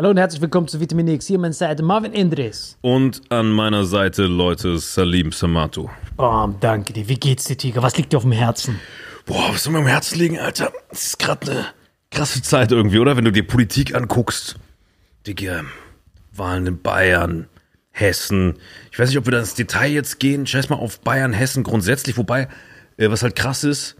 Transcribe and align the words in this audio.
Hallo 0.00 0.10
und 0.10 0.16
herzlich 0.16 0.40
willkommen 0.40 0.68
zu 0.68 0.78
Vitamin 0.78 1.08
X. 1.08 1.26
Hier 1.26 1.38
an 1.38 1.40
meiner 1.40 1.52
Seite 1.52 1.82
Marvin 1.82 2.12
Indres. 2.12 2.78
Und 2.82 3.20
an 3.30 3.50
meiner 3.50 3.84
Seite, 3.84 4.26
Leute, 4.26 4.78
Salim 4.78 5.32
Samatu. 5.32 5.88
Oh, 6.16 6.48
danke 6.60 6.92
dir. 6.92 7.08
Wie 7.08 7.16
geht's 7.16 7.46
dir, 7.46 7.56
Tiger? 7.56 7.82
Was 7.82 7.96
liegt 7.96 8.12
dir 8.12 8.18
auf 8.18 8.22
dem 8.22 8.30
Herzen? 8.30 8.78
Boah, 9.26 9.48
was 9.50 9.64
soll 9.64 9.72
mir 9.72 9.80
am 9.80 9.88
Herzen 9.88 10.20
liegen, 10.20 10.38
Alter? 10.38 10.72
Es 10.90 11.06
ist 11.06 11.18
gerade 11.18 11.50
eine 11.50 11.66
krasse 12.12 12.42
Zeit 12.42 12.70
irgendwie, 12.70 13.00
oder? 13.00 13.16
Wenn 13.16 13.24
du 13.24 13.32
dir 13.32 13.44
Politik 13.44 13.92
anguckst. 13.92 14.54
Digga, 15.26 15.64
Wahlen 16.32 16.68
in 16.68 16.80
Bayern, 16.80 17.48
Hessen. 17.90 18.54
Ich 18.92 19.00
weiß 19.00 19.08
nicht, 19.08 19.18
ob 19.18 19.26
wir 19.26 19.32
da 19.32 19.40
ins 19.40 19.56
Detail 19.56 19.90
jetzt 19.90 20.20
gehen. 20.20 20.46
Scheiß 20.46 20.68
mal 20.68 20.76
auf 20.76 21.00
Bayern, 21.00 21.32
Hessen 21.32 21.64
grundsätzlich. 21.64 22.16
Wobei, 22.16 22.46
äh, 22.98 23.10
was 23.10 23.24
halt 23.24 23.34
krass 23.34 23.64
ist, 23.64 23.96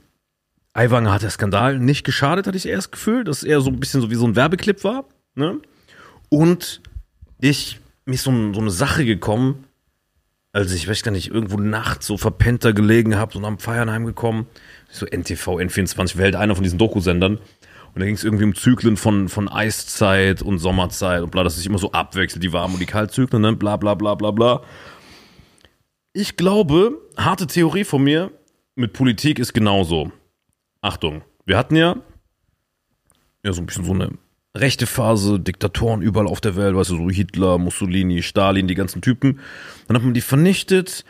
Aiwanger 0.74 1.12
hat 1.12 1.22
der 1.22 1.30
Skandal 1.30 1.80
nicht 1.80 2.04
geschadet, 2.04 2.46
hatte 2.46 2.56
ich 2.56 2.66
erst 2.66 2.86
das 2.86 2.90
Gefühl, 2.92 3.24
dass 3.24 3.42
er 3.42 3.60
so 3.60 3.70
ein 3.70 3.80
bisschen 3.80 4.00
so 4.00 4.12
wie 4.12 4.14
so 4.14 4.28
ein 4.28 4.36
Werbeclip 4.36 4.84
war. 4.84 5.04
Ne? 5.34 5.60
Und 6.28 6.82
ich, 7.40 7.80
mir 8.04 8.14
ist 8.14 8.24
so, 8.24 8.32
so 8.52 8.60
eine 8.60 8.70
Sache 8.70 9.04
gekommen, 9.04 9.64
als 10.52 10.72
ich, 10.72 10.88
weiß 10.88 11.02
gar 11.02 11.12
nicht, 11.12 11.30
irgendwo 11.30 11.56
nachts 11.56 12.06
so 12.06 12.16
verpennter 12.16 12.72
gelegen 12.72 13.16
habe, 13.16 13.32
so 13.32 13.40
am 13.44 13.58
Feiern 13.58 13.90
heimgekommen. 13.90 14.46
So 14.90 15.06
NTV, 15.06 15.58
N24 15.58 16.16
Welt, 16.16 16.36
einer 16.36 16.54
von 16.54 16.64
diesen 16.64 16.78
Dokusendern. 16.78 17.36
Und 17.36 18.00
da 18.00 18.04
ging 18.04 18.14
es 18.14 18.24
irgendwie 18.24 18.44
um 18.44 18.54
Zyklen 18.54 18.96
von, 18.96 19.28
von 19.28 19.48
Eiszeit 19.48 20.42
und 20.42 20.58
Sommerzeit 20.58 21.22
und 21.22 21.30
bla, 21.30 21.42
dass 21.44 21.56
sich 21.56 21.66
immer 21.66 21.78
so 21.78 21.92
abwechselt, 21.92 22.42
die 22.42 22.52
Warm- 22.52 22.74
und 22.74 22.80
die 22.80 22.86
Kaltzyklen, 22.86 23.42
ne? 23.42 23.56
bla 23.56 23.76
bla 23.76 23.94
bla 23.94 24.14
bla 24.14 24.30
bla. 24.30 24.62
Ich 26.12 26.36
glaube, 26.36 26.98
harte 27.16 27.46
Theorie 27.46 27.84
von 27.84 28.02
mir, 28.02 28.30
mit 28.74 28.92
Politik 28.92 29.38
ist 29.38 29.52
genauso. 29.52 30.12
Achtung, 30.80 31.22
wir 31.44 31.56
hatten 31.56 31.76
ja, 31.76 31.96
ja 33.42 33.52
so 33.52 33.60
ein 33.60 33.66
bisschen 33.66 33.84
so 33.84 33.92
eine 33.92 34.10
rechte 34.60 34.86
Phase, 34.86 35.40
Diktatoren 35.40 36.02
überall 36.02 36.26
auf 36.26 36.40
der 36.40 36.56
Welt, 36.56 36.74
weißt 36.74 36.90
du, 36.90 36.96
so 36.96 37.10
Hitler, 37.10 37.58
Mussolini, 37.58 38.22
Stalin, 38.22 38.68
die 38.68 38.74
ganzen 38.74 39.02
Typen. 39.02 39.40
Dann 39.86 39.96
hat 39.96 40.04
man 40.04 40.14
die 40.14 40.20
vernichtet, 40.20 41.04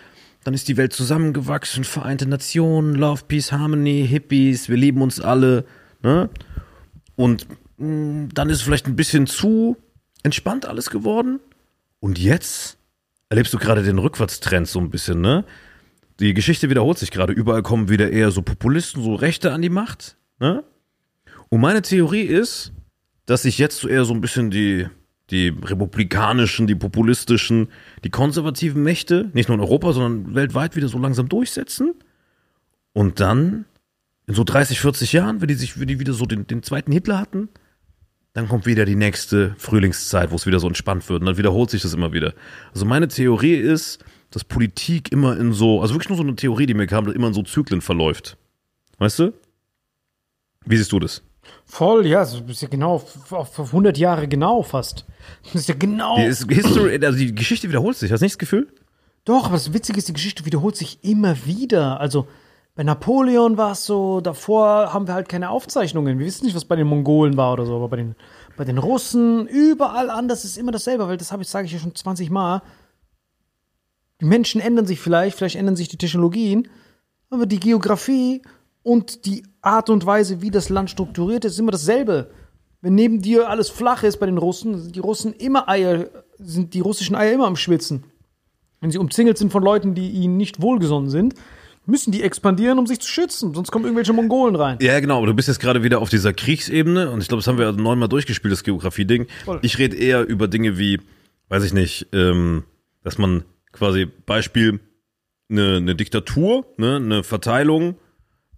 dann 0.44 0.54
ist 0.54 0.68
die 0.68 0.76
Welt 0.76 0.92
zusammengewachsen, 0.92 1.84
Vereinte 1.84 2.26
Nationen, 2.26 2.94
Love, 2.94 3.22
Peace, 3.26 3.52
Harmony, 3.52 4.06
Hippies, 4.08 4.68
wir 4.68 4.76
lieben 4.76 5.02
uns 5.02 5.20
alle, 5.20 5.64
ne? 6.02 6.30
Und 7.16 7.46
mh, 7.78 7.86
mm, 7.86 8.28
dann 8.34 8.50
ist 8.50 8.62
vielleicht 8.62 8.86
ein 8.86 8.96
bisschen 8.96 9.26
zu 9.26 9.76
entspannt 10.22 10.66
alles 10.66 10.90
geworden. 10.90 11.40
Und 12.00 12.18
jetzt 12.18 12.78
erlebst 13.28 13.52
du 13.52 13.58
gerade 13.58 13.82
den 13.82 13.98
Rückwärtstrend 13.98 14.68
so 14.68 14.78
ein 14.78 14.90
bisschen, 14.90 15.20
ne? 15.20 15.44
Die 16.20 16.34
Geschichte 16.34 16.68
wiederholt 16.70 16.98
sich 16.98 17.10
gerade. 17.10 17.32
Überall 17.32 17.62
kommen 17.62 17.88
wieder 17.88 18.10
eher 18.10 18.30
so 18.30 18.42
Populisten, 18.42 19.02
so 19.02 19.14
Rechte 19.14 19.52
an 19.52 19.62
die 19.62 19.68
Macht, 19.68 20.16
ne? 20.40 20.64
Und 21.50 21.60
meine 21.60 21.82
Theorie 21.82 22.22
ist, 22.22 22.72
dass 23.28 23.42
sich 23.42 23.58
jetzt 23.58 23.84
eher 23.84 24.06
so 24.06 24.14
ein 24.14 24.22
bisschen 24.22 24.50
die, 24.50 24.86
die 25.28 25.48
republikanischen, 25.48 26.66
die 26.66 26.74
populistischen, 26.74 27.68
die 28.02 28.08
konservativen 28.08 28.82
Mächte, 28.82 29.30
nicht 29.34 29.50
nur 29.50 29.56
in 29.56 29.60
Europa, 29.60 29.92
sondern 29.92 30.34
weltweit 30.34 30.76
wieder 30.76 30.88
so 30.88 30.98
langsam 30.98 31.28
durchsetzen. 31.28 31.92
Und 32.94 33.20
dann, 33.20 33.66
in 34.26 34.34
so 34.34 34.44
30, 34.44 34.80
40 34.80 35.12
Jahren, 35.12 35.42
wenn 35.42 35.48
die 35.48 35.54
sich, 35.54 35.78
wenn 35.78 35.88
die 35.88 36.00
wieder 36.00 36.14
so 36.14 36.24
den, 36.24 36.46
den 36.46 36.62
zweiten 36.62 36.90
Hitler 36.90 37.18
hatten, 37.18 37.50
dann 38.32 38.48
kommt 38.48 38.64
wieder 38.64 38.86
die 38.86 38.96
nächste 38.96 39.54
Frühlingszeit, 39.58 40.30
wo 40.30 40.36
es 40.36 40.46
wieder 40.46 40.58
so 40.58 40.66
entspannt 40.66 41.06
wird. 41.10 41.20
Und 41.20 41.26
dann 41.26 41.36
wiederholt 41.36 41.68
sich 41.68 41.82
das 41.82 41.92
immer 41.92 42.14
wieder. 42.14 42.32
Also 42.72 42.86
meine 42.86 43.08
Theorie 43.08 43.56
ist, 43.56 44.02
dass 44.30 44.42
Politik 44.42 45.12
immer 45.12 45.38
in 45.38 45.52
so, 45.52 45.82
also 45.82 45.92
wirklich 45.92 46.08
nur 46.08 46.16
so 46.16 46.24
eine 46.24 46.34
Theorie, 46.34 46.64
die 46.64 46.72
mir 46.72 46.86
kam, 46.86 47.06
immer 47.08 47.26
in 47.26 47.34
so 47.34 47.42
Zyklen 47.42 47.82
verläuft. 47.82 48.38
Weißt 48.96 49.18
du? 49.18 49.34
Wie 50.64 50.78
siehst 50.78 50.92
du 50.92 50.98
das? 50.98 51.22
Voll, 51.64 52.06
ja, 52.06 52.20
das 52.20 52.40
ist 52.46 52.62
ja 52.62 52.68
genau 52.68 53.02
auf 53.30 53.58
100 53.58 53.98
Jahre 53.98 54.26
genau 54.28 54.62
fast. 54.62 55.04
Das 55.44 55.54
ist 55.54 55.68
ja 55.68 55.74
genau. 55.78 56.16
Die, 56.16 56.24
ist 56.24 56.50
History, 56.50 56.98
also 57.04 57.18
die 57.18 57.34
Geschichte 57.34 57.68
wiederholt 57.68 57.96
sich, 57.96 58.10
hast 58.10 58.20
du 58.20 58.24
nicht 58.24 58.34
das 58.34 58.38
Gefühl? 58.38 58.68
Doch, 59.24 59.46
aber 59.46 59.54
das 59.54 59.72
Witzige 59.72 59.98
ist, 59.98 60.08
die 60.08 60.14
Geschichte 60.14 60.46
wiederholt 60.46 60.76
sich 60.76 61.04
immer 61.04 61.44
wieder. 61.44 62.00
Also 62.00 62.26
bei 62.74 62.84
Napoleon 62.84 63.56
war 63.56 63.72
es 63.72 63.84
so, 63.84 64.20
davor 64.20 64.94
haben 64.94 65.06
wir 65.06 65.14
halt 65.14 65.28
keine 65.28 65.50
Aufzeichnungen. 65.50 66.18
Wir 66.18 66.26
wissen 66.26 66.44
nicht, 66.44 66.54
was 66.54 66.64
bei 66.64 66.76
den 66.76 66.86
Mongolen 66.86 67.36
war 67.36 67.52
oder 67.52 67.66
so, 67.66 67.74
aber 67.74 67.88
bei 67.88 67.96
den, 67.96 68.14
bei 68.56 68.64
den 68.64 68.78
Russen, 68.78 69.46
überall 69.48 70.10
anders 70.10 70.44
ist 70.44 70.56
immer 70.56 70.72
dasselbe, 70.72 71.08
weil 71.08 71.16
das 71.16 71.32
habe 71.32 71.42
ich, 71.42 71.48
sage 71.48 71.66
ich 71.66 71.72
ja 71.72 71.78
schon 71.78 71.94
20 71.94 72.30
Mal. 72.30 72.62
Die 74.20 74.24
Menschen 74.24 74.60
ändern 74.60 74.86
sich 74.86 75.00
vielleicht, 75.00 75.36
vielleicht 75.36 75.56
ändern 75.56 75.76
sich 75.76 75.88
die 75.88 75.98
Technologien, 75.98 76.68
aber 77.30 77.46
die 77.46 77.60
Geografie 77.60 78.42
und 78.88 79.26
die 79.26 79.42
Art 79.60 79.90
und 79.90 80.06
Weise, 80.06 80.40
wie 80.40 80.50
das 80.50 80.70
Land 80.70 80.88
strukturiert 80.88 81.44
ist, 81.44 81.52
ist 81.52 81.58
immer 81.58 81.72
dasselbe. 81.72 82.30
Wenn 82.80 82.94
neben 82.94 83.20
dir 83.20 83.50
alles 83.50 83.68
flach 83.68 84.02
ist 84.02 84.16
bei 84.18 84.24
den 84.24 84.38
Russen, 84.38 84.78
sind 84.78 84.96
die 84.96 85.00
Russen 85.00 85.34
immer 85.34 85.68
Eier, 85.68 86.06
sind 86.38 86.72
die 86.72 86.80
russischen 86.80 87.14
Eier 87.14 87.34
immer 87.34 87.46
am 87.46 87.56
Schwitzen. 87.56 88.04
Wenn 88.80 88.90
sie 88.90 88.96
umzingelt 88.96 89.36
sind 89.36 89.52
von 89.52 89.62
Leuten, 89.62 89.94
die 89.94 90.08
ihnen 90.08 90.38
nicht 90.38 90.62
wohlgesonnen 90.62 91.10
sind, 91.10 91.34
müssen 91.84 92.12
die 92.12 92.22
expandieren, 92.22 92.78
um 92.78 92.86
sich 92.86 93.00
zu 93.00 93.10
schützen. 93.10 93.52
Sonst 93.52 93.70
kommen 93.70 93.84
irgendwelche 93.84 94.14
Mongolen 94.14 94.56
rein. 94.56 94.78
Ja, 94.80 94.98
genau. 95.00 95.18
Aber 95.18 95.26
du 95.26 95.34
bist 95.34 95.48
jetzt 95.48 95.60
gerade 95.60 95.82
wieder 95.82 96.00
auf 96.00 96.08
dieser 96.08 96.32
Kriegsebene 96.32 97.10
und 97.10 97.20
ich 97.20 97.28
glaube, 97.28 97.40
das 97.40 97.46
haben 97.46 97.58
wir 97.58 97.70
neunmal 97.72 98.08
durchgespielt, 98.08 98.52
das 98.52 98.64
Geografie-Ding. 98.64 99.26
Ich 99.60 99.78
rede 99.78 99.96
eher 99.96 100.26
über 100.26 100.48
Dinge 100.48 100.78
wie, 100.78 100.98
weiß 101.50 101.62
ich 101.62 101.74
nicht, 101.74 102.06
ähm, 102.14 102.64
dass 103.04 103.18
man 103.18 103.44
quasi 103.70 104.06
Beispiel 104.06 104.80
eine, 105.50 105.76
eine 105.76 105.94
Diktatur, 105.94 106.64
ne, 106.78 106.96
eine 106.96 107.22
Verteilung 107.22 107.96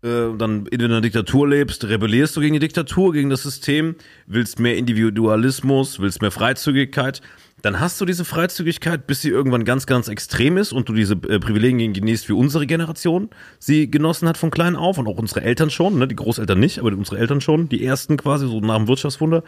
äh, 0.02 0.36
dann 0.36 0.66
in 0.66 0.82
einer 0.82 1.00
Diktatur 1.00 1.48
lebst, 1.48 1.84
rebellierst 1.84 2.36
du 2.36 2.40
gegen 2.40 2.54
die 2.54 2.60
Diktatur, 2.60 3.12
gegen 3.12 3.30
das 3.30 3.42
System, 3.42 3.96
willst 4.26 4.58
mehr 4.58 4.76
Individualismus, 4.76 6.00
willst 6.00 6.22
mehr 6.22 6.30
Freizügigkeit, 6.30 7.20
dann 7.62 7.80
hast 7.80 8.00
du 8.00 8.04
diese 8.04 8.24
Freizügigkeit, 8.24 9.06
bis 9.06 9.20
sie 9.20 9.28
irgendwann 9.28 9.64
ganz, 9.64 9.86
ganz 9.86 10.08
extrem 10.08 10.56
ist 10.56 10.72
und 10.72 10.88
du 10.88 10.94
diese 10.94 11.14
äh, 11.14 11.38
Privilegien 11.38 11.92
genießt, 11.92 12.28
wie 12.28 12.32
unsere 12.32 12.66
Generation 12.66 13.28
sie 13.58 13.90
genossen 13.90 14.28
hat 14.28 14.38
von 14.38 14.50
klein 14.50 14.76
auf 14.76 14.98
und 14.98 15.06
auch 15.06 15.18
unsere 15.18 15.42
Eltern 15.42 15.70
schon, 15.70 15.98
ne? 15.98 16.08
die 16.08 16.16
Großeltern 16.16 16.58
nicht, 16.58 16.78
aber 16.78 16.92
unsere 16.92 17.18
Eltern 17.18 17.40
schon, 17.40 17.68
die 17.68 17.84
ersten 17.84 18.16
quasi, 18.16 18.46
so 18.46 18.60
nach 18.60 18.76
dem 18.76 18.88
Wirtschaftswunder. 18.88 19.42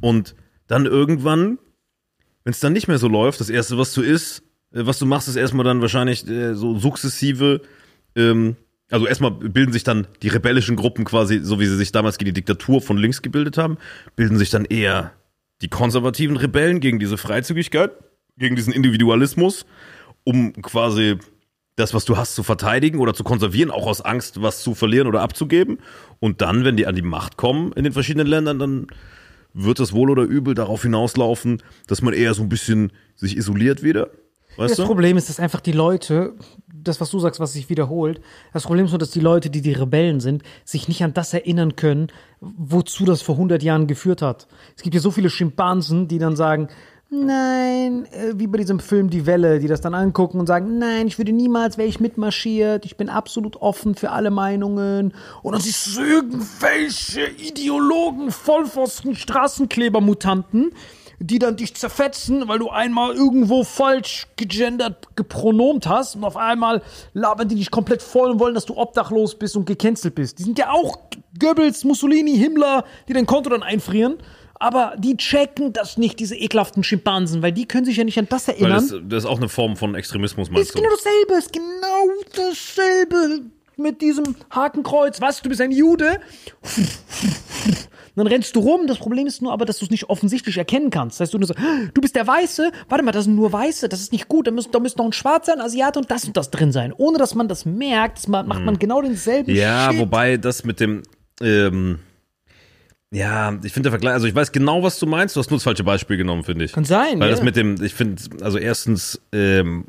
Und 0.00 0.34
dann 0.66 0.86
irgendwann, 0.86 1.58
wenn 2.44 2.50
es 2.52 2.60
dann 2.60 2.72
nicht 2.72 2.88
mehr 2.88 2.98
so 2.98 3.08
läuft, 3.08 3.40
das 3.40 3.50
Erste, 3.50 3.78
was 3.78 3.94
du 3.94 4.02
isst, 4.02 4.42
äh, 4.72 4.84
was 4.86 4.98
du 4.98 5.06
machst, 5.06 5.28
ist 5.28 5.36
erstmal 5.36 5.64
dann 5.64 5.80
wahrscheinlich 5.80 6.26
äh, 6.28 6.54
so 6.54 6.76
sukzessive 6.78 7.60
ähm, 8.16 8.56
also 8.90 9.06
erstmal 9.06 9.32
bilden 9.32 9.72
sich 9.72 9.84
dann 9.84 10.06
die 10.22 10.28
rebellischen 10.28 10.76
Gruppen 10.76 11.04
quasi, 11.04 11.40
so 11.42 11.58
wie 11.58 11.66
sie 11.66 11.76
sich 11.76 11.92
damals 11.92 12.18
gegen 12.18 12.26
die 12.26 12.40
Diktatur 12.40 12.80
von 12.80 12.96
links 12.96 13.22
gebildet 13.22 13.58
haben, 13.58 13.78
bilden 14.14 14.38
sich 14.38 14.50
dann 14.50 14.64
eher 14.64 15.12
die 15.62 15.68
konservativen 15.68 16.36
Rebellen 16.36 16.80
gegen 16.80 16.98
diese 16.98 17.16
Freizügigkeit, 17.16 17.92
gegen 18.36 18.56
diesen 18.56 18.72
Individualismus, 18.72 19.66
um 20.24 20.52
quasi 20.62 21.16
das, 21.76 21.94
was 21.94 22.04
du 22.04 22.16
hast, 22.16 22.34
zu 22.34 22.42
verteidigen 22.42 23.00
oder 23.00 23.12
zu 23.12 23.24
konservieren, 23.24 23.70
auch 23.70 23.86
aus 23.86 24.00
Angst, 24.00 24.40
was 24.40 24.62
zu 24.62 24.74
verlieren 24.74 25.08
oder 25.08 25.20
abzugeben. 25.20 25.78
Und 26.20 26.40
dann, 26.40 26.64
wenn 26.64 26.76
die 26.76 26.86
an 26.86 26.94
die 26.94 27.02
Macht 27.02 27.36
kommen 27.36 27.72
in 27.72 27.84
den 27.84 27.92
verschiedenen 27.92 28.26
Ländern, 28.26 28.58
dann 28.58 28.86
wird 29.52 29.78
das 29.78 29.92
wohl 29.92 30.10
oder 30.10 30.22
übel 30.22 30.54
darauf 30.54 30.82
hinauslaufen, 30.82 31.62
dass 31.86 32.02
man 32.02 32.14
eher 32.14 32.34
so 32.34 32.42
ein 32.42 32.48
bisschen 32.48 32.92
sich 33.14 33.36
isoliert 33.36 33.82
wieder. 33.82 34.10
Weißt 34.56 34.70
das 34.70 34.78
du? 34.78 34.86
Problem 34.86 35.16
ist, 35.16 35.28
dass 35.28 35.38
einfach 35.38 35.60
die 35.60 35.72
Leute 35.72 36.34
das, 36.88 37.00
was 37.00 37.10
du 37.10 37.18
sagst, 37.18 37.40
was 37.40 37.52
sich 37.52 37.68
wiederholt. 37.68 38.20
Das 38.52 38.64
Problem 38.64 38.86
ist 38.86 38.92
nur, 38.92 38.98
dass 38.98 39.10
die 39.10 39.20
Leute, 39.20 39.50
die 39.50 39.62
die 39.62 39.72
Rebellen 39.72 40.20
sind, 40.20 40.42
sich 40.64 40.88
nicht 40.88 41.02
an 41.02 41.14
das 41.14 41.34
erinnern 41.34 41.76
können, 41.76 42.08
wozu 42.40 43.04
das 43.04 43.22
vor 43.22 43.36
100 43.36 43.62
Jahren 43.62 43.86
geführt 43.86 44.22
hat. 44.22 44.46
Es 44.76 44.82
gibt 44.82 44.94
ja 44.94 45.00
so 45.00 45.10
viele 45.10 45.30
Schimpansen, 45.30 46.08
die 46.08 46.18
dann 46.18 46.36
sagen, 46.36 46.68
Nein, 47.08 48.06
äh, 48.06 48.32
wie 48.34 48.48
bei 48.48 48.58
diesem 48.58 48.80
Film 48.80 49.10
Die 49.10 49.26
Welle, 49.26 49.60
die 49.60 49.68
das 49.68 49.80
dann 49.80 49.94
angucken 49.94 50.40
und 50.40 50.46
sagen, 50.48 50.78
nein, 50.78 51.06
ich 51.06 51.18
würde 51.18 51.30
niemals, 51.30 51.78
wäre 51.78 51.88
ich 51.88 52.00
mitmarschiert, 52.00 52.84
ich 52.84 52.96
bin 52.96 53.08
absolut 53.08 53.56
offen 53.56 53.94
für 53.94 54.10
alle 54.10 54.32
Meinungen. 54.32 55.14
Und 55.42 55.52
dann 55.52 55.60
siehst 55.60 55.96
du 55.96 56.02
irgendwelche 56.02 57.28
Ideologen, 57.28 58.32
Vollpfosten, 58.32 59.14
Straßenklebermutanten, 59.14 60.72
die 61.18 61.38
dann 61.38 61.56
dich 61.56 61.74
zerfetzen, 61.74 62.48
weil 62.48 62.58
du 62.58 62.68
einmal 62.68 63.14
irgendwo 63.14 63.64
falsch 63.64 64.26
gegendert, 64.36 65.16
gepronomt 65.16 65.86
hast 65.86 66.16
und 66.16 66.24
auf 66.24 66.36
einmal 66.36 66.82
labern 67.14 67.48
die 67.48 67.54
dich 67.54 67.70
komplett 67.70 68.02
voll 68.02 68.30
und 68.30 68.40
wollen, 68.40 68.54
dass 68.54 68.66
du 68.66 68.76
obdachlos 68.76 69.34
bist 69.36 69.56
und 69.56 69.66
gecancelt 69.66 70.14
bist. 70.14 70.38
Die 70.38 70.42
sind 70.42 70.58
ja 70.58 70.70
auch 70.70 70.98
Goebbels, 71.38 71.84
Mussolini, 71.84 72.36
Himmler, 72.36 72.84
die 73.08 73.12
dein 73.12 73.26
Konto 73.26 73.50
dann 73.50 73.62
einfrieren. 73.62 74.18
Aber 74.58 74.94
die 74.96 75.18
checken 75.18 75.74
das 75.74 75.98
nicht, 75.98 76.18
diese 76.18 76.34
ekelhaften 76.34 76.82
Schimpansen, 76.82 77.42
weil 77.42 77.52
die 77.52 77.66
können 77.66 77.84
sich 77.84 77.98
ja 77.98 78.04
nicht 78.04 78.18
an 78.18 78.26
das 78.30 78.48
erinnern. 78.48 78.88
Das, 78.88 78.94
das, 79.06 79.24
ist 79.24 79.30
auch 79.30 79.36
eine 79.36 79.50
Form 79.50 79.76
von 79.76 79.94
Extremismus, 79.94 80.50
meinst 80.50 80.70
ist 80.70 80.78
du? 80.78 80.78
Ist 80.78 80.84
genau 80.84 80.96
dasselbe, 80.96 81.34
ist 81.34 81.52
genau 81.52 82.08
dasselbe 82.34 83.50
mit 83.76 84.00
diesem 84.00 84.36
Hakenkreuz. 84.50 85.20
Was, 85.20 85.42
du 85.42 85.48
bist 85.48 85.60
ein 85.60 85.72
Jude? 85.72 86.20
dann 88.16 88.26
rennst 88.26 88.56
du 88.56 88.60
rum. 88.60 88.86
Das 88.86 88.98
Problem 88.98 89.26
ist 89.26 89.42
nur 89.42 89.52
aber, 89.52 89.64
dass 89.64 89.78
du 89.78 89.84
es 89.84 89.90
nicht 89.90 90.08
offensichtlich 90.08 90.56
erkennen 90.56 90.90
kannst. 90.90 91.20
Das 91.20 91.26
heißt, 91.26 91.34
du 91.34 91.38
nur 91.38 91.46
so, 91.46 91.54
du 91.92 92.00
bist 92.00 92.16
der 92.16 92.26
Weiße. 92.26 92.72
Warte 92.88 93.04
mal, 93.04 93.12
das 93.12 93.24
sind 93.24 93.36
nur 93.36 93.52
Weiße. 93.52 93.88
Das 93.88 94.00
ist 94.00 94.12
nicht 94.12 94.28
gut. 94.28 94.46
Da 94.46 94.50
müsste, 94.50 94.72
da 94.72 94.78
noch 94.78 95.04
ein 95.04 95.12
Schwarzer, 95.12 95.52
ein 95.52 95.60
Asiate 95.60 95.98
und 95.98 96.10
das 96.10 96.24
und 96.24 96.36
das 96.36 96.50
drin 96.50 96.72
sein. 96.72 96.92
Ohne 96.96 97.18
dass 97.18 97.34
man 97.34 97.48
das 97.48 97.66
merkt, 97.66 98.26
macht 98.28 98.46
man 98.46 98.66
hm. 98.66 98.78
genau 98.78 99.02
denselben 99.02 99.54
Ja, 99.54 99.90
Shit. 99.90 100.00
wobei 100.00 100.36
das 100.38 100.64
mit 100.64 100.80
dem, 100.80 101.02
ähm, 101.42 101.98
Ja, 103.12 103.52
ich 103.62 103.72
finde 103.72 103.90
der 103.90 103.92
Vergleich, 103.92 104.14
also 104.14 104.26
ich 104.26 104.34
weiß 104.34 104.50
genau, 104.52 104.82
was 104.82 104.98
du 104.98 105.06
meinst, 105.06 105.36
du 105.36 105.40
hast 105.40 105.50
nur 105.50 105.58
das 105.58 105.64
falsche 105.64 105.84
Beispiel 105.84 106.16
genommen, 106.16 106.42
finde 106.42 106.64
ich. 106.64 106.72
Kann 106.72 106.84
sein, 106.84 107.20
Weil 107.20 107.28
ja. 107.28 107.34
das 107.34 107.42
mit 107.42 107.56
dem, 107.56 107.82
ich 107.82 107.94
finde, 107.94 108.22
also 108.40 108.56
erstens, 108.56 109.20
ähm, 109.32 109.84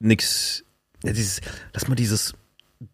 nix, 0.00 0.64
ja, 1.02 1.12
dieses, 1.12 1.40
lass 1.72 1.88
mal 1.88 1.94
dieses 1.94 2.34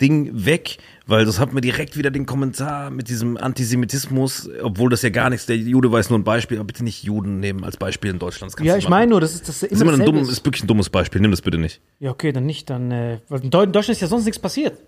Ding 0.00 0.30
weg, 0.44 0.78
weil 1.06 1.24
das 1.24 1.38
hat 1.40 1.52
mir 1.52 1.60
direkt 1.60 1.96
wieder 1.96 2.10
den 2.10 2.26
Kommentar 2.26 2.90
mit 2.90 3.08
diesem 3.08 3.36
Antisemitismus, 3.36 4.48
obwohl 4.62 4.90
das 4.90 5.02
ja 5.02 5.10
gar 5.10 5.30
nichts, 5.30 5.46
der 5.46 5.56
Jude 5.56 5.88
jetzt 5.90 6.10
nur 6.10 6.18
ein 6.18 6.24
Beispiel, 6.24 6.58
aber 6.58 6.66
bitte 6.66 6.84
nicht 6.84 7.02
Juden 7.04 7.40
nehmen 7.40 7.64
als 7.64 7.76
Beispiel 7.76 8.10
in 8.10 8.18
Deutschland. 8.18 8.54
Ja, 8.60 8.76
ich 8.76 8.88
meine 8.88 9.10
nur, 9.10 9.20
das 9.20 9.34
ist 9.34 9.48
das 9.48 9.60
das 9.60 9.70
ist 9.70 9.80
immer 9.80 9.92
ein 9.92 9.98
dasselbe 10.00 10.18
dumm, 10.20 10.30
ist 10.30 10.44
wirklich 10.44 10.64
ein 10.64 10.66
dummes 10.66 10.90
Beispiel, 10.90 11.20
nimm 11.20 11.30
das 11.30 11.42
bitte 11.42 11.58
nicht. 11.58 11.80
Ja, 12.00 12.10
okay, 12.10 12.32
dann 12.32 12.44
nicht. 12.46 12.68
Dann, 12.70 12.90
äh, 12.90 13.20
weil 13.28 13.42
in 13.42 13.50
Deu- 13.50 13.64
in 13.64 13.72
Deutschland 13.72 13.96
ist 13.96 14.02
ja 14.02 14.08
sonst 14.08 14.24
nichts 14.24 14.38
passiert. 14.38 14.78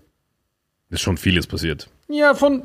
Ist 0.89 1.01
schon 1.01 1.17
vieles 1.17 1.47
passiert. 1.47 1.89
Ja, 2.09 2.33
von 2.33 2.63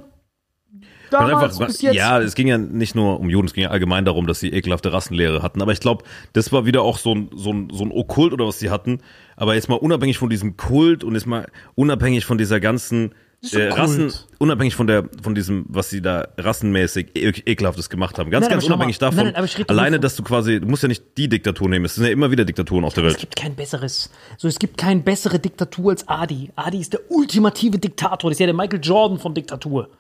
damals 1.11 1.59
jetzt. 1.59 1.83
Ja, 1.83 2.21
es 2.21 2.35
ging 2.35 2.49
ja 2.49 2.59
nicht 2.59 2.95
nur 2.95 3.21
um 3.21 3.29
Juden, 3.29 3.47
es 3.47 3.55
ging 3.55 3.65
ja 3.65 3.71
allgemein 3.71 4.05
darum, 4.05 4.27
dass 4.27 4.41
sie 4.41 4.53
ekelhafte 4.53 4.93
Rassenlehre 4.93 5.43
hatten. 5.43 5.63
Aber 5.63 5.73
ich 5.73 5.81
glaube, 5.81 6.05
das 6.33 6.53
war 6.53 6.67
wieder 6.67 6.83
auch 6.83 6.99
so 6.99 7.15
ein, 7.15 7.31
so, 7.35 7.53
ein, 7.53 7.69
so 7.73 7.85
ein 7.85 7.93
Okkult 7.93 8.33
oder 8.33 8.47
was 8.47 8.59
sie 8.59 8.71
hatten. 8.71 9.01
Aber 9.37 9.55
jetzt 9.55 9.69
mal 9.69 9.77
unabhängig 9.77 10.19
von 10.19 10.31
diesem 10.31 10.57
Kult 10.57 11.05
und 11.05 11.15
jetzt 11.15 11.27
mal 11.27 11.47
unabhängig 11.75 12.25
von 12.25 12.39
dieser 12.39 12.61
ganzen 12.61 13.15
äh. 13.53 13.69
Rassen, 13.69 14.13
unabhängig 14.39 14.75
von 14.75 14.87
der, 14.87 15.09
von 15.23 15.35
diesem, 15.35 15.67
was 15.69 15.91
sie 15.91 16.01
da 16.01 16.29
rassenmäßig 16.39 17.11
e 17.15 17.29
ekelhaftes 17.47 17.91
gemacht 17.91 18.19
haben. 18.19 18.31
Ganz, 18.31 18.47
Nein, 18.47 18.53
ganz 18.53 18.65
unabhängig 18.65 19.01
mal. 19.01 19.11
davon. 19.11 19.33
Nein, 19.33 19.65
alleine, 19.69 20.01
dass 20.01 20.17
du 20.17 20.23
quasi, 20.23 20.61
du 20.61 20.67
musst 20.67 20.83
ja 20.83 20.89
nicht 20.89 21.05
die 21.17 21.29
Diktatur 21.29 21.69
nehmen. 21.69 21.85
Es 21.85 21.95
sind 21.95 22.05
ja 22.05 22.11
immer 22.11 22.31
wieder 22.31 22.45
Diktaturen 22.45 22.85
auf 22.85 22.95
der 22.95 23.05
Es 23.05 23.13
Welt. 23.13 23.21
gibt 23.21 23.37
kein 23.37 23.55
besseres. 23.55 24.11
So, 24.39 24.49
es 24.49 24.59
gibt 24.59 24.79
keine 24.79 25.03
bessere 25.03 25.39
Diktatur 25.39 25.93
als 25.93 26.09
Adi. 26.09 26.51
Adi 26.57 26.81
ist 26.81 26.93
der 26.93 27.01
ultimative 27.11 27.79
Diktator. 27.79 28.31
Das 28.31 28.37
ist 28.37 28.41
ja 28.41 28.47
der 28.47 28.55
Michael 28.55 28.81
Jordan 28.83 29.19
von 29.19 29.35
Diktatur. 29.35 29.91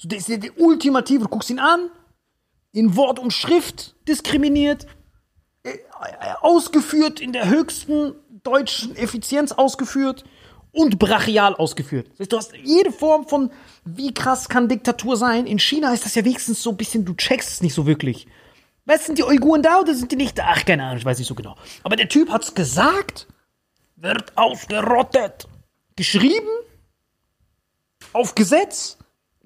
So, 0.00 0.08
der 0.08 0.18
ist 0.18 0.28
ja 0.28 0.38
der 0.38 0.58
ultimative. 0.58 1.24
Du 1.24 1.28
guckst 1.28 1.50
ihn 1.50 1.58
an, 1.58 1.90
in 2.72 2.96
Wort 2.96 3.18
und 3.18 3.34
Schrift 3.34 3.94
diskriminiert, 4.08 4.86
äh, 5.62 5.72
äh, 5.72 5.76
ausgeführt 6.40 7.20
in 7.20 7.34
der 7.34 7.50
höchsten 7.50 8.14
deutschen 8.42 8.96
Effizienz 8.96 9.52
ausgeführt 9.52 10.24
und 10.72 10.98
brachial 10.98 11.54
ausgeführt. 11.54 12.08
Das 12.12 12.20
heißt, 12.20 12.32
du 12.32 12.36
hast 12.38 12.52
jede 12.64 12.92
Form 12.92 13.28
von, 13.28 13.50
wie 13.84 14.14
krass 14.14 14.48
kann 14.48 14.70
Diktatur 14.70 15.18
sein. 15.18 15.46
In 15.46 15.58
China 15.58 15.92
ist 15.92 16.06
das 16.06 16.14
ja 16.14 16.24
wenigstens 16.24 16.62
so 16.62 16.70
ein 16.70 16.78
bisschen, 16.78 17.04
du 17.04 17.12
checkst 17.12 17.50
es 17.50 17.60
nicht 17.60 17.74
so 17.74 17.84
wirklich. 17.84 18.26
Was 18.86 19.04
sind 19.04 19.18
die 19.18 19.24
Uiguren 19.24 19.62
da 19.62 19.80
oder 19.80 19.94
sind 19.94 20.12
die 20.12 20.16
nicht 20.16 20.38
da? 20.38 20.46
Ach, 20.48 20.64
keine 20.64 20.84
Ahnung, 20.84 20.96
ich 20.96 21.04
weiß 21.04 21.18
nicht 21.18 21.28
so 21.28 21.34
genau. 21.34 21.56
Aber 21.82 21.96
der 21.96 22.08
Typ 22.08 22.30
hat's 22.30 22.54
gesagt, 22.54 23.26
wird 23.96 24.32
ausgerottet. 24.38 25.46
Geschrieben, 25.94 26.48
auf 28.14 28.34
Gesetz, 28.34 28.96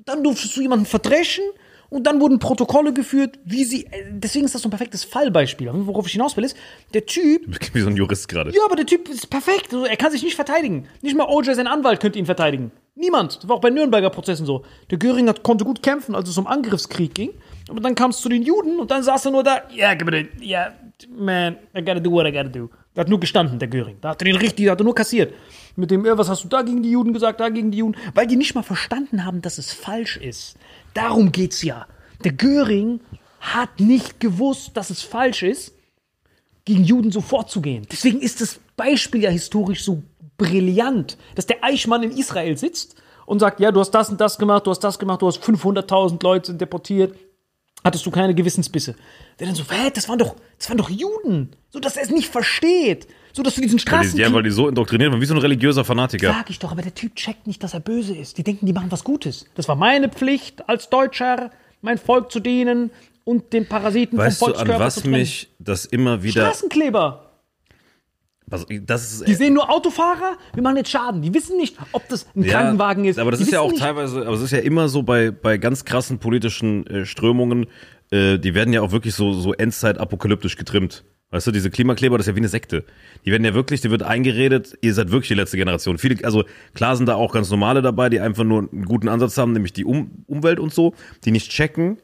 dann 0.07 0.23
durftest 0.23 0.57
du 0.57 0.61
jemanden 0.63 0.87
verdreschen 0.87 1.45
und 1.91 2.07
dann 2.07 2.21
wurden 2.21 2.39
Protokolle 2.39 2.93
geführt, 2.93 3.39
wie 3.45 3.65
sie. 3.65 3.85
äh, 3.87 4.05
Deswegen 4.11 4.45
ist 4.47 4.55
das 4.55 4.63
so 4.63 4.69
ein 4.69 4.71
perfektes 4.71 5.05
Fallbeispiel. 5.05 5.71
Worauf 5.73 6.07
ich 6.07 6.13
hinaus 6.13 6.37
will, 6.37 6.45
ist, 6.45 6.57
der 6.93 7.07
Typ 7.07 7.43
Wie 7.75 7.81
so 7.81 7.89
ein 7.89 7.97
Jurist 7.97 8.29
gerade. 8.29 8.51
ja, 8.53 8.63
aber 8.65 8.77
der 8.77 8.87
Typ 8.87 9.09
ist 9.09 9.29
perfekt. 9.31 9.73
Also, 9.73 9.85
er 9.85 9.97
kann 9.97 10.11
sich 10.11 10.23
nicht 10.23 10.35
verteidigen. 10.35 10.87
Nicht 11.03 11.17
mal 11.17 11.27
OJ, 11.29 11.55
sein 11.55 11.67
Anwalt, 11.67 12.01
könnte 12.01 12.19
ihn 12.19 12.27
verteidigen. 12.27 12.73
Niemand. 12.97 13.39
Das 13.43 13.49
war 13.49 13.57
auch 13.57 13.61
bei 13.61 13.71
Nürnberger 13.71 14.11
Prozessen 14.11 14.47
so. 14.47 14.65
Der 14.91 14.99
Göring 14.99 15.29
hat, 15.29 15.43
konnte 15.43 15.65
gut 15.65 15.83
kämpfen, 15.83 16.15
als 16.15 16.29
es 16.29 16.39
um 16.39 16.47
Angriffskrieg 16.47 17.15
ging. 17.15 17.31
Aber 17.69 17.81
dann 17.81 17.95
kam 17.95 18.11
es 18.11 18.21
zu 18.21 18.29
den 18.29 18.43
Juden 18.43 18.79
und 18.79 18.91
dann 18.91 19.03
saß 19.03 19.25
er 19.27 19.31
nur 19.33 19.43
da. 19.43 19.63
Ja, 19.75 19.95
gib 19.95 20.07
mir 20.07 20.13
den. 20.13 20.29
Ja, 20.41 20.73
man, 21.17 21.57
I 21.77 21.81
gotta 21.81 21.99
do 22.01 22.11
what 22.13 22.27
I 22.27 22.31
gotta 22.33 22.49
do. 22.49 22.71
Der 22.95 23.01
hat 23.03 23.09
nur 23.09 23.19
gestanden, 23.19 23.59
der 23.59 23.67
Göring. 23.69 23.97
Da 24.01 24.11
hat 24.11 24.23
er 24.23 24.27
den 24.27 24.37
richtig, 24.37 24.67
da 24.67 24.73
hat 24.73 24.81
er 24.81 24.85
nur 24.85 24.95
kassiert. 24.95 25.35
Mit 25.77 25.91
dem, 25.91 26.07
äh, 26.07 26.17
was 26.17 26.29
hast 26.29 26.45
du 26.45 26.49
da 26.49 26.63
gegen 26.63 26.83
die 26.83 26.91
Juden 26.91 27.13
gesagt, 27.13 27.41
da 27.41 27.49
gegen 27.49 27.71
die 27.71 27.79
Juden? 27.79 27.97
Weil 28.15 28.27
die 28.27 28.37
nicht 28.37 28.55
mal 28.55 28.63
verstanden 28.63 29.25
haben, 29.25 29.43
dass 29.43 29.59
es 29.59 29.73
falsch 29.73 30.17
ist. 30.17 30.57
Darum 30.95 31.33
geht's 31.33 31.63
ja. 31.63 31.87
Der 32.23 32.33
Göring 32.33 33.01
hat 33.41 33.81
nicht 33.81 34.21
gewusst, 34.21 34.77
dass 34.77 34.91
es 34.91 35.03
falsch 35.03 35.43
ist 35.43 35.75
gegen 36.65 36.85
Juden 36.85 37.11
so 37.11 37.21
vorzugehen. 37.21 37.87
Deswegen 37.91 38.21
ist 38.21 38.41
das 38.41 38.59
Beispiel 38.77 39.23
ja 39.23 39.31
historisch 39.31 39.85
so 39.85 40.03
brillant, 40.39 41.19
dass 41.35 41.47
der 41.47 41.63
Eichmann 41.63 42.03
in 42.03 42.17
Israel 42.17 42.57
sitzt 42.57 42.97
und 43.27 43.41
sagt, 43.41 43.61
ja, 43.61 43.71
du 43.71 43.81
hast 43.81 43.91
das 43.91 44.09
und 44.11 44.21
das 44.21 44.39
gemacht, 44.39 44.67
du 44.67 44.71
hast 44.71 44.81
das 44.81 44.99
gemacht, 44.99 45.23
du 45.23 45.27
hast 45.27 45.43
500.000 45.43 46.23
Leute 46.23 46.55
deportiert, 46.55 47.17
hattest 47.85 48.07
du 48.07 48.11
keine 48.11 48.35
Gewissensbisse. 48.35 48.95
Der 49.39 49.47
dann 49.47 49.57
so, 49.57 49.65
hä, 49.65 49.91
das 49.93 50.09
waren 50.09 50.19
doch, 50.19 50.35
das 50.59 50.69
waren 50.69 50.79
doch 50.79 50.91
Juden, 50.91 51.55
so 51.71 51.81
dass 51.81 51.97
er 51.97 52.05
es 52.05 52.11
nicht 52.11 52.29
versteht, 52.29 53.07
so 53.35 53.43
dass 53.43 53.57
du 53.57 53.61
diesen 53.61 53.81
Straßen 53.81 54.17
ja, 54.17 54.33
weil 54.33 54.45
die 54.45 54.51
so 54.51 54.69
indoktriniert 54.69 55.11
waren, 55.11 55.21
wie 55.21 55.27
so 55.27 55.35
ein 55.35 55.41
religiöser 55.41 55.85
Fanatiker. 55.85 56.29
Sag 56.29 56.51
ich 56.51 56.61
doch, 56.61 56.71
aber 56.71 56.83
der 56.83 56.95
Typ 56.95 57.17
checkt 57.17 57.49
nicht, 57.49 57.65
dass 57.65 57.75
er 57.75 57.81
böse 57.81 58.15
ist. 58.15 58.39
Die 58.39 58.45
denken, 58.45 58.65
die 58.65 58.73
machen 58.73 58.93
was 58.93 59.03
Gutes. 59.03 59.47
Das 59.57 59.67
war 59.67 59.75
meine 59.75 60.09
pflicht 60.09 60.69
als 60.69 60.89
Deutscher, 60.89 61.51
mein 61.83 61.99
Volk 61.99 62.31
zu 62.31 62.39
dienen 62.39 62.93
und 63.25 63.53
den 63.53 63.67
Parasiten 63.67 64.17
Weißt 64.17 64.39
vom 64.39 64.53
du, 64.53 64.59
an 64.59 64.59
Volkskörper 64.59 64.85
was 64.85 64.95
zu 64.95 65.01
trennen. 65.01 65.15
mich 65.15 65.51
das 65.59 65.85
immer 65.85 66.23
wieder. 66.23 66.43
Straßenkleber. 66.43 67.33
Die 68.47 69.35
sehen 69.35 69.55
nur 69.55 69.69
Autofahrer, 69.69 70.37
wir 70.53 70.63
machen 70.63 70.77
jetzt 70.77 70.91
Schaden. 70.91 71.23
Die 71.23 71.33
wissen 71.35 71.57
nicht, 71.57 71.77
ob 71.93 72.07
das 72.09 72.27
ein 72.37 72.45
Krankenwagen 72.45 73.05
ist. 73.05 73.19
Aber 73.19 73.33
das 73.33 73.41
die 73.41 73.47
ist 73.47 73.53
ja 73.53 73.61
auch 73.61 73.71
nicht, 73.71 73.81
teilweise, 73.81 74.21
aber 74.27 74.37
es 74.37 74.43
ist 74.43 74.51
ja 74.53 74.59
immer 74.59 74.89
so 74.89 75.03
bei, 75.03 75.31
bei 75.31 75.57
ganz 75.57 75.85
krassen 75.85 76.19
politischen 76.19 76.87
äh, 76.87 77.07
Strömungen, 77.07 77.67
äh, 78.11 78.39
die 78.39 78.55
werden 78.55 78.73
ja 78.73 78.83
auch 78.83 78.93
wirklich 78.93 79.15
so, 79.15 79.33
so 79.33 79.55
Endzeit-apokalyptisch 79.55 80.57
getrimmt. 80.57 81.05
Weißt 81.35 81.49
du, 81.49 81.51
diese 81.51 81.69
Klimakleber, 81.69 82.17
das 82.17 82.29
ist 82.29 82.31
ja 82.31 82.37
wie 82.37 82.43
eine 82.43 82.49
Sekte. 82.49 82.85
Die 83.25 83.33
werden 83.33 83.45
ja 83.45 83.55
wirklich, 83.55 83.81
die 83.81 83.91
wird 83.91 84.05
eingeredet, 84.05 84.79
ihr 84.83 84.95
seid 84.95 85.11
wirklich 85.11 85.27
die 85.27 85.35
letzte 85.35 85.57
Generation. 85.57 85.99
Viele, 85.99 86.25
also 86.25 86.45
klar 86.75 86.95
sind 86.95 87.07
da 87.07 87.17
auch 87.17 87.33
ganz 87.33 87.51
normale 87.51 87.83
dabei, 87.83 88.09
die 88.09 88.21
einfach 88.21 88.45
nur 88.45 88.69
einen 88.71 88.85
guten 88.85 89.09
Ansatz 89.09 89.37
haben, 89.37 89.51
nämlich 89.51 89.73
die 89.73 89.85
um 89.85 90.25
Umwelt 90.29 90.61
und 90.61 90.73
so, 90.73 90.95
die 91.25 91.33
nicht 91.33 91.51
checken, 91.51 91.99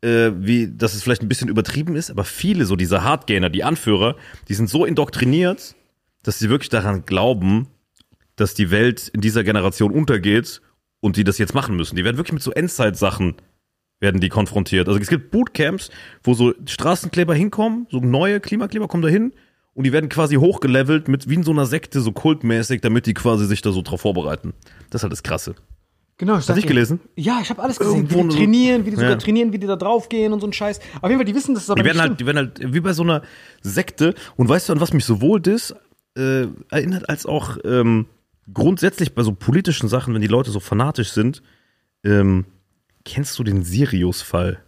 äh, 0.00 0.32
wie, 0.34 0.66
dass 0.66 0.94
es 0.94 1.04
vielleicht 1.04 1.22
ein 1.22 1.28
bisschen 1.28 1.48
übertrieben 1.48 1.94
ist, 1.94 2.10
aber 2.10 2.24
viele, 2.24 2.64
so 2.64 2.74
diese 2.74 3.04
Hardgainer, 3.04 3.50
die 3.50 3.62
Anführer, 3.62 4.16
die 4.48 4.54
sind 4.54 4.68
so 4.68 4.84
indoktriniert, 4.84 5.76
dass 6.24 6.40
sie 6.40 6.50
wirklich 6.50 6.70
daran 6.70 7.04
glauben, 7.06 7.68
dass 8.34 8.54
die 8.54 8.72
Welt 8.72 9.06
in 9.14 9.20
dieser 9.20 9.44
Generation 9.44 9.92
untergeht 9.92 10.60
und 10.98 11.16
die 11.16 11.22
das 11.22 11.38
jetzt 11.38 11.54
machen 11.54 11.76
müssen. 11.76 11.94
Die 11.94 12.02
werden 12.02 12.16
wirklich 12.16 12.32
mit 12.32 12.42
so 12.42 12.50
Endzeit-Sachen 12.50 13.36
werden 14.02 14.20
die 14.20 14.28
konfrontiert. 14.28 14.88
Also 14.88 15.00
es 15.00 15.08
gibt 15.08 15.30
Bootcamps, 15.30 15.90
wo 16.24 16.34
so 16.34 16.52
Straßenkleber 16.66 17.34
hinkommen, 17.34 17.86
so 17.90 18.00
neue 18.00 18.40
Klimakleber 18.40 18.88
kommen 18.88 19.02
da 19.02 19.08
hin 19.08 19.32
und 19.74 19.84
die 19.84 19.92
werden 19.92 20.10
quasi 20.10 20.34
hochgelevelt 20.34 21.08
mit 21.08 21.28
wie 21.30 21.34
in 21.34 21.44
so 21.44 21.52
einer 21.52 21.66
Sekte, 21.66 22.00
so 22.00 22.12
kultmäßig, 22.12 22.80
damit 22.80 23.06
die 23.06 23.14
quasi 23.14 23.46
sich 23.46 23.62
da 23.62 23.70
so 23.70 23.80
drauf 23.80 24.00
vorbereiten. 24.02 24.52
Das 24.90 24.98
ist 25.00 25.02
halt 25.04 25.12
das 25.12 25.22
Krasse. 25.22 25.54
Genau, 26.18 26.34
ich 26.34 26.38
Hast 26.40 26.50
du 26.50 26.54
nicht 26.54 26.68
gelesen? 26.68 27.00
Ja, 27.16 27.38
ich 27.40 27.48
habe 27.50 27.62
alles 27.62 27.78
gesehen. 27.78 28.08
Irgendwo 28.08 28.24
Wie 28.24 28.28
die 28.28 28.36
trainieren, 28.36 28.84
wie 28.84 28.90
die 28.90 28.96
sogar 28.96 29.12
Ja. 29.12 29.16
trainieren, 29.16 29.52
wie 29.52 29.58
die 29.58 29.66
da 29.66 29.76
draufgehen 29.76 30.32
und 30.32 30.40
so 30.40 30.46
ein 30.46 30.52
Scheiß. 30.52 30.78
Auf 31.00 31.08
jeden 31.08 31.18
Fall, 31.18 31.24
die 31.24 31.34
wissen, 31.34 31.54
dass 31.54 31.64
es 31.64 31.70
aber 31.70 31.80
Die 31.80 31.86
werden 31.86 31.96
nicht 31.96 32.08
halt, 32.08 32.20
die 32.20 32.26
werden 32.26 32.36
halt 32.36 32.74
wie 32.74 32.80
bei 32.80 32.92
so 32.92 33.02
einer 33.02 33.22
Sekte. 33.62 34.14
Und 34.36 34.48
weißt 34.48 34.68
du, 34.68 34.74
an 34.74 34.80
was 34.80 34.92
mich 34.92 35.04
sowohl 35.04 35.40
das 35.40 35.74
äh, 36.16 36.46
erinnert, 36.70 37.08
als 37.08 37.24
auch 37.24 37.56
ähm, 37.64 38.06
grundsätzlich 38.52 39.14
bei 39.14 39.22
so 39.22 39.32
politischen 39.32 39.88
Sachen, 39.88 40.12
wenn 40.12 40.20
die 40.20 40.28
Leute 40.28 40.50
so 40.50 40.60
fanatisch 40.60 41.10
sind, 41.12 41.42
ähm, 42.04 42.44
kennst 43.04 43.38
du 43.38 43.44
den 43.44 43.62
Sirius-Fall? 43.62 44.62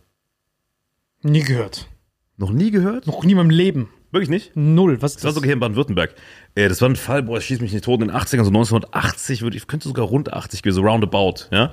Nie 1.22 1.42
gehört. 1.42 1.88
Noch 2.36 2.50
nie 2.50 2.70
gehört? 2.70 3.06
Noch 3.06 3.24
nie 3.24 3.32
in 3.32 3.38
meinem 3.38 3.50
Leben. 3.50 3.88
Wirklich 4.10 4.28
nicht? 4.30 4.52
Null. 4.54 5.02
Was 5.02 5.12
ist 5.12 5.16
Das 5.18 5.24
war 5.24 5.28
das? 5.30 5.34
sogar 5.36 5.46
hier 5.46 5.54
in 5.54 5.60
Baden-Württemberg. 5.60 6.14
Äh, 6.54 6.68
das 6.68 6.80
war 6.80 6.88
ein 6.88 6.96
Fall, 6.96 7.22
boah, 7.22 7.40
schieß 7.40 7.60
mich 7.60 7.72
nicht 7.72 7.84
tot, 7.84 8.00
in 8.00 8.08
den 8.08 8.16
80ern, 8.16 8.44
so 8.44 8.50
1980, 8.50 9.42
würde 9.42 9.56
ich, 9.56 9.66
könnte 9.66 9.88
sogar 9.88 10.06
rund 10.06 10.32
80 10.32 10.62
gewesen, 10.62 10.76
so 10.76 10.82
roundabout, 10.82 11.46
ja. 11.50 11.72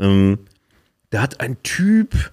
Ähm, 0.00 0.38
da 1.10 1.22
hat 1.22 1.40
ein 1.40 1.62
Typ, 1.62 2.32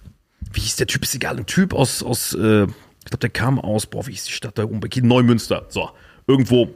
wie 0.52 0.60
hieß 0.60 0.76
der 0.76 0.88
Typ, 0.88 1.04
ist 1.04 1.14
egal, 1.14 1.36
ein 1.36 1.46
Typ 1.46 1.72
aus, 1.72 2.02
aus 2.02 2.34
äh, 2.34 2.64
ich 2.64 3.10
glaube, 3.10 3.20
der 3.20 3.30
kam 3.30 3.60
aus, 3.60 3.86
boah, 3.86 4.06
wie 4.06 4.12
hieß 4.12 4.24
die 4.24 4.32
Stadt 4.32 4.58
da 4.58 4.64
oben 4.64 4.80
bei 4.80 4.88
Kiel? 4.88 5.04
Neumünster, 5.04 5.66
so, 5.68 5.90
irgendwo 6.26 6.74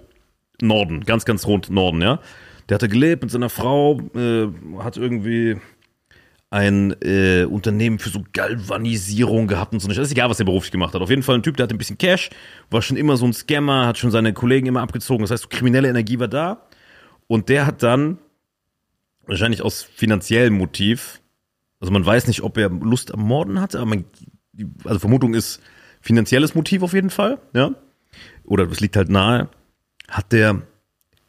Norden, 0.60 1.04
ganz, 1.04 1.24
ganz 1.24 1.46
rund 1.46 1.70
Norden, 1.70 2.00
ja. 2.00 2.20
Der 2.68 2.76
hatte 2.76 2.88
gelebt 2.88 3.22
mit 3.22 3.32
seiner 3.32 3.48
Frau, 3.48 4.00
äh, 4.14 4.46
hat 4.78 4.96
irgendwie 4.98 5.56
ein 6.50 6.96
äh, 7.02 7.44
Unternehmen 7.44 7.98
für 7.98 8.08
so 8.08 8.24
Galvanisierung 8.32 9.48
gehabt 9.48 9.74
und 9.74 9.80
so. 9.80 9.88
Das 9.88 9.98
ist 9.98 10.12
egal, 10.12 10.30
was 10.30 10.38
er 10.38 10.46
beruflich 10.46 10.72
gemacht 10.72 10.94
hat. 10.94 11.02
Auf 11.02 11.10
jeden 11.10 11.22
Fall 11.22 11.34
ein 11.34 11.42
Typ, 11.42 11.56
der 11.56 11.64
hatte 11.64 11.74
ein 11.74 11.78
bisschen 11.78 11.98
Cash, 11.98 12.30
war 12.70 12.80
schon 12.80 12.96
immer 12.96 13.16
so 13.16 13.26
ein 13.26 13.34
Scammer, 13.34 13.86
hat 13.86 13.98
schon 13.98 14.10
seine 14.10 14.32
Kollegen 14.32 14.66
immer 14.66 14.80
abgezogen. 14.80 15.22
Das 15.22 15.30
heißt, 15.30 15.42
so 15.42 15.48
kriminelle 15.48 15.88
Energie 15.88 16.18
war 16.18 16.28
da. 16.28 16.66
Und 17.26 17.50
der 17.50 17.66
hat 17.66 17.82
dann, 17.82 18.18
wahrscheinlich 19.26 19.60
aus 19.60 19.82
finanziellem 19.82 20.54
Motiv, 20.54 21.20
also 21.80 21.92
man 21.92 22.04
weiß 22.04 22.26
nicht, 22.26 22.42
ob 22.42 22.56
er 22.56 22.70
Lust 22.70 23.12
am 23.12 23.20
Morden 23.20 23.60
hatte, 23.60 23.78
aber 23.78 23.90
man, 23.90 24.04
also 24.84 24.98
Vermutung 25.00 25.34
ist 25.34 25.60
finanzielles 26.00 26.54
Motiv 26.54 26.82
auf 26.82 26.94
jeden 26.94 27.10
Fall, 27.10 27.38
ja. 27.52 27.72
Oder 28.44 28.66
das 28.66 28.80
liegt 28.80 28.96
halt 28.96 29.10
nahe, 29.10 29.50
hat 30.08 30.32
der 30.32 30.62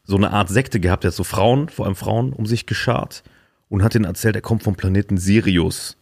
so 0.06 0.16
eine 0.16 0.32
Art 0.32 0.48
Sekte 0.48 0.80
gehabt, 0.80 1.04
der 1.04 1.10
hat 1.10 1.16
so 1.16 1.26
Frauen, 1.26 1.68
vor 1.68 1.86
allem 1.86 1.96
Frauen, 1.96 2.32
um 2.32 2.46
sich 2.46 2.66
geschart 2.66 3.24
und 3.70 3.84
hat 3.84 3.94
denen 3.94 4.06
erzählt, 4.06 4.36
er 4.36 4.42
kommt 4.42 4.64
vom 4.64 4.76
Planeten 4.76 5.18
Sirius. 5.18 5.98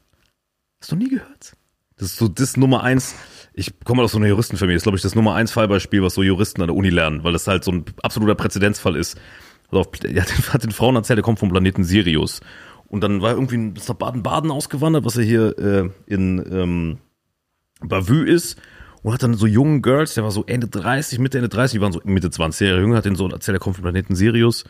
Hast 0.82 0.92
du 0.92 0.96
nie 0.96 1.10
gehört? 1.10 1.54
Das 1.98 2.10
ist 2.10 2.18
so 2.18 2.28
das 2.28 2.58
Nummer 2.58 2.84
eins. 2.84 3.16
Ich 3.54 3.80
komme 3.84 4.04
aus 4.04 4.12
so 4.12 4.18
einer 4.20 4.28
Juristenfamilie. 4.28 4.76
Das 4.76 4.82
ist, 4.82 4.84
glaube 4.84 4.98
ich, 4.98 5.02
das 5.02 5.16
Nummer 5.16 5.34
eins 5.36 5.52
Fallbeispiel, 5.52 6.04
was 6.04 6.14
so 6.14 6.22
Juristen 6.24 6.62
an 6.62 6.68
der 6.68 6.76
Uni 6.76 6.90
lernen, 6.90 7.24
weil 7.24 7.34
das 7.34 7.48
halt 7.48 7.64
so 7.64 7.72
ein 7.72 7.86
absoluter 8.04 8.36
Präzedenzfall 8.36 8.96
ist. 8.96 9.18
Also 9.72 9.82
auf, 9.82 9.88
er 10.04 10.22
hat, 10.22 10.30
den- 10.38 10.54
hat 10.54 10.64
den 10.64 10.72
Frauen 10.72 10.96
erzählt, 10.96 11.18
er 11.20 11.24
kommt 11.24 11.40
vom 11.40 11.50
Planeten 11.50 11.84
Sirius. 11.84 12.42
Und 12.88 13.02
dann 13.02 13.22
war 13.22 13.30
er 13.32 13.36
irgendwie 13.36 13.58
bis 13.72 13.88
nach 13.88 13.96
Baden-Baden 13.96 14.52
ausgewandert, 14.52 15.04
was 15.06 15.18
er 15.18 15.24
hier 15.24 15.58
äh, 15.58 15.90
in 16.06 16.38
ähm, 16.52 16.98
Bavü 17.82 18.24
ist. 18.26 18.58
Und 19.04 19.14
hat 19.14 19.24
dann 19.24 19.34
so 19.36 19.46
jungen 19.48 19.82
Girls, 19.82 20.14
der 20.16 20.24
war 20.24 20.32
so 20.32 20.44
Ende 20.46 20.68
30, 20.68 21.20
Mitte, 21.20 21.38
Ende 21.38 21.50
30, 21.50 21.78
die 21.78 21.82
waren 21.82 21.94
so 21.94 22.02
Mitte 22.04 22.30
20 22.30 22.68
Jahre 22.68 22.82
jünger, 22.82 22.98
hat 22.98 23.06
den 23.06 23.16
so 23.16 23.28
erzählt, 23.30 23.56
er 23.58 23.60
kommt 23.60 23.76
vom 23.76 23.84
Planeten 23.84 24.16
Sirius 24.16 24.66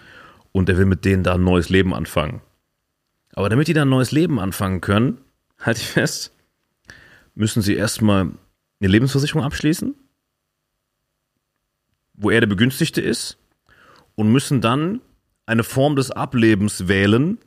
und 0.51 0.69
er 0.69 0.77
will 0.77 0.85
mit 0.85 1.05
denen 1.05 1.23
da 1.23 1.35
ein 1.35 1.43
neues 1.43 1.69
Leben 1.69 1.93
anfangen. 1.93 2.41
Aber 3.37 3.49
damit 3.49 3.67
die 3.67 3.73
da 3.73 3.83
ein 3.83 3.89
neues 3.89 4.11
Leben 4.11 4.39
anfangen 4.39 4.81
können, 4.81 5.19
halte 5.59 5.79
ich 5.79 5.87
fest, 5.87 6.33
müssen 7.35 7.61
sie 7.61 7.75
erstmal 7.75 8.31
eine 8.79 8.89
Lebensversicherung 8.89 9.43
abschließen, 9.43 9.93
wo 12.15 12.31
er 12.31 12.39
der 12.39 12.47
Begünstigte 12.47 12.99
ist, 12.99 13.37
und 14.15 14.31
müssen 14.31 14.59
dann 14.59 15.01
eine 15.45 15.63
Form 15.63 15.95
des 15.95 16.09
Ablebens 16.09 16.87
wählen, 16.87 17.37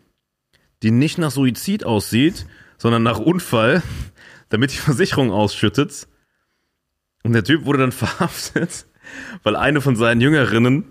die 0.85 0.93
nicht 0.93 1.19
nach 1.19 1.33
Suizid 1.33 1.83
aussieht, 1.83 2.47
sondern 2.79 3.03
nach 3.03 3.19
Unfall, 3.19 3.83
damit 4.49 4.71
die 4.73 4.77
Versicherung 4.77 5.33
ausschüttet. 5.33 6.07
Und 7.25 7.33
der 7.33 7.43
Typ 7.43 7.65
wurde 7.65 7.81
dann 7.81 7.91
verhaftet, 8.07 8.87
weil 9.43 9.57
eine 9.57 9.81
von 9.81 9.97
seinen 9.97 10.21
Jüngerinnen 10.21 10.85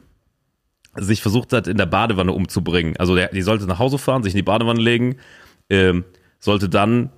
sich 0.96 1.22
versucht 1.22 1.54
hat, 1.54 1.68
in 1.68 1.78
der 1.78 1.86
Badewanne 1.86 2.32
umzubringen. 2.32 2.96
Also 2.98 3.16
der, 3.16 3.30
die 3.30 3.42
sollte 3.42 3.66
nach 3.66 3.80
Hause 3.80 3.98
fahren, 3.98 4.24
sich 4.24 4.34
in 4.34 4.38
die 4.38 4.44
Badewanne 4.44 4.82
legen, 4.82 5.18
ähm, 5.70 6.06
sollte 6.40 6.70
dann 6.70 7.12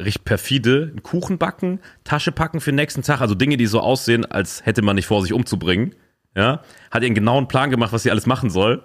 recht 0.00 0.24
perfide 0.24 0.88
einen 0.90 1.02
Kuchen 1.02 1.38
backen, 1.38 1.80
Tasche 2.04 2.32
packen 2.32 2.60
für 2.60 2.70
den 2.70 2.76
nächsten 2.76 3.02
Tag, 3.02 3.20
also 3.20 3.34
Dinge, 3.34 3.56
die 3.56 3.66
so 3.66 3.80
aussehen, 3.80 4.24
als 4.24 4.64
hätte 4.64 4.82
man 4.82 4.96
nicht 4.96 5.06
vor, 5.06 5.22
sich 5.22 5.32
umzubringen. 5.32 5.94
Ja, 6.36 6.62
hat 6.90 7.02
ihr 7.02 7.06
einen 7.06 7.14
genauen 7.14 7.48
Plan 7.48 7.70
gemacht, 7.70 7.92
was 7.92 8.04
sie 8.04 8.10
alles 8.10 8.26
machen 8.26 8.50
soll 8.50 8.84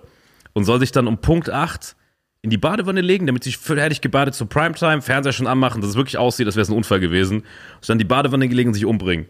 und 0.54 0.64
soll 0.64 0.80
sich 0.80 0.92
dann 0.92 1.08
um 1.08 1.20
Punkt 1.20 1.50
8 1.50 1.96
in 2.42 2.50
die 2.50 2.58
Badewanne 2.58 3.02
legen, 3.02 3.26
damit 3.26 3.44
sie 3.44 3.52
fertig 3.52 4.02
gebadet 4.02 4.36
zur 4.36 4.50
Primetime, 4.50 5.02
Fernseher 5.02 5.34
schon 5.34 5.48
anmachen, 5.48 5.82
dass 5.82 5.92
es 5.92 5.96
wirklich 5.96 6.18
aussieht, 6.18 6.46
als 6.46 6.56
wäre 6.56 6.64
es 6.64 6.70
ein 6.70 6.76
Unfall 6.76 7.00
gewesen. 7.00 7.40
Und 7.76 7.90
dann 7.90 7.98
die 7.98 8.06
Badewanne 8.06 8.50
gelegen 8.50 8.70
und 8.70 8.74
sich 8.74 8.86
umbringen. 8.86 9.28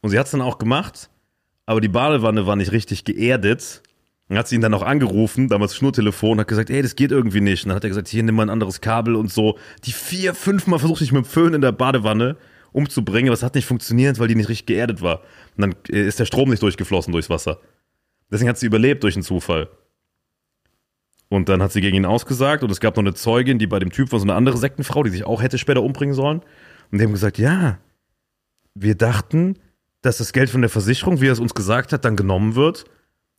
Und 0.00 0.10
sie 0.10 0.18
hat 0.18 0.26
es 0.26 0.32
dann 0.32 0.40
auch 0.40 0.58
gemacht, 0.58 1.08
aber 1.66 1.80
die 1.80 1.88
Badewanne 1.88 2.46
war 2.46 2.56
nicht 2.56 2.72
richtig 2.72 3.04
geerdet. 3.04 3.82
Dann 4.28 4.38
hat 4.38 4.48
sie 4.48 4.56
ihn 4.56 4.60
dann 4.60 4.74
auch 4.74 4.82
angerufen, 4.82 5.48
damals 5.48 5.74
Schnurtelefon, 5.74 6.38
hat 6.38 6.48
gesagt, 6.48 6.68
ey, 6.68 6.82
das 6.82 6.96
geht 6.96 7.12
irgendwie 7.12 7.40
nicht. 7.40 7.64
Und 7.64 7.70
dann 7.70 7.76
hat 7.76 7.84
er 7.84 7.88
gesagt, 7.88 8.08
hier, 8.08 8.22
nimm 8.22 8.34
mal 8.34 8.42
ein 8.42 8.50
anderes 8.50 8.80
Kabel 8.80 9.16
und 9.16 9.32
so. 9.32 9.58
Die 9.84 9.92
vier, 9.92 10.34
fünfmal 10.34 10.78
versucht 10.78 10.98
sich 10.98 11.12
mit 11.12 11.24
dem 11.24 11.28
Föhn 11.28 11.54
in 11.54 11.62
der 11.62 11.72
Badewanne 11.72 12.36
umzubringen, 12.72 13.30
aber 13.30 13.34
es 13.34 13.42
hat 13.42 13.54
nicht 13.54 13.66
funktioniert, 13.66 14.18
weil 14.18 14.28
die 14.28 14.34
nicht 14.34 14.50
richtig 14.50 14.66
geerdet 14.66 15.00
war. 15.00 15.22
Und 15.56 15.62
dann 15.62 15.74
äh, 15.88 16.06
ist 16.06 16.20
der 16.20 16.26
Strom 16.26 16.50
nicht 16.50 16.62
durchgeflossen 16.62 17.12
durchs 17.12 17.30
Wasser. 17.30 17.60
Deswegen 18.30 18.50
hat 18.50 18.58
sie 18.58 18.66
überlebt 18.66 19.02
durch 19.02 19.16
einen 19.16 19.22
Zufall. 19.22 19.68
Und 21.30 21.48
dann 21.48 21.62
hat 21.62 21.72
sie 21.72 21.80
gegen 21.80 21.96
ihn 21.96 22.06
ausgesagt 22.06 22.62
und 22.62 22.70
es 22.70 22.80
gab 22.80 22.96
noch 22.96 23.02
eine 23.02 23.14
Zeugin, 23.14 23.58
die 23.58 23.66
bei 23.66 23.78
dem 23.78 23.90
Typ 23.90 24.12
war, 24.12 24.18
so 24.18 24.24
eine 24.24 24.34
andere 24.34 24.56
Sektenfrau, 24.56 25.02
die 25.02 25.10
sich 25.10 25.24
auch 25.24 25.42
hätte 25.42 25.58
später 25.58 25.82
umbringen 25.82 26.14
sollen. 26.14 26.40
Und 26.90 26.98
die 26.98 27.04
haben 27.04 27.12
gesagt, 27.12 27.38
ja, 27.38 27.78
wir 28.74 28.94
dachten, 28.94 29.58
dass 30.00 30.18
das 30.18 30.32
Geld 30.32 30.48
von 30.48 30.62
der 30.62 30.70
Versicherung, 30.70 31.20
wie 31.20 31.28
er 31.28 31.32
es 31.32 31.40
uns 31.40 31.54
gesagt 31.54 31.92
hat, 31.92 32.04
dann 32.04 32.16
genommen 32.16 32.54
wird. 32.54 32.84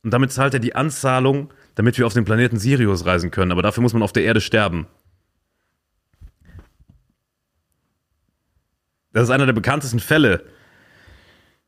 Und 0.03 0.12
damit 0.12 0.32
zahlt 0.32 0.53
er 0.53 0.60
die 0.60 0.75
Anzahlung, 0.75 1.53
damit 1.75 1.98
wir 1.98 2.08
auf 2.08 2.13
den 2.13 2.25
Planeten 2.25 2.58
Sirius 2.58 3.06
reisen 3.06 3.32
können. 3.32 3.51
Aber 3.51 3.62
dafür 3.62 3.82
muss 3.82 3.94
man 3.94 4.03
auf 4.03 4.13
der 4.13 4.24
Erde 4.24 4.41
sterben. 4.41 4.88
Das 9.12 9.24
ist 9.24 9.29
einer 9.32 9.46
der 9.46 9.53
bekanntesten 9.53 10.00
Fälle, 10.00 10.46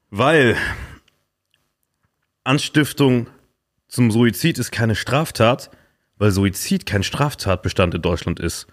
weil 0.09 0.55
Anstiftung 2.43 3.27
zum 3.87 4.11
Suizid 4.11 4.59
ist 4.59 4.71
keine 4.71 4.95
Straftat, 4.95 5.71
weil 6.17 6.31
Suizid 6.31 6.85
kein 6.85 7.03
Straftatbestand 7.03 7.95
in 7.95 8.01
Deutschland 8.01 8.39
ist. 8.39 8.67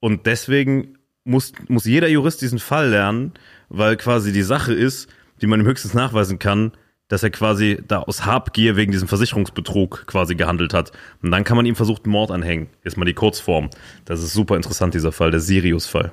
Und 0.00 0.26
deswegen 0.26 0.98
muss, 1.24 1.52
muss 1.68 1.84
jeder 1.84 2.08
Jurist 2.08 2.40
diesen 2.40 2.60
Fall 2.60 2.90
lernen, 2.90 3.34
weil 3.68 3.96
quasi 3.96 4.32
die 4.32 4.42
Sache 4.42 4.72
ist, 4.72 5.08
die 5.40 5.46
man 5.46 5.60
ihm 5.60 5.66
höchstens 5.66 5.94
nachweisen 5.94 6.38
kann, 6.38 6.72
dass 7.08 7.22
er 7.22 7.30
quasi 7.30 7.78
da 7.86 8.00
aus 8.00 8.26
Habgier 8.26 8.76
wegen 8.76 8.92
diesem 8.92 9.08
Versicherungsbetrug 9.08 10.06
quasi 10.06 10.34
gehandelt 10.34 10.74
hat. 10.74 10.92
Und 11.22 11.30
dann 11.30 11.44
kann 11.44 11.56
man 11.56 11.66
ihm 11.66 11.76
versucht, 11.76 12.06
Mord 12.06 12.30
anhängen. 12.30 12.68
Ist 12.82 12.96
mal 12.96 13.04
die 13.04 13.14
Kurzform. 13.14 13.70
Das 14.04 14.22
ist 14.22 14.32
super 14.32 14.56
interessant, 14.56 14.94
dieser 14.94 15.12
Fall, 15.12 15.30
der 15.30 15.40
Sirius-Fall. 15.40 16.12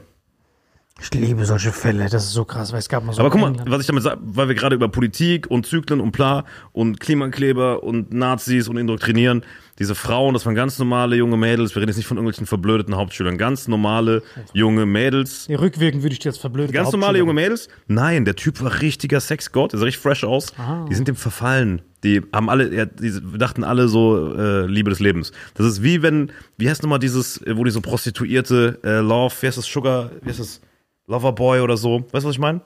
Ich 1.02 1.12
liebe 1.12 1.44
solche 1.46 1.72
Fälle, 1.72 2.08
das 2.08 2.26
ist 2.26 2.34
so 2.34 2.46
krass, 2.46 2.72
weil 2.72 2.80
es 2.80 2.88
gab 2.88 3.04
mal 3.04 3.14
so. 3.14 3.22
Aber 3.22 3.32
guck 3.32 3.42
mal, 3.42 3.48
England. 3.48 3.70
was 3.70 3.82
ich 3.82 3.88
damit 3.88 4.04
sage, 4.04 4.20
weil 4.24 4.48
wir 4.48 4.56
gerade 4.56 4.76
über 4.76 4.88
Politik 4.90 5.50
und 5.50 5.66
Zyklen 5.66 6.00
und 6.00 6.12
bla 6.12 6.46
und 6.72 7.00
Klimakleber 7.00 7.84
und 7.84 8.14
Nazis 8.14 8.68
und 8.68 8.78
Indoktrinieren, 8.78 9.44
diese 9.80 9.96
Frauen, 9.96 10.34
das 10.34 10.46
waren 10.46 10.54
ganz 10.54 10.78
normale 10.78 11.16
junge 11.16 11.36
Mädels, 11.36 11.74
wir 11.74 11.82
reden 11.82 11.90
jetzt 11.90 11.98
nicht 11.98 12.06
von 12.06 12.18
irgendwelchen 12.18 12.46
verblödeten 12.46 12.96
Hauptschülern, 12.96 13.40
ganz 13.40 13.68
normale 13.68 14.22
junge 14.54 14.86
Mädels. 14.86 15.50
Nee, 15.50 15.56
rückwirkend 15.56 16.04
würde 16.04 16.14
ich 16.14 16.20
dir 16.20 16.30
jetzt 16.30 16.40
verblöden. 16.40 16.72
Ganz 16.72 16.92
normale 16.92 17.18
junge 17.18 17.34
Mädels? 17.34 17.70
Nein, 17.88 18.24
der 18.24 18.36
Typ 18.36 18.62
war 18.62 18.82
richtiger 18.82 19.20
Sexgott, 19.20 19.74
der 19.74 19.80
sah 19.80 19.86
richtig 19.86 20.02
fresh 20.02 20.24
aus. 20.24 20.54
Ah. 20.60 20.86
Die 20.90 20.94
sind 20.96 21.08
dem 21.08 21.16
verfallen. 21.16 21.82
Die 22.04 22.22
haben 22.32 22.50
alle, 22.50 22.88
die 22.88 23.38
dachten 23.38 23.64
alle 23.64 23.88
so, 23.88 24.36
äh, 24.36 24.68
Liebe 24.68 24.92
des 24.92 25.00
Lebens. 25.00 25.32
Das 25.56 25.66
ist 25.66 25.82
wie 25.82 26.04
wenn, 26.04 26.32
wie 26.58 26.70
heißt 26.70 26.84
nochmal 26.84 27.00
dieses, 27.00 27.42
wo 27.48 27.64
die 27.64 27.72
so 27.72 27.82
Prostituierte, 27.82 28.80
äh, 28.84 29.00
Love, 29.00 29.34
wie 29.42 29.48
heißt 29.48 29.58
das, 29.58 29.66
Sugar, 29.66 30.12
wie 30.22 30.30
heißt 30.30 30.40
das, 30.40 30.62
Loverboy 31.08 31.62
oder 31.62 31.78
so. 31.78 32.02
Weißt 32.12 32.24
du, 32.24 32.30
was 32.30 32.36
ich 32.36 32.40
meine? 32.40 32.62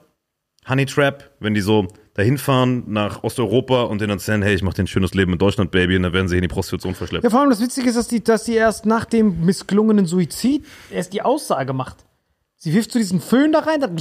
Honey 0.68 0.86
Trap, 0.86 1.30
wenn 1.40 1.54
die 1.54 1.60
so 1.60 1.88
dahin 2.14 2.36
fahren 2.36 2.84
nach 2.88 3.22
Osteuropa 3.22 3.82
und 3.82 4.00
denen 4.00 4.10
erzählen, 4.10 4.42
hey, 4.42 4.54
ich 4.54 4.62
mach 4.62 4.74
dir 4.74 4.82
ein 4.82 4.86
schönes 4.86 5.14
Leben 5.14 5.32
in 5.32 5.38
Deutschland, 5.38 5.70
Baby, 5.70 5.96
und 5.96 6.02
dann 6.02 6.12
werden 6.12 6.28
sie 6.28 6.36
in 6.36 6.42
die 6.42 6.48
Prostitution 6.48 6.94
verschleppt. 6.94 7.24
Ja, 7.24 7.30
vor 7.30 7.40
allem 7.40 7.50
das 7.50 7.60
Witzige 7.60 7.88
ist, 7.88 7.96
dass 7.96 8.08
die, 8.08 8.22
dass 8.22 8.44
die 8.44 8.54
erst 8.54 8.86
nach 8.86 9.04
dem 9.04 9.44
missglungenen 9.44 10.06
Suizid 10.06 10.66
erst 10.90 11.12
die 11.12 11.22
Aussage 11.22 11.72
macht. 11.72 12.04
Sie 12.56 12.74
wirft 12.74 12.90
so 12.90 12.98
diesen 12.98 13.20
Föhn 13.20 13.52
da 13.52 13.60
rein, 13.60 13.80
dann. 13.80 13.96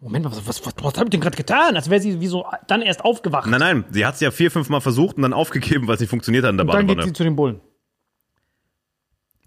Moment 0.00 0.24
mal, 0.24 0.30
was, 0.32 0.46
was, 0.46 0.66
was, 0.66 0.74
was 0.82 0.98
hab 0.98 1.04
ich 1.04 1.10
denn 1.10 1.20
gerade 1.20 1.36
getan? 1.36 1.76
Als 1.76 1.88
wäre 1.90 2.00
sie 2.00 2.20
wie 2.20 2.26
so 2.26 2.46
dann 2.66 2.82
erst 2.82 3.04
aufgewacht. 3.04 3.46
Nein, 3.48 3.60
nein, 3.60 3.84
sie 3.90 4.04
hat 4.04 4.14
es 4.14 4.20
ja 4.20 4.30
vier, 4.30 4.50
fünf 4.50 4.68
Mal 4.68 4.80
versucht 4.80 5.16
und 5.16 5.22
dann 5.22 5.32
aufgegeben, 5.32 5.86
weil 5.86 5.94
es 5.94 6.00
nicht 6.00 6.10
funktioniert 6.10 6.44
hat 6.44 6.50
in 6.50 6.56
der 6.56 6.66
und 6.66 6.72
dann 6.72 6.86
geht 6.86 6.96
Badewanne. 6.96 7.08
sie 7.08 7.12
zu 7.12 7.24
den 7.24 7.36
Bullen. 7.36 7.60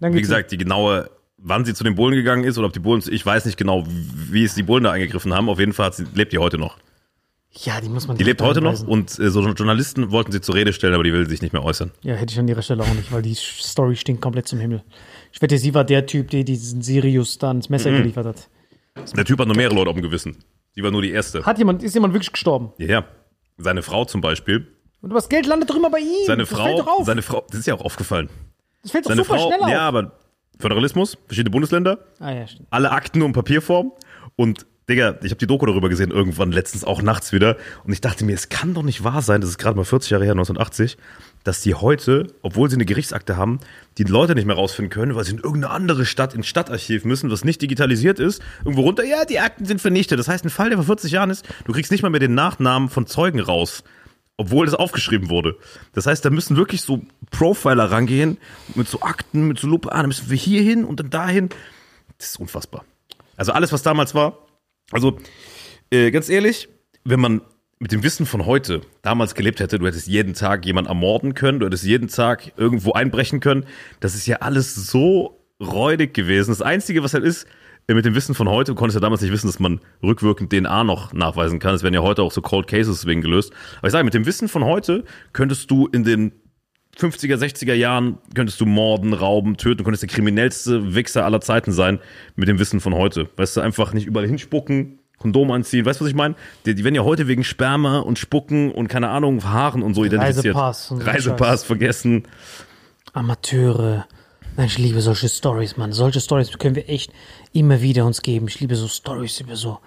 Dann 0.00 0.14
Wie 0.14 0.20
gesagt, 0.20 0.52
die 0.52 0.58
genaue, 0.58 1.10
wann 1.38 1.64
sie 1.64 1.74
zu 1.74 1.84
den 1.84 1.94
Bullen 1.94 2.14
gegangen 2.14 2.44
ist 2.44 2.58
oder 2.58 2.66
ob 2.66 2.72
die 2.72 2.80
Bullen, 2.80 3.02
ich 3.10 3.24
weiß 3.24 3.44
nicht 3.46 3.56
genau, 3.56 3.84
wie 3.86 4.44
es 4.44 4.54
die 4.54 4.62
Bullen 4.62 4.84
da 4.84 4.92
eingegriffen 4.92 5.32
haben. 5.34 5.48
Auf 5.48 5.58
jeden 5.58 5.72
Fall 5.72 5.92
sie, 5.92 6.04
lebt 6.14 6.32
die 6.32 6.38
heute 6.38 6.58
noch. 6.58 6.76
Ja, 7.50 7.80
die 7.80 7.88
muss 7.88 8.06
man. 8.06 8.16
Die 8.18 8.24
lebt 8.24 8.42
heute 8.42 8.60
noch 8.60 8.86
und 8.86 9.18
äh, 9.18 9.30
so 9.30 9.40
Journalisten 9.40 10.10
wollten 10.10 10.32
sie 10.32 10.40
zur 10.40 10.54
Rede 10.54 10.72
stellen, 10.74 10.92
aber 10.94 11.02
die 11.04 11.12
will 11.12 11.28
sich 11.28 11.40
nicht 11.40 11.52
mehr 11.54 11.64
äußern. 11.64 11.92
Ja, 12.02 12.14
hätte 12.14 12.32
ich 12.32 12.38
an 12.38 12.46
ihrer 12.46 12.60
Stelle 12.62 12.82
auch 12.82 12.92
nicht, 12.94 13.10
weil 13.10 13.22
die 13.22 13.34
Story 13.34 13.96
stinkt 13.96 14.20
komplett 14.20 14.46
zum 14.46 14.58
Himmel. 14.60 14.82
Ich 15.32 15.40
wette, 15.40 15.56
sie 15.58 15.72
war 15.74 15.84
der 15.84 16.04
Typ, 16.06 16.30
der 16.30 16.44
diesen 16.44 16.82
Sirius 16.82 17.38
da 17.38 17.50
ins 17.50 17.68
Mhm. 17.68 17.74
Messer 17.74 17.90
geliefert 17.90 18.26
hat. 18.26 18.48
Der 19.16 19.24
Typ 19.24 19.38
hat 19.40 19.48
noch 19.48 19.56
mehrere 19.56 19.74
Leute 19.74 19.90
auf 19.90 19.96
dem 19.96 20.02
Gewissen. 20.02 20.36
Sie 20.74 20.82
war 20.82 20.90
nur 20.90 21.02
die 21.02 21.10
erste. 21.10 21.44
Hat 21.46 21.56
jemand, 21.58 21.82
ist 21.82 21.94
jemand 21.94 22.12
wirklich 22.14 22.32
gestorben? 22.32 22.72
Ja, 22.78 22.86
ja. 22.86 23.04
Seine 23.56 23.82
Frau 23.82 24.04
zum 24.04 24.20
Beispiel. 24.20 24.68
Und 25.00 25.10
das 25.14 25.28
Geld 25.28 25.46
landet 25.46 25.70
doch 25.70 25.76
immer 25.76 25.90
bei 25.90 26.00
ihm. 26.00 26.26
Seine 26.26 26.42
das 26.42 26.48
fällt 26.50 26.78
doch 26.78 26.84
Frau, 26.84 26.98
auf. 26.98 27.06
seine 27.06 27.22
Frau, 27.22 27.44
das 27.48 27.60
ist 27.60 27.66
ja 27.66 27.74
auch 27.74 27.80
aufgefallen. 27.84 28.28
das 28.82 28.90
fällt 28.92 29.06
doch 29.06 29.10
Seine 29.10 29.22
super 29.24 29.38
Frau, 29.38 29.46
schnell 29.48 29.60
auf. 29.62 29.70
ja, 29.70 29.80
aber 29.80 30.12
Föderalismus, 30.58 31.18
verschiedene 31.26 31.50
Bundesländer, 31.50 31.98
ah 32.20 32.32
ja, 32.32 32.46
stimmt. 32.46 32.66
alle 32.70 32.90
Akten 32.90 33.18
nur 33.18 33.28
in 33.28 33.32
Papierform 33.32 33.92
und 34.36 34.66
Digga, 34.88 35.18
ich 35.22 35.30
habe 35.30 35.38
die 35.38 35.46
Doku 35.46 35.66
darüber 35.66 35.90
gesehen, 35.90 36.10
irgendwann 36.10 36.50
letztens 36.50 36.82
auch 36.82 37.02
nachts 37.02 37.30
wieder. 37.32 37.58
Und 37.84 37.92
ich 37.92 38.00
dachte 38.00 38.24
mir, 38.24 38.32
es 38.32 38.48
kann 38.48 38.72
doch 38.72 38.82
nicht 38.82 39.04
wahr 39.04 39.20
sein, 39.20 39.42
das 39.42 39.50
ist 39.50 39.58
gerade 39.58 39.76
mal 39.76 39.84
40 39.84 40.10
Jahre 40.10 40.24
her, 40.24 40.32
1980, 40.32 40.96
dass 41.44 41.60
die 41.60 41.74
heute, 41.74 42.28
obwohl 42.40 42.70
sie 42.70 42.76
eine 42.76 42.86
Gerichtsakte 42.86 43.36
haben, 43.36 43.60
die 43.98 44.04
Leute 44.04 44.34
nicht 44.34 44.46
mehr 44.46 44.56
rausfinden 44.56 44.90
können, 44.90 45.14
weil 45.14 45.24
sie 45.24 45.32
in 45.32 45.38
irgendeine 45.38 45.74
andere 45.74 46.06
Stadt, 46.06 46.34
ins 46.34 46.46
Stadtarchiv 46.46 47.04
müssen, 47.04 47.30
was 47.30 47.44
nicht 47.44 47.60
digitalisiert 47.60 48.18
ist, 48.18 48.40
irgendwo 48.60 48.80
runter, 48.80 49.04
ja, 49.04 49.26
die 49.26 49.40
Akten 49.40 49.66
sind 49.66 49.82
vernichtet. 49.82 50.18
Das 50.18 50.28
heißt, 50.28 50.46
ein 50.46 50.50
Fall, 50.50 50.70
der 50.70 50.78
vor 50.78 50.86
40 50.86 51.12
Jahren 51.12 51.28
ist, 51.28 51.46
du 51.66 51.72
kriegst 51.72 51.92
nicht 51.92 52.02
mal 52.02 52.08
mehr 52.08 52.20
den 52.20 52.34
Nachnamen 52.34 52.88
von 52.88 53.06
Zeugen 53.06 53.40
raus. 53.40 53.84
Obwohl 54.38 54.64
das 54.66 54.74
aufgeschrieben 54.74 55.28
wurde. 55.28 55.56
Das 55.92 56.06
heißt, 56.06 56.24
da 56.24 56.30
müssen 56.30 56.56
wirklich 56.56 56.80
so 56.80 57.02
Profiler 57.30 57.90
rangehen, 57.90 58.38
mit 58.74 58.88
so 58.88 59.02
Akten, 59.02 59.46
mit 59.48 59.58
so 59.58 59.66
Lupe, 59.66 59.92
ah, 59.92 59.98
dann 59.98 60.06
müssen 60.06 60.30
wir 60.30 60.36
hier 60.36 60.62
hin 60.62 60.84
und 60.84 61.00
dann 61.00 61.10
dahin. 61.10 61.50
Das 62.16 62.30
ist 62.30 62.40
unfassbar. 62.40 62.84
Also 63.36 63.52
alles, 63.52 63.72
was 63.72 63.82
damals 63.82 64.14
war, 64.14 64.38
also, 64.90 65.18
äh, 65.90 66.10
ganz 66.10 66.28
ehrlich, 66.28 66.68
wenn 67.04 67.20
man 67.20 67.42
mit 67.78 67.92
dem 67.92 68.02
Wissen 68.02 68.26
von 68.26 68.46
heute 68.46 68.80
damals 69.02 69.34
gelebt 69.34 69.60
hätte, 69.60 69.78
du 69.78 69.86
hättest 69.86 70.06
jeden 70.06 70.34
Tag 70.34 70.64
jemanden 70.66 70.88
ermorden 70.88 71.34
können, 71.34 71.60
du 71.60 71.66
hättest 71.66 71.84
jeden 71.84 72.08
Tag 72.08 72.52
irgendwo 72.56 72.92
einbrechen 72.92 73.40
können. 73.40 73.66
Das 74.00 74.14
ist 74.14 74.26
ja 74.26 74.36
alles 74.36 74.74
so 74.74 75.38
räudig 75.60 76.14
gewesen. 76.14 76.50
Das 76.50 76.62
Einzige, 76.62 77.02
was 77.02 77.14
halt 77.14 77.24
ist, 77.24 77.46
mit 77.94 78.04
dem 78.04 78.14
Wissen 78.14 78.34
von 78.34 78.48
heute, 78.48 78.72
du 78.72 78.74
konntest 78.74 78.96
ja 78.96 79.00
damals 79.00 79.22
nicht 79.22 79.32
wissen, 79.32 79.46
dass 79.46 79.58
man 79.58 79.80
rückwirkend 80.02 80.52
DNA 80.52 80.84
noch 80.84 81.12
nachweisen 81.12 81.58
kann. 81.58 81.74
Es 81.74 81.82
werden 81.82 81.94
ja 81.94 82.02
heute 82.02 82.22
auch 82.22 82.32
so 82.32 82.42
Cold 82.42 82.66
Cases 82.66 83.00
deswegen 83.00 83.22
gelöst. 83.22 83.52
Aber 83.78 83.88
ich 83.88 83.92
sage, 83.92 84.04
mit 84.04 84.14
dem 84.14 84.26
Wissen 84.26 84.48
von 84.48 84.64
heute 84.64 85.04
könntest 85.32 85.70
du 85.70 85.86
in 85.86 86.04
den 86.04 86.32
50er, 86.98 87.36
60er 87.36 87.74
Jahren 87.74 88.18
könntest 88.34 88.60
du 88.60 88.66
morden, 88.66 89.14
rauben, 89.14 89.56
töten, 89.56 89.84
könntest 89.84 90.02
der 90.02 90.10
kriminellste 90.10 90.94
Wichser 90.94 91.24
aller 91.24 91.40
Zeiten 91.40 91.72
sein 91.72 92.00
mit 92.36 92.48
dem 92.48 92.58
Wissen 92.58 92.80
von 92.80 92.94
heute. 92.94 93.28
Weißt 93.36 93.56
du, 93.56 93.60
einfach 93.60 93.92
nicht 93.92 94.06
überall 94.06 94.26
hinspucken, 94.26 94.98
Kondom 95.18 95.50
anziehen, 95.50 95.84
weißt 95.84 96.00
du, 96.00 96.04
was 96.04 96.10
ich 96.10 96.16
meine? 96.16 96.36
Die, 96.64 96.76
die 96.76 96.84
werden 96.84 96.94
ja 96.94 97.02
heute 97.02 97.26
wegen 97.26 97.42
Sperma 97.42 97.98
und 97.98 98.20
Spucken 98.20 98.70
und 98.70 98.86
keine 98.86 99.08
Ahnung, 99.08 99.42
Haaren 99.42 99.82
und 99.82 99.94
so 99.94 100.04
identifiziert. 100.04 100.54
Reisepass 100.54 100.90
und 100.92 101.00
so 101.00 101.06
Reisepass 101.06 101.64
vergessen. 101.64 102.22
Amateure. 103.14 104.06
Nein, 104.58 104.66
ich 104.66 104.78
liebe 104.78 105.00
solche 105.00 105.28
Stories, 105.28 105.76
Mann. 105.76 105.92
Solche 105.92 106.20
Stories 106.20 106.50
können 106.58 106.74
wir 106.74 106.88
echt 106.88 107.12
immer 107.52 107.80
wieder 107.80 108.04
uns 108.04 108.22
geben. 108.22 108.48
Ich 108.48 108.58
liebe 108.58 108.74
so 108.74 108.88
Stories 108.88 109.38
über 109.38 109.54
so 109.54 109.78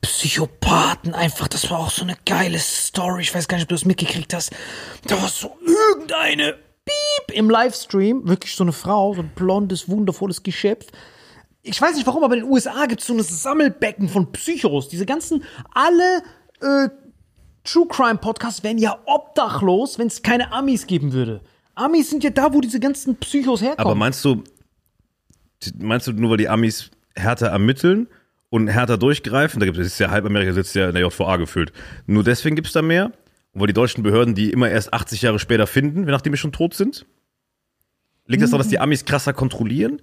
Psychopathen. 0.00 1.14
Einfach, 1.14 1.46
das 1.46 1.70
war 1.70 1.78
auch 1.78 1.92
so 1.92 2.02
eine 2.02 2.16
geile 2.26 2.58
Story. 2.58 3.22
Ich 3.22 3.32
weiß 3.32 3.46
gar 3.46 3.56
nicht, 3.56 3.66
ob 3.66 3.68
du 3.68 3.76
das 3.76 3.84
mitgekriegt 3.84 4.34
hast. 4.34 4.50
Da 5.06 5.22
war 5.22 5.28
so 5.28 5.56
irgendeine 5.64 6.54
Piep 6.84 7.36
im 7.36 7.48
Livestream. 7.48 8.26
Wirklich 8.26 8.56
so 8.56 8.64
eine 8.64 8.72
Frau, 8.72 9.14
so 9.14 9.20
ein 9.22 9.30
blondes, 9.32 9.88
wundervolles 9.88 10.42
Geschöpf. 10.42 10.88
Ich 11.62 11.80
weiß 11.80 11.94
nicht 11.94 12.08
warum, 12.08 12.24
aber 12.24 12.34
in 12.34 12.40
den 12.40 12.50
USA 12.50 12.86
gibt 12.86 13.02
es 13.02 13.06
so 13.06 13.14
ein 13.14 13.22
Sammelbecken 13.22 14.08
von 14.08 14.32
Psychos. 14.32 14.88
Diese 14.88 15.06
ganzen, 15.06 15.44
alle 15.72 16.24
äh, 16.60 16.88
True 17.62 17.86
Crime 17.86 18.18
Podcasts 18.18 18.64
wären 18.64 18.78
ja 18.78 18.98
obdachlos, 19.04 20.00
wenn 20.00 20.08
es 20.08 20.22
keine 20.22 20.50
Amis 20.50 20.88
geben 20.88 21.12
würde. 21.12 21.42
Amis 21.80 22.10
sind 22.10 22.22
ja 22.22 22.30
da, 22.30 22.52
wo 22.52 22.60
diese 22.60 22.80
ganzen 22.80 23.16
Psychos 23.16 23.62
herkommen. 23.62 23.86
Aber 23.86 23.94
meinst 23.94 24.24
du, 24.24 24.44
meinst 25.78 26.06
du 26.06 26.12
nur, 26.12 26.30
weil 26.30 26.36
die 26.36 26.48
Amis 26.48 26.90
härter 27.14 27.48
ermitteln 27.48 28.08
und 28.50 28.68
härter 28.68 28.98
durchgreifen? 28.98 29.60
Da 29.60 29.66
gibt 29.66 29.78
es 29.78 29.86
ist 29.86 29.98
ja 29.98 30.10
halb 30.10 30.24
Amerika 30.26 30.52
sitzt 30.52 30.74
ja 30.74 30.88
in 30.88 30.94
der 30.94 31.02
JVA 31.02 31.36
gefühlt. 31.36 31.72
Nur 32.06 32.24
deswegen 32.24 32.56
gibt 32.56 32.68
es 32.68 32.72
da 32.72 32.82
mehr? 32.82 33.12
Und 33.52 33.60
weil 33.60 33.66
die 33.66 33.72
deutschen 33.72 34.02
Behörden 34.02 34.34
die 34.34 34.50
immer 34.50 34.70
erst 34.70 34.92
80 34.92 35.22
Jahre 35.22 35.38
später 35.38 35.66
finden, 35.66 36.02
nachdem 36.02 36.32
die 36.32 36.38
schon 36.38 36.52
tot 36.52 36.74
sind? 36.74 37.06
Liegt 38.26 38.42
das 38.42 38.50
daran, 38.50 38.62
dass 38.62 38.70
die 38.70 38.78
Amis 38.78 39.04
krasser 39.04 39.32
kontrollieren? 39.32 40.00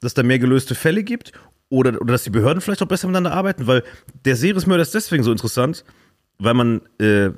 Dass 0.00 0.14
da 0.14 0.22
mehr 0.22 0.38
gelöste 0.38 0.74
Fälle 0.74 1.04
gibt? 1.04 1.32
Oder, 1.68 2.00
oder 2.00 2.12
dass 2.12 2.24
die 2.24 2.30
Behörden 2.30 2.60
vielleicht 2.60 2.82
auch 2.82 2.88
besser 2.88 3.06
miteinander 3.06 3.32
arbeiten? 3.32 3.66
Weil 3.66 3.84
der 4.24 4.34
Seriesmörder 4.34 4.82
ist 4.82 4.94
deswegen 4.94 5.22
so 5.22 5.30
interessant, 5.30 5.84
weil 6.38 6.54
man 6.54 6.80
äh, 6.98 7.30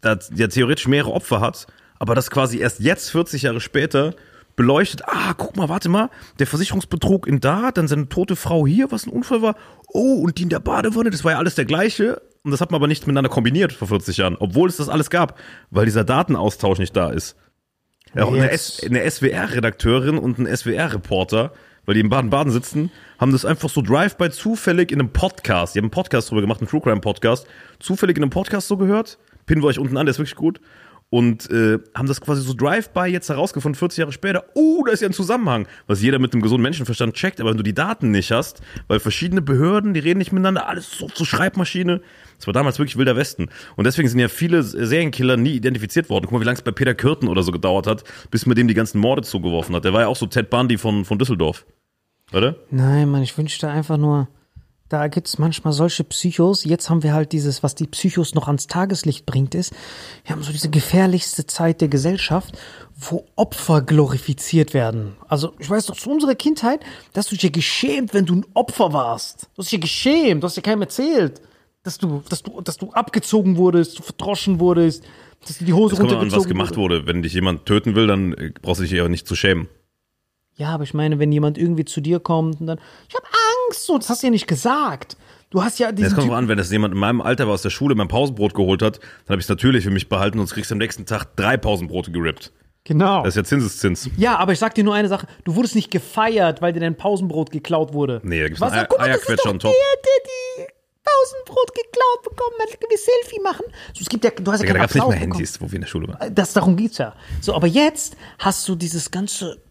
da 0.00 0.18
ja 0.34 0.48
theoretisch 0.48 0.86
mehrere 0.88 1.12
Opfer 1.12 1.40
hat, 1.40 1.66
aber 1.98 2.14
das 2.14 2.30
quasi 2.30 2.58
erst 2.58 2.80
jetzt, 2.80 3.10
40 3.10 3.42
Jahre 3.42 3.60
später, 3.60 4.14
beleuchtet, 4.56 5.02
ah, 5.06 5.34
guck 5.36 5.56
mal, 5.56 5.68
warte 5.68 5.88
mal, 5.88 6.10
der 6.38 6.46
Versicherungsbetrug 6.46 7.26
in 7.26 7.40
da, 7.40 7.72
dann 7.72 7.88
seine 7.88 8.08
tote 8.08 8.36
Frau 8.36 8.66
hier, 8.66 8.92
was 8.92 9.06
ein 9.06 9.10
Unfall 9.10 9.42
war, 9.42 9.56
oh, 9.88 10.20
und 10.22 10.38
die 10.38 10.44
in 10.44 10.48
der 10.48 10.60
Badewanne, 10.60 11.10
das 11.10 11.24
war 11.24 11.32
ja 11.32 11.38
alles 11.38 11.54
der 11.54 11.64
gleiche. 11.64 12.20
Und 12.42 12.50
das 12.50 12.60
hat 12.60 12.70
man 12.70 12.78
aber 12.78 12.88
nicht 12.88 13.06
miteinander 13.06 13.30
kombiniert 13.30 13.72
vor 13.72 13.88
40 13.88 14.18
Jahren, 14.18 14.36
obwohl 14.38 14.68
es 14.68 14.76
das 14.76 14.90
alles 14.90 15.08
gab, 15.08 15.38
weil 15.70 15.86
dieser 15.86 16.04
Datenaustausch 16.04 16.78
nicht 16.78 16.94
da 16.94 17.08
ist. 17.08 17.36
Ja, 18.14 18.28
eine, 18.28 18.50
eine 18.50 19.10
SWR-Redakteurin 19.10 20.18
und 20.18 20.38
ein 20.38 20.54
SWR-Reporter, 20.54 21.52
weil 21.86 21.94
die 21.94 22.00
in 22.00 22.10
Baden-Baden 22.10 22.52
sitzen, 22.52 22.92
haben 23.18 23.32
das 23.32 23.46
einfach 23.46 23.70
so 23.70 23.80
drive-by 23.80 24.30
zufällig 24.30 24.92
in 24.92 25.00
einem 25.00 25.10
Podcast, 25.10 25.74
die 25.74 25.78
haben 25.78 25.86
einen 25.86 25.90
Podcast 25.90 26.30
drüber 26.30 26.42
gemacht, 26.42 26.60
einen 26.60 26.68
True 26.68 26.82
Crime 26.82 27.00
Podcast, 27.00 27.46
zufällig 27.80 28.18
in 28.18 28.22
einem 28.22 28.30
Podcast 28.30 28.68
so 28.68 28.76
gehört, 28.76 29.18
pinnen 29.46 29.62
wir 29.64 29.68
euch 29.68 29.78
unten 29.78 29.96
an, 29.96 30.06
der 30.06 30.10
ist 30.10 30.18
wirklich 30.18 30.36
gut, 30.36 30.60
und 31.14 31.48
äh, 31.48 31.78
haben 31.94 32.08
das 32.08 32.20
quasi 32.20 32.42
so 32.42 32.54
drive-by 32.54 33.06
jetzt 33.06 33.28
herausgefunden, 33.28 33.78
40 33.78 33.98
Jahre 33.98 34.10
später, 34.10 34.46
oh, 34.54 34.82
da 34.84 34.90
ist 34.90 35.00
ja 35.00 35.06
ein 35.06 35.12
Zusammenhang, 35.12 35.68
was 35.86 36.02
jeder 36.02 36.18
mit 36.18 36.32
einem 36.32 36.42
gesunden 36.42 36.64
Menschenverstand 36.64 37.14
checkt, 37.14 37.40
aber 37.40 37.50
wenn 37.50 37.56
du 37.56 37.62
die 37.62 37.72
Daten 37.72 38.10
nicht 38.10 38.32
hast, 38.32 38.62
weil 38.88 38.98
verschiedene 38.98 39.40
Behörden, 39.40 39.94
die 39.94 40.00
reden 40.00 40.18
nicht 40.18 40.32
miteinander, 40.32 40.68
alles 40.68 40.90
so 40.90 41.06
zur 41.06 41.24
Schreibmaschine, 41.24 42.00
das 42.36 42.48
war 42.48 42.52
damals 42.52 42.80
wirklich 42.80 42.96
wilder 42.96 43.14
Westen. 43.14 43.48
Und 43.76 43.84
deswegen 43.84 44.08
sind 44.08 44.18
ja 44.18 44.26
viele 44.26 44.64
Serienkiller 44.64 45.36
nie 45.36 45.52
identifiziert 45.52 46.10
worden. 46.10 46.24
Guck 46.24 46.32
mal, 46.32 46.40
wie 46.40 46.46
lange 46.46 46.56
es 46.56 46.62
bei 46.62 46.72
Peter 46.72 46.96
Kürten 46.96 47.28
oder 47.28 47.44
so 47.44 47.52
gedauert 47.52 47.86
hat, 47.86 48.02
bis 48.32 48.44
man 48.44 48.56
dem 48.56 48.66
die 48.66 48.74
ganzen 48.74 48.98
Morde 48.98 49.22
zugeworfen 49.22 49.72
hat. 49.76 49.84
Der 49.84 49.92
war 49.92 50.00
ja 50.00 50.08
auch 50.08 50.16
so 50.16 50.26
Ted 50.26 50.50
Bundy 50.50 50.78
von, 50.78 51.04
von 51.04 51.16
Düsseldorf. 51.16 51.64
Oder? 52.32 52.56
Nein, 52.72 53.08
Mann, 53.08 53.22
ich 53.22 53.38
wünschte 53.38 53.68
einfach 53.68 53.98
nur, 53.98 54.26
da 54.88 55.08
gibt 55.08 55.28
es 55.28 55.38
manchmal 55.38 55.72
solche 55.72 56.04
Psychos. 56.04 56.64
Jetzt 56.64 56.90
haben 56.90 57.02
wir 57.02 57.14
halt 57.14 57.32
dieses, 57.32 57.62
was 57.62 57.74
die 57.74 57.86
Psychos 57.86 58.34
noch 58.34 58.46
ans 58.46 58.66
Tageslicht 58.66 59.24
bringt, 59.24 59.54
ist, 59.54 59.72
wir 60.24 60.34
haben 60.34 60.42
so 60.42 60.52
diese 60.52 60.68
gefährlichste 60.68 61.46
Zeit 61.46 61.80
der 61.80 61.88
Gesellschaft, 61.88 62.56
wo 62.94 63.26
Opfer 63.34 63.80
glorifiziert 63.82 64.74
werden. 64.74 65.16
Also, 65.26 65.54
ich 65.58 65.68
weiß 65.68 65.86
doch, 65.86 65.96
zu 65.96 66.10
unserer 66.10 66.34
Kindheit, 66.34 66.80
da 67.12 67.20
hast 67.20 67.30
du 67.30 67.34
dich 67.34 67.44
ja 67.44 67.50
geschämt, 67.50 68.14
wenn 68.14 68.26
du 68.26 68.36
ein 68.36 68.46
Opfer 68.54 68.92
warst. 68.92 69.48
Du 69.54 69.62
hast 69.62 69.72
dich 69.72 69.78
ja 69.78 69.80
geschämt, 69.80 70.42
du 70.42 70.46
hast 70.46 70.56
ja 70.56 70.62
keinem 70.62 70.82
erzählt, 70.82 71.40
dass 71.82 71.98
du, 71.98 72.22
dass 72.28 72.42
du, 72.42 72.60
dass 72.60 72.76
du 72.76 72.90
abgezogen 72.92 73.56
wurdest, 73.56 73.98
du 73.98 74.02
verdroschen 74.02 74.60
wurdest, 74.60 75.04
dass 75.46 75.58
dir 75.58 75.64
die 75.64 75.72
Hose 75.72 75.96
an, 75.96 76.02
runtergezogen 76.02 76.40
was 76.40 76.48
gemacht 76.48 76.76
wurde. 76.76 76.96
wurde. 76.96 77.06
Wenn 77.06 77.22
dich 77.22 77.32
jemand 77.32 77.66
töten 77.66 77.94
will, 77.94 78.06
dann 78.06 78.32
äh, 78.34 78.52
brauchst 78.60 78.80
du 78.80 78.84
dich 78.84 78.92
ja 78.92 79.08
nicht 79.08 79.26
zu 79.26 79.34
schämen. 79.34 79.68
Ja, 80.56 80.68
aber 80.68 80.84
ich 80.84 80.94
meine, 80.94 81.18
wenn 81.18 81.32
jemand 81.32 81.58
irgendwie 81.58 81.84
zu 81.84 82.00
dir 82.00 82.20
kommt 82.20 82.60
und 82.60 82.66
dann, 82.68 82.78
ich 83.08 83.14
habe 83.14 83.26
Angst, 83.68 83.84
so, 83.86 83.98
das 83.98 84.08
hast 84.10 84.22
du 84.22 84.26
ja 84.26 84.30
nicht 84.30 84.46
gesagt. 84.46 85.16
Du 85.50 85.62
hast 85.62 85.78
ja 85.78 85.90
Es 85.90 85.94
diesen 85.94 86.10
kommt 86.10 86.22
Typ, 86.22 86.30
drauf 86.30 86.38
an, 86.38 86.48
wenn 86.48 86.58
das 86.58 86.70
jemand 86.72 86.94
in 86.94 87.00
meinem 87.00 87.20
Alter 87.20 87.46
war, 87.46 87.54
aus 87.54 87.62
der 87.62 87.70
Schule 87.70 87.94
mein 87.94 88.08
Pausenbrot 88.08 88.54
geholt 88.54 88.82
hat, 88.82 88.98
dann 88.98 89.34
habe 89.34 89.38
ich 89.40 89.44
es 89.44 89.48
natürlich 89.48 89.84
für 89.84 89.90
mich 89.90 90.08
behalten 90.08 90.38
und 90.40 90.50
kriegst 90.50 90.72
am 90.72 90.78
nächsten 90.78 91.06
Tag 91.06 91.36
drei 91.36 91.56
Pausenbrote 91.56 92.10
gerippt. 92.10 92.50
genau. 92.82 93.22
Das 93.22 93.30
ist 93.30 93.36
ja 93.36 93.44
Zinseszins. 93.44 94.10
Ja, 94.16 94.36
aber 94.38 94.52
ich 94.52 94.58
sag 94.58 94.74
dir 94.74 94.82
nur 94.84 94.94
eine 94.94 95.08
Sache. 95.08 95.28
Du 95.44 95.54
wurdest 95.54 95.76
nicht 95.76 95.90
gefeiert, 95.92 96.60
weil 96.60 96.72
dir 96.72 96.80
dein 96.80 96.96
Pausenbrot 96.96 97.50
geklaut 97.52 97.92
wurde. 97.92 98.20
Nee, 98.24 98.40
da 98.40 98.46
gibt's 98.48 98.60
Was? 98.60 98.72
Eier- 98.72 98.86
Guck 98.88 98.98
mal, 98.98 99.08
das 99.10 99.18
ist 99.28 99.44
doch. 99.44 99.52
Der, 99.52 99.70
der 99.70 99.70
die 99.70 100.64
Pausenbrot 101.04 101.72
geklaut 101.74 102.22
bekommen 102.24 102.56
hat. 102.60 102.78
Wir 102.90 102.98
Selfie 102.98 103.40
machen? 103.42 103.64
So, 103.94 104.00
es 104.02 104.08
gibt 104.08 104.24
ja, 104.24 104.30
du 104.30 104.50
hast 104.50 104.60
ja 104.60 104.66
Digga, 104.66 104.72
da 104.72 104.78
keinen 104.78 104.80
gab 104.80 104.88
es 104.90 104.94
nicht 104.94 105.02
Applaus 105.02 105.10
mehr 105.14 105.20
bekommen. 105.20 105.32
Handys, 105.38 105.60
wo 105.60 105.66
wir 105.70 105.74
in 105.76 105.80
der 105.82 105.88
Schule 105.88 106.08
waren. 106.08 106.34
Das, 106.34 106.52
darum 106.52 106.76
geht's 106.76 106.98
ja. 106.98 107.14
So, 107.40 107.54
aber 107.54 107.66
jetzt 107.68 108.16
hast 108.38 108.66
du 108.68 108.74
dieses 108.74 109.10
ganze 109.10 109.62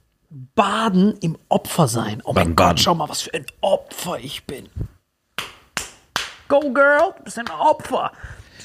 Baden 0.55 1.15
im 1.21 1.37
Opfersein. 1.49 2.21
Oh 2.25 2.33
mein 2.33 2.55
Gott, 2.55 2.79
schau 2.79 2.95
mal, 2.95 3.07
was 3.07 3.21
für 3.21 3.33
ein 3.33 3.45
Opfer 3.61 4.17
ich 4.19 4.45
bin. 4.45 4.67
Go, 6.47 6.59
Girl, 6.73 7.13
du 7.17 7.23
bist 7.23 7.37
ein 7.37 7.49
Opfer. 7.49 8.11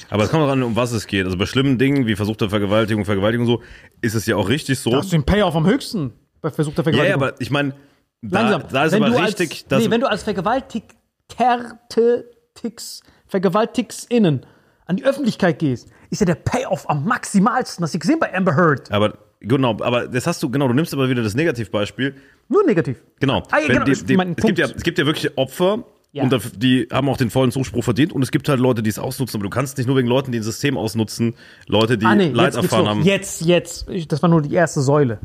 Aber 0.09 0.23
es 0.23 0.31
kommt 0.31 0.43
auch 0.43 0.49
an, 0.49 0.63
um 0.63 0.75
was 0.75 0.91
es 0.91 1.05
geht. 1.05 1.25
Also 1.25 1.37
bei 1.37 1.45
schlimmen 1.45 1.77
Dingen 1.77 2.07
wie 2.07 2.15
versuchte 2.15 2.49
Vergewaltigung, 2.49 3.05
Vergewaltigung 3.05 3.45
und 3.47 3.53
so, 3.53 3.61
ist 4.01 4.15
es 4.15 4.25
ja 4.25 4.35
auch 4.35 4.49
richtig 4.49 4.79
so. 4.79 4.89
Da 4.89 4.97
hast 4.97 5.11
du 5.11 5.17
den 5.17 5.25
Payoff 5.25 5.55
am 5.55 5.67
höchsten 5.67 6.13
bei 6.41 6.49
versuchter 6.49 6.83
Ja, 6.83 6.89
ja, 6.91 6.97
Vergewaltigung. 6.97 7.29
aber 7.29 7.41
ich 7.41 7.51
meine, 7.51 7.73
da, 8.21 8.41
Langsam. 8.41 8.63
da 8.71 8.85
ist 8.85 8.91
wenn 8.93 9.03
aber 9.03 9.15
du 9.15 9.21
richtig, 9.23 9.51
als, 9.51 9.65
dass 9.67 9.83
nee, 9.83 9.91
wenn 9.91 10.01
du 10.01 10.09
als 10.09 10.23
Vergewaltigter-Ticks, 10.23 13.01
Vergewaltigsinnen 13.27 14.45
an 14.87 14.97
die 14.97 15.05
Öffentlichkeit 15.05 15.59
gehst, 15.59 15.87
ist 16.09 16.19
ja 16.19 16.25
der 16.25 16.35
Payoff 16.35 16.89
am 16.89 17.05
maximalsten. 17.05 17.83
Hast 17.83 17.93
du 17.93 17.99
gesehen 17.99 18.19
bei 18.19 18.33
Amber 18.33 18.55
Heard? 18.55 18.91
aber 18.91 19.13
genau, 19.39 19.71
aber 19.81 20.07
das 20.07 20.27
hast 20.27 20.41
du, 20.43 20.49
genau, 20.49 20.67
du 20.67 20.73
nimmst 20.73 20.93
aber 20.93 21.09
wieder 21.09 21.23
das 21.23 21.35
Negativbeispiel. 21.35 22.15
Nur 22.47 22.63
negativ. 22.65 23.01
Genau. 23.19 23.43
Ah, 23.51 23.59
ja, 23.59 23.67
genau, 23.67 23.85
die, 23.85 23.91
die, 23.93 24.15
es, 24.15 24.35
gibt 24.45 24.57
ja, 24.59 24.65
es 24.67 24.83
gibt 24.83 24.97
ja 24.97 25.05
wirklich 25.05 25.37
Opfer, 25.37 25.83
Ja. 26.11 26.23
und 26.23 26.63
die 26.63 26.87
haben 26.91 27.07
auch 27.09 27.17
den 27.17 27.29
vollen 27.29 27.51
Zuspruch 27.51 27.83
verdient. 27.83 28.11
Und 28.13 28.21
es 28.23 28.31
gibt 28.31 28.49
halt 28.49 28.59
Leute, 28.59 28.81
die 28.81 28.89
es 28.89 28.97
ausnutzen, 28.99 29.37
aber 29.37 29.43
du 29.43 29.49
kannst 29.49 29.77
nicht 29.77 29.87
nur 29.87 29.95
wegen 29.97 30.07
Leuten, 30.07 30.31
die 30.31 30.39
ein 30.39 30.43
System 30.43 30.77
ausnutzen, 30.77 31.35
Leute, 31.67 31.97
die 31.97 32.05
Ah, 32.05 32.15
nee, 32.15 32.29
Leid 32.31 32.55
erfahren 32.55 32.87
haben. 32.87 33.03
Jetzt, 33.03 33.41
jetzt. 33.41 33.87
Das 34.09 34.21
war 34.21 34.29
nur 34.29 34.41
die 34.41 34.53
erste 34.53 34.81
Säule. 34.81 35.19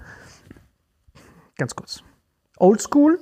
Ganz 1.57 1.75
kurz. 1.75 2.03
Oldschool, 2.59 3.19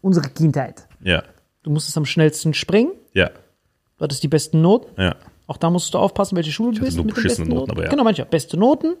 unsere 0.00 0.28
Kindheit. 0.28 0.86
Ja, 1.02 1.22
Du 1.64 1.70
musstest 1.70 1.96
am 1.96 2.04
schnellsten 2.04 2.54
springen, 2.54 2.90
ja, 3.14 3.28
du 3.28 4.04
hattest 4.04 4.22
die 4.24 4.28
besten 4.28 4.60
Noten. 4.62 5.00
ja. 5.00 5.14
Auch 5.48 5.56
da 5.58 5.70
musstest 5.70 5.94
du 5.94 5.98
aufpassen, 5.98 6.34
welche 6.36 6.50
Schule 6.52 6.74
du 6.76 6.84
bist. 6.84 6.96
nur 6.96 7.04
mit 7.04 7.16
den 7.16 7.22
besten 7.24 7.48
Noten, 7.48 7.70
aber 7.72 7.82
ja. 7.84 7.88
Genau, 7.90 8.04
manche. 8.04 8.24
Beste 8.24 8.56
Noten. 8.56 8.94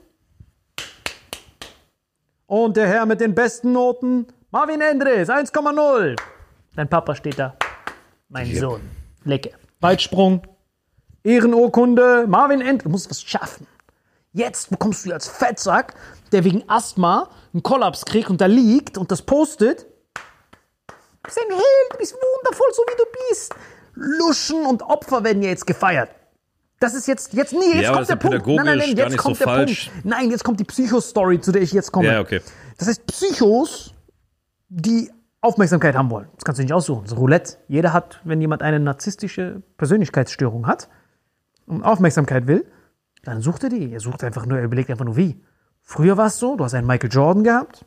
Und 2.52 2.76
der 2.76 2.86
Herr 2.86 3.06
mit 3.06 3.22
den 3.22 3.34
besten 3.34 3.72
Noten, 3.72 4.26
Marvin 4.50 4.82
Endres, 4.82 5.30
1,0. 5.30 6.20
Dein 6.76 6.86
Papa 6.86 7.14
steht 7.14 7.38
da. 7.38 7.56
Mein 8.28 8.54
Sohn. 8.54 8.82
Lecke. 9.24 9.52
Weitsprung. 9.80 10.46
Ehrenurkunde. 11.24 12.26
Marvin 12.28 12.60
Endres. 12.60 12.82
Du 12.84 12.90
musst 12.90 13.08
was 13.08 13.22
schaffen. 13.22 13.66
Jetzt 14.34 14.68
bekommst 14.68 15.06
du 15.06 15.14
als 15.14 15.28
Fettsack, 15.28 15.94
der 16.32 16.44
wegen 16.44 16.62
Asthma 16.68 17.30
einen 17.54 17.62
Kollaps 17.62 18.04
kriegt 18.04 18.28
und 18.28 18.42
da 18.42 18.44
liegt 18.44 18.98
und 18.98 19.10
das 19.10 19.22
postet. 19.22 19.86
Du 19.86 20.94
bist 21.22 21.38
ein 21.38 21.48
Held, 21.48 21.92
du 21.92 21.96
bist 21.96 22.14
wundervoll, 22.14 22.68
so 22.74 22.82
wie 22.82 22.96
du 22.98 23.04
bist. 23.30 23.54
Luschen 23.94 24.66
und 24.66 24.82
Opfer 24.82 25.24
werden 25.24 25.42
ja 25.42 25.48
jetzt 25.48 25.66
gefeiert. 25.66 26.10
Das 26.82 26.94
ist 26.94 27.06
jetzt, 27.06 27.32
jetzt, 27.32 27.52
nee, 27.52 27.60
jetzt 27.74 27.82
Ja, 27.82 27.92
kommt 27.92 28.08
der 28.08 28.16
Punkt. 28.16 28.44
Nein, 28.44 28.56
nein, 28.64 28.78
nein, 28.78 28.96
jetzt 28.96 29.16
kommt 29.16 29.36
so 29.36 29.44
der 29.44 29.54
falsch. 29.54 29.88
Punkt. 29.88 30.04
Nein, 30.04 30.30
jetzt 30.30 30.42
kommt 30.42 30.58
die 30.58 30.64
Psycho-Story, 30.64 31.40
zu 31.40 31.52
der 31.52 31.62
ich 31.62 31.70
jetzt 31.70 31.92
komme. 31.92 32.08
Ja, 32.08 32.20
okay. 32.20 32.40
Das 32.76 32.88
heißt, 32.88 33.06
Psychos, 33.06 33.94
die 34.68 35.08
Aufmerksamkeit 35.40 35.94
haben 35.94 36.10
wollen. 36.10 36.26
Das 36.34 36.44
kannst 36.44 36.58
du 36.58 36.64
nicht 36.64 36.72
aussuchen. 36.72 37.04
Das 37.04 37.12
ist 37.12 37.18
Roulette. 37.18 37.58
Jeder 37.68 37.92
hat, 37.92 38.20
wenn 38.24 38.40
jemand 38.40 38.62
eine 38.62 38.80
narzisstische 38.80 39.62
Persönlichkeitsstörung 39.76 40.66
hat 40.66 40.88
und 41.66 41.84
Aufmerksamkeit 41.84 42.48
will, 42.48 42.66
dann 43.22 43.42
sucht 43.42 43.62
er 43.62 43.68
die. 43.68 43.92
Er 43.92 44.00
sucht 44.00 44.24
einfach 44.24 44.44
nur, 44.44 44.58
er 44.58 44.64
überlegt 44.64 44.90
einfach 44.90 45.04
nur 45.04 45.16
wie. 45.16 45.40
Früher 45.82 46.16
war 46.16 46.26
es 46.26 46.38
so, 46.40 46.56
du 46.56 46.64
hast 46.64 46.74
einen 46.74 46.88
Michael 46.88 47.10
Jordan 47.12 47.44
gehabt, 47.44 47.84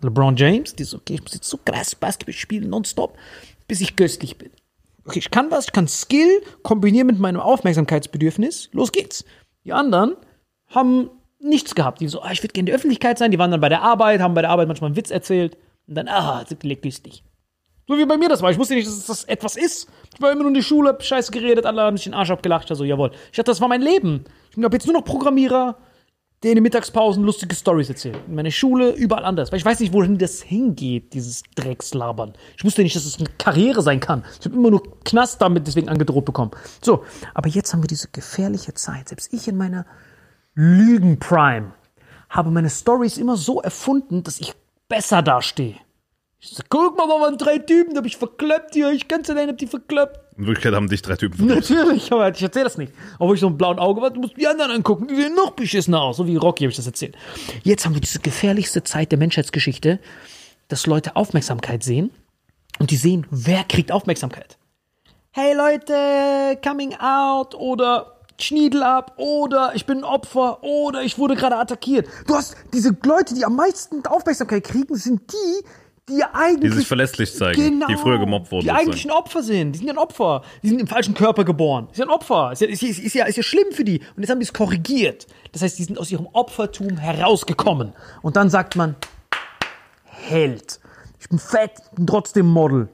LeBron 0.00 0.36
James, 0.36 0.76
die 0.76 0.84
so, 0.84 0.98
okay, 0.98 1.14
ich 1.14 1.22
muss 1.22 1.34
jetzt 1.34 1.48
so 1.48 1.58
krass 1.64 1.96
Basketball 1.96 2.34
spielen, 2.34 2.70
nonstop, 2.70 3.16
bis 3.66 3.80
ich 3.80 3.96
köstlich 3.96 4.38
bin. 4.38 4.50
Okay, 5.08 5.20
ich 5.20 5.30
kann 5.30 5.50
was, 5.50 5.64
ich 5.64 5.72
kann 5.72 5.88
Skill 5.88 6.42
kombinieren 6.62 7.06
mit 7.06 7.18
meinem 7.18 7.40
Aufmerksamkeitsbedürfnis. 7.40 8.68
Los 8.72 8.92
geht's. 8.92 9.24
Die 9.64 9.72
anderen 9.72 10.16
haben 10.66 11.08
nichts 11.38 11.74
gehabt. 11.74 12.02
Die 12.02 12.08
so, 12.08 12.20
ah, 12.20 12.30
ich 12.30 12.42
würde 12.42 12.52
gerne 12.52 12.64
in 12.64 12.66
der 12.66 12.74
Öffentlichkeit 12.74 13.16
sein. 13.16 13.30
Die 13.30 13.38
waren 13.38 13.50
dann 13.50 13.62
bei 13.62 13.70
der 13.70 13.80
Arbeit, 13.80 14.20
haben 14.20 14.34
bei 14.34 14.42
der 14.42 14.50
Arbeit 14.50 14.68
manchmal 14.68 14.88
einen 14.88 14.96
Witz 14.96 15.10
erzählt. 15.10 15.56
Und 15.86 15.94
dann, 15.94 16.08
ah, 16.08 16.44
sind 16.46 16.62
die 16.62 16.74
lustig. 16.74 17.24
So 17.86 17.96
wie 17.96 18.04
bei 18.04 18.18
mir 18.18 18.28
das 18.28 18.42
war. 18.42 18.50
Ich 18.50 18.58
wusste 18.58 18.74
nicht, 18.74 18.86
dass 18.86 19.06
das 19.06 19.24
etwas 19.24 19.56
ist. 19.56 19.88
Ich 20.14 20.20
war 20.20 20.30
immer 20.30 20.42
nur 20.42 20.48
in 20.48 20.54
die 20.54 20.62
Schule, 20.62 20.90
hab 20.90 21.02
scheiße 21.02 21.32
geredet, 21.32 21.64
alle 21.64 21.80
haben 21.80 21.96
sich 21.96 22.04
den 22.04 22.12
Arsch 22.12 22.30
abgelacht. 22.30 22.70
Ich 22.70 22.76
so, 22.76 22.84
jawohl. 22.84 23.12
Ich 23.30 23.36
dachte, 23.38 23.50
das 23.50 23.62
war 23.62 23.68
mein 23.68 23.80
Leben. 23.80 24.24
Ich 24.50 24.56
bin 24.56 24.70
jetzt 24.70 24.84
nur 24.86 24.92
noch 24.92 25.06
Programmierer. 25.06 25.78
Der 26.42 26.52
in 26.52 26.56
den 26.56 26.62
Mittagspausen 26.62 27.24
lustige 27.24 27.54
Stories 27.54 27.88
erzählt. 27.88 28.18
In 28.28 28.36
meiner 28.36 28.50
Schule, 28.50 28.90
überall 28.92 29.24
anders. 29.24 29.50
Weil 29.50 29.58
ich 29.58 29.64
weiß 29.64 29.80
nicht, 29.80 29.92
wohin 29.92 30.18
das 30.18 30.40
hingeht, 30.40 31.12
dieses 31.12 31.42
Dreckslabern. 31.56 32.34
Ich 32.56 32.64
wusste 32.64 32.82
nicht, 32.82 32.94
dass 32.94 33.04
es 33.04 33.18
eine 33.18 33.28
Karriere 33.38 33.82
sein 33.82 33.98
kann. 33.98 34.24
Ich 34.38 34.46
habe 34.46 34.54
immer 34.54 34.70
nur 34.70 35.00
Knast 35.04 35.42
damit 35.42 35.66
deswegen 35.66 35.88
angedroht 35.88 36.24
bekommen. 36.24 36.52
So, 36.80 37.04
aber 37.34 37.48
jetzt 37.48 37.72
haben 37.72 37.82
wir 37.82 37.88
diese 37.88 38.08
gefährliche 38.08 38.74
Zeit. 38.74 39.08
Selbst 39.08 39.32
ich 39.32 39.48
in 39.48 39.56
meiner 39.56 39.84
Lügenprime 40.54 41.72
habe 42.30 42.50
meine 42.50 42.70
Stories 42.70 43.18
immer 43.18 43.36
so 43.36 43.60
erfunden, 43.60 44.22
dass 44.22 44.40
ich 44.40 44.54
besser 44.88 45.22
dastehe. 45.22 45.76
Ich 46.40 46.50
sag, 46.50 46.66
guck 46.68 46.96
mal, 46.96 47.08
da 47.08 47.20
waren 47.20 47.36
drei 47.36 47.58
Typen, 47.58 47.94
die 47.94 47.98
hab 47.98 48.06
ich 48.06 48.16
verkloppt 48.16 48.74
hier. 48.74 48.92
Ich 48.92 49.08
kann's 49.08 49.28
allein, 49.28 49.48
hab 49.48 49.58
die 49.58 49.66
verkloppt. 49.66 50.20
In 50.38 50.46
Wirklichkeit 50.46 50.72
haben 50.72 50.88
dich 50.88 51.02
drei 51.02 51.16
Typen 51.16 51.36
verkloppt. 51.36 51.70
Natürlich, 51.70 52.12
aber 52.12 52.30
ich 52.30 52.40
erzähle 52.40 52.64
das 52.64 52.78
nicht. 52.78 52.92
Obwohl 53.18 53.34
ich 53.34 53.40
so 53.40 53.48
ein 53.48 53.58
blauen 53.58 53.80
Auge 53.80 54.00
war, 54.00 54.10
du 54.10 54.20
musst 54.20 54.36
die 54.36 54.46
anderen 54.46 54.70
angucken, 54.70 55.08
die 55.08 55.16
sehen 55.16 55.34
noch 55.34 55.50
beschissener 55.50 56.00
aus. 56.00 56.16
So 56.16 56.28
wie 56.28 56.36
Rocky 56.36 56.62
habe 56.62 56.70
ich 56.70 56.76
das 56.76 56.86
erzählt. 56.86 57.16
Jetzt 57.64 57.84
haben 57.84 57.94
wir 57.94 58.00
diese 58.00 58.20
gefährlichste 58.20 58.84
Zeit 58.84 59.10
der 59.10 59.18
Menschheitsgeschichte, 59.18 59.98
dass 60.68 60.86
Leute 60.86 61.16
Aufmerksamkeit 61.16 61.82
sehen 61.82 62.10
und 62.78 62.92
die 62.92 62.96
sehen, 62.96 63.26
wer 63.32 63.64
kriegt 63.64 63.90
Aufmerksamkeit. 63.90 64.58
Hey 65.32 65.56
Leute, 65.56 66.56
coming 66.64 66.94
out 66.94 67.56
oder 67.56 68.18
Schniedel 68.40 68.84
ab 68.84 69.14
oder 69.16 69.72
ich 69.74 69.86
bin 69.86 69.98
ein 69.98 70.04
Opfer 70.04 70.62
oder 70.62 71.02
ich 71.02 71.18
wurde 71.18 71.34
gerade 71.34 71.56
attackiert. 71.56 72.06
Du 72.28 72.36
hast 72.36 72.54
diese 72.72 72.96
Leute, 73.04 73.34
die 73.34 73.44
am 73.44 73.56
meisten 73.56 74.06
Aufmerksamkeit 74.06 74.62
kriegen, 74.62 74.94
sind 74.94 75.32
die, 75.32 75.64
die 76.08 76.22
eigentlich. 76.32 76.72
Die 76.72 76.78
sich 76.78 76.86
verlässlich 76.86 77.34
zeigen, 77.34 77.84
die 77.88 77.96
früher 77.96 78.18
gemobbt 78.18 78.50
wurden. 78.50 78.64
Die 78.64 78.70
eigentlich 78.70 79.04
ein 79.04 79.10
Opfer 79.10 79.42
sind. 79.42 79.72
Die 79.72 79.78
sind 79.78 79.88
ja 79.88 79.94
ein 79.94 79.98
Opfer. 79.98 80.42
Die 80.62 80.68
sind 80.68 80.80
im 80.80 80.86
falschen 80.86 81.14
Körper 81.14 81.44
geboren. 81.44 81.88
Die 81.92 81.96
sind 81.96 82.08
ein 82.08 82.14
Opfer. 82.14 82.52
Ist 82.52 82.60
ja, 82.60 82.68
ist, 82.68 82.82
ist, 82.82 82.98
ist, 82.98 83.14
ja, 83.14 83.26
ist 83.26 83.36
ja 83.36 83.42
schlimm 83.42 83.72
für 83.72 83.84
die. 83.84 84.00
Und 84.16 84.22
jetzt 84.22 84.30
haben 84.30 84.40
die 84.40 84.44
es 84.44 84.52
korrigiert. 84.52 85.26
Das 85.52 85.62
heißt, 85.62 85.78
die 85.78 85.84
sind 85.84 85.98
aus 85.98 86.10
ihrem 86.10 86.26
Opfertum 86.32 86.96
herausgekommen. 86.98 87.92
Und 88.22 88.36
dann 88.36 88.50
sagt 88.50 88.76
man, 88.76 88.96
Held. 90.04 90.80
Ich 91.20 91.28
bin 91.28 91.38
fett, 91.38 91.72
bin 91.94 92.06
trotzdem 92.06 92.46
Model. 92.46 92.88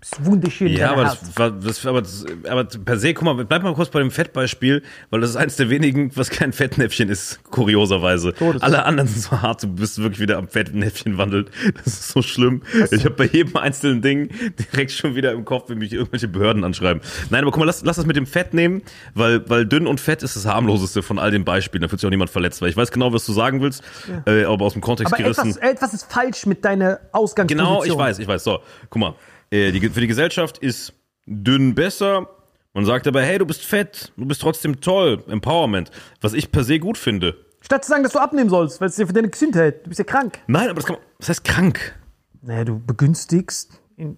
Bist 0.00 0.24
wunderschön. 0.24 0.68
Ja, 0.68 0.92
aber 0.92 1.02
das, 1.02 1.20
das, 1.60 1.84
aber, 1.86 2.02
das, 2.02 2.24
aber 2.48 2.64
per 2.64 2.98
se, 2.98 3.14
guck 3.14 3.24
mal, 3.24 3.44
bleib 3.44 3.64
mal 3.64 3.74
kurz 3.74 3.90
bei 3.90 3.98
dem 3.98 4.12
Fettbeispiel, 4.12 4.84
weil 5.10 5.20
das 5.20 5.30
ist 5.30 5.36
eins 5.36 5.56
der 5.56 5.70
wenigen, 5.70 6.12
was 6.14 6.30
kein 6.30 6.52
Fettnäpfchen 6.52 7.08
ist, 7.08 7.40
kurioserweise. 7.50 8.32
Todes- 8.32 8.62
Alle 8.62 8.84
anderen 8.84 9.08
sind 9.08 9.22
so 9.22 9.42
hart, 9.42 9.64
du 9.64 9.66
bist 9.66 9.98
wirklich 9.98 10.20
wieder 10.20 10.38
am 10.38 10.46
Fettnäpfchen 10.46 11.18
wandelt. 11.18 11.50
Das 11.84 11.86
ist 11.94 12.08
so 12.10 12.22
schlimm. 12.22 12.62
Ich 12.92 13.04
habe 13.04 13.16
bei 13.16 13.24
jedem 13.26 13.56
einzelnen 13.56 14.00
Ding 14.00 14.30
direkt 14.72 14.92
schon 14.92 15.16
wieder 15.16 15.32
im 15.32 15.44
Kopf, 15.44 15.68
wenn 15.68 15.78
mich 15.78 15.92
irgendwelche 15.92 16.28
Behörden 16.28 16.62
anschreiben. 16.62 17.02
Nein, 17.30 17.42
aber 17.42 17.50
guck 17.50 17.58
mal, 17.58 17.64
lass, 17.66 17.82
lass 17.82 17.96
das 17.96 18.06
mit 18.06 18.14
dem 18.14 18.26
Fett 18.26 18.54
nehmen, 18.54 18.82
weil, 19.14 19.48
weil 19.50 19.66
dünn 19.66 19.88
und 19.88 20.00
fett 20.00 20.22
ist 20.22 20.36
das 20.36 20.46
harmloseste 20.46 21.02
von 21.02 21.18
all 21.18 21.32
den 21.32 21.44
Beispielen. 21.44 21.82
Da 21.82 21.88
fühlt 21.88 22.00
sich 22.00 22.06
auch 22.06 22.10
niemand 22.12 22.30
verletzt, 22.30 22.62
weil 22.62 22.70
ich 22.70 22.76
weiß 22.76 22.92
genau, 22.92 23.12
was 23.12 23.26
du 23.26 23.32
sagen 23.32 23.60
willst, 23.62 23.82
äh, 24.26 24.44
aber 24.44 24.64
aus 24.64 24.74
dem 24.74 24.82
Kontext 24.82 25.12
aber 25.12 25.22
gerissen. 25.24 25.50
etwas, 25.50 25.56
etwas 25.56 25.94
ist 25.94 26.12
falsch 26.12 26.46
mit 26.46 26.64
deiner 26.64 27.00
Ausgangsposition. 27.10 27.68
Genau, 27.80 27.84
ich 27.84 27.98
weiß, 27.98 28.20
ich 28.20 28.28
weiß. 28.28 28.44
So, 28.44 28.60
guck 28.90 29.00
mal. 29.00 29.14
Äh, 29.50 29.72
die, 29.72 29.88
für 29.88 30.00
die 30.00 30.06
Gesellschaft 30.06 30.58
ist 30.58 30.92
dünn 31.26 31.74
besser. 31.74 32.28
Man 32.74 32.84
sagt 32.84 33.06
aber, 33.06 33.22
hey, 33.22 33.38
du 33.38 33.46
bist 33.46 33.64
fett, 33.64 34.12
du 34.16 34.26
bist 34.26 34.40
trotzdem 34.40 34.80
toll. 34.80 35.22
Empowerment. 35.28 35.90
Was 36.20 36.32
ich 36.32 36.52
per 36.52 36.64
se 36.64 36.78
gut 36.78 36.98
finde. 36.98 37.36
Statt 37.60 37.84
zu 37.84 37.90
sagen, 37.90 38.02
dass 38.02 38.12
du 38.12 38.18
abnehmen 38.18 38.50
sollst, 38.50 38.80
weil 38.80 38.88
es 38.88 38.96
dir 38.96 39.06
für 39.06 39.12
deine 39.12 39.28
Gesundheit, 39.28 39.84
du 39.84 39.88
bist 39.88 39.98
ja 39.98 40.04
krank. 40.04 40.38
Nein, 40.46 40.66
aber 40.66 40.74
das 40.74 40.86
kann 40.86 40.96
man. 40.96 41.04
Was 41.18 41.28
heißt 41.28 41.44
krank? 41.44 41.98
Naja, 42.42 42.64
du 42.64 42.78
begünstigst 42.78 43.80
In 43.96 44.16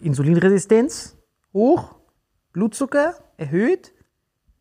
Insulinresistenz 0.00 1.16
hoch, 1.52 1.94
Blutzucker 2.52 3.14
erhöht, 3.36 3.92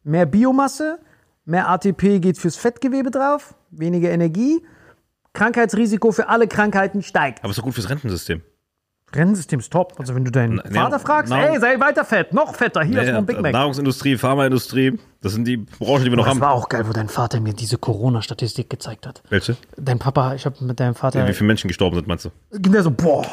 mehr 0.03 0.25
Biomasse, 0.25 0.99
mehr 1.45 1.69
ATP 1.69 2.19
geht 2.19 2.37
fürs 2.37 2.55
Fettgewebe 2.55 3.11
drauf, 3.11 3.55
weniger 3.71 4.11
Energie, 4.11 4.65
Krankheitsrisiko 5.33 6.11
für 6.11 6.29
alle 6.29 6.47
Krankheiten 6.47 7.01
steigt. 7.01 7.43
Aber 7.43 7.49
ist 7.49 7.57
doch 7.57 7.63
gut 7.63 7.73
fürs 7.73 7.89
Rentensystem. 7.89 8.41
Rentensystem 9.15 9.60
ist 9.60 9.71
top. 9.71 9.93
Also 9.99 10.15
wenn 10.15 10.26
du 10.26 10.32
deinen 10.32 10.56
Na- 10.56 10.63
Vater 10.84 10.97
ja, 10.97 10.99
fragst, 10.99 11.30
na- 11.30 11.45
ey, 11.47 11.60
sei 11.60 11.80
weiter 11.80 12.04
fett, 12.06 12.34
noch 12.34 12.56
fetter, 12.56 12.84
hier 12.84 13.02
ist 13.02 13.12
noch 13.12 13.17
ein 13.19 13.26
Big 13.26 13.39
Mac. 13.41 13.54
Nahrungsindustrie, 13.54 14.17
Pharmaindustrie, 14.17 14.97
das 15.21 15.34
sind 15.34 15.45
die 15.45 15.58
Branchen, 15.58 16.04
die 16.06 16.10
wir 16.12 16.17
noch 16.17 16.26
Das 16.26 16.32
haben. 16.36 16.41
war 16.41 16.54
auch 16.54 16.69
geil, 16.69 16.88
wo 16.88 16.93
dein 16.93 17.10
Vater 17.10 17.39
mir 17.39 17.54
diese 17.54 17.78
Corona-Statistik 17.78 18.69
gezeigt 18.69 19.06
hat. 19.08 19.21
Welche? 19.30 19.56
Dein 19.78 19.99
Papa, 19.99 20.34
ich 20.36 20.45
habe 20.45 20.56
mit 20.63 20.80
deinem 20.80 20.95
Vater, 20.95 21.28
Wie 21.28 21.34
viele 21.34 21.47
Menschen 21.47 21.67
gestorben 21.67 21.95
sind, 21.95 22.08
meinst 22.08 22.26
du? 22.26 22.30
der 22.52 22.84
so, 22.84 22.91
boah, 22.91 23.26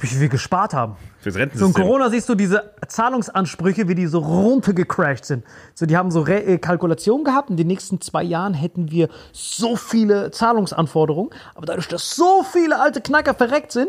wie 0.00 0.06
viel 0.06 0.20
wir 0.20 0.28
gespart 0.28 0.74
haben. 0.74 0.96
Fürs 1.20 1.34
So 1.34 1.38
in 1.40 1.42
Rentensystem. 1.48 1.82
Corona 1.84 2.10
siehst 2.10 2.28
du 2.28 2.34
diese 2.34 2.70
Zahlungsansprüche, 2.86 3.88
wie 3.88 3.94
die 3.94 4.06
so 4.06 4.18
runtergecrashed 4.18 5.24
sind. 5.24 5.44
So, 5.74 5.86
die 5.86 5.96
haben 5.96 6.10
so 6.10 6.20
Re 6.20 6.42
äh, 6.44 6.58
Kalkulationen 6.58 7.24
gehabt. 7.24 7.48
In 7.50 7.56
den 7.56 7.66
nächsten 7.66 8.00
zwei 8.00 8.22
Jahren 8.22 8.52
hätten 8.54 8.90
wir 8.90 9.08
so 9.32 9.74
viele 9.76 10.30
Zahlungsanforderungen. 10.32 11.30
Aber 11.54 11.64
dadurch, 11.66 11.88
dass 11.88 12.14
so 12.14 12.42
viele 12.44 12.78
alte 12.78 13.00
Knacker 13.00 13.32
verreckt 13.34 13.72
sind, 13.72 13.88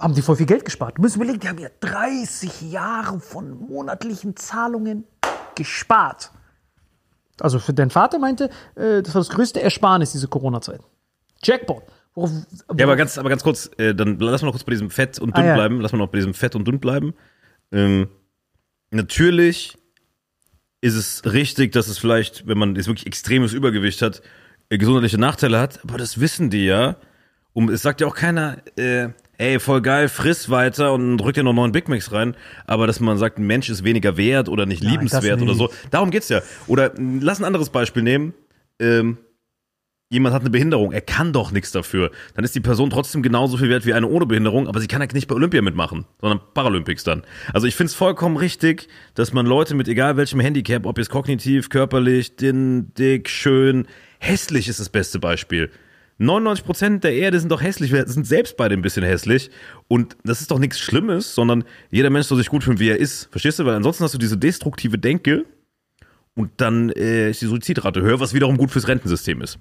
haben 0.00 0.14
die 0.14 0.22
voll 0.22 0.36
viel 0.36 0.46
Geld 0.46 0.64
gespart. 0.64 0.96
Du 0.98 1.02
musst 1.02 1.16
überlegen, 1.16 1.40
die 1.40 1.48
haben 1.48 1.58
ja 1.58 1.68
30 1.80 2.62
Jahre 2.72 3.20
von 3.20 3.58
monatlichen 3.68 4.34
Zahlungen 4.36 5.04
gespart. 5.54 6.30
Also 7.40 7.58
für 7.58 7.72
deinen 7.72 7.90
Vater 7.90 8.18
meinte, 8.18 8.50
äh, 8.74 9.02
das 9.02 9.14
war 9.14 9.20
das 9.20 9.28
größte 9.30 9.60
Ersparnis, 9.62 10.12
diese 10.12 10.28
Corona-Zeit. 10.28 10.80
Jackpot. 11.42 11.82
Worauf, 12.14 12.30
Ja, 12.76 12.84
aber 12.86 12.96
ganz, 12.96 13.16
aber 13.18 13.28
ganz 13.28 13.42
kurz, 13.42 13.70
äh, 13.78 13.94
dann 13.94 14.18
lass 14.18 14.42
mal 14.42 14.46
noch 14.48 14.52
kurz 14.54 14.64
bei 14.64 14.72
diesem 14.72 14.90
Fett 14.90 15.18
und 15.18 15.36
dünn 15.36 15.44
Ah, 15.44 15.48
ja. 15.48 15.54
bleiben. 15.54 15.80
Lass 15.80 15.92
mal 15.92 15.98
noch 15.98 16.08
bei 16.08 16.18
diesem 16.18 16.34
Fett 16.34 16.54
und 16.56 16.66
dünn 16.66 16.80
bleiben. 16.80 17.14
Ähm, 17.72 18.08
natürlich 18.90 19.78
ist 20.80 20.94
es 20.96 21.22
richtig, 21.30 21.72
dass 21.72 21.88
es 21.88 21.98
vielleicht, 21.98 22.46
wenn 22.46 22.58
man 22.58 22.74
jetzt 22.74 22.86
wirklich 22.88 23.06
extremes 23.06 23.52
Übergewicht 23.52 24.02
hat, 24.02 24.22
äh, 24.70 24.78
gesundheitliche 24.78 25.18
Nachteile 25.18 25.58
hat, 25.60 25.80
aber 25.84 25.98
das 25.98 26.20
wissen 26.20 26.50
die 26.50 26.64
ja. 26.66 26.96
Um, 27.52 27.68
es 27.68 27.82
sagt 27.82 28.00
ja 28.00 28.06
auch 28.06 28.14
keiner, 28.14 28.58
äh, 28.76 29.08
ey, 29.40 29.58
voll 29.58 29.80
geil, 29.80 30.08
friss 30.08 30.50
weiter 30.50 30.92
und 30.92 31.16
drück 31.16 31.34
dir 31.34 31.42
noch 31.42 31.54
neun 31.54 31.72
Big 31.72 31.88
Macs 31.88 32.12
rein, 32.12 32.36
aber 32.66 32.86
dass 32.86 33.00
man 33.00 33.16
sagt, 33.16 33.38
ein 33.38 33.46
Mensch 33.46 33.70
ist 33.70 33.84
weniger 33.84 34.16
wert 34.18 34.48
oder 34.48 34.66
nicht 34.66 34.82
Nein, 34.82 34.92
liebenswert 34.92 35.40
das 35.40 35.42
oder 35.42 35.54
so. 35.54 35.66
nicht. 35.66 35.76
Darum 35.90 36.10
geht's 36.10 36.28
ja. 36.28 36.42
Oder 36.66 36.92
lass 36.98 37.40
ein 37.40 37.44
anderes 37.46 37.70
Beispiel 37.70 38.02
nehmen. 38.02 38.34
Ähm, 38.78 39.16
jemand 40.10 40.34
hat 40.34 40.42
eine 40.42 40.50
Behinderung, 40.50 40.92
er 40.92 41.00
kann 41.00 41.32
doch 41.32 41.52
nichts 41.52 41.72
dafür. 41.72 42.10
Dann 42.34 42.44
ist 42.44 42.54
die 42.54 42.60
Person 42.60 42.90
trotzdem 42.90 43.22
genauso 43.22 43.56
viel 43.56 43.70
wert 43.70 43.86
wie 43.86 43.94
eine 43.94 44.08
ohne 44.08 44.26
Behinderung, 44.26 44.68
aber 44.68 44.78
sie 44.78 44.88
kann 44.88 45.00
ja 45.00 45.08
nicht 45.10 45.26
bei 45.26 45.34
Olympia 45.34 45.62
mitmachen, 45.62 46.04
sondern 46.20 46.40
Paralympics 46.52 47.04
dann. 47.04 47.22
Also 47.54 47.66
ich 47.66 47.76
finde 47.76 47.88
es 47.88 47.94
vollkommen 47.94 48.36
richtig, 48.36 48.88
dass 49.14 49.32
man 49.32 49.46
Leute 49.46 49.74
mit 49.74 49.88
egal 49.88 50.18
welchem 50.18 50.40
Handicap, 50.40 50.84
ob 50.84 50.98
jetzt 50.98 51.10
kognitiv, 51.10 51.70
körperlich, 51.70 52.36
dünn, 52.36 52.92
dick, 52.92 53.30
schön, 53.30 53.86
hässlich 54.18 54.68
ist 54.68 54.80
das 54.80 54.90
beste 54.90 55.18
Beispiel. 55.18 55.70
99% 56.20 56.98
der 57.00 57.14
Erde 57.14 57.40
sind 57.40 57.50
doch 57.50 57.62
hässlich, 57.62 57.92
wir 57.92 58.06
sind 58.06 58.26
selbst 58.26 58.56
beide 58.56 58.74
ein 58.74 58.82
bisschen 58.82 59.02
hässlich 59.02 59.50
und 59.88 60.16
das 60.22 60.42
ist 60.42 60.50
doch 60.50 60.58
nichts 60.58 60.78
Schlimmes, 60.78 61.34
sondern 61.34 61.64
jeder 61.90 62.10
Mensch 62.10 62.26
soll 62.26 62.36
sich 62.36 62.48
gut 62.48 62.62
fühlen, 62.62 62.78
wie 62.78 62.90
er 62.90 62.98
ist. 62.98 63.28
Verstehst 63.30 63.58
du? 63.58 63.64
Weil 63.64 63.74
ansonsten 63.74 64.04
hast 64.04 64.12
du 64.12 64.18
diese 64.18 64.36
destruktive 64.36 64.98
Denke 64.98 65.46
und 66.34 66.50
dann 66.58 66.90
äh, 66.90 67.30
ist 67.30 67.40
die 67.40 67.46
Suizidrate 67.46 68.02
höher, 68.02 68.20
was 68.20 68.34
wiederum 68.34 68.58
gut 68.58 68.70
fürs 68.70 68.86
Rentensystem 68.86 69.40
ist. 69.40 69.58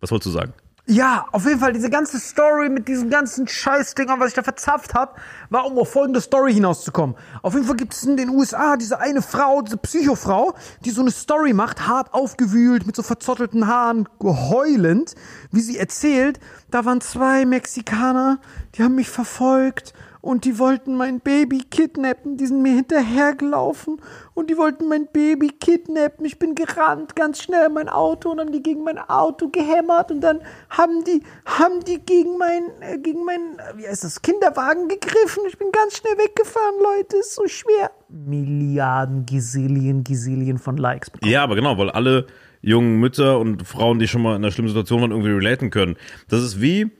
Was 0.00 0.10
wolltest 0.10 0.26
du 0.26 0.38
sagen? 0.38 0.54
Ja, 0.90 1.26
auf 1.32 1.44
jeden 1.44 1.60
Fall, 1.60 1.74
diese 1.74 1.90
ganze 1.90 2.18
Story 2.18 2.70
mit 2.70 2.88
diesen 2.88 3.10
ganzen 3.10 3.46
Scheißdingern, 3.46 4.20
was 4.20 4.28
ich 4.28 4.34
da 4.34 4.42
verzapft 4.42 4.94
habe, 4.94 5.12
war, 5.50 5.66
um 5.66 5.78
auf 5.78 5.92
folgende 5.92 6.22
Story 6.22 6.54
hinauszukommen. 6.54 7.14
Auf 7.42 7.52
jeden 7.52 7.66
Fall 7.66 7.76
gibt 7.76 7.92
es 7.92 8.04
in 8.04 8.16
den 8.16 8.30
USA 8.30 8.78
diese 8.78 8.98
eine 8.98 9.20
Frau, 9.20 9.60
diese 9.60 9.76
Psychofrau, 9.76 10.54
die 10.86 10.90
so 10.90 11.02
eine 11.02 11.10
Story 11.10 11.52
macht, 11.52 11.86
hart 11.86 12.14
aufgewühlt, 12.14 12.86
mit 12.86 12.96
so 12.96 13.02
verzottelten 13.02 13.66
Haaren, 13.66 14.08
heulend, 14.22 15.14
wie 15.52 15.60
sie 15.60 15.76
erzählt, 15.76 16.40
da 16.70 16.86
waren 16.86 17.02
zwei 17.02 17.44
Mexikaner, 17.44 18.38
die 18.74 18.82
haben 18.82 18.94
mich 18.94 19.10
verfolgt 19.10 19.92
und 20.20 20.44
die 20.44 20.58
wollten 20.58 20.96
mein 20.96 21.20
Baby 21.20 21.62
kidnappen, 21.70 22.36
die 22.36 22.46
sind 22.46 22.62
mir 22.62 22.74
hinterhergelaufen 22.74 24.00
und 24.34 24.50
die 24.50 24.56
wollten 24.56 24.88
mein 24.88 25.06
Baby 25.12 25.50
kidnappen. 25.50 26.24
Ich 26.24 26.38
bin 26.38 26.54
gerannt, 26.54 27.16
ganz 27.16 27.42
schnell 27.42 27.66
in 27.66 27.74
mein 27.74 27.88
Auto 27.88 28.30
und 28.30 28.40
haben 28.40 28.52
die 28.52 28.62
gegen 28.62 28.84
mein 28.84 28.98
Auto 28.98 29.48
gehämmert 29.48 30.10
und 30.10 30.20
dann 30.20 30.40
haben 30.70 31.04
die, 31.04 31.22
haben 31.44 31.84
die 31.84 31.98
gegen 31.98 32.38
mein, 32.38 32.64
äh, 32.80 32.98
gegen 32.98 33.24
mein, 33.24 33.58
äh, 33.58 33.78
wie 33.78 33.86
heißt 33.86 34.04
das, 34.04 34.22
Kinderwagen 34.22 34.88
gegriffen. 34.88 35.44
Ich 35.48 35.58
bin 35.58 35.70
ganz 35.72 35.96
schnell 35.96 36.16
weggefahren, 36.18 36.76
Leute, 36.82 37.16
ist 37.18 37.34
so 37.34 37.46
schwer. 37.46 37.90
Milliarden, 38.08 39.26
Gazillion, 39.26 40.04
Gazillion 40.04 40.58
von 40.58 40.76
Likes 40.76 41.10
bekommen. 41.10 41.30
Ja, 41.30 41.44
aber 41.44 41.54
genau, 41.54 41.78
weil 41.78 41.90
alle 41.90 42.26
jungen 42.60 42.98
Mütter 42.98 43.38
und 43.38 43.66
Frauen, 43.66 43.98
die 43.98 44.08
schon 44.08 44.22
mal 44.22 44.30
in 44.30 44.42
einer 44.42 44.50
schlimmen 44.50 44.68
Situation 44.68 45.00
waren, 45.00 45.10
irgendwie 45.10 45.30
relaten 45.30 45.70
können. 45.70 45.96
Das 46.28 46.42
ist 46.42 46.60
wie, 46.60 46.90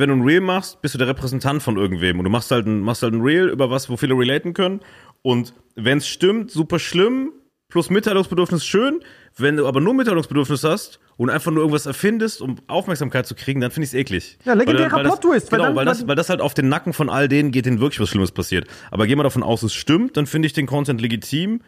wenn 0.00 0.08
du 0.10 0.16
ein 0.16 0.22
Reel 0.22 0.40
machst, 0.40 0.80
bist 0.82 0.94
du 0.94 0.98
der 0.98 1.08
Repräsentant 1.08 1.62
von 1.62 1.76
irgendwem 1.76 2.18
und 2.18 2.24
du 2.24 2.30
machst 2.30 2.50
halt 2.50 2.66
ein, 2.66 2.80
machst 2.80 3.02
halt 3.02 3.14
ein 3.14 3.20
Reel 3.22 3.48
über 3.48 3.70
was, 3.70 3.88
wo 3.90 3.96
viele 3.96 4.14
relaten 4.14 4.52
können 4.54 4.80
und 5.22 5.54
wenn 5.76 5.98
es 5.98 6.08
stimmt, 6.08 6.50
super 6.50 6.78
schlimm, 6.78 7.32
plus 7.68 7.90
Mitteilungsbedürfnis 7.90 8.64
schön, 8.64 9.00
wenn 9.36 9.56
du 9.56 9.66
aber 9.66 9.80
nur 9.80 9.94
Mitteilungsbedürfnis 9.94 10.62
hast 10.62 11.00
und 11.16 11.28
einfach 11.30 11.50
nur 11.50 11.60
irgendwas 11.62 11.86
erfindest, 11.86 12.40
um 12.40 12.56
Aufmerksamkeit 12.68 13.26
zu 13.26 13.34
kriegen, 13.34 13.60
dann 13.60 13.70
finde 13.72 13.84
ich 13.84 13.90
es 13.90 13.94
eklig. 13.94 14.38
Ja, 14.44 14.52
legendärer 14.54 14.92
Weil- 14.92 14.96
weil 14.98 15.04
das- 15.04 15.20
Plot-Twist, 15.20 15.50
Genau, 15.50 15.64
dann- 15.64 15.76
weil, 15.76 15.84
das, 15.84 16.06
weil 16.06 16.14
das 16.14 16.28
halt 16.28 16.40
auf 16.40 16.54
den 16.54 16.68
Nacken 16.68 16.92
von 16.92 17.08
all 17.10 17.26
denen 17.28 17.50
geht, 17.50 17.66
denen 17.66 17.80
wirklich 17.80 17.98
was 18.00 18.08
Schlimmes 18.10 18.30
passiert. 18.30 18.68
Aber 18.92 19.06
geh 19.08 19.16
mal 19.16 19.24
davon 19.24 19.42
aus, 19.42 19.62
es 19.64 19.74
stimmt, 19.74 20.16
dann 20.16 20.26
finde 20.26 20.46
ich 20.46 20.52
den 20.52 20.66
Content 20.66 21.00
legitim, 21.00 21.62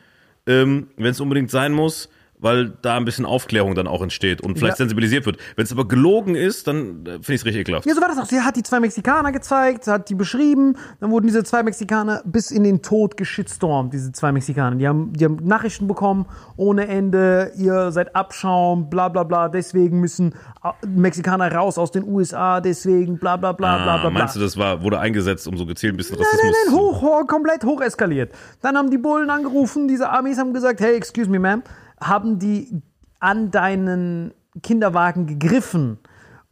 ähm, 0.46 0.88
wenn 0.96 1.10
es 1.10 1.20
unbedingt 1.20 1.50
sein 1.50 1.72
muss, 1.72 2.08
weil 2.38 2.72
da 2.82 2.96
ein 2.96 3.04
bisschen 3.04 3.24
Aufklärung 3.24 3.74
dann 3.74 3.86
auch 3.86 4.02
entsteht 4.02 4.40
und 4.42 4.58
vielleicht 4.58 4.74
Ja. 4.74 4.84
sensibilisiert 4.84 5.24
wird. 5.26 5.38
Wenn 5.56 5.64
es 5.64 5.72
aber 5.72 5.88
gelogen 5.88 6.34
ist, 6.34 6.66
dann 6.68 7.06
äh, 7.06 7.10
finde 7.12 7.32
ich 7.32 7.40
es 7.40 7.44
richtig 7.46 7.62
ekelhaft. 7.62 7.86
Ja, 7.86 7.94
so 7.94 8.00
war 8.00 8.08
das 8.08 8.18
auch. 8.18 8.26
Sie 8.26 8.40
hat 8.40 8.56
die 8.56 8.62
zwei 8.62 8.78
Mexikaner 8.80 9.32
gezeigt, 9.32 9.86
hat 9.86 10.08
die 10.10 10.14
beschrieben. 10.14 10.76
Dann 11.00 11.10
wurden 11.10 11.26
diese 11.26 11.44
zwei 11.44 11.62
Mexikaner 11.62 12.22
bis 12.26 12.50
in 12.50 12.62
den 12.64 12.82
Tod 12.82 13.16
geschitstormt, 13.16 13.92
diese 13.94 14.12
zwei 14.12 14.32
Mexikaner. 14.32 14.76
Die 14.76 14.86
haben, 14.86 15.12
die 15.14 15.24
haben 15.24 15.36
Nachrichten 15.42 15.86
bekommen 15.86 16.26
ohne 16.56 16.86
Ende. 16.88 17.52
Ihr 17.56 17.90
seid 17.92 18.14
Abschaum, 18.14 18.90
bla 18.90 19.08
bla 19.08 19.22
bla. 19.24 19.48
Deswegen 19.48 20.00
müssen 20.00 20.34
äh, 20.62 20.86
Mexikaner 20.86 21.50
raus 21.52 21.78
aus 21.78 21.90
den 21.90 22.06
USA, 22.06 22.60
deswegen 22.60 23.18
bla 23.18 23.36
bla 23.36 23.52
bla 23.52 23.76
bla 23.76 23.82
bla. 23.84 23.94
Ah, 23.94 23.98
bla. 24.02 24.10
meinst 24.10 24.36
du, 24.36 24.40
das 24.40 24.56
war, 24.56 24.82
wurde 24.82 24.98
eingesetzt, 24.98 25.48
um 25.48 25.56
so 25.56 25.64
gezielt 25.66 25.94
ein 25.94 25.96
bisschen 25.96 26.16
Nein, 26.16 26.24
Rassismus 26.26 26.52
nein, 26.52 26.62
nein, 26.66 26.74
zu- 26.74 26.78
hoch, 26.80 27.02
hoch, 27.02 27.26
komplett 27.26 27.64
hoch 27.64 27.80
eskaliert. 27.80 28.32
Dann 28.60 28.76
haben 28.76 28.90
die 28.90 28.98
Bullen 28.98 29.30
angerufen, 29.30 29.88
diese 29.88 30.10
Amis 30.10 30.38
haben 30.38 30.52
gesagt, 30.52 30.80
hey, 30.80 30.94
excuse 30.96 31.30
me, 31.30 31.38
ma'am, 31.38 31.62
haben 32.00 32.38
die 32.38 32.82
an 33.20 33.50
deinen 33.50 34.32
Kinderwagen 34.62 35.26
gegriffen? 35.26 35.98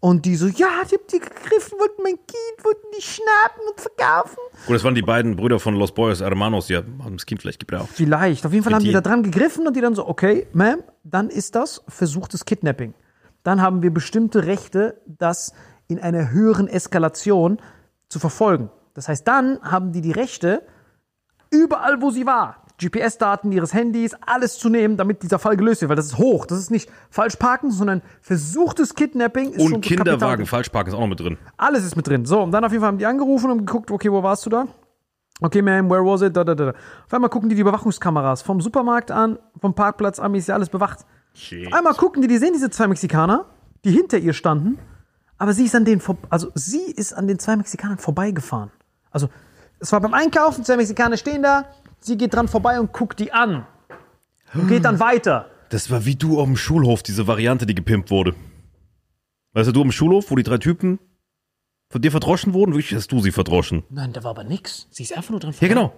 Und 0.01 0.27
die 0.27 0.37
so, 0.37 0.47
ja, 0.49 0.67
die 0.91 0.97
haben 0.97 1.07
die 1.11 1.19
gegriffen, 1.19 1.79
wollten 1.79 2.03
mein 2.03 2.17
Kind, 2.17 2.63
wollten 2.65 2.87
die 2.95 3.01
schnappen 3.01 3.63
und 3.71 3.81
verkaufen. 3.81 4.37
Gut, 4.67 4.77
das 4.77 4.85
waren 4.85 4.95
die 4.95 5.01
beiden 5.01 5.35
Brüder 5.35 5.59
von 5.59 5.75
Los 5.77 5.93
Boyos 5.95 6.21
Hermanos, 6.21 6.67
die 6.67 6.77
haben 6.77 7.01
das 7.17 7.25
Kind 7.25 7.41
vielleicht 7.41 7.59
gebraucht. 7.61 7.89
Vielleicht. 7.95 8.45
Auf 8.45 8.53
jeden 8.53 8.65
Fall 8.65 8.75
haben 8.75 8.81
die 8.83 8.89
die- 8.89 8.93
da 8.93 9.01
dran 9.01 9.23
gegriffen 9.23 9.67
und 9.67 9.75
die 9.75 9.81
dann 9.81 9.95
so, 9.95 10.07
okay, 10.07 10.47
Ma'am, 10.55 10.83
dann 11.05 11.31
ist 11.31 11.55
das 11.55 11.83
versuchtes 11.89 12.45
Kidnapping. 12.45 12.93
Dann 13.45 13.63
haben 13.63 13.83
wir 13.83 13.95
bestimmte 13.95 14.45
Rechte, 14.45 15.01
das 15.07 15.55
in 15.89 15.99
einer 15.99 16.31
höheren 16.31 16.69
Eskalation 16.69 17.59
zu 18.11 18.19
verfolgen. 18.19 18.69
Das 18.93 19.09
heißt, 19.09 19.27
dann 19.27 19.59
haben 19.63 19.93
die 19.93 20.03
die 20.03 20.13
Rechte, 20.13 20.67
überall 21.51 22.03
wo 22.03 22.11
sie 22.11 22.27
war, 22.27 22.64
GPS-Daten 22.79 23.53
ihres 23.53 23.73
Handys, 23.73 24.15
alles 24.27 24.59
zu 24.59 24.69
nehmen, 24.69 24.97
damit 24.97 25.23
dieser 25.23 25.39
Fall 25.39 25.57
gelöst 25.57 25.81
wird, 25.81 25.89
weil 25.91 25.97
das 25.97 26.07
ist 26.07 26.19
hoch. 26.19 26.45
Das 26.47 26.59
ist 26.59 26.71
nicht 26.71 26.91
falsch 27.11 27.37
parken, 27.37 27.71
sondern 27.71 28.03
versuchtes 28.21 28.95
Kidnapping 28.95 29.53
ist 29.53 29.61
Und 29.73 29.81
Kinderwagen, 29.81 30.21
Kapital- 30.21 30.47
Falschparken 30.47 30.93
ist 30.93 30.97
auch 30.97 31.01
noch 31.01 31.07
mit 31.09 31.21
drin. 31.21 31.39
alles 31.57 31.85
ist 31.85 31.95
mit 31.97 32.07
drin. 32.09 32.25
So, 32.27 32.41
und 32.43 32.51
dann 32.51 32.65
auf 32.65 32.73
jeden 32.73 32.81
Fall 32.83 32.89
haben 32.89 32.99
die 32.99 33.07
angerufen 33.07 33.51
und 33.51 33.59
geguckt, 33.67 33.91
okay, 33.91 34.11
wo 34.11 34.23
warst 34.23 34.45
du 34.47 34.51
da? 34.51 34.67
Okay, 35.41 35.61
ma'am, 35.63 35.89
where 35.91 36.05
was 36.05 36.23
it? 36.23 36.37
Da, 36.37 36.45
da, 36.45 36.55
da. 36.55 36.71
Auf 36.71 37.13
einmal 37.13 37.31
gucken 37.31 37.49
die 37.49 37.55
die 37.55 37.61
Überwachungskameras 37.61 38.43
vom 38.43 38.61
Supermarkt 38.61 39.11
an, 39.11 39.39
vom 39.61 39.75
Parkplatz 39.75 40.19
an, 40.19 40.35
ist 40.35 40.49
ja 40.49 40.55
alles 40.55 40.69
bewacht. 40.69 41.01
Shit. 41.35 41.73
Einmal 41.75 41.95
gucken 41.95 42.23
die, 42.23 42.29
die 42.29 42.39
sehen 42.39 42.53
diese 42.55 42.71
zwei 42.71 42.87
Mexikaner, 42.87 43.47
die 43.85 43.91
hinter 43.91 44.19
ihr 44.19 44.33
standen, 44.33 44.79
aber 45.39 45.53
sie 45.53 45.65
ist 45.65 45.75
an 45.75 45.85
den, 45.85 46.01
vor- 46.01 46.17
also 46.31 46.51
sie 46.55 46.83
ist 46.93 47.13
an 47.13 47.27
den 47.27 47.39
zwei 47.41 47.57
Mexikanern 47.57 47.99
vorbeigefahren. 47.99 48.71
Also, 49.11 49.29
es 49.81 49.91
war 49.93 50.01
beim 50.01 50.15
Einkaufen, 50.15 50.65
zwei 50.65 50.77
Mexikaner 50.77 51.17
stehen 51.17 51.43
da, 51.43 51.65
sie 52.05 52.17
geht 52.17 52.35
dran 52.35 52.49
vorbei 52.49 52.79
und 52.81 52.93
guckt 52.93 53.19
die 53.21 53.33
an. 53.33 53.67
Und 54.53 54.69
geht 54.69 54.85
dann 54.85 55.01
weiter. 55.01 55.51
Das 55.71 55.91
war 55.91 56.05
wie 56.05 56.15
du 56.15 56.39
auf 56.39 56.47
dem 56.47 56.57
Schulhof, 56.57 57.03
diese 57.03 57.27
Variante, 57.27 57.67
die 57.67 57.75
gepimpt 57.75 58.11
wurde. 58.11 58.35
Weißt 59.53 59.69
du, 59.69 59.73
du 59.73 59.83
am 59.83 59.91
Schulhof, 59.91 60.31
wo 60.31 60.37
die 60.37 60.43
drei 60.45 60.59
Typen 60.59 60.99
von 61.91 62.01
dir 62.03 62.11
verdroschen 62.13 62.55
wurden? 62.55 62.73
Wirklich 62.73 62.95
hast 62.95 63.11
du 63.11 63.21
sie 63.21 63.33
verdroschen. 63.33 63.83
Nein, 63.91 64.13
da 64.13 64.23
war 64.23 64.31
aber 64.31 64.45
nix. 64.45 64.87
Sie 64.91 65.03
ist 65.03 65.17
einfach 65.17 65.31
nur 65.31 65.41
dran 65.41 65.55
Ja, 65.61 65.67
genau. 65.69 65.93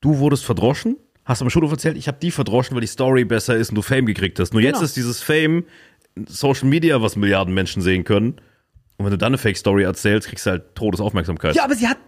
Du 0.00 0.18
wurdest 0.18 0.44
verdroschen, 0.44 0.96
hast 1.24 1.40
am 1.40 1.48
Schulhof 1.48 1.70
erzählt, 1.70 1.96
ich 1.96 2.08
habe 2.08 2.18
die 2.20 2.30
verdroschen, 2.30 2.74
weil 2.74 2.82
die 2.82 2.86
Story 2.86 3.24
besser 3.24 3.56
ist 3.56 3.70
und 3.70 3.76
du 3.76 3.82
Fame 3.82 4.04
gekriegt 4.06 4.38
hast. 4.38 4.52
Nur 4.52 4.60
jetzt 4.60 4.74
Genau. 4.74 4.84
ist 4.84 4.96
dieses 4.96 5.22
Fame 5.22 5.64
Social 6.26 6.68
Media, 6.68 7.00
was 7.00 7.16
Milliarden 7.16 7.54
Menschen 7.54 7.80
sehen 7.80 8.04
können. 8.04 8.32
Und 8.96 9.06
wenn 9.06 9.10
du 9.10 9.18
dann 9.18 9.28
eine 9.28 9.38
Fake 9.38 9.56
Story 9.56 9.82
erzählst, 9.84 10.28
kriegst 10.28 10.44
du 10.46 10.50
halt 10.50 10.74
Todesaufmerksamkeit. 10.74 11.54
Ja, 11.56 11.64
aber 11.64 11.74
sie 11.74 11.88
hat 11.88 11.98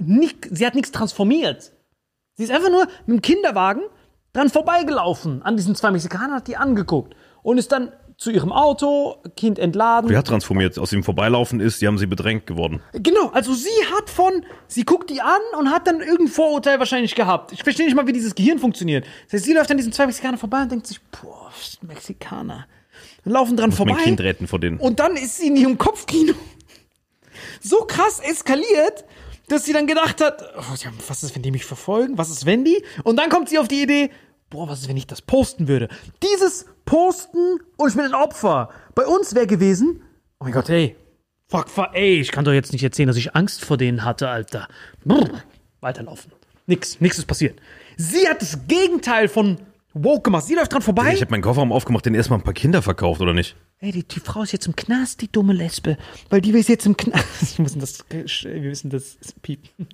nicht, 0.00 0.46
sie 0.50 0.66
hat 0.66 0.74
nichts 0.74 0.92
transformiert. 0.92 1.72
Sie 2.36 2.44
ist 2.44 2.52
einfach 2.52 2.70
nur 2.70 2.86
mit 3.06 3.18
dem 3.18 3.22
Kinderwagen 3.22 3.82
dran 4.32 4.50
vorbeigelaufen 4.50 5.42
an 5.42 5.56
diesen 5.56 5.74
zwei 5.74 5.90
Mexikanern, 5.90 6.34
hat 6.34 6.48
die 6.48 6.56
angeguckt 6.56 7.16
und 7.42 7.58
ist 7.58 7.72
dann 7.72 7.92
zu 8.18 8.30
ihrem 8.30 8.50
Auto, 8.50 9.16
Kind 9.36 9.58
entladen. 9.58 10.08
Die 10.08 10.16
hat 10.16 10.26
transformiert. 10.26 10.78
Aus 10.78 10.90
dem 10.90 11.02
Vorbeilaufen 11.02 11.60
ist, 11.60 11.82
die 11.82 11.86
haben 11.86 11.98
sie 11.98 12.06
bedrängt 12.06 12.46
geworden. 12.46 12.82
Genau, 12.92 13.28
also 13.32 13.52
sie 13.52 13.68
hat 13.94 14.08
von, 14.08 14.44
sie 14.68 14.84
guckt 14.84 15.10
die 15.10 15.20
an 15.20 15.40
und 15.58 15.70
hat 15.70 15.86
dann 15.86 16.00
irgendein 16.00 16.28
Vorurteil 16.28 16.78
wahrscheinlich 16.78 17.14
gehabt. 17.14 17.52
Ich 17.52 17.62
verstehe 17.62 17.86
nicht 17.86 17.94
mal, 17.94 18.06
wie 18.06 18.12
dieses 18.12 18.34
Gehirn 18.34 18.58
funktioniert. 18.58 19.06
Das 19.26 19.34
heißt, 19.34 19.44
sie 19.44 19.52
läuft 19.52 19.70
an 19.70 19.76
diesen 19.76 19.92
zwei 19.92 20.06
Mexikanern 20.06 20.38
vorbei 20.38 20.62
und 20.62 20.72
denkt 20.72 20.86
sich, 20.86 21.00
boah, 21.10 21.50
Mexikaner. 21.82 22.66
Dann 23.24 23.32
laufen 23.34 23.56
dran 23.56 23.72
vorbei. 23.72 23.92
Mein 23.92 24.04
Kind 24.04 24.20
retten 24.20 24.46
vor 24.46 24.60
denen. 24.60 24.78
Und 24.78 24.98
dann 24.98 25.16
ist 25.16 25.38
sie 25.38 25.48
in 25.48 25.56
ihrem 25.56 25.76
Kopfkino 25.76 26.34
so 27.60 27.78
krass 27.86 28.20
eskaliert, 28.20 29.04
dass 29.48 29.64
sie 29.64 29.72
dann 29.72 29.86
gedacht 29.86 30.20
hat, 30.20 30.42
oh, 30.56 30.74
was 31.08 31.22
ist, 31.22 31.34
wenn 31.34 31.42
die 31.42 31.50
mich 31.50 31.64
verfolgen? 31.64 32.18
Was 32.18 32.30
ist, 32.30 32.46
wenn 32.46 32.64
die? 32.64 32.82
Und 33.04 33.16
dann 33.16 33.30
kommt 33.30 33.48
sie 33.48 33.58
auf 33.58 33.68
die 33.68 33.82
Idee, 33.82 34.10
boah, 34.50 34.68
was 34.68 34.80
ist, 34.80 34.88
wenn 34.88 34.96
ich 34.96 35.06
das 35.06 35.22
posten 35.22 35.68
würde? 35.68 35.88
Dieses 36.22 36.66
Posten 36.84 37.60
und 37.76 37.88
ich 37.88 37.94
bin 37.94 38.04
ein 38.04 38.14
Opfer. 38.14 38.70
Bei 38.94 39.06
uns 39.06 39.34
wäre 39.34 39.46
gewesen, 39.46 40.02
oh 40.40 40.44
mein 40.44 40.52
Gott, 40.52 40.68
ey, 40.68 40.96
fuck, 41.48 41.68
fuck, 41.68 41.90
ey, 41.92 42.20
ich 42.20 42.32
kann 42.32 42.44
doch 42.44 42.52
jetzt 42.52 42.72
nicht 42.72 42.82
erzählen, 42.82 43.08
dass 43.08 43.16
ich 43.16 43.34
Angst 43.34 43.64
vor 43.64 43.76
denen 43.76 44.04
hatte, 44.04 44.28
Alter. 44.28 44.68
Brr, 45.04 45.42
weiterlaufen. 45.80 46.32
Nix, 46.66 47.00
nix 47.00 47.18
ist 47.18 47.26
passiert. 47.26 47.60
Sie 47.96 48.28
hat 48.28 48.42
das 48.42 48.66
Gegenteil 48.66 49.28
von 49.28 49.58
woke 50.02 50.22
gemacht. 50.22 50.44
Sie 50.44 50.54
läuft 50.54 50.72
dran 50.72 50.82
vorbei. 50.82 51.12
Ich 51.14 51.20
habe 51.20 51.30
meinen 51.30 51.42
Kofferraum 51.42 51.72
aufgemacht, 51.72 52.06
den 52.06 52.14
erstmal 52.14 52.38
ein 52.38 52.42
paar 52.42 52.54
Kinder 52.54 52.82
verkauft, 52.82 53.20
oder 53.20 53.32
nicht? 53.32 53.56
Ey, 53.80 53.92
die, 53.92 54.04
die 54.04 54.20
Frau 54.20 54.42
ist 54.42 54.52
jetzt 54.52 54.66
im 54.66 54.76
Knast, 54.76 55.20
die 55.20 55.30
dumme 55.30 55.52
Lesbe. 55.52 55.96
Weil 56.30 56.40
die 56.40 56.50
ist 56.50 56.68
jetzt 56.68 56.86
im 56.86 56.96
Knast. 56.96 57.56
Wir 57.58 57.62
müssen 57.62 57.80
das, 57.80 58.04
wir 58.10 58.60
müssen 58.60 58.90
das 58.90 59.16
piepen. 59.42 59.88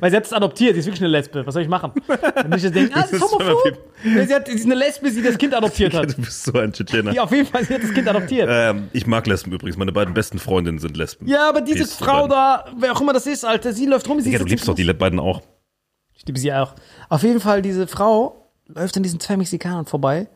Weil 0.00 0.10
sie 0.10 0.16
hat 0.16 0.24
es 0.24 0.32
adoptiert, 0.32 0.74
die 0.74 0.80
ist 0.80 0.86
wirklich 0.86 1.02
eine 1.02 1.10
Lesbe. 1.10 1.44
Was 1.46 1.54
soll 1.54 1.62
ich 1.62 1.68
machen? 1.68 1.92
Wenn 2.06 2.52
ich 2.56 2.62
jetzt 2.62 2.74
denke, 2.74 2.94
ah, 2.94 3.06
sie 3.10 3.16
ist 3.16 3.22
homophob. 3.22 3.78
Sie, 4.02 4.34
hat, 4.34 4.46
sie 4.46 4.54
ist 4.54 4.64
eine 4.64 4.74
Lesbe, 4.74 5.10
die 5.10 5.22
das 5.22 5.36
Kind 5.36 5.54
adoptiert 5.54 5.94
hat. 5.94 6.16
Du 6.16 6.22
bist 6.22 6.44
so 6.44 6.52
ein 6.52 6.72
Tschetschener. 6.72 7.12
Ja, 7.12 7.24
auf 7.24 7.32
jeden 7.32 7.46
Fall, 7.46 7.64
sie 7.64 7.74
hat 7.74 7.82
das 7.82 7.92
Kind 7.92 8.08
adoptiert. 8.08 8.48
Ähm, 8.50 8.88
ich 8.92 9.06
mag 9.06 9.26
Lesben 9.26 9.52
übrigens. 9.52 9.76
Meine 9.76 9.92
beiden 9.92 10.14
besten 10.14 10.38
Freundinnen 10.38 10.78
sind 10.78 10.96
Lesben. 10.96 11.26
Ja, 11.26 11.48
aber 11.48 11.60
diese 11.60 11.78
Peace, 11.78 11.94
Frau 11.94 12.28
da, 12.28 12.66
wer 12.78 12.92
auch 12.92 13.00
immer 13.00 13.12
das 13.12 13.26
ist, 13.26 13.44
Alter, 13.44 13.72
sie 13.72 13.86
läuft 13.86 14.08
rum, 14.08 14.20
sie 14.20 14.30
Ja, 14.30 14.38
du 14.38 14.44
liebst 14.44 14.68
doch 14.68 14.74
die 14.74 14.84
beiden 14.92 15.18
auch. 15.18 15.42
Ich 16.24 16.28
liebe 16.28 16.38
sie 16.38 16.54
auch. 16.54 16.74
Auf 17.10 17.22
jeden 17.22 17.38
Fall, 17.38 17.60
diese 17.60 17.86
Frau 17.86 18.50
läuft 18.66 18.96
an 18.96 19.02
diesen 19.02 19.20
zwei 19.20 19.36
Mexikanern 19.36 19.84
vorbei, 19.84 20.26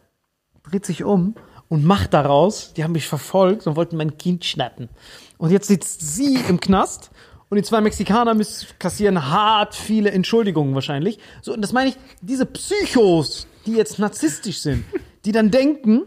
dreht 0.63 0.85
sich 0.85 1.03
um 1.03 1.35
und 1.69 1.83
macht 1.83 2.13
daraus, 2.13 2.75
die 2.75 2.85
haben 2.85 2.93
mich 2.93 3.09
verfolgt 3.09 3.67
und 3.67 3.75
wollten 3.75 3.97
mein 3.97 4.19
Kind 4.19 4.45
schnappen. 4.45 4.91
Und 5.39 5.51
jetzt 5.51 5.67
sitzt 5.67 6.03
sie 6.03 6.35
im 6.47 6.61
Knast 6.61 7.11
und 7.49 7.57
die 7.57 7.63
zwei 7.63 7.81
Mexikaner 7.81 8.35
müssen 8.35 8.69
kassieren 8.79 9.31
hart 9.31 9.75
viele 9.75 10.11
Entschuldigungen 10.11 10.75
wahrscheinlich. 10.75 11.19
So, 11.41 11.55
und 11.55 11.63
das 11.63 11.73
meine 11.73 11.89
ich, 11.89 11.97
diese 12.21 12.45
Psychos, 12.45 13.47
die 13.65 13.73
jetzt 13.73 13.99
narzisstisch 13.99 14.59
sind, 14.59 14.85
die 15.25 15.33
dann 15.33 15.51
denken, 15.51 16.03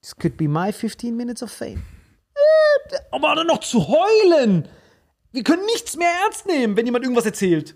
this 0.00 0.14
could 0.14 0.36
be 0.36 0.46
my 0.46 0.72
15 0.72 1.16
minutes 1.16 1.42
of 1.42 1.50
fame. 1.50 1.82
Äh, 2.36 2.98
Aber 3.10 3.34
dann 3.34 3.48
noch 3.48 3.58
zu 3.58 3.88
heulen. 3.88 4.68
Wir 5.32 5.42
können 5.42 5.64
nichts 5.66 5.96
mehr 5.96 6.12
ernst 6.22 6.46
nehmen, 6.46 6.76
wenn 6.76 6.86
jemand 6.86 7.02
irgendwas 7.02 7.26
erzählt. 7.26 7.74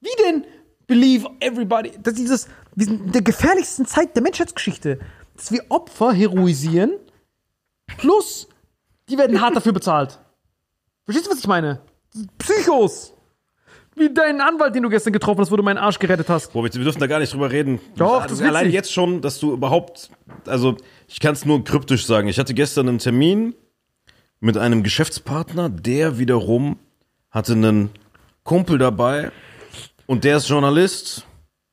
Wie 0.00 0.22
denn? 0.24 0.44
Believe 0.86 1.28
everybody. 1.40 1.92
Das 2.02 2.14
ist 2.14 2.20
dieses, 2.20 2.48
wir 2.74 2.86
sind 2.86 3.06
in 3.06 3.12
der 3.12 3.22
gefährlichsten 3.22 3.86
Zeit 3.86 4.14
der 4.16 4.22
Menschheitsgeschichte. 4.22 4.98
Dass 5.36 5.52
wir 5.52 5.64
Opfer 5.68 6.12
heroisieren, 6.12 6.92
plus 7.98 8.48
die 9.08 9.18
werden 9.18 9.40
hart 9.40 9.56
dafür 9.56 9.72
bezahlt. 9.72 10.18
Verstehst 11.04 11.26
du, 11.26 11.30
was 11.32 11.38
ich 11.40 11.46
meine? 11.46 11.80
Psychos. 12.38 13.14
Wie 13.96 14.12
dein 14.12 14.40
Anwalt, 14.40 14.74
den 14.74 14.82
du 14.82 14.88
gestern 14.88 15.12
getroffen 15.12 15.40
hast, 15.40 15.50
wo 15.50 15.56
du 15.56 15.62
meinen 15.62 15.78
Arsch 15.78 15.98
gerettet 15.98 16.28
hast. 16.28 16.52
Boah, 16.52 16.62
wir 16.62 16.70
dürfen 16.70 17.00
da 17.00 17.06
gar 17.06 17.18
nicht 17.18 17.32
drüber 17.32 17.50
reden. 17.50 17.80
Doch, 17.96 18.22
das 18.22 18.32
ist 18.32 18.42
Allein 18.42 18.66
witzig. 18.66 18.74
jetzt 18.74 18.92
schon, 18.92 19.20
dass 19.20 19.38
du 19.40 19.52
überhaupt, 19.52 20.10
also 20.46 20.76
ich 21.08 21.20
kann 21.20 21.32
es 21.32 21.44
nur 21.44 21.64
kryptisch 21.64 22.06
sagen. 22.06 22.28
Ich 22.28 22.38
hatte 22.38 22.54
gestern 22.54 22.88
einen 22.88 22.98
Termin 22.98 23.54
mit 24.38 24.56
einem 24.56 24.82
Geschäftspartner, 24.82 25.68
der 25.68 26.18
wiederum 26.18 26.78
hatte 27.30 27.52
einen 27.52 27.90
Kumpel 28.44 28.78
dabei 28.78 29.32
und 30.10 30.24
der 30.24 30.38
ist 30.38 30.48
Journalist, 30.48 31.24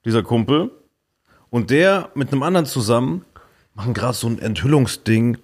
dieser 0.05 0.21
Kumpel. 0.21 0.69
Und 1.49 1.71
der 1.71 2.11
mit 2.13 2.31
einem 2.31 2.43
anderen 2.43 2.67
zusammen 2.67 3.25
machen 3.73 3.95
gerade 3.95 4.13
so 4.13 4.27
ein 4.27 4.37
Enthüllungsding 4.37 5.39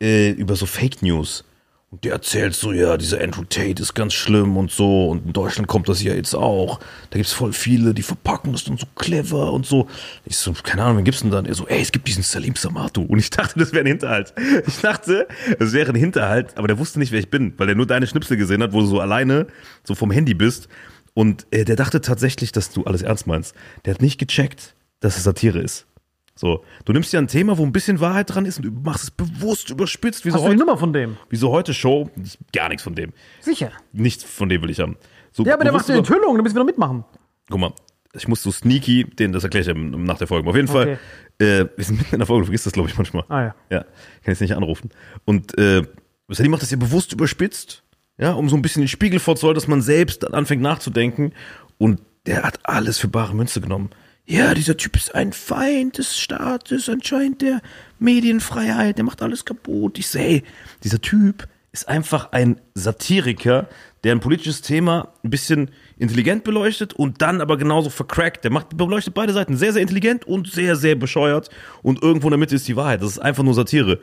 äh, 0.00 0.30
über 0.30 0.54
so 0.54 0.64
Fake 0.64 1.02
News. 1.02 1.42
Und 1.90 2.04
der 2.04 2.12
erzählt 2.12 2.54
so, 2.54 2.70
ja, 2.70 2.96
dieser 2.96 3.20
Andrew 3.20 3.42
Tate 3.42 3.82
ist 3.82 3.94
ganz 3.94 4.12
schlimm 4.12 4.56
und 4.56 4.70
so. 4.70 5.08
Und 5.08 5.26
in 5.26 5.32
Deutschland 5.32 5.66
kommt 5.66 5.88
das 5.88 6.04
ja 6.04 6.14
jetzt 6.14 6.36
auch. 6.36 6.78
Da 7.10 7.18
gibt's 7.18 7.32
voll 7.32 7.52
viele, 7.52 7.94
die 7.94 8.02
verpacken 8.02 8.52
das 8.52 8.62
dann 8.62 8.76
so 8.76 8.86
clever 8.94 9.52
und 9.52 9.66
so. 9.66 9.88
Ich 10.24 10.36
so, 10.36 10.52
keine 10.62 10.84
Ahnung, 10.84 10.98
wen 10.98 11.04
gibt's 11.04 11.22
denn 11.22 11.32
dann? 11.32 11.46
Er 11.46 11.54
so, 11.56 11.66
ey, 11.66 11.80
es 11.80 11.90
gibt 11.90 12.06
diesen 12.06 12.22
Salim 12.22 12.54
Samatu. 12.54 13.02
Und 13.02 13.18
ich 13.18 13.30
dachte, 13.30 13.58
das 13.58 13.72
wäre 13.72 13.82
ein 13.82 13.88
Hinterhalt. 13.88 14.34
Ich 14.68 14.80
dachte, 14.80 15.26
es 15.58 15.72
wäre 15.72 15.90
ein 15.90 15.96
Hinterhalt, 15.96 16.56
aber 16.56 16.68
der 16.68 16.78
wusste 16.78 17.00
nicht, 17.00 17.10
wer 17.10 17.18
ich 17.18 17.28
bin, 17.28 17.54
weil 17.56 17.68
er 17.70 17.74
nur 17.74 17.86
deine 17.86 18.06
Schnipsel 18.06 18.36
gesehen 18.36 18.62
hat, 18.62 18.72
wo 18.72 18.82
du 18.82 18.86
so 18.86 19.00
alleine 19.00 19.48
so 19.82 19.96
vom 19.96 20.12
Handy 20.12 20.34
bist. 20.34 20.68
Und 21.14 21.46
äh, 21.50 21.64
der 21.64 21.76
dachte 21.76 22.00
tatsächlich, 22.00 22.52
dass 22.52 22.70
du 22.70 22.84
alles 22.84 23.02
ernst 23.02 23.26
meinst. 23.26 23.54
Der 23.84 23.94
hat 23.94 24.02
nicht 24.02 24.18
gecheckt, 24.18 24.74
dass 25.00 25.16
es 25.16 25.24
Satire 25.24 25.58
ist. 25.58 25.86
So, 26.34 26.64
du 26.86 26.92
nimmst 26.92 27.12
ja 27.12 27.20
ein 27.20 27.26
Thema, 27.28 27.58
wo 27.58 27.64
ein 27.64 27.72
bisschen 27.72 28.00
Wahrheit 28.00 28.32
dran 28.34 28.46
ist 28.46 28.58
und 28.58 28.64
du 28.64 28.70
machst 28.70 29.02
es 29.04 29.10
bewusst 29.10 29.68
überspitzt, 29.68 30.24
wie 30.24 30.30
so 30.30 30.36
Hast 30.36 30.42
du 30.42 30.46
die 30.46 30.52
heute, 30.52 30.60
Nummer 30.60 30.78
von 30.78 30.92
dem? 30.92 31.16
wie 31.28 31.36
so 31.36 31.50
heute 31.50 31.74
Show. 31.74 32.08
Gar 32.54 32.68
nichts 32.70 32.82
von 32.82 32.94
dem. 32.94 33.12
Sicher. 33.40 33.72
Nichts 33.92 34.24
von 34.24 34.48
dem 34.48 34.62
will 34.62 34.70
ich 34.70 34.80
haben. 34.80 34.96
So 35.32 35.44
Ja, 35.44 35.54
aber 35.54 35.64
der 35.64 35.72
macht 35.72 35.88
eine 35.90 35.98
Enthüllung, 35.98 36.36
da 36.36 36.42
müssen 36.42 36.54
wir 36.54 36.60
doch 36.60 36.66
mitmachen. 36.66 37.04
Guck 37.50 37.60
mal, 37.60 37.72
ich 38.14 38.26
muss 38.26 38.42
so 38.42 38.50
sneaky, 38.50 39.04
den, 39.04 39.32
das 39.32 39.44
erkläre 39.44 39.62
ich 39.62 39.66
dann 39.66 40.04
nach 40.04 40.16
der 40.18 40.28
Folge. 40.28 40.48
Auf 40.48 40.56
jeden 40.56 40.68
Fall, 40.68 40.98
äh, 41.38 41.66
wir 41.76 41.84
sind 41.84 41.98
mitten 41.98 42.14
in 42.14 42.20
der 42.20 42.26
Folge, 42.26 42.42
du 42.42 42.46
vergisst 42.46 42.64
das, 42.66 42.72
glaube 42.72 42.88
ich, 42.88 42.96
manchmal. 42.96 43.24
Ah 43.28 43.42
ja. 43.42 43.54
Ja, 43.68 43.80
kann 43.80 43.88
jetzt 44.28 44.40
nicht 44.40 44.54
anrufen. 44.56 44.90
Und 45.26 45.58
äh, 45.58 45.82
Sally 46.28 46.48
macht 46.48 46.62
das 46.62 46.70
ja 46.70 46.76
bewusst 46.78 47.12
überspitzt, 47.12 47.82
ja, 48.20 48.32
um 48.32 48.48
so 48.48 48.56
ein 48.56 48.62
bisschen 48.62 48.82
den 48.82 48.88
Spiegel 48.88 49.18
vorzuhalten, 49.18 49.58
dass 49.58 49.68
man 49.68 49.80
selbst 49.80 50.32
anfängt 50.32 50.62
nachzudenken. 50.62 51.32
Und 51.78 52.00
der 52.26 52.42
hat 52.42 52.60
alles 52.64 52.98
für 52.98 53.08
bare 53.08 53.34
Münze 53.34 53.60
genommen. 53.60 53.90
Ja, 54.26 54.54
dieser 54.54 54.76
Typ 54.76 54.94
ist 54.94 55.14
ein 55.14 55.32
Feind 55.32 55.98
des 55.98 56.18
Staates, 56.18 56.88
anscheinend 56.88 57.42
der 57.42 57.62
Medienfreiheit, 57.98 58.98
der 58.98 59.04
macht 59.04 59.22
alles 59.22 59.44
kaputt. 59.44 59.98
Ich 59.98 60.06
sehe, 60.06 60.42
dieser 60.84 61.00
Typ 61.00 61.48
ist 61.72 61.88
einfach 61.88 62.32
ein 62.32 62.60
Satiriker, 62.74 63.68
der 64.04 64.12
ein 64.12 64.20
politisches 64.20 64.60
Thema 64.60 65.12
ein 65.24 65.30
bisschen 65.30 65.70
intelligent 65.98 66.44
beleuchtet 66.44 66.92
und 66.92 67.22
dann 67.22 67.40
aber 67.40 67.56
genauso 67.56 67.90
vercrackt. 67.90 68.44
Der 68.44 68.50
macht, 68.50 68.76
beleuchtet 68.76 69.14
beide 69.14 69.32
Seiten 69.32 69.56
sehr, 69.56 69.72
sehr 69.72 69.82
intelligent 69.82 70.26
und 70.26 70.50
sehr, 70.50 70.76
sehr 70.76 70.94
bescheuert. 70.94 71.48
Und 71.82 72.02
irgendwo 72.02 72.28
in 72.28 72.32
der 72.32 72.38
Mitte 72.38 72.54
ist 72.54 72.68
die 72.68 72.76
Wahrheit. 72.76 73.02
Das 73.02 73.12
ist 73.12 73.18
einfach 73.18 73.42
nur 73.42 73.54
Satire. 73.54 73.98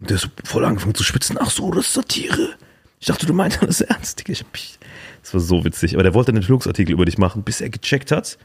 Und 0.00 0.10
der 0.10 0.16
ist 0.16 0.28
voll 0.44 0.64
angefangen 0.64 0.94
zu 0.94 1.04
spitzen. 1.04 1.36
Ach 1.40 1.50
so, 1.50 1.70
das 1.70 1.86
ist 1.86 1.94
Satire. 1.94 2.56
Ich 3.02 3.08
dachte, 3.08 3.26
du 3.26 3.32
meinst 3.32 3.60
alles 3.60 3.80
ernst. 3.80 4.22
Das 4.28 5.34
war 5.34 5.40
so 5.40 5.64
witzig. 5.64 5.94
Aber 5.94 6.04
der 6.04 6.14
wollte 6.14 6.28
einen 6.28 6.36
Enthüllungsartikel 6.36 6.92
über 6.92 7.04
dich 7.04 7.18
machen, 7.18 7.42
bis 7.42 7.60
er 7.60 7.68
gecheckt 7.68 8.12
hat, 8.12 8.38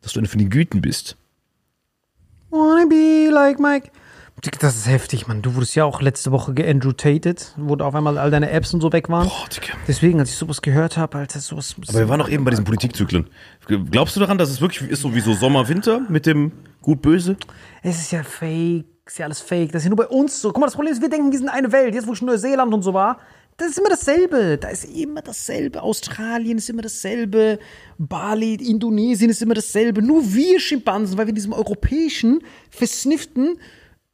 dass 0.00 0.14
du 0.14 0.20
eine 0.20 0.28
von 0.28 0.38
den 0.38 0.48
Güten 0.48 0.80
bist. 0.80 1.18
Wanna 2.48 2.86
be 2.86 3.28
like 3.30 3.60
Mike. 3.60 3.90
Das 4.60 4.76
ist 4.76 4.88
heftig, 4.88 5.26
Mann. 5.26 5.42
Du 5.42 5.54
wurdest 5.54 5.74
ja 5.74 5.84
auch 5.84 6.00
letzte 6.00 6.32
Woche 6.32 6.54
geandrutated, 6.54 7.52
wo 7.58 7.74
auf 7.74 7.94
einmal 7.94 8.16
all 8.16 8.30
deine 8.30 8.48
Apps 8.50 8.72
und 8.72 8.80
so 8.80 8.94
weg 8.94 9.10
waren. 9.10 9.28
Boah, 9.28 9.46
Digga. 9.54 9.74
Deswegen, 9.86 10.20
als 10.20 10.30
ich 10.30 10.36
sowas 10.36 10.62
gehört 10.62 10.96
habe, 10.96 11.18
Alter, 11.18 11.40
sowas. 11.40 11.76
Aber 11.86 11.98
wir 11.98 12.08
waren 12.08 12.22
auch 12.22 12.30
eben 12.30 12.44
bei 12.44 12.50
diesen 12.50 12.64
Politikzyklen. 12.64 13.28
Glaubst 13.90 14.16
du 14.16 14.20
daran, 14.20 14.38
dass 14.38 14.48
es 14.48 14.62
wirklich 14.62 14.88
ist 14.90 15.02
so 15.02 15.14
wie 15.14 15.20
so 15.20 15.34
Sommer-Winter 15.34 16.00
mit 16.08 16.24
dem 16.24 16.52
Gut-Böse? 16.80 17.36
Es 17.82 17.98
ist 17.98 18.12
ja 18.12 18.22
fake, 18.22 18.86
ist 19.04 19.18
ja 19.18 19.26
alles 19.26 19.40
fake. 19.40 19.72
Das 19.72 19.82
ist 19.82 19.84
ja 19.84 19.90
nur 19.90 19.98
bei 19.98 20.08
uns 20.08 20.40
so. 20.40 20.48
Guck 20.50 20.60
mal, 20.60 20.66
das 20.66 20.76
Problem 20.76 20.94
ist, 20.94 21.02
wir 21.02 21.10
denken, 21.10 21.30
wir 21.30 21.38
sind 21.38 21.50
eine 21.50 21.72
Welt. 21.72 21.94
Jetzt, 21.94 22.06
wo 22.06 22.14
ich 22.14 22.22
in 22.22 22.28
Neuseeland 22.28 22.72
und 22.72 22.80
so 22.80 22.94
war, 22.94 23.18
das 23.58 23.70
ist 23.70 23.78
immer 23.78 23.90
dasselbe. 23.90 24.56
Da 24.56 24.68
ist 24.68 24.84
immer 24.84 25.20
dasselbe. 25.20 25.82
Australien 25.82 26.58
ist 26.58 26.70
immer 26.70 26.82
dasselbe. 26.82 27.58
Bali, 27.98 28.54
Indonesien 28.54 29.30
ist 29.30 29.42
immer 29.42 29.54
dasselbe. 29.54 30.00
Nur 30.00 30.32
wir 30.32 30.60
Schimpansen, 30.60 31.18
weil 31.18 31.26
wir 31.26 31.30
in 31.30 31.34
diesem 31.34 31.52
europäischen, 31.52 32.40
versnifften, 32.70 33.58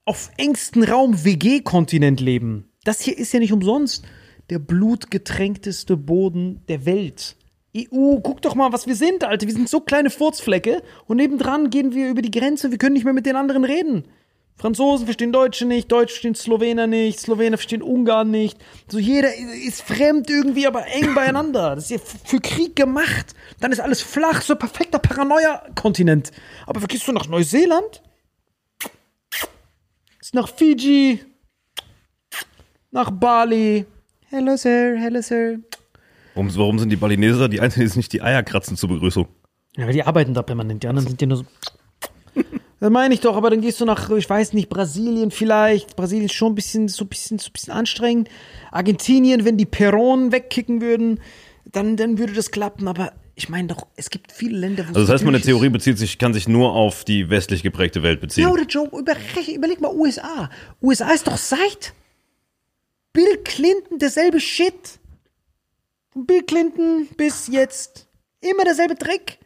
auf 0.06 0.30
engstem 0.38 0.82
Raum 0.82 1.24
WG-Kontinent 1.24 2.20
leben. 2.20 2.70
Das 2.84 3.00
hier 3.00 3.16
ist 3.16 3.32
ja 3.32 3.38
nicht 3.38 3.52
umsonst 3.52 4.04
der 4.50 4.58
blutgetränkteste 4.58 5.96
Boden 5.96 6.62
der 6.68 6.86
Welt. 6.86 7.36
EU, 7.76 8.20
guck 8.20 8.40
doch 8.40 8.54
mal, 8.54 8.72
was 8.72 8.86
wir 8.86 8.94
sind, 8.94 9.24
Alter. 9.24 9.46
Wir 9.46 9.54
sind 9.54 9.68
so 9.68 9.80
kleine 9.80 10.10
Furzflecke 10.10 10.82
und 11.06 11.18
nebendran 11.18 11.70
gehen 11.70 11.94
wir 11.94 12.08
über 12.08 12.22
die 12.22 12.30
Grenze. 12.30 12.70
Wir 12.70 12.78
können 12.78 12.94
nicht 12.94 13.04
mehr 13.04 13.14
mit 13.14 13.26
den 13.26 13.36
anderen 13.36 13.64
reden. 13.64 14.04
Franzosen 14.56 15.06
verstehen 15.06 15.32
Deutsche 15.32 15.66
nicht, 15.66 15.90
Deutsche 15.90 16.12
verstehen 16.12 16.34
Slowener 16.34 16.86
nicht, 16.86 17.20
Slowener 17.20 17.56
verstehen 17.58 17.82
Ungarn 17.82 18.30
nicht. 18.30 18.56
So 18.88 18.98
jeder 18.98 19.34
ist 19.34 19.82
fremd 19.82 20.30
irgendwie, 20.30 20.66
aber 20.66 20.86
eng 20.86 21.14
beieinander. 21.14 21.74
Das 21.74 21.90
ist 21.90 21.90
ja 21.90 21.98
für 21.98 22.40
Krieg 22.40 22.76
gemacht. 22.76 23.34
Dann 23.60 23.72
ist 23.72 23.80
alles 23.80 24.00
flach, 24.00 24.42
so 24.42 24.54
ein 24.54 24.58
perfekter 24.58 24.98
Paranoia-Kontinent. 25.00 26.30
Aber 26.66 26.80
vergisst 26.80 27.06
du 27.08 27.12
nach 27.12 27.28
Neuseeland? 27.28 28.02
Ist 30.20 30.34
nach 30.34 30.48
Fiji, 30.48 31.20
nach 32.90 33.10
Bali. 33.10 33.84
Hello, 34.30 34.56
Sir, 34.56 34.96
hello, 34.96 35.20
Sir. 35.20 35.58
Warum, 36.34 36.56
warum 36.56 36.78
sind 36.78 36.90
die 36.90 36.96
Balineser 36.96 37.48
die 37.48 37.60
einzigen, 37.60 37.88
die 37.88 37.98
nicht 37.98 38.12
die 38.12 38.22
Eier 38.22 38.42
kratzen 38.42 38.76
zur 38.76 38.88
Begrüßung? 38.88 39.28
Ja, 39.76 39.86
weil 39.86 39.92
die 39.92 40.02
arbeiten 40.04 40.32
da 40.32 40.42
permanent. 40.42 40.82
Die 40.82 40.88
anderen 40.88 41.08
sind 41.08 41.20
ja 41.20 41.26
nur 41.26 41.38
so. 41.38 41.44
Das 42.84 42.92
meine 42.92 43.14
ich 43.14 43.20
doch, 43.20 43.34
aber 43.34 43.48
dann 43.48 43.62
gehst 43.62 43.80
du 43.80 43.86
nach, 43.86 44.10
ich 44.10 44.28
weiß 44.28 44.52
nicht, 44.52 44.68
Brasilien 44.68 45.30
vielleicht. 45.30 45.96
Brasilien 45.96 46.26
ist 46.26 46.34
schon 46.34 46.52
ein 46.52 46.54
bisschen, 46.54 46.86
so 46.88 47.06
ein 47.06 47.08
bisschen, 47.08 47.38
so 47.38 47.48
ein 47.48 47.52
bisschen 47.54 47.72
anstrengend. 47.72 48.28
Argentinien, 48.72 49.46
wenn 49.46 49.56
die 49.56 49.64
Peron 49.64 50.32
wegkicken 50.32 50.82
würden, 50.82 51.18
dann, 51.64 51.96
dann 51.96 52.18
würde 52.18 52.34
das 52.34 52.50
klappen. 52.50 52.86
Aber 52.86 53.14
ich 53.36 53.48
meine 53.48 53.68
doch, 53.68 53.86
es 53.96 54.10
gibt 54.10 54.32
viele 54.32 54.58
Länder, 54.58 54.84
wo 54.84 54.88
Also 54.88 55.00
das 55.00 55.08
heißt, 55.08 55.24
meine 55.24 55.40
Theorie 55.40 55.70
bezieht 55.70 55.96
sich, 55.96 56.18
kann 56.18 56.34
sich 56.34 56.46
nur 56.46 56.74
auf 56.74 57.04
die 57.04 57.30
westlich 57.30 57.62
geprägte 57.62 58.02
Welt 58.02 58.20
beziehen. 58.20 58.42
Ja, 58.42 58.50
oder 58.50 58.64
Joe, 58.64 58.86
überrech- 58.88 59.54
überleg 59.56 59.80
mal 59.80 59.90
USA. 59.90 60.50
USA 60.82 61.10
ist 61.12 61.26
doch 61.26 61.38
seit 61.38 61.94
Bill 63.14 63.38
Clinton 63.44 63.98
derselbe 63.98 64.40
Shit. 64.40 64.98
Von 66.10 66.26
Bill 66.26 66.42
Clinton 66.42 67.08
bis 67.16 67.46
jetzt 67.46 68.08
immer 68.42 68.64
derselbe 68.64 68.94
Dreck. 68.94 69.38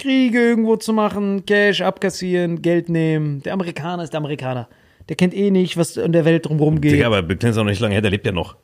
Kriege 0.00 0.40
irgendwo 0.40 0.76
zu 0.76 0.92
machen, 0.92 1.46
Cash 1.46 1.80
abkassieren, 1.80 2.62
Geld 2.62 2.88
nehmen. 2.88 3.42
Der 3.42 3.52
Amerikaner 3.52 4.02
ist 4.02 4.12
der 4.12 4.18
Amerikaner. 4.18 4.68
Der 5.08 5.16
kennt 5.16 5.34
eh 5.34 5.50
nicht, 5.50 5.76
was 5.76 5.96
in 5.96 6.12
der 6.12 6.24
Welt 6.24 6.46
drumherum 6.46 6.80
geht. 6.80 6.92
Digga, 6.92 7.06
aber 7.06 7.22
Bill 7.22 7.36
Clinton 7.36 7.50
ist 7.50 7.58
auch 7.58 7.64
noch 7.64 7.70
nicht 7.70 7.80
lange 7.80 7.94
her, 7.94 8.02
der 8.02 8.10
lebt 8.10 8.26
ja 8.26 8.32
noch. 8.32 8.56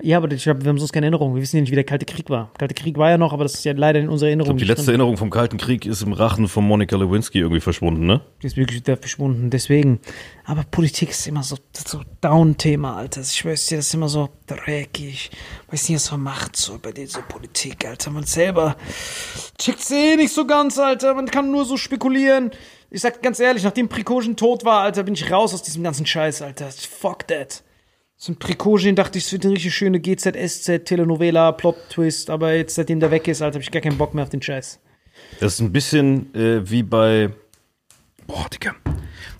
Ja, 0.00 0.16
aber 0.16 0.32
ich 0.32 0.42
glaub, 0.42 0.62
wir 0.62 0.70
haben 0.70 0.78
sonst 0.78 0.92
keine 0.92 1.04
Erinnerung. 1.04 1.34
Wir 1.34 1.42
wissen 1.42 1.56
ja 1.56 1.60
nicht, 1.60 1.70
wie 1.70 1.74
der 1.74 1.84
Kalte 1.84 2.06
Krieg 2.06 2.30
war. 2.30 2.50
Kalte 2.56 2.72
Krieg 2.72 2.96
war 2.96 3.10
ja 3.10 3.18
noch, 3.18 3.34
aber 3.34 3.42
das 3.42 3.54
ist 3.56 3.64
ja 3.64 3.74
leider 3.74 4.00
in 4.00 4.08
unserer 4.08 4.28
Ich 4.28 4.30
Erinnerung 4.30 4.46
glaube, 4.46 4.58
die 4.58 4.64
nicht 4.64 4.68
letzte 4.70 4.84
drin. 4.86 4.92
Erinnerung 4.94 5.18
vom 5.18 5.28
Kalten 5.28 5.58
Krieg 5.58 5.84
ist 5.84 6.00
im 6.00 6.14
Rachen 6.14 6.48
von 6.48 6.66
Monica 6.66 6.96
Lewinsky 6.96 7.40
irgendwie 7.40 7.60
verschwunden, 7.60 8.06
ne? 8.06 8.22
Die 8.40 8.46
ist 8.46 8.56
wirklich 8.56 8.78
wieder 8.78 8.96
verschwunden. 8.96 9.50
Deswegen. 9.50 10.00
Aber 10.46 10.62
Politik 10.62 11.10
ist 11.10 11.26
immer 11.26 11.42
so, 11.42 11.58
so 11.74 12.00
Down-Thema, 12.22 12.96
Alter. 12.96 13.20
Ich 13.20 13.32
schwör's 13.32 13.66
dir, 13.66 13.76
das 13.76 13.88
ist 13.88 13.94
immer 13.94 14.08
so 14.08 14.30
dreckig. 14.46 15.30
Weiß 15.70 15.86
nicht, 15.90 15.96
was 15.96 16.10
man 16.10 16.22
macht 16.22 16.56
so 16.56 16.78
bei 16.80 16.92
dieser 16.92 17.20
Politik, 17.20 17.86
Alter. 17.86 18.10
Man 18.10 18.24
selber 18.24 18.76
checkt's 19.58 19.90
eh 19.90 20.16
nicht 20.16 20.32
so 20.32 20.46
ganz, 20.46 20.78
Alter. 20.78 21.12
Man 21.12 21.26
kann 21.26 21.50
nur 21.50 21.66
so 21.66 21.76
spekulieren. 21.76 22.50
Ich 22.88 23.02
sag 23.02 23.22
ganz 23.22 23.40
ehrlich, 23.40 23.62
nachdem 23.62 23.90
Prigozhin 23.90 24.36
tot 24.36 24.64
war, 24.64 24.80
Alter, 24.80 25.02
bin 25.02 25.12
ich 25.12 25.30
raus 25.30 25.52
aus 25.52 25.62
diesem 25.62 25.82
ganzen 25.82 26.06
Scheiß, 26.06 26.40
Alter. 26.40 26.70
Fuck 26.70 27.28
that. 27.28 27.62
So 28.24 28.30
ein 28.30 28.36
Prigozhin 28.36 28.94
dachte 28.94 29.18
ich, 29.18 29.24
es 29.24 29.32
wird 29.32 29.44
eine 29.44 29.54
richtig 29.54 29.74
schöne 29.74 29.98
GZSZ, 29.98 30.84
Telenovela, 30.84 31.50
Plot-Twist. 31.50 32.30
Aber 32.30 32.54
jetzt, 32.54 32.76
seitdem 32.76 33.00
der 33.00 33.10
weg 33.10 33.26
ist, 33.26 33.42
Alter, 33.42 33.56
hab 33.56 33.62
ich 33.62 33.72
gar 33.72 33.82
keinen 33.82 33.98
Bock 33.98 34.14
mehr 34.14 34.22
auf 34.22 34.30
den 34.30 34.40
Scheiß. 34.40 34.78
Das 35.40 35.54
ist 35.54 35.60
ein 35.60 35.72
bisschen 35.72 36.32
äh, 36.32 36.70
wie 36.70 36.84
bei. 36.84 37.30
Boah, 38.28 38.46
Digga. 38.48 38.76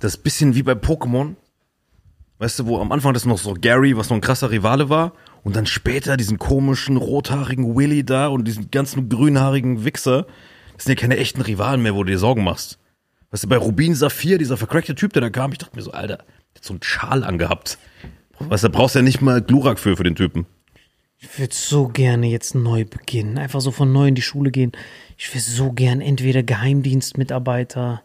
Das 0.01 0.14
ist 0.14 0.18
ein 0.18 0.23
bisschen 0.25 0.55
wie 0.57 0.64
bei 0.64 0.73
Pokémon. 0.73 1.37
Weißt 2.38 2.59
du, 2.59 2.66
wo 2.66 2.81
am 2.81 2.90
Anfang 2.90 3.14
das 3.14 3.25
noch 3.25 3.38
so 3.38 3.55
Gary, 3.55 3.97
was 3.97 4.11
noch 4.11 4.16
ein 4.16 4.21
krasser 4.21 4.51
Rivale 4.51 4.88
war, 4.88 5.12
und 5.45 5.55
dann 5.55 5.66
später 5.66 6.16
diesen 6.16 6.40
komischen 6.40 6.97
rothaarigen 6.97 7.77
Willy 7.77 8.03
da 8.03 8.27
und 8.27 8.47
diesen 8.49 8.73
ganzen 8.73 9.09
grünhaarigen 9.09 9.85
Wichser. 9.85 10.27
Das 10.75 10.87
sind 10.87 10.99
ja 10.99 11.01
keine 11.01 11.18
echten 11.18 11.42
Rivalen 11.42 11.83
mehr, 11.83 11.95
wo 11.95 12.03
du 12.03 12.11
dir 12.11 12.18
Sorgen 12.18 12.42
machst. 12.42 12.81
Weißt 13.31 13.45
du, 13.45 13.49
bei 13.49 13.59
Rubin 13.59 13.95
Saphir, 13.95 14.38
dieser 14.38 14.57
vercrackte 14.57 14.97
Typ, 14.97 15.12
der 15.12 15.23
da 15.23 15.31
kam, 15.31 15.53
ich 15.53 15.59
dachte 15.59 15.77
mir 15.77 15.83
so, 15.83 15.92
Alter, 15.92 16.16
der 16.16 16.57
hat 16.57 16.64
so 16.64 16.73
einen 16.73 16.83
Schal 16.83 17.23
angehabt. 17.23 17.79
Weißt 18.38 18.64
du, 18.64 18.68
da 18.68 18.77
brauchst 18.77 18.95
du 18.95 19.01
ja 19.01 19.03
nicht 19.03 19.21
mal 19.21 19.40
Glurak 19.42 19.79
für, 19.79 19.97
für 19.97 20.05
den 20.05 20.16
Typen. 20.16 20.47
Ich 21.18 21.38
würde 21.38 21.55
so 21.55 21.87
gerne 21.87 22.27
jetzt 22.27 22.55
neu 22.55 22.85
beginnen. 22.85 23.38
Einfach 23.38 23.61
so 23.61 23.71
von 23.71 23.92
neu 23.92 24.09
in 24.09 24.16
die 24.16 24.23
Schule 24.23 24.51
gehen. 24.51 24.73
Ich 25.16 25.33
will 25.33 25.40
so 25.40 25.73
gern 25.73 26.01
entweder 26.01 26.42
Geheimdienstmitarbeiter. 26.42 28.03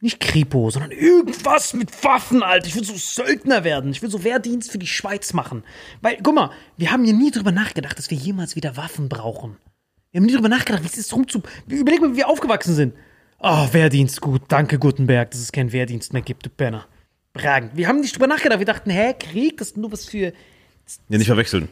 Nicht 0.00 0.20
Kripo, 0.20 0.70
sondern 0.70 0.90
irgendwas 0.90 1.74
mit 1.74 2.04
Waffen, 2.04 2.42
Alter. 2.42 2.66
Ich 2.66 2.74
will 2.74 2.84
so 2.84 2.94
Söldner 2.96 3.62
werden. 3.64 3.92
Ich 3.92 4.02
will 4.02 4.10
so 4.10 4.24
Wehrdienst 4.24 4.70
für 4.70 4.78
die 4.78 4.86
Schweiz 4.86 5.32
machen. 5.32 5.62
Weil, 6.00 6.18
guck 6.22 6.34
mal, 6.34 6.50
wir 6.76 6.90
haben 6.90 7.04
ja 7.04 7.12
nie 7.12 7.30
drüber 7.30 7.52
nachgedacht, 7.52 7.98
dass 7.98 8.10
wir 8.10 8.18
jemals 8.18 8.56
wieder 8.56 8.76
Waffen 8.76 9.08
brauchen. 9.08 9.56
Wir 10.10 10.20
haben 10.20 10.26
nie 10.26 10.34
drüber 10.34 10.48
nachgedacht, 10.48 10.82
wie 10.82 10.88
es 10.88 10.98
ist 10.98 11.12
rumzu. 11.12 11.42
Überleg 11.68 12.00
mal, 12.00 12.12
wie 12.12 12.16
wir 12.16 12.28
aufgewachsen 12.28 12.74
sind. 12.74 12.94
Oh, 13.40 13.68
Wehrdienst, 13.72 14.20
gut. 14.20 14.42
Danke, 14.48 14.78
Gutenberg, 14.78 15.30
dass 15.30 15.40
es 15.40 15.52
keinen 15.52 15.70
Wehrdienst 15.72 16.12
mehr 16.12 16.22
gibt, 16.22 16.46
du 16.46 16.50
Penner. 16.50 16.86
Bragend. 17.38 17.76
Wir 17.76 17.88
haben 17.88 18.00
nicht 18.00 18.14
drüber 18.14 18.26
nachgedacht. 18.26 18.58
Wir 18.58 18.66
dachten, 18.66 18.90
hä, 18.90 19.14
Krieg, 19.18 19.56
das 19.58 19.68
ist 19.68 19.76
nur 19.76 19.92
was 19.92 20.04
für. 20.04 20.32
Ja, 21.08 21.18
nicht 21.18 21.26
verwechseln. 21.26 21.68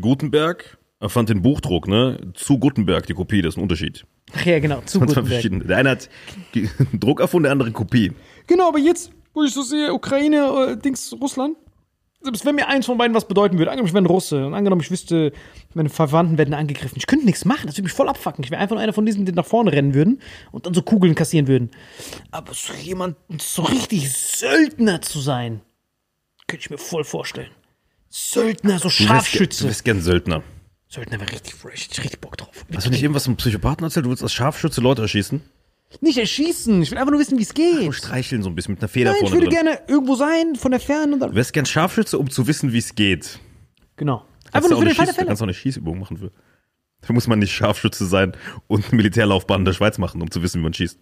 Gutenberg 0.00 0.78
erfand 1.00 1.28
den 1.28 1.42
Buchdruck, 1.42 1.88
ne? 1.88 2.18
Zu 2.34 2.58
Gutenberg, 2.58 3.06
die 3.06 3.14
Kopie, 3.14 3.42
das 3.42 3.54
ist 3.54 3.58
ein 3.58 3.62
Unterschied. 3.62 4.06
Ach 4.34 4.44
ja, 4.46 4.60
genau, 4.60 4.80
zu 4.82 5.00
Das 5.00 5.14
Gutenberg. 5.14 5.68
Der 5.68 5.76
eine 5.76 5.90
hat 5.90 6.08
Druck 6.92 7.20
erfunden, 7.20 7.44
der 7.44 7.52
andere 7.52 7.72
Kopie. 7.72 8.12
Genau, 8.46 8.68
aber 8.68 8.78
jetzt, 8.78 9.10
wo 9.34 9.42
ich 9.42 9.52
so 9.52 9.62
sehe, 9.62 9.92
Ukraine, 9.92 10.70
äh, 10.70 10.76
Dings, 10.76 11.14
Russland, 11.20 11.56
selbst 12.22 12.44
wenn 12.44 12.54
mir 12.54 12.68
eins 12.68 12.86
von 12.86 12.98
beiden 12.98 13.14
was 13.14 13.26
bedeuten 13.28 13.58
würde, 13.58 13.70
angenommen, 13.70 13.88
ich 13.88 13.94
wäre 13.94 14.02
ein 14.04 14.06
Russe 14.06 14.46
und 14.46 14.54
angenommen, 14.54 14.80
ich 14.82 14.90
wüsste, 14.90 15.32
meine 15.74 15.88
Verwandten 15.88 16.38
werden 16.38 16.54
angegriffen, 16.54 16.96
ich 16.98 17.06
könnte 17.06 17.24
nichts 17.26 17.44
machen, 17.44 17.66
das 17.66 17.76
würde 17.76 17.84
mich 17.84 17.92
voll 17.92 18.08
abfacken. 18.08 18.44
Ich 18.44 18.50
wäre 18.50 18.60
einfach 18.60 18.74
nur 18.74 18.82
einer 18.82 18.92
von 18.92 19.04
diesen, 19.06 19.26
die 19.26 19.32
nach 19.32 19.46
vorne 19.46 19.72
rennen 19.72 19.94
würden 19.94 20.20
und 20.50 20.66
dann 20.66 20.74
so 20.74 20.82
Kugeln 20.82 21.14
kassieren 21.14 21.46
würden. 21.48 21.70
Aber 22.30 22.54
so 22.54 22.72
jemand, 22.74 23.16
so 23.40 23.62
richtig 23.62 24.12
Söldner 24.12 25.00
zu 25.02 25.20
sein, 25.20 25.60
könnte 26.46 26.62
ich 26.64 26.70
mir 26.70 26.78
voll 26.78 27.04
vorstellen. 27.04 27.50
Söldner, 28.08 28.78
so 28.78 28.88
ge- 28.88 28.98
du 28.98 29.04
Scharfschütze. 29.04 29.64
wärst 29.66 29.84
gern 29.84 30.02
Söldner. 30.02 30.42
Söldner 30.88 31.18
wäre 31.20 31.32
richtig 31.32 31.54
fresh, 31.54 31.88
ich 31.90 31.98
richtig 32.04 32.20
Bock 32.20 32.36
drauf. 32.36 32.50
Hast 32.74 32.86
du 32.86 32.90
nicht 32.90 33.02
irgendwas 33.02 33.24
zum 33.24 33.36
Psychopathen 33.36 33.84
erzählt? 33.84 34.04
Du 34.04 34.10
willst 34.10 34.22
als 34.22 34.32
Scharfschütze 34.34 34.82
Leute 34.82 35.00
erschießen? 35.02 35.40
Nicht 36.00 36.18
erschießen, 36.18 36.82
ich 36.82 36.90
will 36.90 36.98
einfach 36.98 37.10
nur 37.12 37.20
wissen, 37.20 37.38
wie 37.38 37.42
es 37.42 37.54
geht. 37.54 37.86
Und 37.86 37.92
streicheln 37.92 38.42
so 38.42 38.48
ein 38.48 38.54
bisschen 38.54 38.74
mit 38.74 38.82
einer 38.82 38.88
Feder 38.88 39.10
Nein, 39.12 39.20
ich 39.22 39.28
vorne 39.30 39.44
würde 39.44 39.54
drin. 39.54 39.64
gerne 39.66 39.80
irgendwo 39.88 40.14
sein, 40.14 40.54
von 40.56 40.70
der 40.70 40.80
Ferne 40.80 41.14
und 41.14 41.20
dann. 41.20 41.30
Du 41.30 41.36
wärst 41.36 41.52
gern 41.52 41.66
Scharfschütze, 41.66 42.18
um 42.18 42.30
zu 42.30 42.46
wissen, 42.46 42.72
wie 42.72 42.78
es 42.78 42.94
geht. 42.94 43.38
Genau. 43.96 44.24
Einfach 44.52 44.68
du 44.68 44.74
nur 44.74 44.78
für 44.78 44.82
eine 44.86 44.90
den 44.90 44.96
Fall 44.96 45.06
der 45.06 45.12
Schieß- 45.12 45.16
Fälle. 45.16 45.26
kannst 45.28 45.40
du 45.40 45.44
auch 45.44 45.46
eine 45.46 45.54
Schießübung 45.54 45.98
machen 45.98 46.16
für. 46.16 46.30
Da 47.06 47.12
muss 47.12 47.26
man 47.26 47.38
nicht 47.40 47.52
Scharfschütze 47.52 48.06
sein 48.06 48.32
und 48.68 48.84
eine 48.86 48.96
Militärlaufbahn 48.96 49.60
in 49.60 49.64
der 49.64 49.72
Schweiz 49.72 49.98
machen, 49.98 50.22
um 50.22 50.30
zu 50.30 50.42
wissen, 50.42 50.60
wie 50.60 50.64
man 50.64 50.72
schießt. 50.74 50.98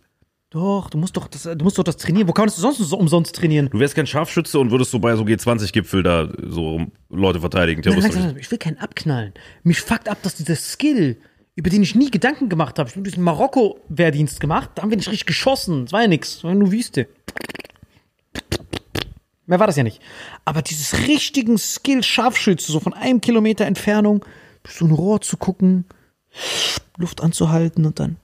Doch, 0.51 0.91
du 0.91 0.99
musst 0.99 1.17
doch 1.17 1.29
das, 1.29 1.45
du 1.45 1.63
musst 1.65 1.79
doch 1.79 1.85
das 1.85 1.97
trainieren. 1.97 2.27
Wo 2.27 2.33
kannst 2.33 2.57
du 2.59 2.63
sonst 2.63 2.79
so 2.79 2.97
umsonst 2.97 3.37
trainieren? 3.37 3.69
Du 3.71 3.79
wärst 3.79 3.95
kein 3.95 4.07
Scharfschütze 4.07 4.59
und 4.59 4.71
würdest 4.73 4.91
so 4.91 4.99
bei 4.99 5.15
so 5.15 5.23
G20-Gipfel 5.23 6.03
da 6.03 6.29
so 6.49 6.87
Leute 7.09 7.39
verteidigen. 7.41 7.83
Nein, 7.85 7.93
Terroristen. 7.95 8.21
langsam. 8.23 8.39
Ich 8.39 8.51
will 8.51 8.59
keinen 8.59 8.79
abknallen. 8.79 9.33
Mich 9.63 9.81
fuckt 9.81 10.09
ab, 10.09 10.19
dass 10.23 10.35
dieser 10.35 10.57
Skill, 10.57 11.19
über 11.55 11.71
den 11.71 11.83
ich 11.83 11.95
nie 11.95 12.11
Gedanken 12.11 12.49
gemacht 12.49 12.79
habe, 12.79 12.89
ich 12.89 12.97
habe 12.97 13.05
diesen 13.05 13.25
Marokko-Wehrdienst 13.25 14.41
gemacht, 14.41 14.71
da 14.75 14.83
haben 14.83 14.91
wir 14.91 14.97
nicht 14.97 15.11
richtig 15.11 15.27
geschossen. 15.27 15.85
Das 15.85 15.93
war 15.93 16.03
ja 16.03 16.09
nichts, 16.09 16.43
war 16.45 16.55
nur 16.55 16.73
Wüste. 16.73 17.09
Mehr 19.47 19.59
war 19.59 19.67
das 19.67 19.77
ja 19.77 19.83
nicht. 19.83 20.01
Aber 20.45 20.63
dieses 20.63 21.09
richtigen 21.09 21.59
Skill 21.59 22.03
Scharfschütze, 22.03 22.71
so 22.71 22.79
von 22.79 22.95
einem 22.95 23.21
Kilometer 23.21 23.67
Entfernung, 23.67 24.25
durch 24.63 24.77
so 24.77 24.85
ein 24.85 24.93
Rohr 24.93 25.21
zu 25.21 25.37
gucken, 25.37 25.87
Luft 26.97 27.21
anzuhalten 27.21 27.85
und 27.85 27.99
dann 27.99 28.17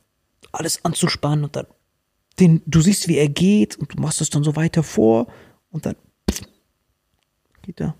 alles 0.52 0.84
anzuspannen 0.84 1.44
und 1.44 1.56
dann 1.56 1.66
den, 2.38 2.62
du 2.66 2.80
siehst, 2.80 3.08
wie 3.08 3.16
er 3.16 3.28
geht 3.28 3.76
und 3.76 3.94
du 3.94 4.00
machst 4.00 4.20
es 4.20 4.30
dann 4.30 4.44
so 4.44 4.56
weiter 4.56 4.82
vor 4.82 5.26
und 5.70 5.86
dann 5.86 5.96
geht 7.62 7.80
er. 7.80 7.94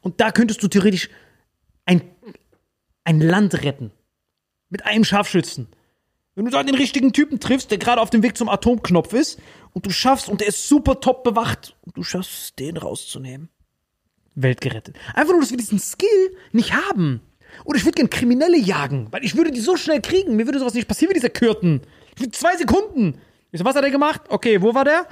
Und 0.00 0.20
da 0.20 0.32
könntest 0.32 0.62
du 0.62 0.68
theoretisch 0.68 1.10
ein, 1.84 2.02
ein 3.04 3.20
Land 3.20 3.62
retten. 3.62 3.90
Mit 4.68 4.86
einem 4.86 5.04
Scharfschützen. 5.04 5.68
Wenn 6.34 6.46
du 6.46 6.50
da 6.50 6.62
den 6.62 6.74
richtigen 6.74 7.12
Typen 7.12 7.40
triffst, 7.40 7.70
der 7.70 7.78
gerade 7.78 8.00
auf 8.00 8.08
dem 8.08 8.22
Weg 8.22 8.38
zum 8.38 8.48
Atomknopf 8.48 9.12
ist 9.12 9.38
und 9.74 9.84
du 9.84 9.90
schaffst 9.90 10.30
und 10.30 10.40
der 10.40 10.48
ist 10.48 10.66
super 10.66 11.00
top 11.00 11.24
bewacht 11.24 11.76
und 11.82 11.96
du 11.96 12.02
schaffst 12.02 12.32
es, 12.32 12.54
den 12.54 12.78
rauszunehmen. 12.78 13.50
Welt 14.34 14.62
gerettet. 14.62 14.96
Einfach 15.14 15.32
nur, 15.32 15.42
dass 15.42 15.50
wir 15.50 15.58
diesen 15.58 15.78
Skill 15.78 16.36
nicht 16.52 16.72
haben. 16.72 17.20
Oder 17.64 17.76
ich 17.76 17.84
würde 17.84 17.96
gern 17.96 18.08
Kriminelle 18.08 18.56
jagen, 18.56 19.08
weil 19.10 19.24
ich 19.24 19.36
würde 19.36 19.50
die 19.50 19.60
so 19.60 19.76
schnell 19.76 20.00
kriegen. 20.00 20.36
Mir 20.36 20.46
würde 20.46 20.58
sowas 20.58 20.72
nicht 20.72 20.88
passieren 20.88 21.10
wie 21.10 21.18
dieser 21.18 21.28
Kürten. 21.28 21.82
Ich 22.14 22.22
würde 22.22 22.32
zwei 22.32 22.56
Sekunden. 22.56 23.18
Ich 23.50 23.58
so, 23.58 23.66
was 23.66 23.76
hat 23.76 23.84
er 23.84 23.90
gemacht? 23.90 24.22
Okay, 24.30 24.62
wo 24.62 24.74
war 24.74 24.86
der? 24.86 25.06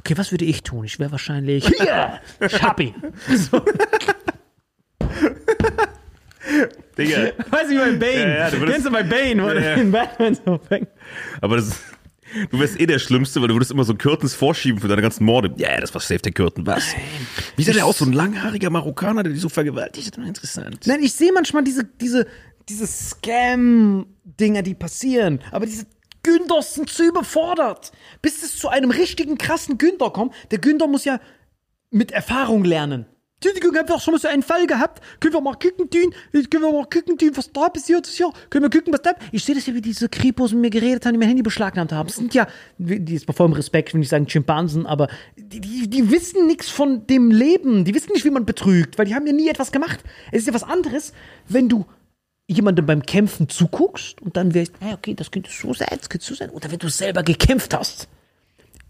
Okay, 0.00 0.18
was 0.18 0.32
würde 0.32 0.44
ich 0.44 0.64
tun? 0.64 0.84
Ich 0.84 0.98
wäre 0.98 1.12
wahrscheinlich 1.12 1.68
hier. 1.68 2.20
Ich 2.40 2.60
hab 2.60 2.80
ihn. 2.80 2.96
So. 3.28 3.64
Digga. 6.98 7.30
Weiß 7.50 7.70
ich 7.70 7.78
bei 7.78 7.92
Bane. 7.92 8.12
Ja, 8.20 8.28
ja, 8.28 8.50
du 8.50 8.58
würdest- 8.60 8.72
Kennst 8.74 8.86
du 8.86 8.90
bei 8.92 9.02
Bane, 9.02 9.42
wo 9.42 9.48
Ja, 9.48 9.60
ja. 9.60 9.76
den 9.76 9.90
Batman 9.92 10.34
so 10.34 10.58
fängt? 10.68 10.88
Aber 11.40 11.56
das, 11.56 11.76
du 12.50 12.58
wärst 12.60 12.80
eh 12.80 12.86
der 12.86 12.98
Schlimmste, 12.98 13.40
weil 13.40 13.48
du 13.48 13.54
würdest 13.54 13.70
immer 13.70 13.84
so 13.84 13.94
Kürtens 13.94 14.34
vorschieben 14.34 14.80
für 14.80 14.88
deine 14.88 15.02
ganzen 15.02 15.24
Morde. 15.24 15.52
Ja, 15.56 15.80
das 15.80 15.92
war 15.94 16.00
safe 16.00 16.20
der 16.22 16.32
Kürten. 16.32 16.66
Was? 16.66 16.84
Wie 17.56 17.62
sah 17.64 17.72
der 17.72 17.86
aus? 17.86 17.98
So 17.98 18.04
ein 18.04 18.12
langhaariger 18.12 18.70
Marokkaner, 18.70 19.22
der 19.22 19.32
dich 19.32 19.40
so 19.42 19.48
vergewaltigt 19.48 20.16
hat? 20.16 20.24
Interessant. 20.26 20.86
Nein, 20.86 21.02
ich 21.02 21.12
sehe 21.14 21.32
manchmal 21.32 21.64
diese, 21.64 21.84
diese, 21.84 22.26
diese 22.68 22.86
Scam-Dinger, 22.86 24.62
die 24.62 24.74
passieren. 24.74 25.40
Aber 25.50 25.66
diese 25.66 25.86
Günders 26.22 26.74
sind 26.74 26.88
zu 26.88 27.04
überfordert. 27.04 27.92
Bis 28.22 28.42
es 28.42 28.56
zu 28.56 28.68
einem 28.68 28.90
richtigen 28.90 29.36
krassen 29.36 29.78
Günder 29.78 30.10
kommt. 30.10 30.34
Der 30.50 30.58
Günder 30.58 30.86
muss 30.86 31.04
ja 31.04 31.20
mit 31.90 32.12
Erfahrung 32.12 32.64
lernen. 32.64 33.06
Entschuldigung, 33.44 33.76
haben 33.76 33.88
wir 33.90 34.00
schon 34.00 34.14
mal 34.14 34.18
so 34.18 34.28
einen 34.28 34.42
Fall 34.42 34.66
gehabt? 34.66 35.02
Können 35.20 35.34
wir 35.34 35.40
mal 35.42 35.52
gucken, 35.52 35.90
tun? 35.90 36.14
Können 36.32 36.64
wir 36.64 36.72
mal 36.72 36.86
gucken, 36.86 37.18
tun, 37.18 37.30
was 37.34 37.52
da 37.52 37.68
passiert 37.68 38.06
ist? 38.06 38.18
Ja, 38.18 38.30
können 38.48 38.64
wir 38.64 38.70
gucken, 38.70 38.90
was 38.90 39.02
da... 39.02 39.12
Ich 39.32 39.44
sehe 39.44 39.54
das 39.54 39.66
ja, 39.66 39.74
wie 39.74 39.82
diese 39.82 40.08
Kripos 40.08 40.52
mit 40.52 40.62
mir 40.62 40.70
geredet 40.70 41.04
haben, 41.04 41.12
die 41.12 41.18
mein 41.18 41.28
Handy 41.28 41.42
beschlagnahmt 41.42 41.92
haben. 41.92 42.06
Das 42.06 42.16
sind 42.16 42.32
ja, 42.32 42.46
die 42.78 43.14
ist 43.14 43.26
bei 43.26 43.34
vollem 43.34 43.52
Respekt, 43.52 43.92
wenn 43.92 44.00
ich 44.00 44.08
sagen 44.08 44.26
Schimpansen, 44.26 44.86
aber 44.86 45.08
die, 45.36 45.60
die, 45.60 45.90
die 45.90 46.10
wissen 46.10 46.46
nichts 46.46 46.70
von 46.70 47.06
dem 47.06 47.30
Leben. 47.30 47.84
Die 47.84 47.94
wissen 47.94 48.12
nicht, 48.14 48.24
wie 48.24 48.30
man 48.30 48.46
betrügt, 48.46 48.96
weil 48.96 49.04
die 49.04 49.14
haben 49.14 49.26
ja 49.26 49.34
nie 49.34 49.50
etwas 49.50 49.72
gemacht. 49.72 50.00
Es 50.32 50.40
ist 50.40 50.46
ja 50.46 50.54
was 50.54 50.64
anderes, 50.64 51.12
wenn 51.46 51.68
du 51.68 51.84
jemandem 52.46 52.86
beim 52.86 53.02
Kämpfen 53.02 53.50
zuguckst 53.50 54.22
und 54.22 54.38
dann 54.38 54.54
wirst, 54.54 54.72
ah, 54.80 54.94
okay, 54.94 55.12
das 55.12 55.30
könnte 55.30 55.50
so 55.50 55.74
sein, 55.74 55.88
das 55.98 56.08
könnte 56.08 56.24
so 56.24 56.34
sein. 56.34 56.48
Oder 56.48 56.70
wenn 56.70 56.78
du 56.78 56.88
selber 56.88 57.22
gekämpft 57.22 57.74
hast 57.74 58.08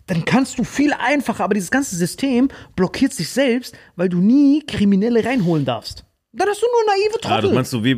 dann 0.07 0.25
kannst 0.25 0.59
du 0.59 0.65
viel 0.65 0.93
einfacher, 0.93 1.45
aber 1.45 1.55
dieses 1.55 1.71
ganze 1.71 1.97
System 1.97 2.49
blockiert 2.77 3.13
sich 3.13 3.29
selbst, 3.31 3.77
weil 3.97 4.09
du 4.09 4.19
nie 4.19 4.63
Kriminelle 4.67 5.25
reinholen 5.25 5.65
darfst. 5.65 6.05
Dann 6.33 6.49
hast 6.49 6.61
du 6.63 6.67
nur 6.67 6.95
naive 6.95 7.15
Ah, 7.23 7.29
Trottel. 7.29 7.43
das 7.43 7.53
meinst 7.55 7.73
du, 7.73 7.85
wie, 7.85 7.97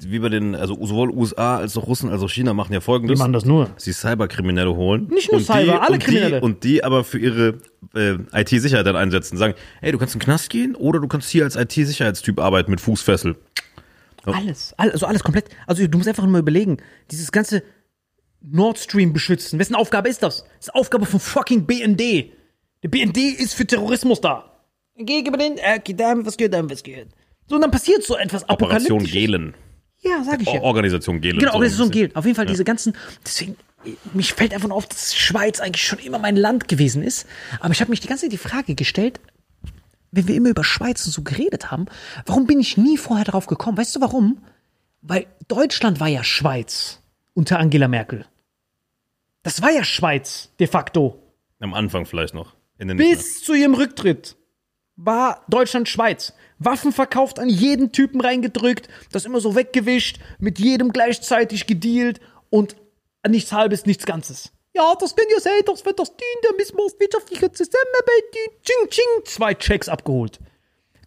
wie 0.00 0.18
bei 0.20 0.28
den, 0.30 0.54
also 0.54 0.74
sowohl 0.84 1.10
USA 1.10 1.58
als 1.58 1.76
auch 1.76 1.86
Russen 1.86 2.08
als 2.08 2.22
auch 2.22 2.30
China 2.30 2.54
machen 2.54 2.72
ja 2.72 2.80
folgendes. 2.80 3.16
Die 3.16 3.18
machen 3.20 3.32
das 3.34 3.44
nur. 3.44 3.70
Sie 3.76 3.92
Cyberkriminelle 3.92 4.74
holen. 4.74 5.06
Nicht 5.08 5.30
nur 5.30 5.40
Cyber, 5.40 5.62
die, 5.64 5.70
alle 5.72 5.92
und 5.94 5.98
Kriminelle. 6.02 6.38
Die, 6.40 6.44
und 6.44 6.64
die 6.64 6.82
aber 6.84 7.04
für 7.04 7.18
ihre 7.18 7.58
äh, 7.94 8.14
IT-Sicherheit 8.32 8.86
dann 8.86 8.96
einsetzen. 8.96 9.36
Sagen, 9.36 9.54
hey, 9.80 9.92
du 9.92 9.98
kannst 9.98 10.14
in 10.14 10.20
den 10.20 10.24
Knast 10.24 10.48
gehen 10.50 10.74
oder 10.74 10.98
du 10.98 11.08
kannst 11.08 11.28
hier 11.30 11.44
als 11.44 11.56
IT-Sicherheitstyp 11.56 12.40
arbeiten 12.40 12.70
mit 12.70 12.80
Fußfessel. 12.80 13.36
Alles, 14.24 14.74
all- 14.76 14.90
also 14.92 15.06
alles 15.06 15.22
komplett. 15.22 15.46
Also 15.66 15.86
du 15.86 15.96
musst 15.98 16.08
einfach 16.08 16.22
nur 16.24 16.32
mal 16.32 16.40
überlegen, 16.40 16.78
dieses 17.10 17.32
ganze 17.32 17.62
Nord 18.40 18.78
Stream 18.78 19.12
beschützen. 19.12 19.58
Wessen 19.58 19.74
Aufgabe 19.74 20.08
ist 20.08 20.22
das? 20.22 20.44
Das 20.58 20.68
ist 20.68 20.74
Aufgabe 20.74 21.06
von 21.06 21.20
fucking 21.20 21.66
BND. 21.66 22.32
Der 22.82 22.88
BND 22.88 23.18
ist 23.18 23.54
für 23.54 23.66
Terrorismus 23.66 24.20
da. 24.20 24.62
Gegen 24.96 25.32
den, 25.32 25.58
äh, 25.58 25.80
geht 25.82 25.98
da, 26.00 26.14
was 26.16 26.36
geht, 26.36 26.52
da, 26.54 26.68
was 26.68 26.82
geht. 26.82 27.08
So, 27.46 27.56
und 27.56 27.62
dann 27.62 27.70
passiert 27.70 28.02
so 28.02 28.16
etwas 28.16 28.48
Operation. 28.48 29.04
Gehlen. 29.04 29.54
Ja, 30.00 30.22
sag 30.24 30.40
ich 30.42 30.48
ja. 30.48 30.60
Organisation 30.60 31.20
Gehlen. 31.20 31.38
Genau, 31.38 31.52
so 31.52 31.56
Organisation 31.56 31.88
ein 31.88 31.90
bisschen. 31.90 32.06
gilt. 32.06 32.16
Auf 32.16 32.24
jeden 32.24 32.36
Fall 32.36 32.46
diese 32.46 32.64
ganzen, 32.64 32.94
deswegen, 33.24 33.56
mich 34.12 34.34
fällt 34.34 34.54
einfach 34.54 34.68
nur 34.68 34.76
auf, 34.76 34.86
dass 34.86 35.16
Schweiz 35.16 35.60
eigentlich 35.60 35.84
schon 35.84 35.98
immer 35.98 36.18
mein 36.18 36.36
Land 36.36 36.68
gewesen 36.68 37.02
ist. 37.02 37.26
Aber 37.60 37.72
ich 37.72 37.80
habe 37.80 37.90
mich 37.90 38.00
die 38.00 38.08
ganze 38.08 38.26
Zeit 38.26 38.32
die 38.32 38.38
Frage 38.38 38.74
gestellt, 38.74 39.20
wenn 40.10 40.28
wir 40.28 40.36
immer 40.36 40.50
über 40.50 40.64
Schweiz 40.64 41.04
und 41.06 41.12
so 41.12 41.22
geredet 41.22 41.70
haben, 41.70 41.86
warum 42.26 42.46
bin 42.46 42.60
ich 42.60 42.76
nie 42.76 42.96
vorher 42.96 43.24
darauf 43.24 43.46
gekommen? 43.46 43.76
Weißt 43.76 43.94
du 43.96 44.00
warum? 44.00 44.38
Weil 45.02 45.26
Deutschland 45.48 46.00
war 46.00 46.08
ja 46.08 46.24
Schweiz 46.24 47.00
unter 47.38 47.60
Angela 47.60 47.86
Merkel. 47.86 48.26
Das 49.44 49.62
war 49.62 49.70
ja 49.70 49.84
Schweiz, 49.84 50.50
de 50.58 50.66
facto. 50.66 51.22
Am 51.60 51.72
Anfang 51.72 52.04
vielleicht 52.04 52.34
noch. 52.34 52.56
Bis 52.78 53.44
zu 53.44 53.54
ihrem 53.54 53.74
Rücktritt 53.74 54.36
war 54.96 55.44
Deutschland 55.48 55.88
Schweiz. 55.88 56.32
Waffen 56.58 56.90
verkauft, 56.90 57.38
an 57.38 57.48
jeden 57.48 57.92
Typen 57.92 58.20
reingedrückt, 58.20 58.88
das 59.12 59.24
immer 59.24 59.40
so 59.40 59.54
weggewischt, 59.54 60.18
mit 60.40 60.58
jedem 60.58 60.92
gleichzeitig 60.92 61.68
gedealt 61.68 62.20
und 62.50 62.74
nichts 63.28 63.52
halbes, 63.52 63.86
nichts 63.86 64.04
Ganzes. 64.04 64.50
Ja, 64.74 64.96
das 64.98 65.14
kann 65.14 65.26
ja 65.30 65.38
sein, 65.38 65.60
das 65.64 65.86
wird 65.86 66.00
das 66.00 66.16
dienen, 66.16 66.42
da 66.42 66.48
müssen 66.56 66.76
wir 66.76 66.86
auf 66.86 66.98
wirtschaftliche 66.98 67.52
Zusammenarbeit 67.52 68.34
dienen. 68.34 68.62
Ching, 68.64 68.90
ching, 68.90 69.24
zwei 69.26 69.54
Checks 69.54 69.88
abgeholt. 69.88 70.40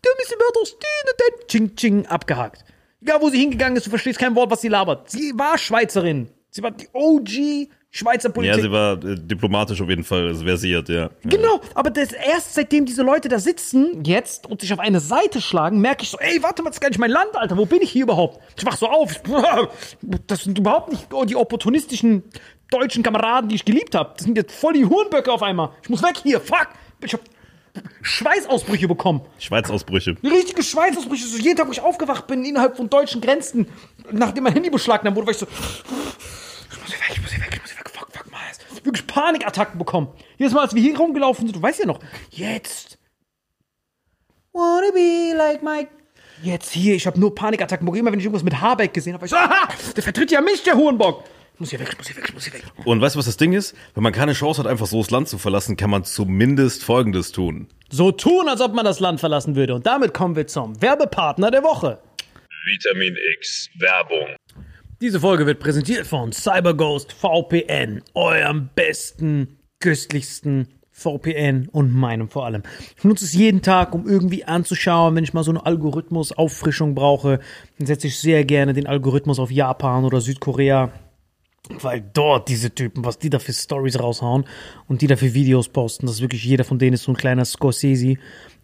Da 0.02 0.10
müssen 0.18 0.40
wir 0.40 0.62
das 0.62 0.70
dienen, 0.70 1.18
dann 1.18 1.48
ching, 1.48 1.76
ching, 1.76 2.06
abgehakt. 2.06 2.64
Egal, 3.02 3.22
wo 3.22 3.30
sie 3.30 3.40
hingegangen 3.40 3.76
ist, 3.78 3.86
du 3.86 3.90
verstehst 3.90 4.20
kein 4.20 4.36
Wort, 4.36 4.52
was 4.52 4.62
sie 4.62 4.68
labert. 4.68 5.10
Sie 5.10 5.34
war 5.36 5.58
Schweizerin. 5.58 6.30
Sie 6.50 6.62
war 6.62 6.72
die 6.72 6.88
OG 6.94 7.70
Schweizer 7.94 8.30
Politik. 8.30 8.56
Ja, 8.56 8.62
sie 8.62 8.72
war 8.72 9.04
äh, 9.04 9.16
diplomatisch 9.18 9.82
auf 9.82 9.90
jeden 9.90 10.06
Fall 10.06 10.34
versiert, 10.34 10.88
ja. 10.88 11.10
Genau, 11.24 11.60
aber 11.74 11.90
das 11.90 12.14
erst 12.14 12.54
seitdem 12.54 12.86
diese 12.86 13.04
Leute 13.04 13.28
da 13.28 13.38
sitzen 13.38 14.06
jetzt 14.06 14.48
und 14.48 14.62
sich 14.62 14.72
auf 14.72 14.80
eine 14.80 15.02
Seite 15.02 15.42
schlagen, 15.42 15.82
merke 15.82 16.04
ich 16.04 16.10
so, 16.10 16.18
ey, 16.18 16.42
warte 16.42 16.64
mal, 16.64 16.70
das 16.70 16.78
ist 16.78 16.82
gar 16.82 16.88
nicht 16.88 17.00
mein 17.00 17.12
Land, 17.12 17.36
Alter, 17.36 17.58
wo 17.58 17.66
bin 17.66 17.82
ich 17.82 17.92
hier 17.92 18.04
überhaupt? 18.04 18.40
Ich 18.58 18.66
wach 18.66 18.78
so 18.78 18.88
auf, 18.88 19.22
das 20.28 20.44
sind 20.46 20.58
überhaupt 20.58 20.90
nicht 20.90 21.08
die 21.26 21.36
opportunistischen 21.36 22.24
deutschen 22.70 23.04
Kameraden, 23.04 23.50
die 23.50 23.56
ich 23.56 23.66
geliebt 23.66 23.94
habe. 23.94 24.14
Das 24.16 24.24
sind 24.24 24.38
jetzt 24.38 24.56
voll 24.56 24.72
die 24.72 24.86
Hurenböcke 24.86 25.30
auf 25.30 25.44
einmal. 25.44 25.72
Ich 25.84 25.90
muss 25.90 26.02
weg 26.02 26.16
hier, 26.24 26.40
fuck. 26.40 26.70
Ich 27.04 27.12
hab 27.12 27.20
Schweißausbrüche 28.02 28.88
bekommen. 28.88 29.22
Schweizausbrüche. 29.40 30.18
Richtige 30.24 30.64
Schweißausbrüche. 30.64 31.28
So 31.28 31.38
jeden 31.38 31.56
Tag, 31.56 31.68
wo 31.68 31.72
ich 31.72 31.82
aufgewacht 31.82 32.28
bin, 32.28 32.44
innerhalb 32.44 32.78
von 32.78 32.90
deutschen 32.90 33.22
Grenzen, 33.22 33.68
nachdem 34.12 34.44
mein 34.44 34.54
Handy 34.54 34.70
beschlagnahmt 34.70 35.16
wurde, 35.16 35.28
war 35.28 35.32
ich 35.32 35.38
so, 35.38 35.48
ich 35.48 36.82
muss 36.82 36.88
hier 36.88 37.00
weg, 37.00 37.12
ich 37.12 37.22
muss 37.22 37.32
hier 37.32 37.42
weg, 37.42 37.52
ich 37.54 37.62
muss 37.62 37.72
hier 37.72 37.80
weg, 37.80 37.90
fuck, 37.90 38.08
fuck, 38.12 38.32
mal. 38.32 38.40
Wirklich 38.84 39.06
Panikattacken 39.08 39.78
bekommen. 39.78 40.10
Jedes 40.38 40.54
Mal, 40.54 40.62
als 40.62 40.74
wir 40.74 40.82
hier 40.82 40.98
rumgelaufen 40.98 41.46
sind, 41.46 41.56
du 41.56 41.62
weißt 41.62 41.80
ja 41.80 41.86
noch, 41.86 42.00
jetzt. 42.32 42.98
Wanna 44.54 44.92
be 44.92 45.34
like 45.36 45.64
Mike. 45.64 45.90
Jetzt 46.44 46.72
hier, 46.72 46.96
ich 46.96 47.06
habe 47.06 47.20
nur 47.20 47.36
Panikattacken 47.36 47.86
bekommen. 47.86 48.00
Immer 48.00 48.12
wenn 48.12 48.20
ich 48.20 48.26
irgendwas 48.26 48.44
mit 48.44 48.60
Habeck 48.60 48.94
gesehen 48.94 49.14
habe, 49.14 49.22
war 49.22 49.26
ich 49.26 49.32
so, 49.32 49.38
aha, 49.38 49.70
der 49.96 50.04
vertritt 50.04 50.32
ja 50.32 50.42
mich, 50.42 50.64
der 50.64 50.76
Hurenbock. 50.76 51.24
Ich 51.62 51.64
muss 51.64 51.70
hier 51.70 51.80
weg, 51.80 51.96
muss 51.96 52.08
hier 52.08 52.18
weg, 52.18 52.34
muss 52.34 52.44
hier 52.46 52.54
weg. 52.56 52.64
Und 52.86 53.02
weißt 53.02 53.14
du, 53.14 53.20
was 53.20 53.28
das 53.28 53.38
Ding 53.38 53.54
ist? 53.54 53.76
Wenn 53.94 54.02
man 54.02 54.14
keine 54.14 54.34
Chance 54.34 54.64
hat, 54.64 54.68
einfach 54.68 54.88
so 54.88 54.98
das 54.98 55.12
Land 55.12 55.28
zu 55.28 55.38
verlassen, 55.38 55.78
kann 55.78 55.92
man 55.92 56.04
zumindest 56.04 56.84
Folgendes 56.84 57.32
tun. 57.32 57.68
So 57.92 58.12
tun, 58.12 58.50
als 58.50 58.62
ob 58.62 58.74
man 58.74 58.84
das 58.84 59.00
Land 59.00 59.20
verlassen 59.20 59.56
würde. 59.56 59.76
Und 59.76 59.86
damit 59.86 60.12
kommen 60.12 60.36
wir 60.36 60.48
zum 60.48 60.82
Werbepartner 60.82 61.52
der 61.52 61.62
Woche. 61.62 62.00
Vitamin 62.66 63.16
X 63.38 63.70
Werbung. 63.78 64.36
Diese 65.02 65.20
Folge 65.20 65.46
wird 65.46 65.60
präsentiert 65.60 66.08
von 66.08 66.32
CyberGhost 66.32 67.14
VPN, 67.14 68.02
eurem 68.16 68.72
besten, 68.74 69.60
köstlichsten 69.80 70.68
VPN 70.90 71.70
und 71.72 71.94
meinem 71.94 72.28
vor 72.28 72.48
allem. 72.48 72.64
Ich 72.98 73.04
nutze 73.04 73.26
es 73.26 73.34
jeden 73.34 73.62
Tag, 73.62 73.94
um 73.94 74.08
irgendwie 74.08 74.46
anzuschauen, 74.46 75.16
wenn 75.16 75.24
ich 75.24 75.36
mal 75.36 75.44
so 75.44 75.52
eine 75.52 75.64
Algorithmus-Auffrischung 75.64 76.96
brauche, 76.96 77.40
dann 77.78 77.86
setze 77.86 78.08
ich 78.08 78.18
sehr 78.20 78.46
gerne 78.46 78.74
den 78.74 78.88
Algorithmus 78.88 79.38
auf 79.38 79.52
Japan 79.52 80.06
oder 80.06 80.22
Südkorea, 80.22 80.92
weil 81.82 82.04
dort 82.14 82.50
diese 82.50 82.74
Typen, 82.74 83.06
was 83.06 83.20
die 83.20 83.30
da 83.30 83.40
für 83.40 83.54
Stories 83.54 84.00
raushauen 84.00 84.46
und 84.88 85.02
die 85.02 85.08
da 85.08 85.16
für 85.16 85.34
Videos 85.34 85.70
posten, 85.70 86.06
das 86.06 86.16
ist 86.16 86.22
wirklich 86.22 86.44
jeder 86.44 86.64
von 86.64 86.80
denen 86.80 86.94
ist 86.94 87.04
so 87.04 87.12
ein 87.12 87.18
kleiner 87.18 87.46
Scorsese. 87.46 88.18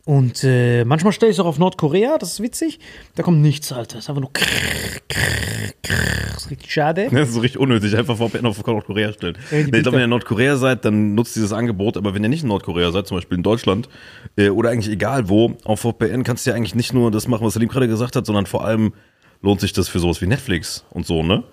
Und 0.08 0.46
äh, 0.46 0.86
manchmal 0.86 1.12
stelle 1.12 1.32
ich 1.32 1.36
es 1.36 1.42
auch 1.42 1.48
auf 1.48 1.60
Nordkorea, 1.60 2.18
das 2.18 2.32
ist 2.32 2.42
witzig. 2.42 2.80
Da 3.16 3.24
kommt 3.24 3.42
nichts, 3.42 3.74
Alter. 3.74 3.96
Das 3.96 4.06
ist 4.06 4.10
einfach 4.10 4.22
nur 4.22 4.32
krrr, 4.32 5.02
krrr, 5.10 5.74
krrr. 5.84 6.28
Das 6.34 6.44
ist 6.46 6.52
richtig 6.52 6.72
schade. 6.72 7.10
Das 7.12 7.28
ist 7.28 7.34
so 7.34 7.42
richtig 7.42 7.60
unnötig, 7.60 7.98
einfach 7.98 8.16
VPN 8.16 8.46
auf 8.46 8.66
Nordkorea 8.66 9.12
stellen. 9.12 9.38
Die 9.52 9.58
ich 9.58 9.70
glaube, 9.70 9.92
wenn 9.92 10.00
ihr 10.00 10.04
in 10.06 10.12
Nordkorea 10.12 10.56
seid, 10.56 10.86
dann 10.86 11.14
nutzt 11.14 11.36
dieses 11.36 11.52
Angebot, 11.52 11.98
aber 11.98 12.14
wenn 12.16 12.24
ihr 12.24 12.30
nicht 12.30 12.44
in 12.44 12.48
Nordkorea 12.48 12.92
seid, 12.94 13.06
zum 13.06 13.18
Beispiel 13.18 13.36
in 13.36 13.44
Deutschland, 13.44 13.90
äh, 14.38 14.48
oder 14.48 14.70
eigentlich 14.70 14.94
egal 14.94 15.28
wo, 15.28 15.58
auf 15.66 15.82
VPN 15.82 16.24
kannst 16.24 16.46
du 16.46 16.52
ja 16.52 16.56
eigentlich 16.56 16.76
nicht 16.76 16.94
nur 16.94 17.12
das 17.12 17.28
machen, 17.28 17.46
was 17.46 17.56
Salim 17.56 17.68
gerade 17.68 17.90
gesagt 17.90 18.16
hat, 18.16 18.26
sondern 18.26 18.46
vor 18.46 18.64
allem 18.64 18.94
lohnt 19.42 19.60
sich 19.60 19.74
das 19.74 19.90
für 19.90 20.00
sowas 20.00 20.22
wie 20.22 20.28
Netflix 20.28 20.86
und 20.90 21.06
so, 21.06 21.22
ne? 21.22 21.44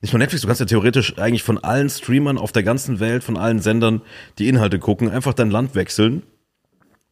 Nicht 0.00 0.12
nur 0.12 0.18
Netflix, 0.18 0.42
du 0.42 0.46
kannst 0.46 0.60
ja 0.60 0.66
theoretisch 0.66 1.18
eigentlich 1.18 1.42
von 1.42 1.58
allen 1.58 1.90
Streamern 1.90 2.38
auf 2.38 2.52
der 2.52 2.62
ganzen 2.62 3.00
Welt, 3.00 3.24
von 3.24 3.36
allen 3.36 3.60
Sendern 3.60 4.02
die 4.38 4.48
Inhalte 4.48 4.78
gucken, 4.78 5.10
einfach 5.10 5.34
dein 5.34 5.50
Land 5.50 5.74
wechseln. 5.74 6.22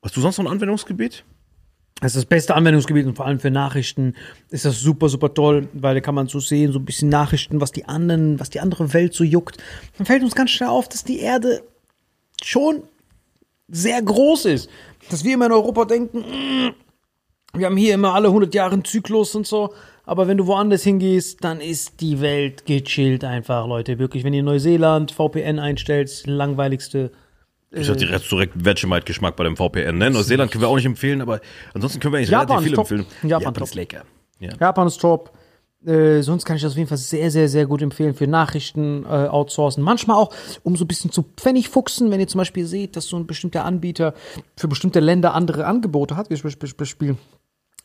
Hast 0.02 0.16
du 0.16 0.20
sonst 0.20 0.38
noch 0.38 0.44
ein 0.44 0.52
Anwendungsgebiet? 0.52 1.24
Das 2.00 2.12
ist 2.12 2.16
das 2.16 2.26
beste 2.26 2.54
Anwendungsgebiet 2.54 3.06
und 3.06 3.16
vor 3.16 3.26
allem 3.26 3.40
für 3.40 3.50
Nachrichten 3.50 4.14
ist 4.50 4.66
das 4.66 4.80
super, 4.80 5.08
super 5.08 5.32
toll, 5.32 5.68
weil 5.72 5.94
da 5.94 6.00
kann 6.00 6.14
man 6.14 6.28
so 6.28 6.40
sehen, 6.40 6.70
so 6.70 6.78
ein 6.78 6.84
bisschen 6.84 7.08
Nachrichten, 7.08 7.60
was 7.60 7.72
die 7.72 7.86
anderen, 7.86 8.38
was 8.38 8.50
die 8.50 8.60
andere 8.60 8.92
Welt 8.92 9.14
so 9.14 9.24
juckt. 9.24 9.56
Dann 9.96 10.06
fällt 10.06 10.22
uns 10.22 10.34
ganz 10.34 10.50
schnell 10.50 10.68
auf, 10.68 10.88
dass 10.88 11.04
die 11.04 11.20
Erde 11.20 11.62
schon 12.42 12.82
sehr 13.68 14.00
groß 14.02 14.44
ist. 14.44 14.70
Dass 15.10 15.24
wir 15.24 15.34
immer 15.34 15.46
in 15.46 15.52
Europa 15.52 15.86
denken, 15.86 16.18
"Mm, 16.18 16.74
wir 17.58 17.66
haben 17.66 17.76
hier 17.78 17.94
immer 17.94 18.14
alle 18.14 18.30
100 18.30 18.54
Jahre 18.54 18.74
einen 18.74 18.84
Zyklus 18.84 19.34
und 19.34 19.46
so. 19.46 19.72
Aber 20.06 20.28
wenn 20.28 20.38
du 20.38 20.46
woanders 20.46 20.84
hingehst, 20.84 21.42
dann 21.42 21.60
ist 21.60 22.00
die 22.00 22.20
Welt 22.20 22.64
gechillt 22.64 23.24
einfach, 23.24 23.66
Leute. 23.66 23.98
Wirklich, 23.98 24.22
wenn 24.22 24.32
ihr 24.32 24.44
Neuseeland 24.44 25.10
VPN 25.10 25.58
einstellt, 25.58 26.22
langweiligste. 26.26 27.10
Ich 27.72 27.88
hatte 27.88 28.06
direkt, 28.06 28.30
direkt 28.30 28.64
Vegemite-Geschmack 28.64 29.34
bei 29.34 29.42
dem 29.42 29.56
VPN. 29.56 29.98
Ne? 29.98 30.10
Neuseeland 30.10 30.52
können 30.52 30.62
wir 30.62 30.68
auch 30.68 30.76
nicht 30.76 30.86
empfehlen, 30.86 31.20
aber 31.20 31.40
ansonsten 31.74 31.98
können 31.98 32.14
wir 32.14 32.18
eigentlich 32.18 32.30
Japan 32.30 32.58
relativ 32.58 32.68
viel 32.68 32.76
top. 32.76 32.90
empfehlen. 32.92 33.30
Japan 33.30 33.54
top. 33.54 33.64
ist 33.64 33.74
lecker. 33.74 34.04
Ja. 34.38 34.50
Japan 34.60 34.86
ist 34.86 35.00
top. 35.00 35.32
Äh, 35.84 36.22
sonst 36.22 36.44
kann 36.44 36.56
ich 36.56 36.62
das 36.62 36.72
auf 36.72 36.78
jeden 36.78 36.88
Fall 36.88 36.98
sehr, 36.98 37.30
sehr, 37.32 37.48
sehr 37.48 37.66
gut 37.66 37.82
empfehlen 37.82 38.14
für 38.14 38.28
Nachrichten 38.28 39.04
äh, 39.04 39.08
outsourcen. 39.08 39.82
Manchmal 39.82 40.16
auch, 40.16 40.32
um 40.62 40.76
so 40.76 40.84
ein 40.84 40.88
bisschen 40.88 41.10
zu 41.10 41.24
Pfennigfuchsen, 41.36 42.12
wenn 42.12 42.20
ihr 42.20 42.28
zum 42.28 42.38
Beispiel 42.38 42.64
seht, 42.64 42.96
dass 42.96 43.06
so 43.06 43.16
ein 43.16 43.26
bestimmter 43.26 43.64
Anbieter 43.64 44.14
für 44.56 44.68
bestimmte 44.68 45.00
Länder 45.00 45.34
andere 45.34 45.66
Angebote 45.66 46.16
hat, 46.16 46.30
wie 46.30 46.36
zum 46.36 46.50
Beispiel 46.50 47.16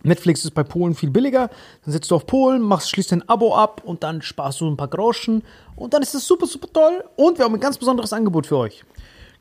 Netflix 0.04 0.44
ist 0.46 0.52
bei 0.52 0.64
Polen 0.64 0.96
viel 0.96 1.10
billiger. 1.10 1.50
Dann 1.86 1.92
setzt 1.92 2.12
du 2.12 2.16
auf 2.16 2.26
Polen, 2.26 2.62
machst, 2.62 2.90
schließt 2.90 3.14
ein 3.14 3.28
Abo 3.30 3.56
ab 3.56 3.82
und 3.86 4.04
dann 4.04 4.22
sparst 4.22 4.62
du 4.62 4.70
ein 4.70 4.78
paar 4.78 4.88
Groschen. 4.88 5.44
Und 5.76 5.94
dann 5.94 6.02
ist 6.02 6.14
das 6.14 6.26
super, 6.26 6.48
super 6.48 6.68
toll. 6.72 7.04
Und 7.16 7.38
wir 7.38 7.46
haben 7.46 7.54
ein 7.54 7.60
ganz 7.60 7.78
besonderes 7.78 8.14
Angebot 8.14 8.48
für 8.48 8.58
euch. 8.58 8.84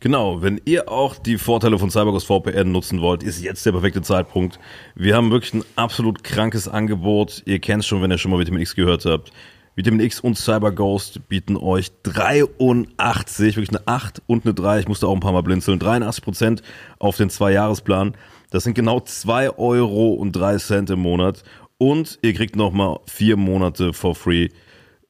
Genau, 0.01 0.41
wenn 0.41 0.59
ihr 0.65 0.89
auch 0.89 1.17
die 1.17 1.37
Vorteile 1.37 1.79
von 1.79 1.91
CyberGhost 1.91 2.27
VPN 2.27 2.73
nutzen 2.73 3.03
wollt, 3.03 3.23
ist 3.23 3.43
jetzt 3.43 3.67
der 3.67 3.73
perfekte 3.73 4.01
Zeitpunkt. 4.01 4.59
Wir 4.95 5.15
haben 5.15 5.31
wirklich 5.31 5.53
ein 5.53 5.65
absolut 5.77 6.25
krankes 6.25 6.69
Angebot. 6.69 7.43
Ihr 7.45 7.59
kennt 7.59 7.83
es 7.83 7.87
schon, 7.87 8.01
wenn 8.01 8.11
ihr 8.11 8.17
schon 8.17 8.31
mal 8.31 8.41
Vitamin 8.41 8.63
X 8.63 8.75
gehört 8.75 9.05
habt. 9.05 9.31
Vitamin 9.77 10.01
X 10.01 10.21
und 10.21 10.37
CyberGhost 10.37 11.29
bieten 11.29 11.57
euch 11.57 11.93
83, 12.03 13.57
wirklich 13.57 13.71
eine 13.71 13.87
8 13.87 14.23
und 14.27 14.45
eine 14.45 14.55
3, 14.55 14.81
ich 14.81 14.89
musste 14.89 15.07
auch 15.07 15.15
ein 15.15 15.21
paar 15.21 15.33
Mal 15.33 15.43
blinzeln, 15.43 15.79
83 15.79 16.25
Prozent 16.25 16.63
auf 16.99 17.17
den 17.17 17.31
Zwei-Jahres-Plan. 17.31 18.15
Das 18.51 18.65
sind 18.65 18.75
genau 18.75 19.01
2 19.01 19.59
Euro 19.59 20.13
und 20.15 20.33
3 20.33 20.57
Cent 20.59 20.91
im 20.91 21.01
Monat. 21.01 21.43
Und 21.79 22.19
ihr 22.23 22.35
kriegt 22.35 22.57
nochmal 22.57 22.99
vier 23.07 23.37
Monate 23.37 23.93
for 23.93 24.15
free 24.15 24.49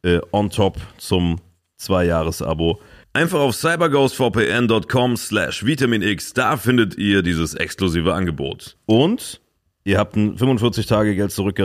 äh, 0.03 0.21
on 0.33 0.51
top 0.51 0.79
zum 0.99 1.41
Zwei-Jahres-Abo. 1.77 2.79
Einfach 3.13 3.41
auf 3.41 3.57
cyberghostvpn.com 3.57 5.17
slash 5.17 5.65
vitaminx, 5.65 6.33
da 6.33 6.57
findet 6.57 6.97
ihr 6.97 7.23
dieses 7.23 7.55
exklusive 7.55 8.15
Angebot. 8.15 8.77
Und 8.87 9.41
ihr 9.83 9.99
habt 9.99 10.15
eine 10.15 10.37
45 10.37 10.87
Tage 10.87 11.17
Geld 11.17 11.33
zurück 11.33 11.59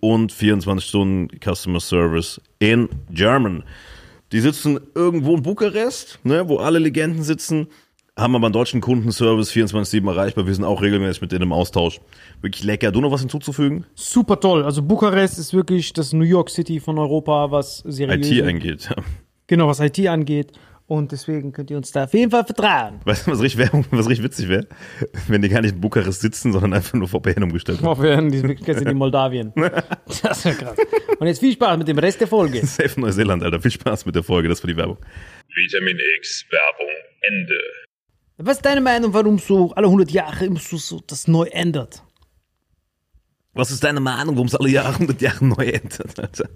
und 0.00 0.32
24 0.32 0.86
Stunden 0.86 1.28
Customer 1.40 1.80
Service 1.80 2.40
in 2.58 2.88
German. 3.10 3.62
Die 4.32 4.40
sitzen 4.40 4.80
irgendwo 4.94 5.36
in 5.36 5.42
Bukarest, 5.42 6.18
ne, 6.24 6.48
wo 6.48 6.58
alle 6.58 6.78
Legenden 6.78 7.22
sitzen, 7.22 7.68
haben 8.18 8.36
aber 8.36 8.46
einen 8.46 8.52
deutschen 8.52 8.80
Kundenservice 8.80 9.50
24-7 9.52 10.06
erreichbar. 10.06 10.46
Wir 10.46 10.54
sind 10.54 10.64
auch 10.64 10.82
regelmäßig 10.82 11.22
mit 11.22 11.32
denen 11.32 11.42
im 11.42 11.52
Austausch. 11.52 12.00
Wirklich 12.42 12.62
lecker. 12.62 12.92
Du 12.92 13.00
noch 13.00 13.10
was 13.10 13.20
hinzuzufügen? 13.20 13.86
Super 13.94 14.38
toll. 14.38 14.64
Also 14.64 14.82
Bukarest 14.82 15.38
ist 15.38 15.54
wirklich 15.54 15.92
das 15.92 16.12
New 16.12 16.24
York 16.24 16.50
City 16.50 16.78
von 16.78 16.98
Europa, 16.98 17.50
was 17.50 17.78
seriös 17.78 18.30
IT 18.30 18.44
angeht. 18.44 18.88
Ja. 18.90 18.96
Genau, 19.46 19.66
was 19.66 19.80
IT 19.80 19.98
angeht. 20.06 20.52
Und 20.86 21.10
deswegen 21.10 21.52
könnt 21.52 21.70
ihr 21.70 21.78
uns 21.78 21.90
da 21.90 22.04
auf 22.04 22.12
jeden 22.12 22.30
Fall 22.30 22.44
vertrauen. 22.44 23.00
Weißt 23.04 23.26
du, 23.26 23.30
was 23.30 23.40
richtig, 23.40 23.58
Werbung, 23.60 23.86
was 23.92 24.08
richtig 24.10 24.24
witzig 24.24 24.48
wäre? 24.50 24.66
Wenn 25.26 25.40
die 25.40 25.48
gar 25.48 25.62
nicht 25.62 25.74
in 25.74 25.80
Bukarest 25.80 26.20
sitzen, 26.20 26.52
sondern 26.52 26.74
einfach 26.74 26.92
nur 26.92 27.08
VPN 27.08 27.44
umgestellt 27.44 27.82
haben. 27.82 28.02
Wir 28.02 28.16
haben 28.16 28.30
die 28.30 28.42
Wirklichkeit 28.42 28.76
sind 28.78 28.88
in 28.88 28.98
Moldawien. 28.98 29.54
Das 30.22 30.44
wäre 30.44 30.56
krass. 30.56 30.76
Und 31.18 31.26
jetzt 31.26 31.40
viel 31.40 31.52
Spaß 31.52 31.78
mit 31.78 31.88
dem 31.88 31.98
Rest 31.98 32.20
der 32.20 32.28
Folge. 32.28 32.66
Safe 32.66 33.00
Neuseeland, 33.00 33.42
Alter. 33.42 33.60
Viel 33.60 33.70
Spaß 33.70 34.04
mit 34.04 34.14
der 34.14 34.22
Folge. 34.22 34.48
Das 34.50 34.62
war 34.62 34.68
die 34.68 34.76
Werbung. 34.76 34.98
Vitamin 35.54 35.98
X 36.18 36.44
Werbung 36.50 36.92
Ende. 37.22 37.81
Was 38.44 38.56
ist 38.56 38.66
deine 38.66 38.80
Meinung, 38.80 39.14
warum 39.14 39.38
so 39.38 39.72
alle 39.76 39.86
100 39.86 40.10
Jahre 40.10 40.46
immer 40.46 40.58
so, 40.58 40.76
so 40.76 41.00
das 41.06 41.28
neu 41.28 41.44
ändert? 41.44 42.02
Was 43.54 43.70
ist 43.70 43.84
deine 43.84 44.00
Meinung, 44.00 44.34
warum 44.34 44.48
es 44.48 44.54
alle 44.54 44.70
Jahre 44.70 44.94
100 44.94 45.20
Jahre 45.20 45.44
neu 45.44 45.64
ändert, 45.64 46.18
Alter? 46.18 46.48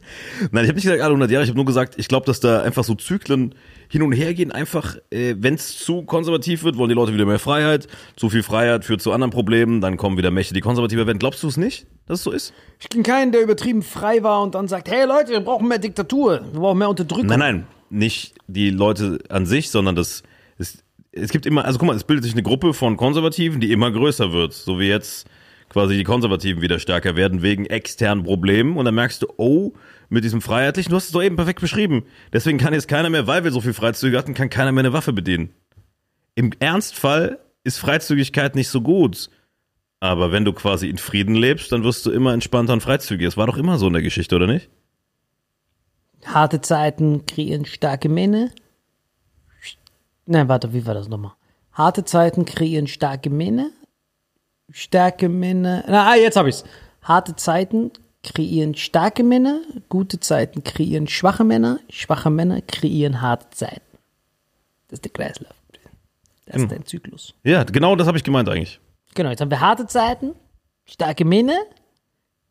Nein, 0.50 0.64
ich 0.64 0.68
habe 0.70 0.76
nicht 0.76 0.84
gesagt 0.84 1.00
alle 1.00 1.10
100 1.10 1.30
Jahre. 1.30 1.44
Ich 1.44 1.50
habe 1.50 1.56
nur 1.56 1.66
gesagt, 1.66 1.94
ich 1.98 2.08
glaube, 2.08 2.26
dass 2.26 2.40
da 2.40 2.62
einfach 2.62 2.82
so 2.82 2.94
Zyklen 2.94 3.54
hin 3.88 4.02
und 4.02 4.12
her 4.12 4.34
gehen. 4.34 4.50
Einfach, 4.50 4.96
äh, 5.10 5.36
wenn 5.38 5.54
es 5.54 5.78
zu 5.78 6.02
konservativ 6.02 6.64
wird, 6.64 6.76
wollen 6.76 6.88
die 6.88 6.94
Leute 6.94 7.12
wieder 7.12 7.26
mehr 7.26 7.38
Freiheit. 7.38 7.86
Zu 8.16 8.30
viel 8.30 8.42
Freiheit 8.42 8.84
führt 8.84 9.02
zu 9.02 9.12
anderen 9.12 9.30
Problemen. 9.30 9.80
Dann 9.80 9.96
kommen 9.96 10.16
wieder 10.16 10.32
Mächte, 10.32 10.54
die 10.54 10.62
konservativer 10.62 11.06
werden. 11.06 11.18
Glaubst 11.18 11.42
du 11.42 11.48
es 11.48 11.56
nicht, 11.56 11.86
dass 12.06 12.18
es 12.18 12.24
so 12.24 12.32
ist? 12.32 12.52
Ich 12.80 12.88
kenne 12.88 13.04
keinen, 13.04 13.30
der 13.30 13.42
übertrieben 13.42 13.82
frei 13.82 14.24
war 14.24 14.42
und 14.42 14.56
dann 14.56 14.66
sagt, 14.66 14.90
hey 14.90 15.06
Leute, 15.06 15.32
wir 15.32 15.40
brauchen 15.40 15.68
mehr 15.68 15.78
Diktatur, 15.78 16.40
wir 16.50 16.60
brauchen 16.60 16.78
mehr 16.78 16.88
Unterdrückung. 16.88 17.26
Nein, 17.26 17.38
nein, 17.38 17.66
nicht 17.90 18.34
die 18.48 18.70
Leute 18.70 19.18
an 19.28 19.44
sich, 19.46 19.70
sondern 19.70 19.94
das 19.94 20.22
es 21.16 21.30
gibt 21.30 21.46
immer, 21.46 21.64
also 21.64 21.78
guck 21.78 21.88
mal, 21.88 21.96
es 21.96 22.04
bildet 22.04 22.24
sich 22.24 22.34
eine 22.34 22.42
Gruppe 22.42 22.74
von 22.74 22.96
Konservativen, 22.96 23.60
die 23.60 23.72
immer 23.72 23.90
größer 23.90 24.32
wird, 24.32 24.52
so 24.52 24.78
wie 24.78 24.88
jetzt 24.88 25.28
quasi 25.68 25.96
die 25.96 26.04
Konservativen 26.04 26.62
wieder 26.62 26.78
stärker 26.78 27.16
werden 27.16 27.42
wegen 27.42 27.66
externen 27.66 28.24
Problemen 28.24 28.76
und 28.76 28.84
dann 28.84 28.94
merkst 28.94 29.22
du, 29.22 29.26
oh, 29.36 29.72
mit 30.08 30.24
diesem 30.24 30.40
Freiheitlichen, 30.40 30.90
du 30.90 30.96
hast 30.96 31.06
es 31.06 31.12
doch 31.12 31.22
eben 31.22 31.36
perfekt 31.36 31.60
beschrieben. 31.60 32.04
Deswegen 32.32 32.58
kann 32.58 32.72
jetzt 32.72 32.88
keiner 32.88 33.10
mehr, 33.10 33.26
weil 33.26 33.44
wir 33.44 33.50
so 33.50 33.60
viel 33.60 33.72
Freizügig 33.72 34.16
hatten, 34.16 34.34
kann 34.34 34.50
keiner 34.50 34.72
mehr 34.72 34.82
eine 34.82 34.92
Waffe 34.92 35.12
bedienen. 35.12 35.50
Im 36.36 36.52
Ernstfall 36.60 37.38
ist 37.64 37.78
Freizügigkeit 37.78 38.54
nicht 38.54 38.68
so 38.68 38.80
gut. 38.80 39.30
Aber 39.98 40.30
wenn 40.30 40.44
du 40.44 40.52
quasi 40.52 40.88
in 40.88 40.98
Frieden 40.98 41.34
lebst, 41.34 41.72
dann 41.72 41.82
wirst 41.82 42.04
du 42.06 42.10
immer 42.10 42.32
entspannter 42.32 42.74
und 42.74 42.82
freizügiger. 42.82 43.26
Es 43.26 43.36
war 43.36 43.46
doch 43.46 43.56
immer 43.56 43.78
so 43.78 43.86
in 43.86 43.94
der 43.94 44.02
Geschichte, 44.02 44.36
oder 44.36 44.46
nicht? 44.46 44.68
Harte 46.24 46.60
Zeiten 46.60 47.24
kreieren 47.26 47.64
starke 47.64 48.08
Männer. 48.08 48.50
Nein, 50.26 50.48
warte, 50.48 50.72
wie 50.72 50.84
war 50.86 50.94
das 50.94 51.08
nochmal? 51.08 51.32
Harte 51.72 52.04
Zeiten 52.04 52.44
kreieren 52.44 52.86
starke 52.86 53.30
Männer. 53.30 53.70
Starke 54.70 55.28
Männer. 55.28 55.84
Na, 55.86 56.10
ah, 56.10 56.14
jetzt 56.16 56.36
hab 56.36 56.46
ich's. 56.46 56.64
Harte 57.02 57.36
Zeiten 57.36 57.92
kreieren 58.22 58.74
starke 58.74 59.22
Männer. 59.22 59.60
Gute 59.88 60.18
Zeiten 60.18 60.64
kreieren 60.64 61.06
schwache 61.06 61.44
Männer. 61.44 61.78
Schwache 61.88 62.30
Männer 62.30 62.60
kreieren 62.62 63.20
harte 63.20 63.48
Zeiten. 63.50 63.82
Das 64.88 64.98
ist 64.98 65.04
der 65.04 65.12
Kreislauf. 65.12 65.54
Das 66.46 66.62
ist 66.62 66.70
dein 66.70 66.86
Zyklus. 66.86 67.34
Ja, 67.42 67.64
genau 67.64 67.96
das 67.96 68.06
habe 68.06 68.16
ich 68.16 68.24
gemeint 68.24 68.48
eigentlich. 68.48 68.78
Genau, 69.14 69.30
jetzt 69.30 69.40
haben 69.40 69.50
wir 69.50 69.60
harte 69.60 69.86
Zeiten, 69.86 70.34
starke 70.84 71.24
Männer. 71.24 71.58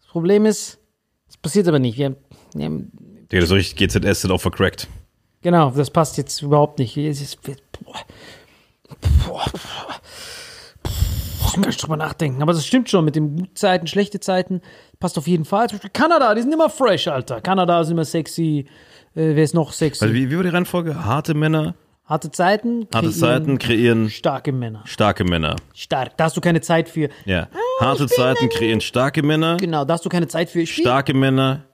Das 0.01 0.09
Problem 0.09 0.45
ist, 0.45 0.80
das 1.28 1.38
passiert 1.38 1.67
aber 1.67 1.80
nicht. 1.80 1.97
Wir 1.97 2.07
haben, 2.07 2.15
wir 2.53 2.65
haben 2.65 2.91
Digga, 3.32 3.41
das 3.41 3.51
ist 3.51 3.55
richtig 3.55 3.89
GZS 3.89 4.21
sind 4.21 4.32
auch 4.32 4.41
vercrackt. 4.41 4.88
Genau, 5.46 5.70
das 5.70 5.91
passt 5.91 6.18
jetzt 6.18 6.41
überhaupt 6.41 6.80
nicht. 6.80 6.98
Ist, 6.98 7.39
boah, 7.43 7.93
boah, 9.28 9.46
boah, 9.54 11.52
kann 11.54 11.70
ich 11.70 11.78
drüber 11.78 11.98
nachdenken. 11.98 12.41
Aber 12.41 12.52
das 12.52 12.66
stimmt 12.66 12.89
schon 12.89 13.06
mit 13.06 13.16
den 13.16 13.36
guten 13.36 13.56
Zeiten, 13.56 13.86
schlechte 13.86 14.20
Zeiten. 14.20 14.62
Passt 15.00 15.20
auf 15.20 15.28
jeden 15.28 15.46
Fall. 15.46 15.70
Zum 15.70 15.78
Beispiel 15.78 15.91
Kanada, 15.91 16.34
die 16.34 16.41
sind 16.41 16.52
immer 16.52 16.68
fresh, 16.72 17.08
Alter. 17.08 17.41
Kanada 17.41 17.80
ist 17.80 17.91
immer 17.91 18.06
sexy. 18.06 18.66
Äh, 19.14 19.36
wer 19.36 19.43
ist 19.43 19.54
noch 19.54 19.72
sexy? 19.72 20.04
Also 20.06 20.16
wie, 20.16 20.32
wie 20.32 20.36
war 20.36 20.41
die 20.41 20.50
Reihenfolge? 20.50 21.06
Harte 21.06 21.36
Männer, 21.36 21.76
harte 22.06 22.32
Zeiten. 22.32 22.88
harte 22.91 23.10
kreieren 23.10 23.14
Zeiten 23.14 23.60
kreieren 23.60 24.10
Starke 24.10 24.52
Männer. 24.52 24.82
starke 24.86 25.26
Männer. 25.26 25.58
Stark. 25.76 26.18
Da 26.18 26.24
hast 26.24 26.36
du 26.36 26.41
keine 26.41 26.62
Zeit 26.62 26.89
für. 26.89 27.10
Ja. 27.26 27.50
Harte 27.80 28.08
Zeiten 28.08 28.50
kreieren 28.50 28.82
starke 28.82 29.22
Männer, 29.22 29.58
Genau, 29.58 29.86
da 29.86 29.93
hast 29.93 30.06
du 30.06 30.10
keine 30.10 30.28
Zeit 30.28 30.50
für. 30.50 30.66
Starke 30.66 31.14
Männer. 31.14 31.66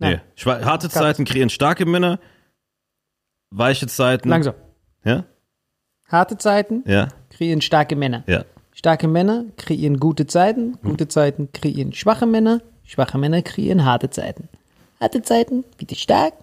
Nee. 0.00 0.18
Nein. 0.44 0.64
Harte 0.64 0.88
Zeiten 0.88 1.24
kreieren 1.24 1.48
starke 1.48 1.86
Männer, 1.86 2.18
weiche 3.50 3.86
Zeiten. 3.86 4.28
Langsam. 4.28 4.54
Ja? 5.04 5.24
Harte 6.04 6.38
Zeiten 6.38 6.82
Ja? 6.86 7.08
kreieren 7.30 7.60
starke 7.60 7.96
Männer. 7.96 8.24
Ja. 8.26 8.44
Starke 8.72 9.08
Männer 9.08 9.44
kreieren 9.56 9.98
gute 9.98 10.26
Zeiten, 10.26 10.78
gute 10.82 11.08
Zeiten 11.08 11.50
kreieren 11.52 11.92
schwache 11.92 12.26
Männer, 12.26 12.60
schwache 12.84 13.18
Männer 13.18 13.42
kreieren 13.42 13.84
harte 13.84 14.10
Zeiten. 14.10 14.48
Harte 15.00 15.22
Zeiten 15.22 15.64
wieder 15.78 15.96
stark, 15.96 16.34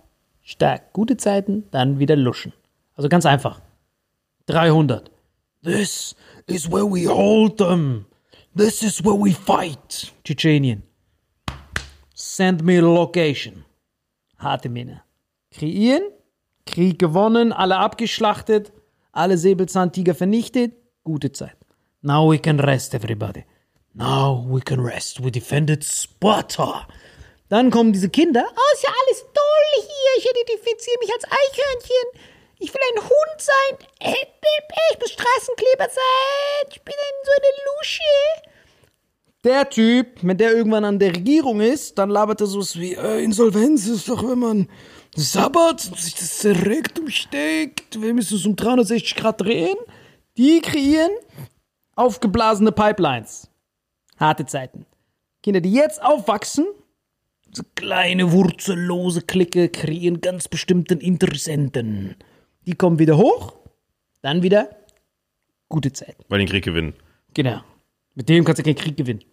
stark 0.41 0.93
gute 0.93 1.17
Zeiten, 1.17 1.63
dann 1.71 1.99
wieder 1.99 2.15
luschen. 2.15 2.53
Also 2.95 3.09
ganz 3.09 3.25
einfach. 3.25 3.61
300. 4.47 5.11
This 5.63 6.15
is 6.47 6.69
where 6.71 6.85
we 6.85 7.07
hold 7.07 7.57
them. 7.57 8.05
This 8.55 8.83
is 8.83 9.03
where 9.03 9.17
we 9.17 9.31
fight. 9.31 10.13
Tschetschenien. 10.23 10.83
Send 12.13 12.63
me 12.63 12.75
the 12.75 12.81
location. 12.81 13.65
Harte 14.37 14.69
Männer. 14.69 15.03
Kreieren, 15.51 16.03
Krieg 16.65 16.99
gewonnen, 16.99 17.53
alle 17.53 17.77
abgeschlachtet, 17.77 18.71
alle 19.11 19.37
Säbelzahntiger 19.37 20.15
vernichtet, 20.15 20.73
gute 21.03 21.31
Zeit. 21.31 21.55
Now 22.01 22.29
we 22.31 22.37
can 22.37 22.59
rest, 22.59 22.93
everybody. 22.93 23.45
Now 23.93 24.45
we 24.49 24.59
can 24.61 24.79
rest. 24.79 25.23
We 25.23 25.31
defended 25.31 25.83
Sparta. 25.83 26.87
Dann 27.49 27.71
kommen 27.71 27.93
diese 27.93 28.09
Kinder. 28.09 28.43
Oh, 28.45 28.73
ist 28.73 28.83
ja 28.83 28.89
alles 28.89 29.21
toll 29.21 29.81
hier. 29.81 30.11
Ich 30.17 30.25
identifiziere 30.29 30.97
mich 30.99 31.11
als 31.13 31.23
Eichhörnchen. 31.25 32.21
Ich 32.59 32.73
will 32.73 32.81
ein 32.93 33.03
Hund 33.03 33.39
sein. 33.39 33.87
Äh, 33.99 34.11
äh, 34.11 34.13
äh, 34.13 34.93
Ich 34.93 34.99
muss 34.99 35.11
Straßenkleber 35.11 35.85
sein. 35.89 36.67
Ich 36.71 36.81
bin 36.81 36.93
so 37.23 37.31
eine 37.37 37.51
Lusche. 37.79 38.01
Der 39.43 39.69
Typ, 39.69 40.07
wenn 40.23 40.37
der 40.37 40.53
irgendwann 40.53 40.85
an 40.85 40.97
der 40.99 41.15
Regierung 41.15 41.61
ist, 41.61 41.97
dann 41.99 42.09
labert 42.09 42.41
er 42.41 42.47
sowas 42.47 42.77
wie, 42.79 42.95
äh, 42.95 43.23
Insolvenz 43.23 43.85
ist 43.87 44.09
doch, 44.09 44.27
wenn 44.27 44.39
man 44.39 44.69
sabbert 45.15 45.87
und 45.87 45.99
sich 45.99 46.13
das 46.15 46.45
Rektum 46.45 47.09
steckt. 47.09 48.01
Wir 48.01 48.13
müssen 48.13 48.35
es 48.37 48.45
um 48.45 48.55
360 48.55 49.15
Grad 49.15 49.41
drehen. 49.41 49.77
Die 50.37 50.61
kreieren 50.61 51.11
aufgeblasene 51.95 52.71
Pipelines. 52.71 53.49
Harte 54.17 54.45
Zeiten. 54.45 54.85
Kinder, 55.43 55.61
die 55.61 55.71
jetzt 55.73 56.01
aufwachsen, 56.01 56.65
so 57.51 57.63
kleine 57.75 58.31
wurzellose 58.31 59.21
Clique 59.21 59.69
kreieren 59.69 60.19
ganz 60.21 60.47
bestimmten 60.47 60.99
Interessenten. 60.99 62.15
Die 62.65 62.73
kommen 62.73 62.99
wieder 62.99 63.17
hoch, 63.17 63.53
dann 64.21 64.41
wieder 64.43 64.69
gute 65.69 65.93
Zeiten. 65.93 66.23
Bei 66.27 66.37
den 66.37 66.47
Krieg 66.47 66.63
gewinnen. 66.63 66.93
Genau. 67.33 67.61
Mit 68.15 68.27
dem 68.29 68.43
kannst 68.43 68.59
du 68.59 68.63
keinen 68.63 68.75
Krieg 68.75 68.97
gewinnen. 68.97 69.23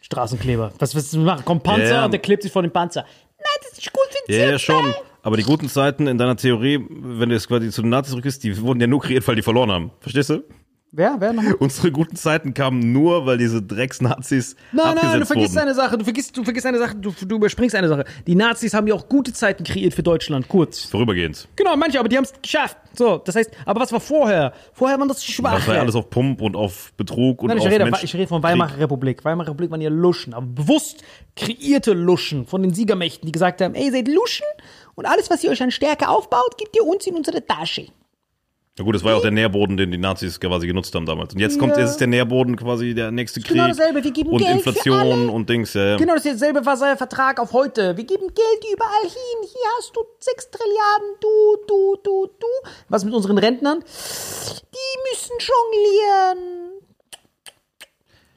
Straßenkleber. 0.00 0.72
Was 0.78 0.94
willst 0.94 1.12
du 1.14 1.18
machen? 1.20 1.44
Kommt 1.44 1.62
Panzer 1.62 1.94
Ja. 1.94 2.04
und 2.04 2.10
der 2.10 2.20
klebt 2.20 2.42
sich 2.42 2.52
vor 2.52 2.62
dem 2.62 2.72
Panzer. 2.72 3.02
Nein, 3.38 3.46
das 3.62 3.78
ist 3.78 3.92
gut 3.92 4.02
für 4.10 4.32
den 4.32 4.40
Ja, 4.40 4.50
ja, 4.50 4.58
schon. 4.58 4.94
Aber 5.22 5.36
die 5.36 5.44
guten 5.44 5.68
Zeiten 5.68 6.06
in 6.06 6.18
deiner 6.18 6.36
Theorie, 6.36 6.84
wenn 6.90 7.28
du 7.28 7.34
jetzt 7.34 7.48
quasi 7.48 7.70
zu 7.70 7.82
den 7.82 7.90
Nazis 7.90 8.10
zurückgehst, 8.10 8.42
die 8.42 8.60
wurden 8.60 8.80
ja 8.80 8.86
nur 8.88 9.00
kreiert, 9.00 9.26
weil 9.28 9.36
die 9.36 9.42
verloren 9.42 9.70
haben. 9.70 9.90
Verstehst 10.00 10.30
du? 10.30 10.42
Wer? 10.94 11.16
Wer 11.20 11.32
noch? 11.32 11.42
Unsere 11.60 11.90
guten 11.90 12.16
Zeiten 12.16 12.52
kamen 12.52 12.92
nur, 12.92 13.24
weil 13.24 13.38
diese 13.38 13.62
Drecks-Nazis 13.62 14.56
Nein, 14.72 14.84
abgesetzt 14.88 15.10
nein, 15.10 15.20
du 15.20 15.26
vergisst 15.26 15.54
wurden. 15.54 15.62
eine 15.62 15.74
Sache. 15.74 15.96
Du 15.96 16.04
vergisst, 16.04 16.36
du 16.36 16.44
vergisst 16.44 16.66
eine 16.66 16.78
Sache. 16.78 16.96
Du, 16.96 17.14
du 17.26 17.36
überspringst 17.36 17.74
eine 17.74 17.88
Sache. 17.88 18.04
Die 18.26 18.34
Nazis 18.34 18.74
haben 18.74 18.86
ja 18.86 18.94
auch 18.94 19.08
gute 19.08 19.32
Zeiten 19.32 19.64
kreiert 19.64 19.94
für 19.94 20.02
Deutschland. 20.02 20.48
Kurz. 20.48 20.84
Vorübergehend. 20.84 21.48
Genau, 21.56 21.76
manche, 21.76 21.98
aber 21.98 22.10
die 22.10 22.18
haben 22.18 22.24
es 22.24 22.34
geschafft. 22.42 22.76
So, 22.94 23.16
das 23.24 23.36
heißt, 23.36 23.50
aber 23.64 23.80
was 23.80 23.90
war 23.90 24.00
vorher? 24.00 24.52
Vorher 24.74 24.98
waren 24.98 25.08
das 25.08 25.16
Das 25.18 25.24
Schwache. 25.24 25.66
war 25.66 25.76
ja 25.76 25.80
alles 25.80 25.94
auf 25.94 26.10
Pump 26.10 26.42
und 26.42 26.56
auf 26.56 26.92
Betrug 26.98 27.40
und 27.40 27.48
Nein, 27.48 27.56
ich 27.56 27.64
auf 27.64 27.72
rede, 27.72 27.90
ich 28.02 28.14
rede 28.14 28.26
von 28.26 28.42
Weimarer 28.42 28.76
Republik. 28.78 29.24
Weimarer 29.24 29.48
Republik 29.48 29.70
waren 29.70 29.80
ja 29.80 29.88
Luschen, 29.88 30.34
aber 30.34 30.44
bewusst 30.44 31.02
kreierte 31.34 31.94
Luschen 31.94 32.46
von 32.46 32.60
den 32.62 32.74
Siegermächten, 32.74 33.24
die 33.24 33.32
gesagt 33.32 33.62
haben, 33.62 33.74
ey, 33.74 33.90
seid 33.90 34.08
Luschen 34.08 34.44
und 34.94 35.06
alles, 35.06 35.30
was 35.30 35.42
ihr 35.44 35.50
euch 35.50 35.62
an 35.62 35.70
Stärke 35.70 36.08
aufbaut, 36.08 36.56
gibt 36.58 36.76
ihr 36.76 36.84
uns 36.84 37.06
in 37.06 37.14
unsere 37.14 37.44
Tasche. 37.44 37.86
Ja 38.78 38.84
gut, 38.84 38.94
das 38.94 39.04
war 39.04 39.12
ja 39.12 39.18
auch 39.18 39.22
der 39.22 39.30
Nährboden, 39.32 39.76
den 39.76 39.90
die 39.90 39.98
Nazis 39.98 40.40
quasi 40.40 40.66
genutzt 40.66 40.94
haben 40.94 41.04
damals. 41.04 41.34
Und 41.34 41.40
jetzt 41.40 41.58
kommt, 41.58 41.74
Ja. 41.76 41.80
jetzt 41.82 41.90
ist 41.90 42.00
der 42.00 42.06
Nährboden 42.06 42.56
quasi 42.56 42.94
der 42.94 43.10
nächste 43.10 43.40
Krieg. 43.40 43.50
genau 43.52 43.68
dasselbe, 43.68 44.02
wir 44.02 44.10
geben 44.12 44.30
und 44.30 44.38
Geld 44.38 44.56
Inflation 44.56 45.28
und 45.28 45.50
Dings, 45.50 45.74
ja, 45.74 45.84
ja. 45.88 45.96
Genau, 45.98 46.14
das 46.14 46.24
ist 46.24 46.40
derselbe 46.40 46.62
Versailler 46.62 46.96
Vertrag 46.96 47.38
auf 47.38 47.52
heute. 47.52 47.98
Wir 47.98 48.04
geben 48.04 48.28
Geld 48.28 48.72
überall 48.72 49.02
hin. 49.02 49.42
Hier 49.42 49.70
hast 49.76 49.94
du 49.94 50.00
6 50.20 50.50
Trilliarden, 50.52 51.08
du, 51.20 51.56
du, 51.68 51.96
du, 52.02 52.26
du. 52.40 52.46
Was 52.88 53.04
mit 53.04 53.12
unseren 53.12 53.36
Rentnern? 53.36 53.80
Die 53.80 55.10
müssen 55.10 55.32
jonglieren. 55.38 56.80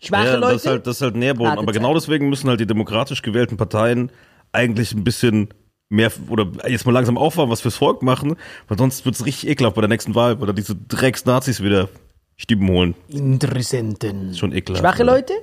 Schwache 0.02 0.26
Ja, 0.26 0.36
Leute. 0.36 0.54
das 0.54 0.62
ist 0.64 0.68
halt, 0.68 0.88
das 0.88 0.96
ist 0.98 1.02
halt 1.02 1.16
Nährboden. 1.16 1.58
Aber 1.58 1.72
genau 1.72 1.94
deswegen 1.94 2.28
müssen 2.30 2.50
halt 2.50 2.60
die 2.60 2.68
demokratisch 2.68 3.22
gewählten 3.22 3.56
Parteien 3.56 4.12
eigentlich 4.52 4.92
ein 4.94 5.06
bisschen 5.06 5.54
mehr 5.90 6.12
oder 6.30 6.48
jetzt 6.68 6.86
mal 6.86 6.92
langsam 6.92 7.18
aufwachen, 7.18 7.50
was 7.50 7.62
fürs 7.62 7.78
Volk 7.78 8.02
machen, 8.02 8.36
weil 8.68 8.78
sonst 8.78 9.06
wird's 9.06 9.26
richtig 9.26 9.50
ekelhaft 9.50 9.76
bei 9.76 9.82
der 9.82 9.90
nächsten 9.90 10.16
Wahl, 10.16 10.40
weil 10.40 10.48
da 10.48 10.54
diese 10.54 10.76
Drecks-Nazis 10.76 11.62
wieder 11.64 11.90
Stieben 12.38 12.70
holen. 12.70 12.96
Interessenten. 13.08 14.36
Schon 14.36 14.52
ekelhaft. 14.52 14.84
Schwache 14.84 15.04
oder? 15.04 15.14
Leute, 15.14 15.34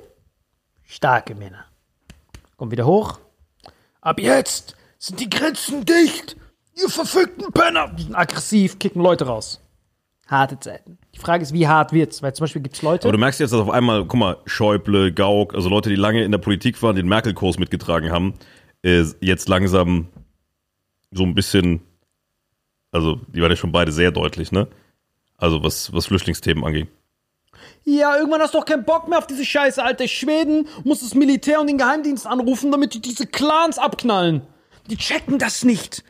starke 0.83 1.33
Männer. 1.33 1.65
Kommt 2.55 2.71
wieder 2.71 2.85
hoch. 2.85 3.19
Ab 4.01 4.19
jetzt 4.19 4.75
sind 4.99 5.19
die 5.19 5.29
Grenzen 5.29 5.85
dicht. 5.85 6.37
Ihr 6.75 6.89
verfügten 6.89 7.51
Penner. 7.51 7.91
Die 7.97 8.03
sind 8.03 8.15
aggressiv, 8.15 8.77
kicken 8.77 9.01
Leute 9.01 9.25
raus. 9.25 9.59
Harte 10.27 10.59
Zeiten. 10.59 10.97
Die 11.15 11.19
Frage 11.19 11.43
ist, 11.43 11.53
wie 11.53 11.67
hart 11.67 11.93
wird's? 11.93 12.21
Weil 12.21 12.33
zum 12.33 12.43
Beispiel 12.43 12.61
gibt's 12.61 12.81
Leute. 12.81 13.05
Aber 13.07 13.11
du 13.11 13.17
merkst 13.17 13.39
jetzt, 13.39 13.53
dass 13.53 13.59
auf 13.59 13.69
einmal, 13.69 14.05
guck 14.05 14.19
mal, 14.19 14.37
Schäuble, 14.45 15.11
Gauck, 15.11 15.53
also 15.53 15.69
Leute, 15.69 15.89
die 15.89 15.95
lange 15.95 16.23
in 16.23 16.31
der 16.31 16.37
Politik 16.37 16.81
waren, 16.81 16.95
den 16.95 17.07
Merkel-Kurs 17.07 17.59
mitgetragen 17.59 18.11
haben, 18.11 18.35
äh, 18.83 19.03
jetzt 19.19 19.49
langsam 19.49 20.07
so 21.13 21.23
ein 21.23 21.35
bisschen, 21.35 21.81
also 22.91 23.19
die 23.27 23.41
waren 23.41 23.51
ja 23.51 23.55
schon 23.55 23.71
beide 23.71 23.91
sehr 23.91 24.11
deutlich, 24.11 24.51
ne? 24.51 24.67
Also 25.37 25.63
was, 25.63 25.93
was 25.93 26.05
Flüchtlingsthemen 26.05 26.63
angeht. 26.63 26.87
Ja, 27.85 28.17
irgendwann 28.17 28.41
hast 28.41 28.53
du 28.53 28.59
doch 28.59 28.65
keinen 28.65 28.85
Bock 28.85 29.07
mehr 29.07 29.17
auf 29.17 29.27
diese 29.27 29.45
Scheiße, 29.45 29.83
Alter. 29.83 30.07
Schweden 30.07 30.67
muss 30.83 31.01
das 31.01 31.15
Militär 31.15 31.59
und 31.59 31.67
den 31.67 31.77
Geheimdienst 31.77 32.25
anrufen, 32.25 32.71
damit 32.71 32.93
die 32.93 33.01
diese 33.01 33.27
Clans 33.27 33.77
abknallen. 33.77 34.41
Die 34.89 34.97
checken 34.97 35.37
das 35.39 35.63
nicht. 35.63 36.03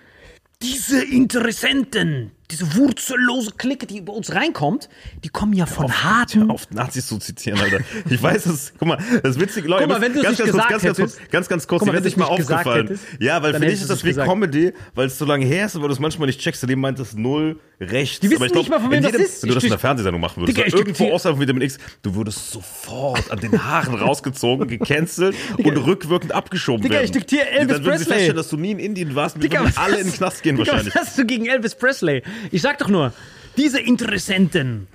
Diese 0.61 1.03
Interessenten, 1.03 2.31
diese 2.51 2.75
wurzellose 2.75 3.51
Clique, 3.57 3.87
die 3.87 3.97
über 3.99 4.13
uns 4.13 4.33
reinkommt, 4.33 4.89
die 5.23 5.29
kommen 5.29 5.53
ja 5.53 5.65
von 5.65 5.91
harten. 6.03 6.51
auf 6.51 6.69
Nazis 6.71 7.07
zu 7.07 7.17
zitieren, 7.17 7.59
Alter. 7.59 7.79
Ich 8.09 8.21
weiß 8.21 8.45
es. 8.47 8.73
Guck 8.77 8.87
mal, 8.89 8.97
das 9.23 9.39
witzige 9.39 9.67
Leute. 9.67 9.83
Guck 9.85 9.93
mal, 9.93 10.01
wenn 10.01 10.13
du 10.13 10.19
es 10.19 10.25
ganz, 10.25 10.39
nicht 10.39 10.47
ganz, 10.47 10.51
kurz, 10.51 10.67
gesagt 10.67 10.69
ganz, 10.69 10.83
ganz, 10.83 10.97
kurz, 10.97 11.13
hättest- 11.15 11.31
ganz, 11.31 11.47
ganz 11.49 11.67
kurz, 11.67 11.79
Guck 11.79 11.87
mal, 11.87 11.95
wenn 11.95 12.03
nicht 12.03 12.17
mal 12.17 12.25
aufgefallen. 12.25 12.87
hättest, 12.87 13.05
ja, 13.19 13.41
weil 13.41 13.53
für 13.53 13.59
dich 13.61 13.81
ist 13.81 13.89
das 13.89 14.03
wie. 14.03 14.13
Comedy, 14.13 14.73
weil 14.93 15.07
es 15.07 15.17
so 15.17 15.25
lange 15.25 15.45
her 15.45 15.65
ist 15.65 15.75
und 15.75 15.81
weil 15.81 15.87
du 15.89 15.93
es 15.93 15.99
manchmal 15.99 16.27
nicht 16.27 16.39
checkst. 16.39 16.67
Dem 16.69 16.79
meint 16.79 16.99
es 16.99 17.13
null 17.15 17.59
rechts. 17.81 18.19
Die 18.19 18.29
wissen 18.29 18.43
ich 18.43 18.51
glaub, 18.51 18.63
nicht 18.63 18.69
mal, 18.69 18.79
von 18.79 18.91
wem 18.91 19.01
das 19.03 19.11
jedem, 19.11 19.25
ist. 19.25 19.41
Wenn 19.43 19.49
du 19.49 19.55
das 19.55 19.63
in 19.63 19.69
der 19.71 19.79
Fernsehsendung 19.79 20.21
machen 20.21 20.41
würdest, 20.41 20.57
Digga, 20.57 20.77
irgendwo 20.77 21.11
außerhalb 21.11 21.37
mit 21.39 21.49
dem 21.49 21.61
X, 21.61 21.77
du 22.03 22.13
würdest 22.15 22.51
sofort 22.51 23.29
an 23.31 23.39
den 23.39 23.63
Haaren 23.65 23.95
rausgezogen, 23.95 24.67
gecancelt 24.67 25.35
und 25.57 25.77
rückwirkend 25.77 26.31
abgeschoben 26.31 26.81
Digga, 26.83 26.95
werden. 26.95 27.05
ich 27.05 27.11
diktiere 27.11 27.49
Elvis 27.49 27.75
Dann 27.77 27.85
würden 27.85 27.97
sie 27.97 28.05
Presley. 28.05 28.05
feststellen, 28.05 28.35
dass 28.37 28.49
du 28.49 28.57
nie 28.57 28.71
in 28.71 28.79
Indien 28.79 29.15
warst 29.15 29.35
und 29.35 29.41
wir 29.43 29.49
Digga, 29.49 29.65
alle 29.75 29.97
in 29.97 30.05
den 30.07 30.13
Knast 30.13 30.43
gehen 30.43 30.55
Digga, 30.57 30.71
wahrscheinlich. 30.71 30.95
Was 30.95 31.07
hast 31.07 31.17
du 31.17 31.25
gegen 31.25 31.45
Elvis 31.47 31.75
Presley? 31.75 32.21
Ich 32.51 32.61
sag 32.61 32.77
doch 32.79 32.89
nur, 32.89 33.13
diese 33.57 33.79
Interessenten 33.79 34.87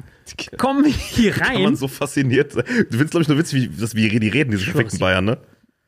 kommen 0.58 0.84
hier 0.84 1.32
Kann 1.32 1.54
man 1.54 1.64
rein. 1.64 1.76
so 1.76 1.88
fasziniert 1.88 2.52
sein. 2.52 2.64
Du 2.66 2.72
findest, 2.98 3.10
glaube 3.12 3.22
ich, 3.22 3.28
nur 3.28 3.38
witzig, 3.38 3.62
wie, 3.62 3.80
das, 3.80 3.94
wie 3.94 4.08
die 4.08 4.28
reden, 4.28 4.50
diese 4.50 4.64
perfekten 4.64 4.98
Bayern, 4.98 5.24
ne? 5.24 5.38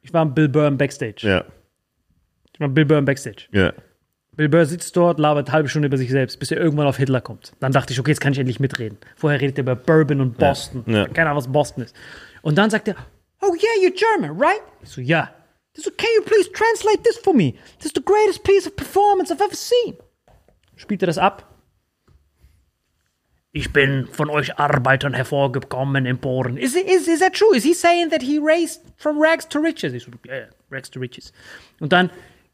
Ich 0.03 0.13
war 0.13 0.25
mit 0.25 0.35
Bill 0.35 0.49
Burr 0.49 0.67
im 0.67 0.79
Backstage. 0.79 1.27
Ja, 1.29 1.45
Ich 2.53 2.61
war 2.61 2.69
mit 2.69 2.75
Bill 2.75 2.85
Burr 2.87 2.99
im 2.99 3.05
Backstage. 3.05 3.47
ja. 3.53 3.73
Bill 4.37 4.49
Burr 4.49 4.65
sitzt 4.65 4.97
dort, 4.97 5.19
labert 5.19 5.49
eine 5.49 5.53
halbe 5.55 5.69
Stunde 5.69 5.87
über 5.89 5.99
sich 5.99 6.09
selbst, 6.09 6.39
bis 6.39 6.51
er 6.51 6.57
irgendwann 6.59 6.87
auf 6.87 6.97
Hitler 6.97 7.21
kommt. 7.21 7.53
Dann 7.61 7.73
dachte 7.73 7.93
ich, 7.93 8.01
okay, 8.01 8.13
jetzt 8.13 8.21
kann 8.21 8.33
ich 8.33 8.39
endlich 8.39 8.59
mitreden. 8.61 8.97
Vorher 9.17 9.39
redet 9.41 9.59
er 9.59 9.63
über 9.63 9.77
Bourbon 9.77 10.21
und 10.23 10.39
Boston. 10.39 10.83
Ja. 10.87 11.07
Keine 11.09 11.29
Ahnung, 11.29 11.43
was 11.43 11.53
Boston 11.53 11.83
ist. 11.85 11.95
Und 12.41 12.57
dann 12.57 12.71
sagt 12.71 12.89
er, 12.89 12.95
oh 13.43 13.53
yeah, 13.55 13.87
you're 13.91 13.95
German, 13.95 14.41
right? 14.41 14.63
Ich 14.83 14.89
so, 14.89 15.01
ja. 15.03 15.31
Ich 15.77 15.83
so, 15.85 15.91
can 15.91 16.09
you 16.17 16.23
please 16.25 16.51
translate 16.53 17.03
this 17.03 17.19
for 17.19 17.35
me? 17.35 17.53
This 17.81 17.87
is 17.87 17.93
the 17.95 18.03
greatest 18.03 18.43
piece 18.45 18.67
of 18.67 18.75
performance 18.77 19.31
I've 19.31 19.43
ever 19.45 19.55
seen. 19.55 19.97
Spielt 20.81 21.03
er 21.03 21.07
das 21.07 21.19
ab? 21.19 21.45
Ich 23.53 23.73
bin 23.73 24.07
von 24.07 24.31
euch 24.31 24.59
Arbeitern 24.59 25.13
hervorgekommen, 25.13 26.07
emporen. 26.07 26.57
Is, 26.57 26.75
it- 26.75 26.87
is, 26.89 27.07
is 27.07 27.19
that 27.19 27.35
true? 27.35 27.55
Is 27.55 27.65
he 27.65 27.75
saying 27.75 28.09
that 28.11 28.23
he 28.23 28.39
raised 28.39 28.81
from 28.97 29.21
rags 29.21 29.47
to 29.49 29.59
riches? 29.59 29.93
Ich 29.93 30.05
so, 30.05 30.13
ja, 30.27 30.35
yeah, 30.35 30.47
rags 30.71 30.89
to 30.91 31.01
riches. 31.01 31.33
Und 31.81 31.93
dann 31.93 32.11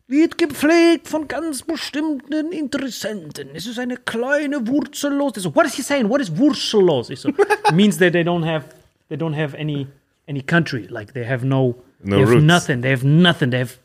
wird 0.08 0.38
gepflegt 0.38 1.06
von 1.06 1.28
ganz 1.28 1.62
bestimmten 1.62 2.50
Interessenten. 2.50 3.50
Es 3.54 3.66
ist 3.66 3.78
eine 3.78 3.96
kleine 3.96 4.66
wurzellos. 4.66 5.34
Ich 5.36 5.42
so, 5.42 5.54
what 5.54 5.66
is 5.66 5.74
he 5.74 5.82
saying? 5.82 6.08
What 6.08 6.20
is 6.20 6.30
wurzellos? 6.36 7.10
Ich 7.10 7.20
so, 7.20 7.28
it 7.28 7.36
means 7.74 7.98
that 7.98 8.12
they 8.12 8.22
don't 8.24 8.44
have, 8.44 8.64
they 9.08 9.16
don't 9.18 9.34
have 9.36 9.54
any, 9.56 9.86
any 10.26 10.40
country. 10.42 10.86
Like 10.88 11.12
they 11.12 11.24
have 11.24 11.44
no, 11.44 11.76
No 12.02 12.16
they 12.16 12.20
have 12.22 12.30
roots. 12.30 12.42
nothing. 12.44 12.80
They 12.80 12.90
have 12.90 13.04
nothing. 13.04 13.50
They 13.50 13.58
have, 13.58 13.78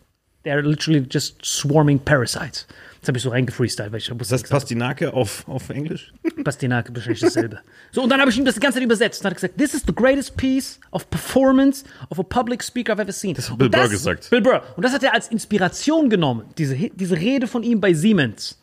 they 0.44 0.52
are 0.52 0.64
literally 0.64 1.02
just 1.02 1.44
swarming 1.46 2.00
parasites. 2.00 2.66
Das 3.02 3.08
habe 3.08 3.18
ich 3.18 3.24
so 3.24 3.30
reingefreestylt, 3.30 3.91
weil 3.91 3.97
ich 3.97 4.12
wusste, 4.12 4.18
Das 4.20 4.32
heißt 4.43 4.49
Pastinake 4.49 5.12
auf, 5.12 5.47
auf 5.47 5.72
Englisch? 5.72 6.14
Bastinake 6.43 6.93
wahrscheinlich 6.93 7.22
dasselbe. 7.22 7.60
So, 7.91 8.04
und 8.04 8.10
dann 8.10 8.22
habe 8.22 8.30
ich 8.30 8.38
ihm 8.38 8.45
das 8.45 8.54
die 8.54 8.60
ganze 8.60 8.78
Zeit 8.78 8.86
übersetzt. 8.86 9.26
Dann 9.26 9.32
hat 9.32 9.38
er 9.38 9.47
gesagt, 9.47 9.58
this 9.58 9.74
is 9.74 9.82
the 9.88 9.93
greatest 9.93 10.38
piece 10.38 10.80
of 10.91 11.10
performance 11.10 11.84
of 12.10 12.20
a 12.20 12.24
public 12.24 12.64
speaker 12.64 12.93
I've 12.93 13.02
ever 13.02 13.12
seen. 13.12 13.34
Das 13.34 13.49
hat 13.49 13.58
Bill 13.58 13.70
Burr 13.70 13.89
gesagt. 13.89 14.30
Bill 14.30 14.41
Burr. 14.41 14.62
Und 14.76 14.86
das 14.86 14.93
hat 14.93 15.02
er 15.02 15.16
als 15.16 15.30
Inspiration 15.30 16.12
genommen. 16.12 16.45
Diese, 16.60 16.76
diese 16.76 17.16
Rede 17.16 17.47
von 17.47 17.64
ihm 17.64 17.82
bei 17.82 17.93
Siemens. 17.93 18.60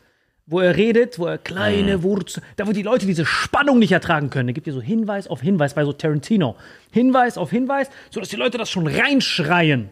Wo 0.47 0.61
er 0.61 0.77
redet, 0.77 1.19
wo 1.19 1.27
er 1.27 1.37
kleine 1.37 2.05
Wurzel, 2.05 2.43
da 2.57 2.67
wo 2.67 2.73
die 2.73 2.83
Leute 2.83 3.07
diese 3.07 3.27
Spannung 3.27 3.81
nicht 3.81 3.93
ertragen 3.93 4.31
können. 4.31 4.47
Da 4.47 4.53
gibt 4.53 4.69
er 4.69 4.73
so 4.73 4.81
Hinweis 4.81 5.27
auf 5.27 5.43
Hinweis 5.43 5.75
bei 5.75 5.85
so 5.85 5.93
Tarantino. 5.93 6.57
Hinweis 6.93 7.37
auf 7.37 7.51
Hinweis, 7.51 7.91
sodass 8.11 8.29
die 8.29 8.37
Leute 8.37 8.57
das 8.57 8.71
schon 8.71 8.87
reinschreien. 8.87 9.91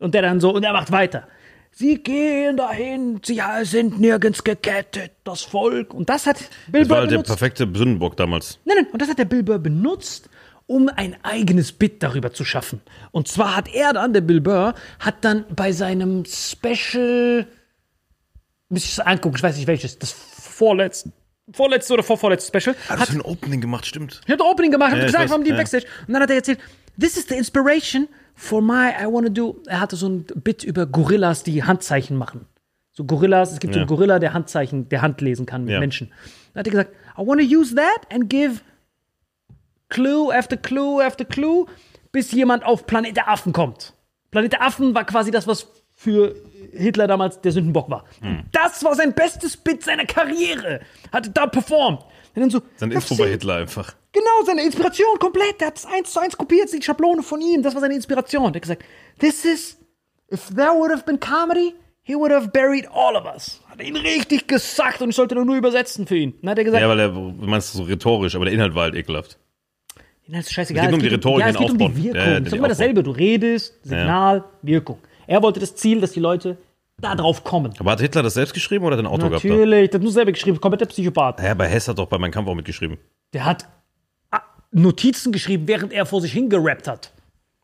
Und 0.00 0.14
der 0.14 0.22
dann 0.22 0.40
so, 0.40 0.52
und 0.52 0.64
er 0.64 0.72
macht 0.72 0.90
weiter. 0.90 1.28
Sie 1.76 1.96
gehen 2.02 2.56
dahin, 2.56 3.20
sie 3.24 3.40
sind 3.64 3.98
nirgends 4.00 4.44
gekettet, 4.44 5.10
das 5.24 5.42
Volk. 5.42 5.92
Und 5.92 6.08
das 6.08 6.26
hat 6.26 6.36
Bill 6.68 6.82
Das 6.82 6.88
Burr 6.88 6.94
war 6.94 7.00
halt 7.02 7.10
der 7.10 7.16
benutzt. 7.16 7.28
perfekte 7.30 7.64
Sündenbock 7.74 8.16
damals. 8.16 8.60
Nein, 8.64 8.76
nein, 8.82 8.86
und 8.92 9.02
das 9.02 9.08
hat 9.08 9.18
der 9.18 9.24
Bill 9.24 9.42
Burr 9.42 9.58
benutzt, 9.58 10.28
um 10.66 10.88
ein 10.88 11.16
eigenes 11.24 11.72
Bit 11.72 12.02
darüber 12.02 12.32
zu 12.32 12.44
schaffen. 12.44 12.80
Und 13.10 13.26
zwar 13.26 13.56
hat 13.56 13.74
er 13.74 13.92
dann, 13.92 14.12
der 14.12 14.20
Bill 14.20 14.40
Burr, 14.40 14.74
hat 15.00 15.16
dann 15.24 15.44
bei 15.54 15.72
seinem 15.72 16.24
Special, 16.26 17.46
muss 18.68 18.84
ich 18.84 18.92
es 18.92 19.00
angucken, 19.00 19.36
ich 19.36 19.42
weiß 19.42 19.56
nicht 19.56 19.66
welches, 19.66 19.98
das 19.98 20.12
vorletzte, 20.12 21.10
vorletzte 21.52 21.92
oder 21.94 22.02
vorvorletzte 22.04 22.56
Special, 22.56 22.76
Hat 22.88 23.00
hat 23.00 23.10
ein 23.10 23.20
Opening 23.20 23.60
gemacht, 23.60 23.84
stimmt. 23.84 24.20
ich 24.24 24.30
habe 24.30 24.38
das 24.38 24.46
Opening 24.46 24.70
gemacht, 24.70 24.92
hab 24.92 24.98
Ja, 24.98 25.04
ich 25.04 25.06
gesagt, 25.08 25.24
weiß, 25.24 25.30
warum 25.30 25.44
die 25.44 25.50
ja. 25.50 25.56
Backstage. 25.56 25.86
Und 26.06 26.14
dann 26.14 26.22
hat 26.22 26.30
er 26.30 26.36
erzählt, 26.36 26.60
this 26.98 27.16
is 27.16 27.26
the 27.26 27.34
inspiration 27.36 28.08
for 28.34 28.60
my 28.62 28.90
I 29.00 29.06
wanna 29.06 29.28
do. 29.30 29.60
Er 29.66 29.80
hatte 29.80 29.96
so 29.96 30.08
ein 30.08 30.24
Bit 30.42 30.64
über 30.64 30.86
Gorillas, 30.86 31.42
die 31.42 31.62
Handzeichen 31.64 32.16
machen. 32.16 32.46
So 32.92 33.04
Gorillas, 33.04 33.52
es 33.52 33.58
gibt 33.60 33.74
so 33.74 33.78
Ja. 33.80 33.82
einen 33.82 33.88
Gorilla, 33.88 34.18
der 34.18 34.32
Handzeichen, 34.34 34.88
der 34.88 35.02
Hand 35.02 35.20
lesen 35.20 35.46
kann 35.46 35.64
mit 35.64 35.72
Ja. 35.72 35.80
Menschen. 35.80 36.12
Dann 36.52 36.60
hat 36.60 36.66
er 36.66 36.70
gesagt, 36.70 36.92
I 37.18 37.26
wanna 37.26 37.42
use 37.42 37.74
that 37.74 38.12
and 38.12 38.28
give 38.30 38.60
Clue 39.88 40.32
after 40.36 40.56
Clue 40.56 41.04
after 41.04 41.24
Clue, 41.24 41.66
bis 42.12 42.32
jemand 42.32 42.64
auf 42.64 42.86
Planet 42.86 43.16
der 43.16 43.28
Affen 43.28 43.52
kommt. 43.52 43.92
Planet 44.30 44.52
der 44.52 44.62
Affen 44.62 44.94
war 44.94 45.04
quasi 45.04 45.30
das, 45.30 45.46
was 45.46 45.66
für 45.92 46.34
Hitler 46.72 47.06
damals 47.06 47.40
der 47.40 47.52
Sündenbock 47.52 47.88
war. 47.90 48.04
Hm. 48.20 48.44
Das 48.50 48.82
war 48.82 48.94
sein 48.96 49.12
bestes 49.14 49.56
Bit 49.56 49.84
seiner 49.84 50.06
Karriere. 50.06 50.80
Hatte 51.12 51.30
da 51.30 51.46
performt. 51.46 52.04
Und 52.34 52.40
dann 52.40 52.50
so, 52.50 52.62
Sein 52.76 52.90
"I've 52.90 52.94
Info 52.96 53.14
bei 53.16 53.28
Hitler 53.28 53.56
einfach. 53.56 53.94
Genau, 54.12 54.44
seine 54.44 54.62
Inspiration 54.64 55.18
komplett. 55.18 55.60
Der 55.60 55.68
hat 55.68 55.78
es 55.78 55.86
eins 55.86 56.12
zu 56.12 56.20
eins 56.20 56.36
kopiert, 56.36 56.72
die 56.72 56.82
Schablone 56.82 57.22
von 57.22 57.40
ihm. 57.40 57.62
Das 57.62 57.74
war 57.74 57.80
seine 57.80 57.94
Inspiration. 57.94 58.52
Der 58.52 58.60
hat 58.60 58.62
gesagt, 58.62 58.84
this 59.20 59.44
is, 59.44 59.78
if 60.32 60.48
there 60.54 60.70
would 60.74 60.90
have 60.90 61.04
been 61.04 61.18
comedy, 61.18 61.74
he 62.02 62.14
would 62.14 62.32
have 62.32 62.48
buried 62.48 62.86
all 62.92 63.16
of 63.16 63.24
us. 63.24 63.60
Hat 63.68 63.80
er 63.80 63.86
ihn 63.86 63.96
richtig 63.96 64.46
gesagt 64.48 65.00
und 65.02 65.10
ich 65.10 65.16
sollte 65.16 65.34
nur 65.34 65.56
übersetzen 65.56 66.06
für 66.06 66.16
ihn. 66.16 66.34
Dann 66.42 66.50
hat 66.50 66.58
er 66.58 66.64
gesagt, 66.64 66.80
Ja, 66.82 66.88
weil 66.88 67.00
er, 67.00 67.08
du 67.08 67.34
meinst 67.38 67.72
so 67.72 67.82
rhetorisch, 67.84 68.34
aber 68.34 68.44
der 68.46 68.54
Inhalt 68.54 68.74
war 68.74 68.84
halt 68.84 68.94
ekelhaft. 68.94 69.38
Inhalt 70.26 70.46
ist 70.46 70.52
scheißegal. 70.52 70.84
Es 70.84 70.88
geht 70.90 70.94
um 70.94 71.02
die 71.02 71.08
Rhetorik, 71.08 71.40
ja, 71.40 71.48
es 71.48 71.56
den 71.56 71.62
geht 71.62 71.70
um 71.70 71.78
die 71.78 71.84
Aufbau. 71.84 71.96
Wirkung. 71.96 72.14
Ja, 72.20 72.30
ja, 72.32 72.38
es 72.38 72.46
ist 72.46 72.52
immer 72.54 72.68
dasselbe. 72.68 73.02
Du 73.02 73.10
redest, 73.10 73.74
Signal, 73.82 74.44
Wirkung. 74.62 74.98
Er 75.26 75.42
wollte 75.42 75.60
das 75.60 75.74
Ziel, 75.76 76.00
dass 76.00 76.12
die 76.12 76.20
Leute 76.20 76.56
da 77.04 77.14
drauf 77.14 77.44
kommen. 77.44 77.72
Aber 77.78 77.92
hat 77.92 78.00
Hitler 78.00 78.22
das 78.22 78.34
selbst 78.34 78.54
geschrieben 78.54 78.84
oder 78.84 78.96
hat 78.96 79.04
er 79.04 79.08
ein 79.08 79.12
Auto 79.12 79.28
gehabt? 79.28 79.44
Natürlich, 79.44 79.90
das 79.90 79.98
hat 79.98 80.02
nur 80.02 80.12
selber 80.12 80.32
geschrieben, 80.32 80.60
kompletter 80.60 80.86
Psychopath. 80.86 81.42
Ja, 81.42 81.54
bei 81.54 81.68
Hess 81.68 81.88
hat 81.88 81.98
doch 81.98 82.06
bei 82.06 82.18
meinem 82.18 82.32
Kampf 82.32 82.48
auch 82.48 82.54
mitgeschrieben. 82.54 82.98
Der 83.32 83.44
hat 83.44 83.68
ah, 84.30 84.40
Notizen 84.72 85.32
geschrieben, 85.32 85.68
während 85.68 85.92
er 85.92 86.06
vor 86.06 86.20
sich 86.20 86.32
hingerappt 86.32 86.88
hat. 86.88 87.12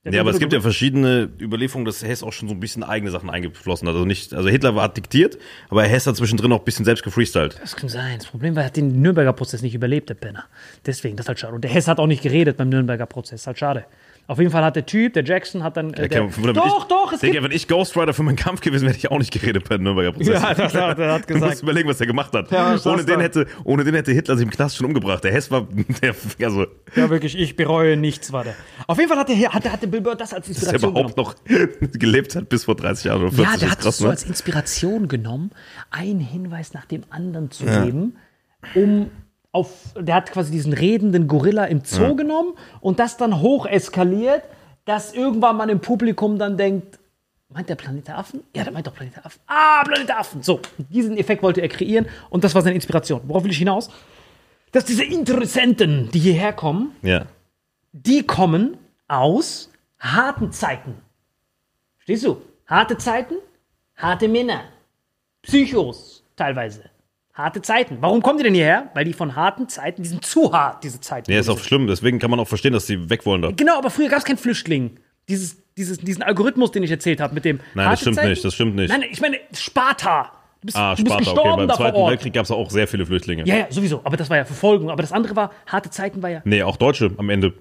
Der 0.05 0.15
Ja, 0.15 0.23
aber 0.23 0.31
es 0.31 0.39
gibt 0.39 0.55
ja 0.55 0.63
verschiedene 0.63 1.29
Überlieferungen, 1.39 1.85
dass 1.85 2.03
Hess 2.03 2.23
auch 2.23 2.33
schon 2.33 2.49
so 2.49 2.55
ein 2.55 2.61
bisschen 2.61 2.83
eigene 2.83 3.11
Sachen 3.11 3.29
eingeflossen 3.29 3.87
hat. 3.87 3.95
Also 3.95 4.07
nicht, 4.07 4.33
also 4.33 4.49
Hitler 4.49 4.75
war 4.75 4.89
diktiert, 4.89 5.37
aber 5.69 5.83
Hess 5.83 6.07
hat 6.07 6.17
zwischendrin 6.17 6.51
auch 6.53 6.61
ein 6.61 6.65
bisschen 6.65 6.87
selbst 6.87 7.05
gefreestylt. 7.05 7.59
Das 7.61 7.77
kann 7.77 7.91
sein. 7.91 8.17
Das 8.17 8.27
Problem 8.27 8.57
war, 8.57 8.63
er 8.63 8.67
hat 8.67 8.77
den 8.77 9.03
Nürnberger 9.03 9.35
Prozess 9.35 9.61
nicht 9.61 9.75
überlebt, 9.75 10.09
der 10.09 10.15
Penner. 10.15 10.45
Deswegen, 10.87 11.17
das 11.17 11.25
ist 11.25 11.29
halt 11.29 11.39
schade. 11.41 11.55
Und 11.55 11.65
der 11.65 11.71
Hess 11.71 11.87
hat 11.87 11.99
auch 11.99 12.07
nicht 12.07 12.23
geredet 12.23 12.57
beim 12.57 12.71
Nürnberger 12.71 13.05
Prozess. 13.05 13.47
Halt 13.47 13.59
schade. 13.59 13.85
Auf 14.31 14.39
jeden 14.39 14.53
Fall 14.53 14.63
hat 14.63 14.77
der 14.77 14.87
Typ, 14.87 15.15
der 15.15 15.25
Jackson, 15.25 15.65
hat 15.65 15.77
dann. 15.77 15.93
Äh, 15.95 16.09
der, 16.09 16.23
wenn 16.37 16.55
doch, 16.55 16.83
ich, 16.83 16.85
doch, 16.85 17.13
es 17.13 17.19
Digga, 17.19 17.33
gibt. 17.33 17.45
wenn 17.47 17.51
ich 17.51 17.67
Ghost 17.67 17.97
Rider 17.97 18.15
für 18.15 18.23
meinen 18.23 18.37
Kampf 18.37 18.61
gewesen 18.61 18.83
wäre, 18.83 18.93
hätte 18.93 18.99
ich 19.05 19.11
auch 19.11 19.19
nicht 19.19 19.33
geredet 19.33 19.69
bei 19.69 19.77
Nürnberger 19.77 20.13
Prozess. 20.13 20.41
Ja, 20.41 20.55
das 20.55 20.73
hat- 20.73 20.99
er 21.01 21.15
hat 21.15 21.23
Du 21.29 21.35
musst 21.35 21.43
gesagt. 21.43 21.63
überlegen, 21.65 21.89
was 21.89 22.01
er 22.01 22.07
gemacht 22.07 22.33
hat. 22.33 22.49
Ja, 22.53 22.77
ohne, 22.85 23.05
den 23.05 23.19
hätte, 23.19 23.49
ohne 23.65 23.83
den 23.83 23.93
hätte 23.97 24.13
Hitler 24.13 24.37
sich 24.37 24.45
im 24.45 24.51
Knast 24.53 24.77
schon 24.77 24.87
umgebracht. 24.87 25.25
Der 25.25 25.33
Hess 25.33 25.51
war, 25.51 25.67
der, 26.01 26.15
also, 26.47 26.67
Ja, 26.95 27.11
wirklich, 27.11 27.37
ich 27.37 27.57
bereue 27.57 27.97
nichts, 27.97 28.33
war 28.33 28.45
der. 28.45 28.55
Auf 28.87 28.99
jeden 28.99 29.09
Fall 29.09 29.19
hat 29.19 29.29
der, 29.29 29.53
hat 29.53 29.65
der, 29.65 29.73
hat 29.73 29.83
der 29.83 29.89
Bill 29.89 30.01
Burr 30.01 30.15
das 30.15 30.33
als 30.33 30.47
dass 30.47 30.63
er 30.63 30.75
Inspiration 30.75 30.91
überhaupt 30.93 31.17
noch 31.17 31.35
gelebt 31.99 32.37
hat 32.37 32.49
bis 32.49 32.67
vor 32.67 32.77
30 32.77 33.07
Jahren 33.07 33.23
oder 33.23 33.33
40 33.33 33.53
Ja, 33.53 33.59
der 33.59 33.71
hat 33.73 33.85
es 33.85 33.97
so 33.97 34.05
ne? 34.05 34.11
als 34.11 34.23
Inspiration 34.23 35.09
genommen, 35.09 35.51
einen 35.91 36.21
Hinweis 36.21 36.73
nach 36.73 36.85
dem 36.85 37.03
anderen 37.11 37.51
zu 37.51 37.65
geben, 37.65 38.15
um 38.77 39.11
auf, 39.53 39.95
der 39.99 40.15
hat 40.15 40.31
quasi 40.31 40.53
diesen 40.53 40.73
redenden 40.73 41.27
Gorilla 41.27 41.65
im 41.65 41.83
Zoo 41.85 42.15
genommen 42.15 42.55
und 42.81 42.99
das 42.99 43.17
dann 43.17 43.41
hoch 43.41 43.67
eskaliert, 43.67 44.43
dass 44.85 45.13
irgendwann 45.13 45.57
man 45.57 45.69
im 45.69 45.81
Publikum 45.81 46.39
dann 46.39 46.57
denkt, 46.57 46.99
meint 47.49 47.69
der 47.69 47.75
Planet 47.75 48.07
der 48.09 48.19
Affen? 48.19 48.43
Ja, 48.55 48.63
der 48.65 48.73
meint 48.73 48.87
doch 48.87 48.95
Planet 48.95 49.17
der 49.17 49.27
Affen. 49.27 49.41
Ah, 49.47 49.83
Planet 49.85 50.09
der 50.09 50.19
Affen. 50.21 50.43
So, 50.43 50.61
diesen 50.79 51.17
Effekt 51.17 51.43
wollte 51.43 51.61
er 51.61 51.69
kreieren 51.69 52.07
und 52.31 52.45
das 52.45 52.55
war 52.55 52.63
seine 52.63 52.77
Inspiration. 52.77 53.21
Worauf 53.25 53.43
will 53.45 53.51
ich 53.51 53.59
hinaus? 53.59 53.91
Dass 54.73 54.85
diese 54.85 55.05
Interessenten, 55.05 56.11
die 56.13 56.21
hierher 56.21 56.53
kommen, 56.53 56.95
Ja. 57.03 57.27
die 57.93 58.23
kommen 58.25 58.77
aus 59.09 59.69
harten 59.99 60.53
Zeiten. 60.53 60.95
Verstehst 61.97 62.25
du? 62.25 62.41
Harte 62.67 62.97
Zeiten, 62.99 63.35
harte 63.97 64.29
Männer. 64.29 64.63
Psychos 65.43 66.23
teilweise. 66.37 66.85
Harte 67.35 67.63
Zeiten. 67.63 67.99
Warum 68.01 68.23
kommen 68.23 68.39
die 68.39 68.45
denn 68.45 68.55
hierher? 68.55 68.91
Weil 68.95 69.05
die 69.05 69.13
von 69.13 69.37
harten 69.37 69.69
Zeiten, 69.69 70.03
die 70.03 70.09
sind 70.09 70.25
zu 70.25 70.53
hart, 70.53 70.83
diese 70.85 71.01
Zeiten. 71.01 71.31
Ja, 71.31 71.39
ist 71.41 71.49
auch 71.49 71.59
schlimm. 71.61 71.87
Deswegen 71.87 72.19
kann 72.19 72.31
man 72.31 72.41
auch 72.41 72.49
verstehen, 72.49 72.73
dass 72.73 72.87
sie 72.87 73.09
weg 73.09 73.25
wollen 73.25 73.43
da. 73.43 73.51
Genau, 73.53 73.79
aber 73.79 73.91
früher 73.91 74.09
gab 74.09 74.19
es 74.19 74.25
keinen 74.25 74.37
Flüchtling. 74.39 74.99
Dieses, 75.29 75.57
dieses, 75.77 75.99
diesen 75.99 76.23
Algorithmus, 76.25 76.73
den 76.73 76.83
ich 76.83 76.91
erzählt 76.91 77.21
habe, 77.21 77.35
mit 77.35 77.45
dem. 77.45 77.61
Nein, 77.75 77.91
das 77.91 78.01
stimmt 78.01 78.17
Zeiten? 78.17 78.31
nicht, 78.31 78.45
das 78.45 78.55
stimmt 78.55 78.75
nicht. 78.75 78.91
Nein, 78.91 79.05
ich 79.09 79.21
meine, 79.21 79.39
Sparta. 79.53 80.33
Du 80.61 80.67
bist, 80.67 80.77
Ah, 80.77 80.95
du 80.95 81.05
bist 81.05 81.21
Sparta, 81.21 81.41
okay. 81.41 81.67
Beim 81.67 81.77
Zweiten. 81.77 82.07
Weltkrieg 82.09 82.33
gab 82.35 82.45
es 82.45 82.51
auch 82.51 82.69
sehr 82.71 82.87
viele 82.89 83.07
Flüchtlinge. 83.07 83.45
Ja, 83.47 83.57
ja, 83.57 83.67
sowieso. 83.71 84.01
Aber 84.05 84.17
das 84.17 84.29
war 84.29 84.37
ja 84.37 84.45
Verfolgung. 84.45 84.91
Aber 84.91 85.01
das 85.01 85.13
andere 85.13 85.37
war, 85.37 85.53
harte 85.67 85.89
Zeiten 85.91 86.23
war 86.23 86.31
ja 86.31 86.43
Nee, 86.45 86.63
auch 86.65 86.77
Deutsche 86.77 87.13
am 87.17 87.31
Ende. 87.31 87.55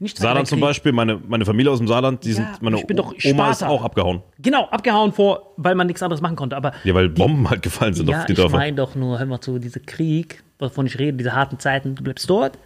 Nicht 0.00 0.16
Saarland 0.18 0.48
zum. 0.48 0.60
Beispiel, 0.60 0.92
meine, 0.92 1.20
meine 1.28 1.44
Familie 1.44 1.70
aus 1.70 1.78
dem 1.78 1.86
Saarland, 1.86 2.24
die 2.24 2.30
Ja, 2.30 2.34
sind, 2.36 2.62
meine 2.62 2.78
ich 2.78 2.86
bin 2.86 2.96
doch 2.96 3.12
Oma 3.24 3.50
ist 3.50 3.58
Sparta. 3.58 3.68
auch 3.68 3.84
abgehauen. 3.84 4.22
Genau, 4.38 4.64
abgehauen 4.68 5.12
vor, 5.12 5.52
weil 5.56 5.74
man 5.74 5.86
nichts 5.86 6.02
anderes 6.02 6.20
machen 6.20 6.36
konnte. 6.36 6.56
Aber 6.56 6.72
Ja, 6.84 6.94
weil 6.94 7.08
Bomben 7.08 7.48
halt 7.48 7.62
gefallen 7.62 7.94
sind 7.94 8.08
Ja, 8.08 8.20
auf 8.20 8.26
die 8.26 8.32
ich 8.32 8.38
Dörfer. 8.38 8.56
meine 8.56 8.76
doch 8.76 8.94
nur, 8.94 9.18
hör 9.18 9.26
mal 9.26 9.40
zu, 9.40 9.58
dieser 9.58 9.80
Krieg, 9.80 10.42
wovon 10.58 10.86
ich 10.86 10.98
rede, 10.98 11.18
diese 11.18 11.34
harten 11.34 11.58
Zeiten, 11.58 11.94
du 11.94 12.02
bleibst 12.02 12.28
dort, 12.28 12.58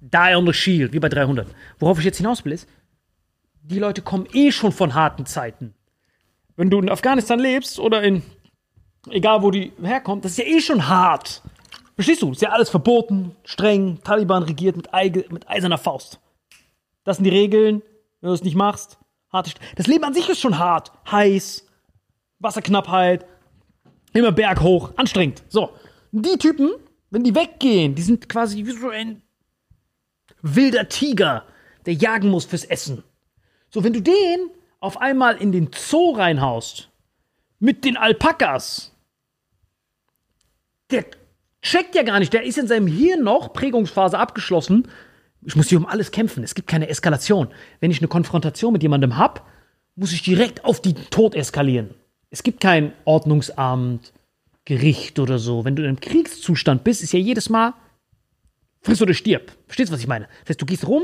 die 0.00 0.34
on 0.36 0.46
the 0.46 0.52
shield, 0.52 0.92
wie 0.92 0.98
bei 0.98 1.08
300. 1.08 1.46
Worauf 1.78 1.98
ich 1.98 2.04
jetzt 2.04 2.18
hinaus 2.18 2.44
will, 2.44 2.52
ist, 2.52 2.68
die 3.62 3.78
Leute 3.78 4.02
kommen 4.02 4.26
eh 4.34 4.52
schon 4.52 4.72
von 4.72 4.94
harten 4.94 5.24
Zeiten. 5.26 5.74
Wenn 6.56 6.70
du 6.70 6.78
in 6.80 6.90
Afghanistan 6.90 7.38
lebst 7.38 7.78
oder 7.78 8.02
in, 8.02 8.22
egal 9.10 9.42
wo 9.42 9.50
die 9.50 9.72
herkommt, 9.82 10.24
das 10.24 10.32
ist 10.32 10.38
ja 10.38 10.44
eh 10.44 10.60
schon 10.60 10.86
hart. 10.88 11.40
Verstehst 11.94 12.22
du? 12.22 12.32
Ist 12.32 12.42
ja 12.42 12.50
alles 12.50 12.68
verboten, 12.70 13.36
streng, 13.44 14.00
Taliban 14.04 14.42
regiert 14.42 14.76
mit, 14.76 14.92
eige, 14.92 15.24
mit 15.30 15.48
eiserner 15.48 15.78
Faust. 15.78 16.20
Das 17.04 17.16
sind 17.16 17.24
die 17.24 17.30
Regeln, 17.30 17.82
wenn 18.20 18.28
du 18.28 18.34
es 18.34 18.42
nicht 18.42 18.56
machst. 18.56 18.98
Harte 19.30 19.50
St 19.50 19.60
das 19.76 19.86
Leben 19.86 20.04
an 20.04 20.14
sich 20.14 20.28
ist 20.28 20.40
schon 20.40 20.58
hart, 20.58 20.92
heiß, 21.10 21.66
Wasserknappheit, 22.38 23.26
immer 24.12 24.32
berghoch, 24.32 24.92
anstrengend. 24.96 25.42
So, 25.48 25.70
die 26.12 26.38
Typen, 26.38 26.70
wenn 27.10 27.24
die 27.24 27.34
weggehen, 27.34 27.94
die 27.94 28.02
sind 28.02 28.28
quasi 28.28 28.64
wie 28.64 28.70
so 28.70 28.88
ein 28.88 29.22
wilder 30.42 30.88
Tiger, 30.88 31.44
der 31.86 31.94
jagen 31.94 32.30
muss 32.30 32.44
fürs 32.44 32.64
Essen. 32.64 33.02
So, 33.70 33.82
wenn 33.82 33.92
du 33.92 34.00
den 34.00 34.50
auf 34.80 35.00
einmal 35.00 35.36
in 35.36 35.52
den 35.52 35.70
Zoo 35.74 36.12
reinhaust, 36.12 36.90
mit 37.58 37.84
den 37.84 37.96
Alpakas, 37.96 38.92
der 40.90 41.06
checkt 41.62 41.94
ja 41.94 42.02
gar 42.02 42.18
nicht, 42.18 42.32
der 42.32 42.44
ist 42.44 42.58
in 42.58 42.68
seinem 42.68 42.86
Hirn 42.86 43.24
noch, 43.24 43.52
Prägungsphase 43.52 44.18
abgeschlossen. 44.18 44.88
Ich 45.44 45.56
muss 45.56 45.68
hier 45.68 45.78
um 45.78 45.86
alles 45.86 46.10
kämpfen. 46.10 46.42
Es 46.42 46.54
gibt 46.54 46.68
keine 46.68 46.88
Eskalation. 46.88 47.48
Wenn 47.80 47.90
ich 47.90 48.00
eine 48.00 48.08
Konfrontation 48.08 48.72
mit 48.72 48.82
jemandem 48.82 49.16
hab, 49.16 49.46
muss 49.96 50.12
ich 50.12 50.22
direkt 50.22 50.64
auf 50.64 50.80
die 50.80 50.94
Tod 50.94 51.34
eskalieren. 51.34 51.90
Es 52.30 52.42
gibt 52.42 52.60
kein 52.60 52.92
Ordnungsamt, 53.04 54.12
Gericht 54.64 55.18
oder 55.18 55.38
so. 55.38 55.64
Wenn 55.64 55.76
du 55.76 55.82
in 55.82 55.88
einem 55.88 56.00
Kriegszustand 56.00 56.84
bist, 56.84 57.02
ist 57.02 57.12
ja 57.12 57.18
jedes 57.18 57.48
Mal 57.48 57.74
friss 58.80 59.02
oder 59.02 59.14
stirb. 59.14 59.52
Verstehst 59.66 59.90
du, 59.90 59.94
was 59.94 60.00
ich 60.00 60.06
meine? 60.06 60.26
Das 60.42 60.50
heißt, 60.50 60.62
du 60.62 60.66
gehst 60.66 60.86
rum, 60.86 61.02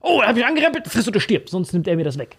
oh, 0.00 0.20
er 0.22 0.28
hat 0.28 0.36
mich 0.36 0.44
angerempelt, 0.44 0.88
friss 0.88 1.08
oder 1.08 1.20
stirb, 1.20 1.48
sonst 1.48 1.72
nimmt 1.72 1.86
er 1.86 1.96
mir 1.96 2.04
das 2.04 2.18
weg. 2.18 2.38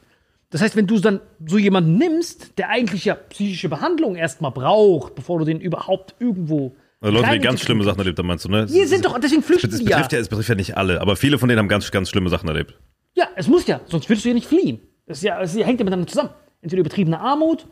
Das 0.50 0.62
heißt, 0.62 0.76
wenn 0.76 0.88
du 0.88 1.00
dann 1.00 1.20
so 1.46 1.58
jemanden 1.58 1.98
nimmst, 1.98 2.58
der 2.58 2.70
eigentlich 2.70 3.06
ja 3.06 3.16
psychische 3.16 3.70
Behandlung 3.70 4.16
erstmal 4.16 4.52
braucht, 4.52 5.16
bevor 5.16 5.40
du 5.40 5.46
den 5.46 5.60
überhaupt 5.60 6.16
irgendwo. 6.20 6.76
Also 7.04 7.18
Leute, 7.18 7.32
die 7.34 7.40
ganz 7.40 7.60
schlimme 7.62 7.84
Sachen 7.84 8.00
erlebt 8.00 8.18
haben, 8.18 8.28
meinst 8.28 8.46
du, 8.46 8.50
ne? 8.50 8.66
Die 8.66 8.86
sind 8.86 9.04
doch, 9.04 9.20
deswegen 9.20 9.44
flüchten 9.44 9.70
Das 9.70 9.80
die 9.80 9.86
ja. 9.86 10.00
ja, 10.10 10.18
es 10.18 10.30
betrifft 10.30 10.48
ja 10.50 10.56
nicht 10.56 10.78
alle, 10.78 11.02
aber 11.02 11.16
viele 11.16 11.38
von 11.38 11.50
denen 11.50 11.60
haben 11.60 11.68
ganz, 11.68 11.92
ganz 11.92 12.10
schlimme 12.10 12.30
Sachen 12.30 12.48
erlebt. 12.48 12.80
Ja, 13.14 13.28
es 13.36 13.48
muss 13.48 13.68
ja, 13.68 13.82
sonst 13.86 14.10
würdest 14.10 14.24
du 14.26 14.30
ja 14.30 14.36
nicht 14.36 14.48
fliehen. 14.48 14.80
Das 15.06 15.18
ist 15.18 15.24
ja, 15.24 15.42
es 15.42 15.54
hängt 15.54 15.80
ja 15.80 15.84
miteinander 15.86 16.08
zusammen. 16.08 16.30
Entweder 16.62 16.80
übertriebene 16.80 17.20
Armut, 17.20 17.68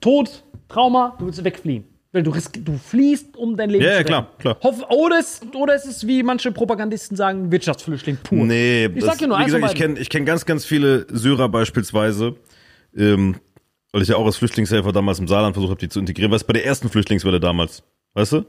Tod, 0.00 0.44
Trauma, 0.68 1.16
du 1.18 1.26
willst 1.26 1.42
wegfliehen. 1.42 1.84
Weil 2.12 2.24
du, 2.24 2.32
du 2.32 2.78
fliehst, 2.78 3.36
um 3.36 3.56
dein 3.56 3.70
Leben 3.70 3.84
Ja, 3.84 3.90
zu 3.90 3.92
ja, 3.92 3.98
retten. 3.98 4.08
klar, 4.08 4.28
klar. 4.38 4.58
Hoff, 4.62 4.82
oder, 4.90 5.18
es, 5.20 5.40
oder 5.54 5.74
es 5.74 5.86
ist, 5.86 6.06
wie 6.06 6.22
manche 6.24 6.50
Propagandisten 6.50 7.16
sagen, 7.16 7.52
Wirtschaftsflüchtling 7.52 8.18
pur. 8.22 8.44
Nee, 8.44 8.86
Ich 8.94 9.04
sag 9.04 9.16
dir 9.18 9.28
nur 9.28 9.38
wie 9.38 9.44
gesagt, 9.44 9.64
ich 9.72 9.74
kenne 9.78 9.94
kenn 9.94 10.24
ganz, 10.26 10.44
ganz 10.44 10.64
viele 10.64 11.06
Syrer 11.08 11.48
beispielsweise, 11.48 12.34
ähm, 12.96 13.36
weil 13.92 14.02
ich 14.02 14.08
ja 14.08 14.16
auch 14.16 14.26
als 14.26 14.36
Flüchtlingshelfer 14.36 14.90
damals 14.92 15.20
im 15.20 15.28
Saarland 15.28 15.54
versucht 15.54 15.70
habe, 15.70 15.80
die 15.80 15.88
zu 15.88 16.00
integrieren. 16.00 16.32
Was 16.32 16.42
bei 16.44 16.52
der 16.52 16.66
ersten 16.66 16.88
Flüchtlingswelle 16.88 17.38
damals, 17.38 17.84
weißt 18.14 18.32
du? 18.32 18.42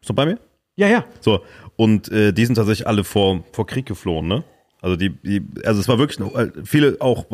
Bist 0.00 0.10
du 0.10 0.14
bei 0.14 0.26
mir? 0.26 0.38
Ja, 0.76 0.88
ja. 0.88 1.04
So, 1.20 1.40
und 1.76 2.10
äh, 2.10 2.32
die 2.32 2.44
sind 2.46 2.54
tatsächlich 2.54 2.86
alle 2.86 3.04
vor, 3.04 3.44
vor 3.52 3.66
Krieg 3.66 3.86
geflohen, 3.86 4.26
ne? 4.26 4.44
Also 4.80 4.96
die, 4.96 5.10
die, 5.10 5.42
also 5.64 5.80
es 5.80 5.86
war 5.86 5.98
wirklich 5.98 6.18
äh, 6.34 6.50
viele 6.64 6.96
auch 6.98 7.26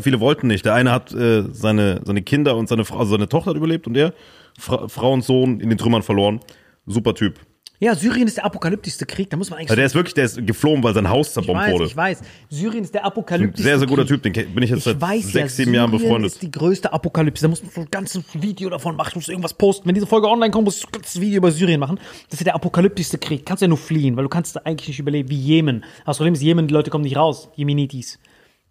viele 0.00 0.18
wollten 0.18 0.48
nicht. 0.48 0.64
Der 0.64 0.74
eine 0.74 0.90
hat 0.90 1.12
äh, 1.14 1.44
seine 1.52 2.00
seine 2.04 2.22
Kinder 2.22 2.56
und 2.56 2.68
seine 2.68 2.84
Frau, 2.84 2.98
also 2.98 3.12
seine 3.12 3.28
Tochter 3.28 3.50
hat 3.50 3.56
überlebt 3.56 3.86
und 3.86 3.96
er 3.96 4.12
Fra 4.58 4.88
Frau 4.88 5.12
und 5.12 5.22
Sohn 5.22 5.60
in 5.60 5.68
den 5.68 5.78
Trümmern 5.78 6.02
verloren. 6.02 6.40
Super 6.84 7.14
Typ. 7.14 7.38
Ja, 7.78 7.94
Syrien 7.94 8.26
ist 8.26 8.38
der 8.38 8.44
apokalyptischste 8.46 9.04
Krieg, 9.04 9.28
da 9.28 9.36
muss 9.36 9.50
man 9.50 9.58
eigentlich 9.58 9.68
Also 9.70 9.76
der 9.76 9.86
ist 9.86 9.94
wirklich, 9.94 10.14
der 10.14 10.24
ist 10.24 10.46
geflohen, 10.46 10.82
weil 10.82 10.94
sein 10.94 11.08
Haus 11.10 11.28
Ich 11.28 11.32
zerbombt 11.34 11.60
weiß, 11.62 11.72
wurde. 11.74 11.84
ich 11.84 11.96
weiß. 11.96 12.20
Syrien 12.48 12.84
ist 12.84 12.94
der 12.94 13.04
apokalyptischste 13.04 13.62
Sehr, 13.62 13.78
sehr 13.78 13.86
guter 13.86 14.06
Krieg. 14.06 14.22
Typ, 14.22 14.32
den 14.34 14.54
bin 14.54 14.62
ich 14.64 14.70
jetzt 14.70 14.78
Ich 14.78 14.84
seit 14.84 15.00
weiß 15.00 15.22
sechs, 15.24 15.58
ja, 15.58 15.64
sieben 15.64 15.74
Jahren 15.74 15.90
Syrien 15.90 16.04
befreundet. 16.08 16.32
ist 16.32 16.42
die 16.42 16.50
größte 16.50 16.90
Apokalypse. 16.92 17.42
Da 17.42 17.48
muss 17.48 17.62
man 17.62 17.70
so 17.72 17.80
ein 17.82 17.88
ganzes 17.90 18.22
Video 18.32 18.70
davon 18.70 18.96
machen. 18.96 19.10
Ich 19.10 19.16
muss 19.16 19.28
irgendwas 19.28 19.52
posten. 19.52 19.86
Wenn 19.86 19.94
diese 19.94 20.06
Folge 20.06 20.26
online 20.26 20.50
kommt, 20.50 20.64
muss 20.64 20.78
ich 20.78 20.86
ein 20.86 20.92
ganzes 20.92 21.20
Video 21.20 21.36
über 21.38 21.50
Syrien 21.52 21.78
machen. 21.80 22.00
Das 22.30 22.40
ist 22.40 22.46
der 22.46 22.54
apokalyptischste 22.54 23.18
Krieg. 23.18 23.44
Kannst 23.44 23.60
ja 23.60 23.68
nur 23.68 23.76
fliehen, 23.76 24.16
weil 24.16 24.24
du 24.24 24.30
kannst 24.30 24.56
da 24.56 24.60
eigentlich 24.64 24.88
nicht 24.88 24.98
überleben. 24.98 25.28
Wie 25.28 25.38
Jemen. 25.38 25.84
Das 26.06 26.16
Problem 26.16 26.32
ist, 26.32 26.42
Jemen, 26.42 26.68
die 26.68 26.72
Leute 26.74 26.90
kommen 26.90 27.04
nicht 27.04 27.16
raus. 27.16 27.50
Jemenitis. 27.56 28.18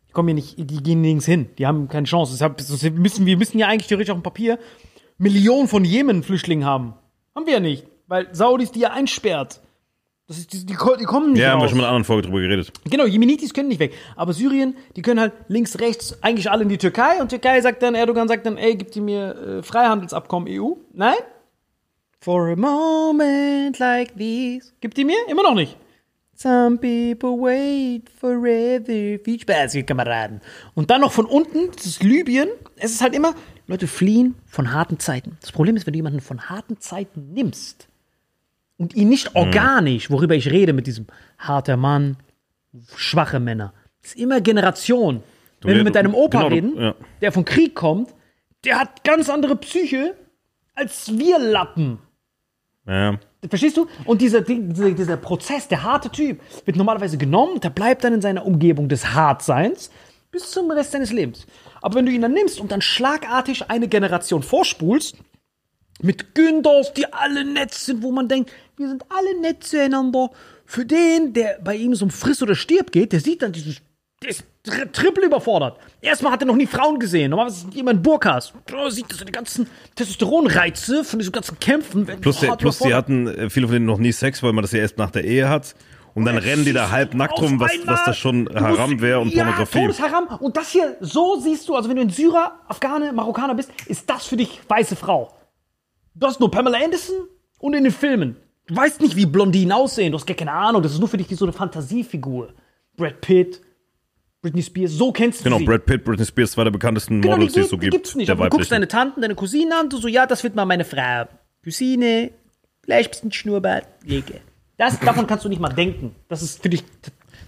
Die 0.09 0.13
kommen 0.13 0.29
hier 0.29 0.35
nicht, 0.35 0.55
die 0.57 0.81
gehen 0.81 1.01
nirgends 1.01 1.25
hin. 1.27 1.49
Die 1.59 1.67
haben 1.67 1.87
keine 1.89 2.07
Chance. 2.07 2.31
Deshalb 2.31 2.97
müssen, 2.97 3.25
wir 3.27 3.37
müssen 3.37 3.59
ja 3.59 3.67
eigentlich 3.67 3.87
theoretisch 3.87 4.09
auf 4.11 4.17
dem 4.17 4.23
Papier 4.23 4.57
Millionen 5.19 5.67
von 5.67 5.85
Jemen-Flüchtlingen 5.85 6.65
haben. 6.65 6.93
Haben 7.35 7.45
wir 7.45 7.53
ja 7.53 7.59
nicht. 7.59 7.85
Weil 8.07 8.33
Saudis 8.33 8.71
die 8.71 8.79
ja 8.81 8.91
einsperrt. 8.91 9.61
Das 10.27 10.39
ist, 10.39 10.53
die, 10.53 10.65
die, 10.65 10.75
die 10.75 11.03
kommen 11.05 11.33
nicht 11.33 11.41
Ja, 11.41 11.51
haben 11.51 11.59
wir 11.59 11.63
raus. 11.65 11.69
schon 11.69 11.77
mal 11.77 11.83
in 11.83 11.87
einer 11.87 11.95
anderen 11.97 12.03
Folge 12.05 12.23
drüber 12.23 12.39
geredet. 12.41 12.71
Genau, 12.89 13.05
Jemenitis 13.05 13.53
können 13.53 13.67
nicht 13.67 13.79
weg. 13.79 13.93
Aber 14.15 14.33
Syrien, 14.33 14.75
die 14.95 15.03
können 15.03 15.19
halt 15.19 15.33
links, 15.49 15.79
rechts, 15.79 16.17
eigentlich 16.23 16.49
alle 16.49 16.63
in 16.63 16.69
die 16.69 16.79
Türkei. 16.79 17.21
Und 17.21 17.29
Türkei 17.29 17.61
sagt 17.61 17.83
dann, 17.83 17.93
Erdogan 17.93 18.27
sagt 18.27 18.45
dann, 18.47 18.57
ey, 18.57 18.75
gibt 18.75 18.95
ihr 18.95 19.03
mir 19.03 19.35
äh, 19.35 19.63
Freihandelsabkommen 19.63 20.47
EU? 20.49 20.73
Nein? 20.93 21.13
For 22.21 22.49
a 22.49 22.55
moment 22.55 23.77
like 23.77 24.15
this. 24.17 24.73
Gibt 24.81 24.97
die 24.97 25.05
mir? 25.05 25.17
Immer 25.27 25.43
noch 25.43 25.53
nicht. 25.53 25.77
Some 26.33 26.77
people 26.79 27.39
wait 27.39 28.09
forever. 28.09 29.23
Viel 29.23 29.39
Spaß, 29.39 29.75
ihr 29.75 29.83
Kameraden. 29.83 30.41
Und 30.73 30.89
dann 30.89 31.01
noch 31.01 31.11
von 31.11 31.25
unten, 31.25 31.69
das 31.75 31.85
ist 31.85 32.03
Libyen. 32.03 32.49
Es 32.77 32.91
ist 32.91 33.01
halt 33.01 33.13
immer, 33.15 33.35
Leute 33.67 33.87
fliehen 33.87 34.33
von 34.47 34.73
harten 34.73 34.99
Zeiten. 34.99 35.37
Das 35.39 35.51
Problem 35.51 35.75
ist, 35.77 35.85
wenn 35.85 35.93
du 35.93 35.97
jemanden 35.97 36.19
von 36.19 36.49
harten 36.49 36.79
Zeiten 36.79 37.31
nimmst 37.33 37.87
und 38.77 38.93
ihn 38.95 39.09
nicht 39.09 39.35
organisch, 39.35 40.09
worüber 40.09 40.35
ich 40.35 40.49
rede 40.51 40.73
mit 40.73 40.87
diesem 40.87 41.07
harter 41.37 41.77
Mann, 41.77 42.17
schwache 42.95 43.39
Männer. 43.39 43.73
Das 44.01 44.11
ist 44.11 44.19
immer 44.19 44.41
Generation. 44.41 45.23
Wenn 45.61 45.71
ja, 45.71 45.77
wir 45.77 45.83
mit 45.83 45.95
du- 45.95 45.99
deinem 45.99 46.13
Opa 46.13 46.37
genau, 46.39 46.49
du- 46.49 46.55
reden, 46.55 46.77
ja. 46.81 46.95
der 47.21 47.31
vom 47.31 47.45
Krieg 47.45 47.73
kommt, 47.75 48.13
der 48.65 48.79
hat 48.79 49.03
ganz 49.03 49.29
andere 49.29 49.55
Psyche 49.55 50.15
als 50.73 51.17
wir 51.17 51.39
Lappen. 51.39 51.99
Ja. 52.87 53.17
Verstehst 53.49 53.77
du? 53.77 53.87
Und 54.05 54.21
dieser, 54.21 54.41
dieser, 54.41 54.91
dieser 54.91 55.17
Prozess, 55.17 55.67
der 55.67 55.83
harte 55.83 56.09
Typ, 56.09 56.41
wird 56.65 56.77
normalerweise 56.77 57.17
genommen, 57.17 57.59
der 57.61 57.69
bleibt 57.69 58.03
dann 58.03 58.13
in 58.13 58.21
seiner 58.21 58.45
Umgebung 58.45 58.89
des 58.89 59.13
Hartseins 59.13 59.89
bis 60.31 60.51
zum 60.51 60.69
Rest 60.71 60.91
seines 60.91 61.11
Lebens. 61.13 61.47
Aber 61.81 61.95
wenn 61.95 62.05
du 62.05 62.11
ihn 62.11 62.21
dann 62.21 62.33
nimmst 62.33 62.59
und 62.59 62.71
dann 62.71 62.81
schlagartig 62.81 63.69
eine 63.69 63.87
Generation 63.87 64.43
vorspulst, 64.43 65.15
mit 66.01 66.35
Günthers, 66.35 66.93
die 66.93 67.11
alle 67.13 67.45
nett 67.45 67.73
sind, 67.73 68.03
wo 68.03 68.11
man 68.11 68.27
denkt, 68.27 68.51
wir 68.77 68.87
sind 68.87 69.05
alle 69.09 69.39
nett 69.39 69.63
zueinander. 69.63 70.29
Für 70.65 70.85
den, 70.85 71.33
der 71.33 71.59
bei 71.63 71.75
ihm 71.75 71.93
so 71.95 72.05
um 72.05 72.11
Friss 72.11 72.41
oder 72.41 72.55
Stirb 72.55 72.91
geht, 72.91 73.11
der 73.11 73.19
sieht 73.19 73.41
dann 73.41 73.51
dieses, 73.51 73.81
der 74.21 74.29
ist 74.29 74.43
tri 74.63 74.91
triple 74.91 75.25
überfordert. 75.25 75.77
Erstmal 76.01 76.31
hat 76.31 76.41
er 76.41 76.47
noch 76.47 76.55
nie 76.55 76.65
Frauen 76.65 76.99
gesehen. 76.99 77.29
Normalerweise 77.29 77.61
sind 77.61 77.75
jemand 77.75 78.01
Burkas. 78.01 78.53
Da 78.65 78.89
sieht 78.89 79.11
so 79.11 79.23
die 79.23 79.31
ganzen 79.31 79.67
Testosteronreize 79.95 81.03
von 81.03 81.19
diesen 81.19 81.31
ganzen 81.31 81.59
Kämpfen. 81.59 82.05
Plus, 82.21 82.39
der, 82.39 82.55
plus 82.55 82.79
die 82.79 82.93
hatten, 82.93 83.27
äh, 83.27 83.49
viele 83.49 83.67
von 83.67 83.73
denen 83.73 83.85
noch 83.85 83.99
nie 83.99 84.11
Sex, 84.11 84.41
weil 84.41 84.53
man 84.53 84.63
das 84.63 84.71
ja 84.71 84.79
erst 84.79 84.97
nach 84.97 85.11
der 85.11 85.23
Ehe 85.23 85.49
hat. 85.49 85.75
Und 86.15 86.23
dann 86.23 86.37
rennen 86.37 86.63
die 86.63 86.71
da 86.71 86.91
halb 86.91 87.13
nackt 87.13 87.41
rum, 87.41 87.59
was, 87.59 87.73
was 87.83 88.05
das 88.05 88.17
schon 88.17 88.49
Haram 88.55 89.01
wäre 89.01 89.19
und 89.19 89.33
ja, 89.33 89.43
Pornografie. 89.43 89.81
Todesharam. 89.81 90.27
Und 90.39 90.55
das 90.55 90.69
hier, 90.69 90.95
so 91.01 91.37
siehst 91.41 91.67
du, 91.67 91.75
also 91.75 91.89
wenn 91.89 91.97
du 91.97 92.03
ein 92.03 92.09
Syrer, 92.09 92.57
Afghane, 92.69 93.11
Marokkaner 93.11 93.53
bist, 93.53 93.69
ist 93.87 94.09
das 94.09 94.25
für 94.25 94.37
dich 94.37 94.61
weiße 94.65 94.95
Frau. 94.95 95.33
Du 96.13 96.25
hast 96.25 96.39
nur 96.39 96.49
Pamela 96.49 96.77
Anderson 96.81 97.27
und 97.59 97.73
in 97.73 97.83
den 97.83 97.91
Filmen. 97.91 98.37
Du 98.67 98.75
weißt 98.75 99.01
nicht, 99.01 99.15
wie 99.15 99.25
Blondinen 99.25 99.71
aussehen. 99.71 100.11
Du 100.11 100.17
hast 100.17 100.25
gar 100.25 100.35
keine 100.35 100.51
Ahnung. 100.51 100.81
Das 100.81 100.93
ist 100.93 100.99
nur 100.99 101.07
für 101.07 101.17
dich 101.17 101.27
so 101.37 101.45
eine 101.45 101.53
Fantasiefigur. 101.53 102.53
Brad 102.97 103.21
Pitt, 103.21 103.61
Britney 104.41 104.63
Spears, 104.63 104.91
so 104.93 105.11
kennst 105.11 105.41
du 105.41 105.43
Genau, 105.45 105.57
sie. 105.59 105.65
Brad 105.65 105.85
Pitt, 105.85 106.03
Britney 106.03 106.25
Spears, 106.25 106.51
zwei 106.51 106.63
der 106.63 106.71
bekanntesten 106.71 107.21
Genau, 107.21 107.35
Models, 107.35 107.53
die, 107.53 107.59
es 107.61 107.69
so 107.69 107.75
die 107.75 107.81
gibt. 107.81 107.91
gibt's 107.93 108.15
nicht. 108.15 108.29
Aber 108.29 108.45
du 108.45 108.49
guckst 108.57 108.71
deine 108.71 108.87
Tanten, 108.87 109.21
deine 109.21 109.35
Cousinen 109.35 109.73
an, 109.73 109.89
du 109.89 109.97
so, 109.97 110.07
ja, 110.07 110.25
das 110.25 110.43
wird 110.43 110.55
mal 110.55 110.65
meine 110.65 110.85
Frau. 110.85 111.25
Cousine, 111.63 112.31
vielleicht 112.83 113.09
ein 113.09 113.11
bisschen 113.11 113.31
Schnurrbart, 113.31 113.85
Lege. 114.03 114.39
Das, 114.77 114.99
davon 114.99 115.25
kannst 115.27 115.45
du 115.45 115.49
nicht 115.49 115.61
mal 115.61 115.69
denken. 115.69 116.15
Das 116.27 116.41
ist 116.41 116.61
für 116.61 116.69
dich 116.69 116.83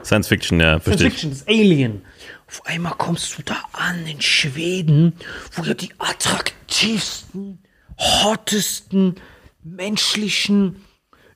Science 0.03 0.27
Fiction, 0.27 0.59
ja, 0.59 0.79
Science 0.79 0.83
verstehe 0.83 1.07
ich. 1.07 1.13
Fiction, 1.13 1.29
das 1.31 1.47
Alien. 1.47 2.01
Auf 2.47 2.61
einmal 2.65 2.93
kommst 2.97 3.37
du 3.37 3.41
da 3.43 3.57
an 3.73 4.05
in 4.05 4.21
Schweden, 4.21 5.13
wo 5.53 5.63
ja 5.63 5.73
die 5.73 5.89
attraktivsten, 5.99 7.59
hottesten, 7.97 9.15
menschlichen, 9.63 10.77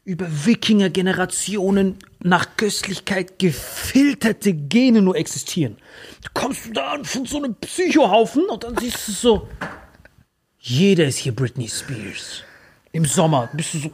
über 0.04 0.28
Wikinger-Generationen 0.46 1.98
nach 2.20 2.58
Köstlichkeit 2.58 3.38
gefilterte 3.38 4.54
Gene 4.54 5.02
nur 5.02 5.16
existieren. 5.16 5.78
Du 6.24 6.30
kommst 6.34 6.66
du 6.66 6.72
da 6.72 6.92
an 6.94 7.06
von 7.06 7.26
so 7.26 7.38
einem 7.38 7.56
Psychohaufen 7.56 8.46
und 8.46 8.64
dann 8.64 8.76
siehst 8.78 9.08
du 9.08 9.12
so, 9.12 9.48
jeder 10.58 11.06
ist 11.06 11.18
hier 11.18 11.36
Britney 11.36 11.68
Spears. 11.68 12.44
Im 12.94 13.06
Sommer 13.06 13.50
bist 13.54 13.74
du 13.74 13.78
so, 13.78 13.92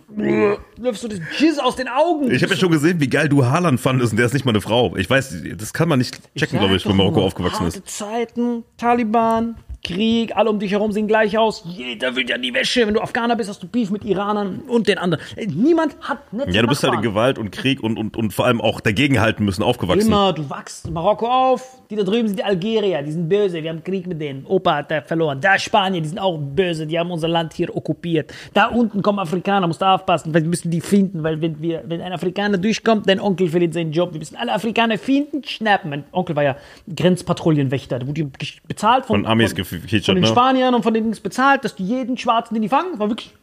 läufst 0.78 1.04
du 1.04 1.08
das 1.08 1.20
Jizz 1.38 1.60
aus 1.60 1.76
den 1.76 1.88
Augen. 1.88 2.32
Ich 2.32 2.42
habe 2.42 2.54
ja 2.54 2.60
schon 2.60 2.72
gesehen, 2.72 3.00
wie 3.00 3.08
geil 3.08 3.30
du 3.30 3.46
Haaland 3.46 3.80
fandest 3.80 4.12
und 4.12 4.18
der 4.18 4.26
ist 4.26 4.34
nicht 4.34 4.44
mal 4.44 4.52
eine 4.52 4.62
Frau. 4.62 4.96
Ich 4.96 5.08
weiß, 5.08 5.44
das 5.56 5.72
kann 5.72 5.88
man 5.88 6.00
nicht 6.00 6.20
checken, 6.36 6.58
glaube 6.58 6.76
ich, 6.76 6.86
wenn 6.88 6.96
Marokko 6.96 7.24
aufgewachsen 7.24 7.66
harte 7.66 7.78
ist. 7.78 7.90
Zeiten, 7.90 8.64
Taliban, 8.78 9.56
Krieg, 9.88 10.36
alle 10.36 10.50
um 10.50 10.60
dich 10.60 10.72
herum 10.72 10.92
sehen 10.92 11.08
gleich 11.08 11.38
aus. 11.38 11.64
Jeder 11.66 12.16
will 12.16 12.30
ja 12.30 12.38
die 12.38 12.54
Wäsche. 12.54 12.86
Wenn 12.86 12.94
du 12.94 13.02
Afghaner 13.02 13.36
bist, 13.36 13.50
hast 13.50 13.64
du 13.64 13.68
Beef 13.68 13.90
mit 13.90 14.04
Iranern 14.04 14.60
und 14.68 14.88
den 14.88 14.98
anderen. 14.98 15.24
Äh, 15.36 15.48
Niemand 15.48 15.98
hat 16.02 16.32
nette 16.34 16.52
Ja, 16.52 16.62
du 16.62 16.68
bist 16.68 16.84
halt 16.84 16.94
in 16.94 16.98
Nachbarn. 17.00 17.14
Gewalt 17.14 17.40
und 17.40 17.52
Krieg 17.52 17.82
und, 17.82 17.98
und, 17.98 18.18
und 18.18 18.34
vor 18.34 18.46
allem 18.46 18.62
auch 18.62 18.82
dagegenhalten 18.82 19.46
müssen 19.46 19.64
aufgewachsen. 19.64 20.08
Immer, 20.08 20.34
du 20.34 20.50
wachst 20.50 20.86
in 20.86 20.94
Marokko 20.94 21.28
auf. 21.28 21.82
Die 21.90 21.96
da 21.96 22.04
drüben 22.04 22.28
sind 22.28 22.38
die 22.38 22.44
Algerier, 22.44 23.02
die 23.02 23.12
sind 23.12 23.30
böse, 23.30 23.64
wir 23.64 23.70
haben 23.70 23.84
Krieg 23.84 24.08
mit 24.08 24.20
denen. 24.20 24.46
Opa 24.46 24.76
hat 24.78 24.92
da 24.92 25.02
verloren. 25.02 25.40
Da 25.40 25.58
Spanier, 25.58 26.02
die 26.02 26.10
sind 26.10 26.20
auch 26.20 26.38
böse, 26.38 26.86
die 26.86 27.00
haben 27.00 27.12
unser 27.12 27.30
Land 27.30 27.54
hier 27.54 27.74
okkupiert. 27.76 28.34
Da 28.54 28.68
unten 28.68 29.02
kommen 29.02 29.20
Afrikaner, 29.20 29.68
musst 29.68 29.82
du 29.82 29.86
aufpassen, 29.86 30.34
weil 30.34 30.42
wir 30.42 30.50
müssen 30.50 30.70
die 30.70 30.82
finden, 30.82 31.24
weil 31.24 31.42
wenn, 31.42 31.62
wir, 31.62 31.84
wenn 31.86 32.02
ein 32.02 32.12
Afrikaner 32.12 32.58
durchkommt, 32.58 33.08
dein 33.08 33.22
Onkel 33.22 33.48
verliert 33.48 33.74
seinen 33.74 33.94
Job. 33.94 34.12
Wir 34.12 34.20
müssen 34.20 34.36
alle 34.36 34.54
Afrikaner 34.54 34.98
finden, 34.98 35.44
schnappen. 35.44 35.90
Mein 35.90 36.04
Onkel 36.12 36.36
war 36.36 36.44
ja 36.44 36.58
Grenzpatrouillenwächter, 36.94 38.00
der 38.00 38.08
wurde 38.08 38.30
bezahlt 38.68 39.06
von, 39.06 39.24
Von 39.24 39.32
Amis 39.32 39.54
von, 39.54 39.66
von 39.66 40.16
den 40.16 40.22
ne? 40.22 40.28
Spaniern 40.28 40.76
und 40.76 40.84
von 40.84 40.94
denen 40.94 41.12
ist 41.12 41.22
bezahlt, 41.22 41.64
dass 41.64 41.76
die 41.76 41.86
jeden 41.86 42.18
Schwarzen, 42.18 42.54
den 42.54 42.64
die 42.64 42.70
fangen, 42.70 43.00
war 43.00 43.10
wirklich 43.10 43.34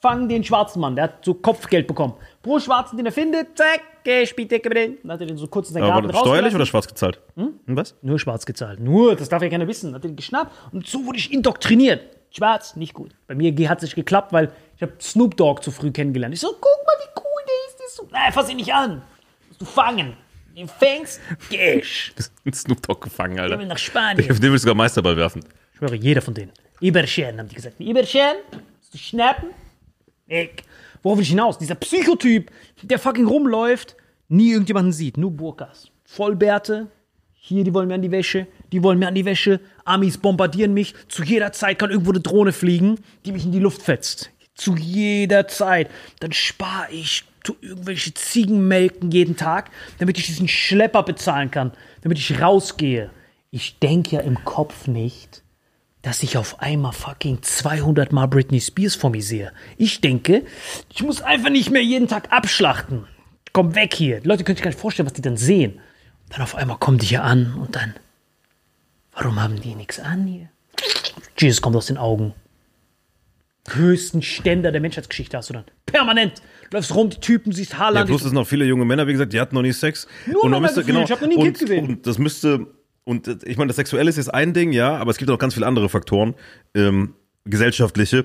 fangen 0.00 0.28
den 0.28 0.44
schwarzen 0.44 0.80
Mann. 0.80 0.96
Der 0.96 1.04
hat 1.04 1.24
so 1.24 1.32
Kopfgeld 1.32 1.86
bekommen. 1.86 2.12
Pro 2.42 2.58
Schwarzen, 2.58 2.98
den 2.98 3.06
er 3.06 3.12
findet, 3.12 3.56
zack, 3.56 3.80
geh, 4.04 4.26
spielt 4.26 4.50
Decke 4.50 4.68
mit 4.68 4.78
denen. 4.78 4.98
Dann 5.02 5.12
hat 5.12 5.20
er 5.20 5.26
den 5.26 5.36
so 5.36 5.46
kurz 5.46 5.68
in 5.68 5.74
seinen 5.74 5.84
Aber 5.84 5.92
Garten 5.94 6.06
war 6.08 6.12
das 6.12 6.20
steuerlich 6.20 6.54
oder 6.54 6.66
schwarz 6.66 6.86
gezahlt? 6.86 7.20
Hm? 7.36 7.54
Was? 7.66 7.96
Nur 8.02 8.18
schwarz 8.18 8.46
gezahlt. 8.46 8.80
Nur, 8.80 9.16
das 9.16 9.28
darf 9.28 9.42
ja 9.42 9.48
keiner 9.48 9.66
wissen. 9.66 9.94
Hat 9.94 10.04
er 10.04 10.10
den 10.10 10.16
geschnappt 10.16 10.52
und 10.72 10.86
so 10.86 11.04
wurde 11.04 11.18
ich 11.18 11.32
indoktriniert. 11.32 12.02
Schwarz, 12.30 12.76
nicht 12.76 12.94
gut. 12.94 13.12
Bei 13.26 13.34
mir 13.34 13.52
hat 13.68 13.78
es 13.78 13.84
nicht 13.84 13.94
geklappt, 13.94 14.32
weil 14.32 14.50
ich 14.76 14.82
habe 14.82 14.92
Snoop 15.00 15.36
Dogg 15.36 15.62
zu 15.62 15.70
früh 15.70 15.90
kennengelernt. 15.92 16.34
Ich 16.34 16.40
so, 16.40 16.48
guck 16.48 16.86
mal, 16.86 16.94
wie 16.98 17.20
cool 17.20 17.42
der 17.46 17.68
ist. 17.68 17.78
Der 17.78 17.86
ist 17.86 17.96
so, 17.96 18.08
nein, 18.10 18.32
fass 18.32 18.50
ihn 18.50 18.56
nicht 18.56 18.74
an. 18.74 19.02
Musst 19.48 19.60
du 19.60 19.64
fangen. 19.64 20.16
Den 20.56 20.68
fängst, 20.68 21.20
gehst. 21.50 22.32
Snoop 22.52 22.82
Dogg 22.82 23.00
gefangen, 23.02 23.38
Alter. 23.38 23.56
Geh 23.56 23.62
mal 23.62 23.68
nach 23.68 23.78
Spanien. 23.78 24.28
Den 24.28 24.42
will 24.42 24.54
ich 24.54 24.62
sogar 24.62 24.74
Meisterball 24.74 25.16
werfen. 25.16 25.44
Ich 25.72 25.78
schwöre, 25.78 25.96
jeder 25.96 26.22
von 26.22 26.34
denen. 26.34 26.52
Iberchen, 26.80 27.38
haben 27.38 27.48
die 27.48 27.54
gesagt. 27.54 27.80
Iberchen, 27.80 28.36
musst 28.78 28.94
du 28.94 28.98
schnappen? 28.98 29.50
Weg. 30.26 30.62
Worauf 31.04 31.18
will 31.18 31.22
ich 31.22 31.28
hinaus? 31.28 31.58
Dieser 31.58 31.76
Psychotyp, 31.76 32.50
der 32.82 32.98
fucking 32.98 33.26
rumläuft, 33.26 33.94
nie 34.28 34.50
irgendjemanden 34.50 34.92
sieht, 34.92 35.18
nur 35.18 35.30
Burkas. 35.30 35.90
Vollbärte, 36.04 36.88
hier, 37.34 37.62
die 37.62 37.74
wollen 37.74 37.88
mir 37.88 37.94
an 37.94 38.02
die 38.02 38.10
Wäsche, 38.10 38.46
die 38.72 38.82
wollen 38.82 38.98
mir 38.98 39.08
an 39.08 39.14
die 39.14 39.26
Wäsche, 39.26 39.60
Amis 39.84 40.16
bombardieren 40.16 40.72
mich, 40.72 40.94
zu 41.08 41.22
jeder 41.22 41.52
Zeit 41.52 41.78
kann 41.78 41.90
irgendwo 41.90 42.10
eine 42.10 42.20
Drohne 42.20 42.52
fliegen, 42.52 42.98
die 43.26 43.32
mich 43.32 43.44
in 43.44 43.52
die 43.52 43.58
Luft 43.58 43.82
fetzt. 43.82 44.30
Zu 44.54 44.76
jeder 44.76 45.46
Zeit. 45.46 45.90
Dann 46.20 46.32
spare 46.32 46.90
ich, 46.90 47.24
tu 47.42 47.54
irgendwelche 47.60 48.14
Ziegen 48.14 48.66
melken 48.66 49.10
jeden 49.10 49.36
Tag, 49.36 49.70
damit 49.98 50.16
ich 50.16 50.24
diesen 50.24 50.48
Schlepper 50.48 51.02
bezahlen 51.02 51.50
kann, 51.50 51.72
damit 52.00 52.18
ich 52.18 52.40
rausgehe. 52.40 53.10
Ich 53.50 53.78
denke 53.78 54.16
ja 54.16 54.22
im 54.22 54.42
Kopf 54.44 54.86
nicht, 54.86 55.43
dass 56.04 56.22
ich 56.22 56.36
auf 56.36 56.60
einmal 56.60 56.92
fucking 56.92 57.42
200 57.42 58.12
Mal 58.12 58.26
Britney 58.26 58.60
Spears 58.60 58.94
vor 58.94 59.08
mir 59.08 59.22
sehe. 59.22 59.52
Ich 59.78 60.02
denke, 60.02 60.44
ich 60.92 61.02
muss 61.02 61.22
einfach 61.22 61.48
nicht 61.48 61.70
mehr 61.70 61.82
jeden 61.82 62.08
Tag 62.08 62.30
abschlachten. 62.30 63.06
Komm 63.54 63.74
weg 63.74 63.94
hier. 63.94 64.20
Die 64.20 64.28
Leute 64.28 64.44
können 64.44 64.56
sich 64.56 64.62
gar 64.62 64.70
nicht 64.70 64.78
vorstellen, 64.80 65.06
was 65.06 65.14
die 65.14 65.22
dann 65.22 65.38
sehen. 65.38 65.80
Dann 66.28 66.42
auf 66.42 66.56
einmal 66.56 66.76
kommen 66.76 66.98
die 66.98 67.06
hier 67.06 67.24
an 67.24 67.54
und 67.54 67.74
dann, 67.74 67.94
warum 69.14 69.42
haben 69.42 69.60
die 69.62 69.74
nichts 69.74 69.98
an 69.98 70.26
hier? 70.26 70.48
Jesus 71.38 71.62
kommt 71.62 71.74
aus 71.74 71.86
den 71.86 71.96
Augen. 71.96 72.34
Höchsten 73.70 74.20
Ständer 74.20 74.72
der 74.72 74.82
Menschheitsgeschichte 74.82 75.38
hast 75.38 75.48
du 75.48 75.54
dann. 75.54 75.64
Permanent. 75.86 76.42
Läufst 76.70 76.94
rum, 76.94 77.08
die 77.08 77.20
Typen, 77.20 77.50
siehst 77.52 77.72
Ja, 77.72 77.78
Haarland. 77.78 78.08
plus 78.08 78.20
es 78.20 78.26
sind 78.26 78.34
noch 78.34 78.46
viele 78.46 78.66
junge 78.66 78.84
Männer, 78.84 79.06
wie 79.06 79.12
gesagt, 79.12 79.32
die 79.32 79.40
hatten 79.40 79.54
noch 79.54 79.62
nie 79.62 79.72
Sex. 79.72 80.06
Nur 80.26 80.44
und 80.44 80.50
Männer 80.50 80.60
müsste, 80.60 80.84
gefühlt, 80.84 81.04
ich 81.04 81.12
hab 81.12 81.22
noch 81.22 81.28
nie 81.28 81.36
ein 81.38 81.44
Kind 81.44 81.58
gesehen. 81.60 81.88
Und 81.88 82.06
das 82.06 82.18
müsste, 82.18 82.66
und 83.04 83.28
äh, 83.28 83.36
ich 83.44 83.56
meine, 83.56 83.68
das 83.68 83.76
Sexuelle 83.76 84.08
ist 84.08 84.16
jetzt 84.16 84.32
ein 84.32 84.52
Ding, 84.52 84.72
ja, 84.72 84.96
aber 84.96 85.10
es 85.10 85.16
gibt 85.18 85.30
auch 85.30 85.38
ganz 85.38 85.54
viele 85.54 85.66
andere 85.66 85.88
Faktoren, 85.88 86.34
ähm, 86.74 87.14
gesellschaftliche. 87.44 88.24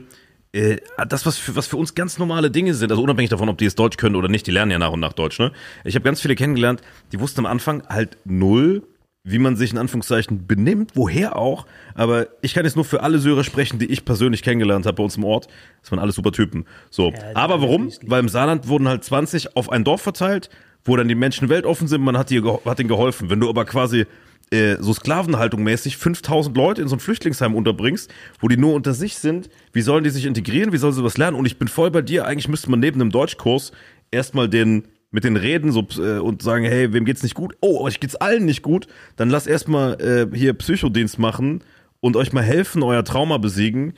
äh, 0.54 0.78
das, 1.08 1.26
was 1.26 1.38
für, 1.38 1.56
was 1.56 1.68
für 1.68 1.78
uns 1.78 1.94
ganz 1.96 2.18
normale 2.18 2.50
Dinge 2.50 2.74
sind, 2.74 2.92
also 2.92 3.04
unabhängig 3.04 3.30
davon, 3.30 3.50
ob 3.50 3.58
die 3.58 3.66
jetzt 3.66 3.78
Deutsch 3.78 3.98
können 3.98 4.16
oder 4.16 4.30
nicht, 4.30 4.48
die 4.48 4.52
lernen 4.52 4.72
ja 4.72 4.80
nach 4.80 4.92
und 4.92 5.00
nach 5.00 5.14
Deutsch, 5.14 5.40
ne? 5.40 5.52
Ich 5.84 5.96
habe 5.96 6.04
ganz 6.04 6.22
viele 6.22 6.36
kennengelernt, 6.36 6.82
die 7.12 7.20
wussten 7.20 7.42
am 7.42 7.46
Anfang 7.46 7.84
halt 7.88 8.18
null, 8.26 8.84
wie 9.24 9.38
man 9.38 9.58
sich 9.58 9.72
in 9.72 9.78
Anführungszeichen 9.78 10.48
benimmt, 10.48 10.92
woher 10.96 11.36
auch. 11.36 11.68
Aber 11.94 12.28
ich 12.42 12.54
kann 12.54 12.64
jetzt 12.66 12.76
nur 12.76 12.86
für 12.86 13.04
alle 13.04 13.20
Syrer 13.20 13.44
sprechen, 13.44 13.78
die 13.78 13.86
ich 13.86 14.06
persönlich 14.06 14.42
kennengelernt 14.42 14.86
habe 14.86 14.96
bei 14.96 15.04
uns 15.04 15.18
im 15.18 15.26
Ort. 15.26 15.48
Das 15.82 15.92
waren 15.92 16.00
alles 16.00 16.16
super 16.16 16.32
Typen. 16.32 16.66
So. 16.90 17.14
Aber 17.36 17.62
warum? 17.62 17.92
Weil 18.06 18.22
im 18.22 18.30
Saarland 18.30 18.70
wurden 18.70 18.88
halt 18.88 19.04
20 19.04 19.56
auf 19.58 19.70
ein 19.72 19.84
Dorf 19.84 20.02
verteilt, 20.02 20.50
wo 20.86 20.96
dann 20.96 21.10
die 21.10 21.16
Menschen 21.16 21.50
weltoffen 21.50 21.88
sind, 21.88 22.02
man 22.02 22.18
hat, 22.18 22.30
dir, 22.30 22.62
hat 22.66 22.80
ihnen 22.80 22.90
geholfen. 22.90 23.30
Wenn 23.30 23.42
du 23.42 23.50
aber 23.50 23.66
quasi 23.66 24.06
äh, 24.52 24.78
so 24.80 24.93
Sklavenhaltung 24.93 25.64
mäßig 25.64 25.97
5000 25.97 26.56
Leute 26.56 26.82
in 26.82 26.88
so 26.88 26.95
ein 26.95 27.00
Flüchtlingsheim 27.00 27.56
unterbringst, 27.56 28.12
wo 28.39 28.47
die 28.47 28.58
nur 28.58 28.74
unter 28.74 28.93
sich 28.93 29.16
sind, 29.16 29.50
wie 29.74 29.82
sollen 29.82 30.04
die 30.04 30.10
sich 30.10 30.26
integrieren, 30.26 30.72
wie 30.72 30.78
sollen 30.78 30.93
sie 30.93 31.04
was 31.04 31.18
lernen? 31.18 31.38
Und 31.38 31.45
ich 31.45 31.60
bin 31.60 31.68
voll 31.68 31.91
bei 31.91 32.02
dir, 32.02 32.26
eigentlich 32.26 32.47
müsste 32.47 32.70
man 32.72 32.80
neben 32.80 33.02
einem 33.02 33.12
Deutschkurs 33.12 33.72
erstmal 34.12 34.50
den 34.50 34.88
mit 35.12 35.24
den 35.24 35.38
reden 35.38 35.72
so, 35.72 35.88
äh, 35.97 36.20
und 36.20 36.41
sagen, 36.41 36.66
hey, 36.66 36.93
wem 36.93 37.06
geht's 37.06 37.24
nicht 37.24 37.36
gut? 37.36 37.56
Oh, 37.62 37.82
euch 37.82 38.00
geht's 38.00 38.16
allen 38.16 38.45
nicht 38.45 38.62
gut. 38.62 38.88
Dann 39.16 39.30
lasst 39.30 39.47
erstmal 39.47 40.00
äh, 40.02 40.38
hier 40.38 40.54
Psychodienst 40.54 41.18
machen 41.18 41.64
und 42.00 42.16
euch 42.16 42.32
mal 42.32 42.43
helfen, 42.43 42.84
euer 42.84 43.04
Trauma 43.04 43.38
besiegen. 43.38 43.93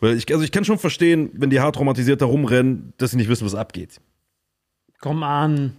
Weil 0.00 0.16
ich, 0.16 0.32
also 0.32 0.44
ich 0.44 0.52
kann 0.52 0.64
schon 0.64 0.78
verstehen, 0.78 1.30
wenn 1.34 1.50
die 1.50 1.60
hart 1.60 1.76
traumatisiert 1.76 2.22
da 2.22 2.26
rumrennen, 2.26 2.92
dass 2.98 3.12
sie 3.12 3.16
nicht 3.16 3.28
wissen, 3.28 3.44
was 3.44 3.54
abgeht. 3.54 4.00
Komm 5.00 5.22
an. 5.22 5.76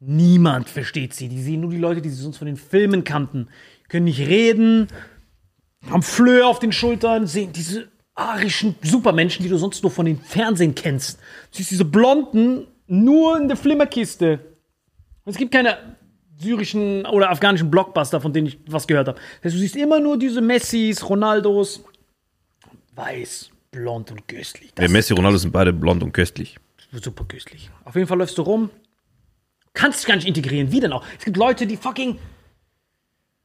Niemand 0.00 0.68
versteht 0.68 1.12
sie. 1.14 1.28
Die 1.28 1.42
sehen 1.42 1.60
nur 1.60 1.70
die 1.70 1.76
Leute, 1.76 2.00
die 2.00 2.08
sie 2.08 2.22
sonst 2.22 2.38
von 2.38 2.46
den 2.46 2.56
Filmen 2.56 3.04
kannten. 3.04 3.48
Können 3.88 4.06
nicht 4.06 4.20
reden, 4.20 4.88
haben 5.90 6.02
Flöhe 6.02 6.46
auf 6.46 6.58
den 6.58 6.72
Schultern, 6.72 7.26
sehen 7.26 7.52
diese 7.52 7.88
arischen 8.14 8.74
Supermenschen, 8.82 9.42
die 9.42 9.48
du 9.50 9.58
sonst 9.58 9.82
nur 9.82 9.90
von 9.90 10.06
den 10.06 10.18
Fernsehen 10.18 10.74
kennst. 10.74 11.18
Du 11.50 11.58
siehst 11.58 11.70
diese 11.70 11.84
Blonden 11.84 12.66
nur 12.86 13.38
in 13.38 13.48
der 13.48 13.56
Flimmerkiste. 13.56 14.40
Es 15.26 15.36
gibt 15.36 15.52
keine 15.52 15.76
syrischen 16.38 17.04
oder 17.06 17.30
afghanischen 17.30 17.70
Blockbuster, 17.70 18.20
von 18.20 18.32
denen 18.32 18.48
ich 18.48 18.58
was 18.66 18.86
gehört 18.86 19.08
habe. 19.08 19.18
Das 19.18 19.46
heißt, 19.52 19.54
du 19.56 19.60
siehst 19.60 19.76
immer 19.76 20.00
nur 20.00 20.18
diese 20.18 20.40
Messis, 20.40 21.06
Ronaldos. 21.08 21.84
Weiß, 22.94 23.50
blond 23.70 24.10
und 24.10 24.26
köstlich. 24.26 24.72
Das 24.74 24.84
Ja, 24.84 24.90
Messi, 24.90 25.12
Ronaldo 25.12 25.38
sind 25.38 25.52
beide 25.52 25.72
blond 25.72 26.02
und 26.02 26.12
köstlich. 26.12 26.56
super 26.92 27.24
köstlich. 27.24 27.70
Auf 27.84 27.94
jeden 27.94 28.06
Fall 28.06 28.18
läufst 28.18 28.36
du 28.38 28.42
rum, 28.42 28.70
kannst 29.74 30.00
dich 30.00 30.06
gar 30.06 30.16
nicht 30.16 30.26
integrieren. 30.26 30.72
Wie 30.72 30.80
denn 30.80 30.92
auch? 30.92 31.04
Es 31.18 31.24
gibt 31.24 31.36
Leute, 31.36 31.66
die 31.66 31.76
fucking 31.76 32.18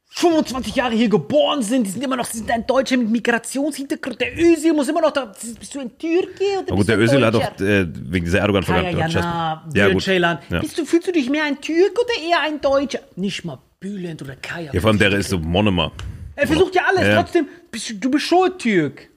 25 0.08 0.74
Jahre 0.74 0.94
hier 0.94 1.08
geboren 1.08 1.62
sind, 1.62 1.86
die 1.86 1.90
sind 1.90 2.02
immer 2.02 2.16
noch, 2.16 2.24
sie 2.24 2.38
sind 2.38 2.50
ein 2.50 2.66
Deutscher 2.66 2.96
mit 2.96 3.10
Migrationshintergrund. 3.10 4.18
Der 4.20 4.32
Özil 4.38 4.72
muss 4.72 4.88
immer 4.88 5.02
noch 5.02 5.10
da. 5.10 5.26
Bist 5.26 5.74
du 5.74 5.80
ein 5.80 5.98
Türke 5.98 6.44
oder 6.60 6.68
Aber 6.68 6.76
gut, 6.76 6.88
der 6.88 6.98
Özil 6.98 7.24
hat 7.24 7.34
doch 7.34 7.42
äh, 7.60 7.86
wegen 7.86 8.24
dieser 8.24 8.38
erdogan 8.38 8.64
Kaya 8.64 8.82
vergangenheit 8.82 9.12
Jana, 9.12 9.68
ja, 9.74 9.88
gut. 9.92 10.06
Ja. 10.06 10.60
Bist 10.60 10.78
du, 10.78 10.86
fühlst 10.86 11.08
du 11.08 11.12
dich 11.12 11.28
mehr 11.28 11.44
ein 11.44 11.60
Türke 11.60 12.00
oder 12.00 12.26
eher 12.26 12.40
ein 12.40 12.60
Deutscher? 12.60 13.00
Nicht 13.16 13.44
mal 13.44 13.58
Bülent 13.78 14.22
oder 14.22 14.36
Kaya. 14.36 14.72
ja, 14.72 14.80
vor 14.80 14.88
allem 14.88 14.98
der 14.98 15.12
ist 15.12 15.28
so 15.28 15.38
Monomer. 15.38 15.92
Er 16.34 16.46
versucht 16.46 16.74
ja 16.74 16.82
alles, 16.88 17.06
Ja. 17.08 17.22
trotzdem, 17.22 17.48
bist 17.70 17.90
du, 17.90 17.94
du 17.94 18.10
bist 18.10 18.24
schon 18.26 18.58
Türk. 18.58 19.10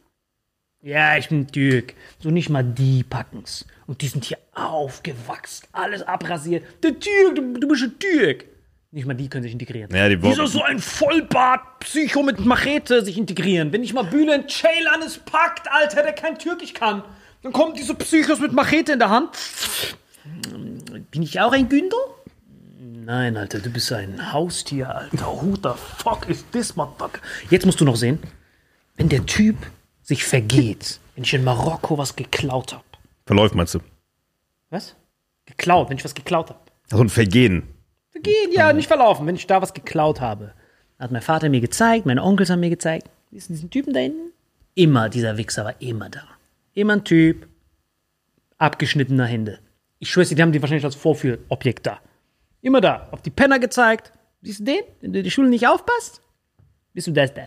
Ja, 0.82 1.18
ich 1.18 1.30
bin 1.30 1.48
Türk. 1.48 1.94
So 2.22 2.30
nicht 2.30 2.50
mal 2.50 2.64
die 2.64 3.04
packen's. 3.04 3.66
Und 3.90 4.04
die 4.04 4.08
sind 4.08 4.24
hier 4.24 4.38
aufgewachsen, 4.54 5.66
alles 5.72 6.04
abrasiert. 6.04 6.64
Der 6.84 6.92
Türk, 7.00 7.34
du, 7.36 7.54
du 7.60 7.68
bist 7.68 7.82
ein 7.82 7.98
Türk. 7.98 8.46
Nicht 8.92 9.08
mal 9.08 9.16
die 9.16 9.28
können 9.28 9.42
sich 9.42 9.52
integrieren. 9.52 9.90
Ja, 9.92 10.08
die 10.08 10.22
Wie 10.22 10.28
soll 10.34 10.46
Worte- 10.46 10.52
so 10.52 10.62
ein 10.62 10.78
Vollbart 10.78 11.80
Psycho 11.80 12.22
mit 12.22 12.40
Machete 12.46 13.04
sich 13.04 13.18
integrieren? 13.18 13.74
Wenn 13.74 13.82
nicht 13.82 13.96
mal 13.96 14.04
Bülent 14.04 14.52
Ceylan 14.52 15.02
es 15.04 15.18
packt, 15.18 15.68
Alter, 15.72 16.04
der 16.04 16.14
kein 16.14 16.38
Türkisch 16.38 16.76
kann, 16.76 17.02
dann 17.42 17.52
kommen 17.52 17.74
diese 17.74 17.96
Psychos 17.96 18.40
mit 18.40 18.54
Machete 18.54 18.92
in 18.92 19.00
der 19.00 19.10
Hand. 19.10 19.30
Bin 21.10 21.24
ich 21.24 21.40
auch 21.40 21.52
ein 21.52 21.68
Günther? 21.68 21.98
Nein, 22.80 23.38
Alter, 23.38 23.58
du 23.58 23.72
bist 23.72 23.92
ein 23.92 24.32
Haustier, 24.32 24.96
Alter. 24.96 25.26
Who 25.26 25.56
the 25.56 25.70
fuck 25.98 26.30
is 26.30 26.46
this, 26.52 26.76
motherfucker? 26.76 27.22
Jetzt 27.50 27.66
musst 27.66 27.82
du 27.82 27.86
noch 27.86 27.96
sehen, 27.96 28.20
wenn 28.98 29.10
der 29.10 29.26
Typ 29.26 29.56
sich 30.04 30.24
vergeht, 30.24 31.00
wenn 31.16 31.24
ich 31.24 31.34
in 31.34 31.44
Marokko 31.44 31.98
was 31.98 32.16
geklaut 32.16 32.74
habe. 32.74 32.84
Verläuft, 33.30 33.54
meinst 33.54 33.76
du? 33.76 33.80
Was? 34.72 34.96
Geklaut, 35.46 35.88
wenn 35.88 35.98
ich 35.98 36.04
was 36.04 36.16
geklaut 36.16 36.50
habe. 36.50 36.62
Also 36.90 37.04
ein 37.04 37.10
Vergehen. 37.10 37.62
Vergehen, 38.10 38.52
ja, 38.52 38.74
nicht 38.74 38.88
verlaufen, 38.88 39.28
wenn 39.28 39.36
ich 39.36 39.46
da 39.46 39.62
was 39.62 39.76
geklaut 39.76 40.20
habe. 40.20 40.56
Hat 40.98 41.12
mein 41.12 41.22
Vater 41.22 41.48
mir 41.48 41.62
gezeigt, 41.62 42.08
meine 42.08 42.24
Onkels 42.24 42.50
haben 42.50 42.62
mir 42.62 42.72
gezeigt. 42.72 43.08
Siehst 43.30 43.50
du 43.50 43.54
diesen 43.54 43.70
Typen 43.70 43.94
da 43.94 44.00
hinten? 44.00 44.32
Immer, 44.74 45.10
dieser 45.10 45.38
Wichser 45.38 45.64
war 45.64 45.80
immer 45.80 46.10
da. 46.10 46.24
Immer 46.74 46.94
ein 46.94 47.04
Typ, 47.04 47.48
abgeschnittener 48.58 49.28
Hände. 49.28 49.60
Ich 50.00 50.10
schwöre 50.10 50.26
die 50.26 50.42
haben 50.42 50.52
die 50.52 50.64
wahrscheinlich 50.64 50.86
als 50.86 50.96
Vorführobjekt 50.96 51.86
da. 51.86 52.00
Immer 52.62 52.82
da. 52.82 53.10
Auf 53.12 53.22
die 53.22 53.30
Penner 53.30 53.60
gezeigt. 53.60 54.12
Siehst 54.42 54.62
du 54.62 54.64
den? 54.64 54.82
Wenn 55.02 55.14
du 55.14 55.22
die 55.22 55.30
Schule 55.30 55.50
nicht 55.50 55.68
aufpasst, 55.68 56.24
bist 56.96 57.06
du 57.06 57.12
das 57.12 57.32
da. 57.32 57.44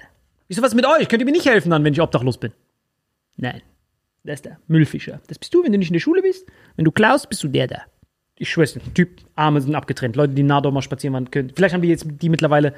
Wieso 0.47 0.62
was 0.62 0.76
mit 0.76 0.87
euch? 0.87 1.09
Könnt 1.09 1.22
ihr 1.22 1.26
mir 1.26 1.33
nicht 1.33 1.47
helfen 1.47 1.70
dann, 1.70 1.83
wenn 1.83 1.93
ich 1.93 2.01
obdachlos 2.01 2.39
bin? 2.39 2.53
Nein. 3.37 3.62
Das 4.25 4.43
da. 4.43 4.59
Müllfischer. 4.68 5.20
Das 5.27 5.39
bist 5.39 5.53
du, 5.53 5.64
wenn 5.64 5.73
du 5.73 5.79
nicht 5.79 5.89
in 5.89 5.95
der 5.95 6.01
Schule 6.01 6.23
bist. 6.23 6.47
Wenn 6.77 6.85
du 6.85 6.93
klaust, 6.93 7.29
bist 7.29 7.43
du 7.43 7.49
der 7.49 7.66
da. 7.66 7.83
Ich 8.37 8.51
schwör's 8.51 8.73
dir. 8.75 8.81
Typ, 8.95 9.20
Arme 9.35 9.61
sind 9.61 9.75
abgetrennt. 9.75 10.16
Leute, 10.16 10.35
die 10.35 10.43
Nado 10.43 10.70
mal 10.70 10.83
spazieren 10.83 11.14
waren 11.14 11.31
können. 11.31 11.53
Vielleicht 11.55 11.75
haben 11.75 11.83
die 11.83 11.89
jetzt 11.89 12.07
die 12.09 12.29
mittlerweile 12.29 12.75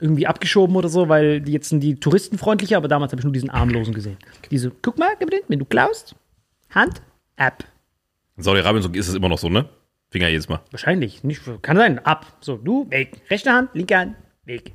irgendwie 0.00 0.26
abgeschoben 0.26 0.76
oder 0.76 0.88
so, 0.88 1.08
weil 1.08 1.40
die 1.40 1.52
jetzt 1.52 1.68
sind 1.68 1.80
die 1.80 1.94
touristenfreundlicher, 1.94 2.76
aber 2.76 2.88
damals 2.88 3.12
habe 3.12 3.20
ich 3.20 3.24
nur 3.24 3.32
diesen 3.32 3.50
Armlosen 3.50 3.94
gesehen. 3.94 4.18
Diese, 4.50 4.70
guck 4.82 4.98
mal, 4.98 5.10
wenn 5.48 5.58
du 5.58 5.64
klaust, 5.64 6.16
Hand, 6.70 7.00
ab. 7.36 7.64
In 8.36 8.42
Saudi-Arabien 8.42 8.82
so 8.82 8.88
ist 8.90 9.08
es 9.08 9.14
immer 9.14 9.28
noch 9.28 9.38
so, 9.38 9.48
ne? 9.48 9.68
Finger 10.10 10.28
jedes 10.28 10.48
Mal. 10.48 10.60
Wahrscheinlich. 10.70 11.24
Nicht, 11.24 11.42
kann 11.62 11.76
sein. 11.76 11.98
Ab. 12.00 12.36
So, 12.40 12.56
du, 12.56 12.90
weg. 12.90 13.22
Rechte 13.30 13.52
Hand, 13.52 13.70
linke 13.74 13.96
Hand, 13.96 14.16
weg. 14.44 14.72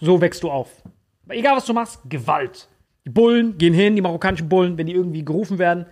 So 0.00 0.20
wächst 0.20 0.42
du 0.42 0.50
auf. 0.50 0.82
Egal, 1.28 1.56
was 1.56 1.64
du 1.64 1.72
machst, 1.72 2.00
Gewalt. 2.08 2.68
Die 3.10 3.14
Bullen 3.14 3.58
gehen 3.58 3.74
hin, 3.74 3.96
die 3.96 4.02
marokkanischen 4.02 4.48
Bullen, 4.48 4.78
wenn 4.78 4.86
die 4.86 4.92
irgendwie 4.92 5.24
gerufen 5.24 5.58
werden. 5.58 5.84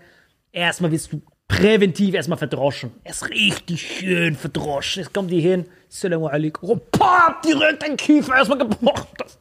Erstmal 0.53 0.93
wirst 0.93 1.12
du 1.12 1.21
präventiv 1.49 2.14
erstmal 2.14 2.39
verdroschen. 2.39 2.93
Erst 3.03 3.29
richtig 3.29 3.83
schön 3.99 4.37
verdroschen. 4.37 5.03
Jetzt 5.03 5.12
kommen 5.12 5.27
die 5.27 5.41
hin. 5.41 5.64
Assalamu 5.91 6.29
alaikum. 6.29 6.71
Oh, 6.71 6.77
pah, 6.93 7.41
direkt 7.45 7.83
ein 7.83 7.97
Kiefer 7.97 8.37
erstmal 8.37 8.59
gebrochen. 8.59 9.09
Das- 9.19 9.37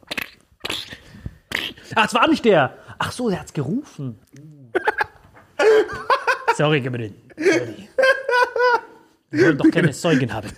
Ach, 1.94 2.06
es 2.06 2.14
war 2.14 2.26
nicht 2.28 2.44
der. 2.44 2.76
Ach 2.98 3.12
so, 3.12 3.30
der 3.30 3.38
hat's 3.38 3.52
gerufen. 3.52 4.18
Sorry, 6.56 6.80
Gabriel. 6.80 7.14
Sorry. 7.36 7.88
Wir 9.30 9.46
wollen 9.46 9.58
doch 9.58 9.70
keine 9.70 9.90
Zeugen 9.92 10.32
haben. 10.32 10.50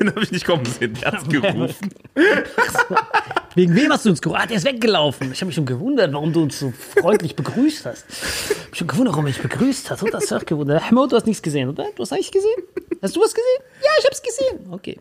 Den 0.00 0.08
habe 0.08 0.22
ich 0.22 0.32
nicht 0.32 0.44
kommen 0.44 0.64
sehen. 0.66 0.94
Der 0.94 1.12
hat's 1.12 1.28
gerufen. 1.28 1.90
Wegen 3.54 3.74
wem 3.76 3.92
hast 3.92 4.04
du 4.04 4.10
uns 4.10 4.20
gerufen? 4.20 4.40
Ah, 4.42 4.46
der 4.46 4.56
ist 4.56 4.64
weggelaufen. 4.64 5.30
Ich 5.32 5.40
habe 5.40 5.46
mich 5.46 5.54
schon 5.54 5.66
gewundert, 5.66 6.12
warum 6.12 6.32
du 6.32 6.42
uns 6.42 6.58
so 6.58 6.72
freundlich 6.72 7.36
begrüßt 7.36 7.86
hast. 7.86 8.04
Ich 8.08 8.50
habe 8.58 8.70
mich 8.70 8.78
schon 8.78 8.88
gewundert, 8.88 9.14
warum 9.14 9.26
er 9.26 9.28
mich 9.28 9.40
begrüßt 9.42 9.90
hat. 9.90 10.02
Und 10.02 10.12
das 10.12 10.32
auch 10.32 10.44
gewundert. 10.44 10.82
Ahmed, 10.82 11.12
du 11.12 11.16
hast 11.16 11.26
nichts 11.26 11.42
gesehen, 11.42 11.68
oder? 11.68 11.86
Du 11.94 12.02
hast 12.02 12.12
eigentlich 12.12 12.32
gesehen? 12.32 12.62
Hast 13.00 13.14
du 13.14 13.20
was 13.20 13.32
gesehen? 13.34 13.62
Ja, 13.82 13.90
ich 14.00 14.04
hab's 14.06 14.22
gesehen. 14.22 14.72
Okay. 14.72 14.98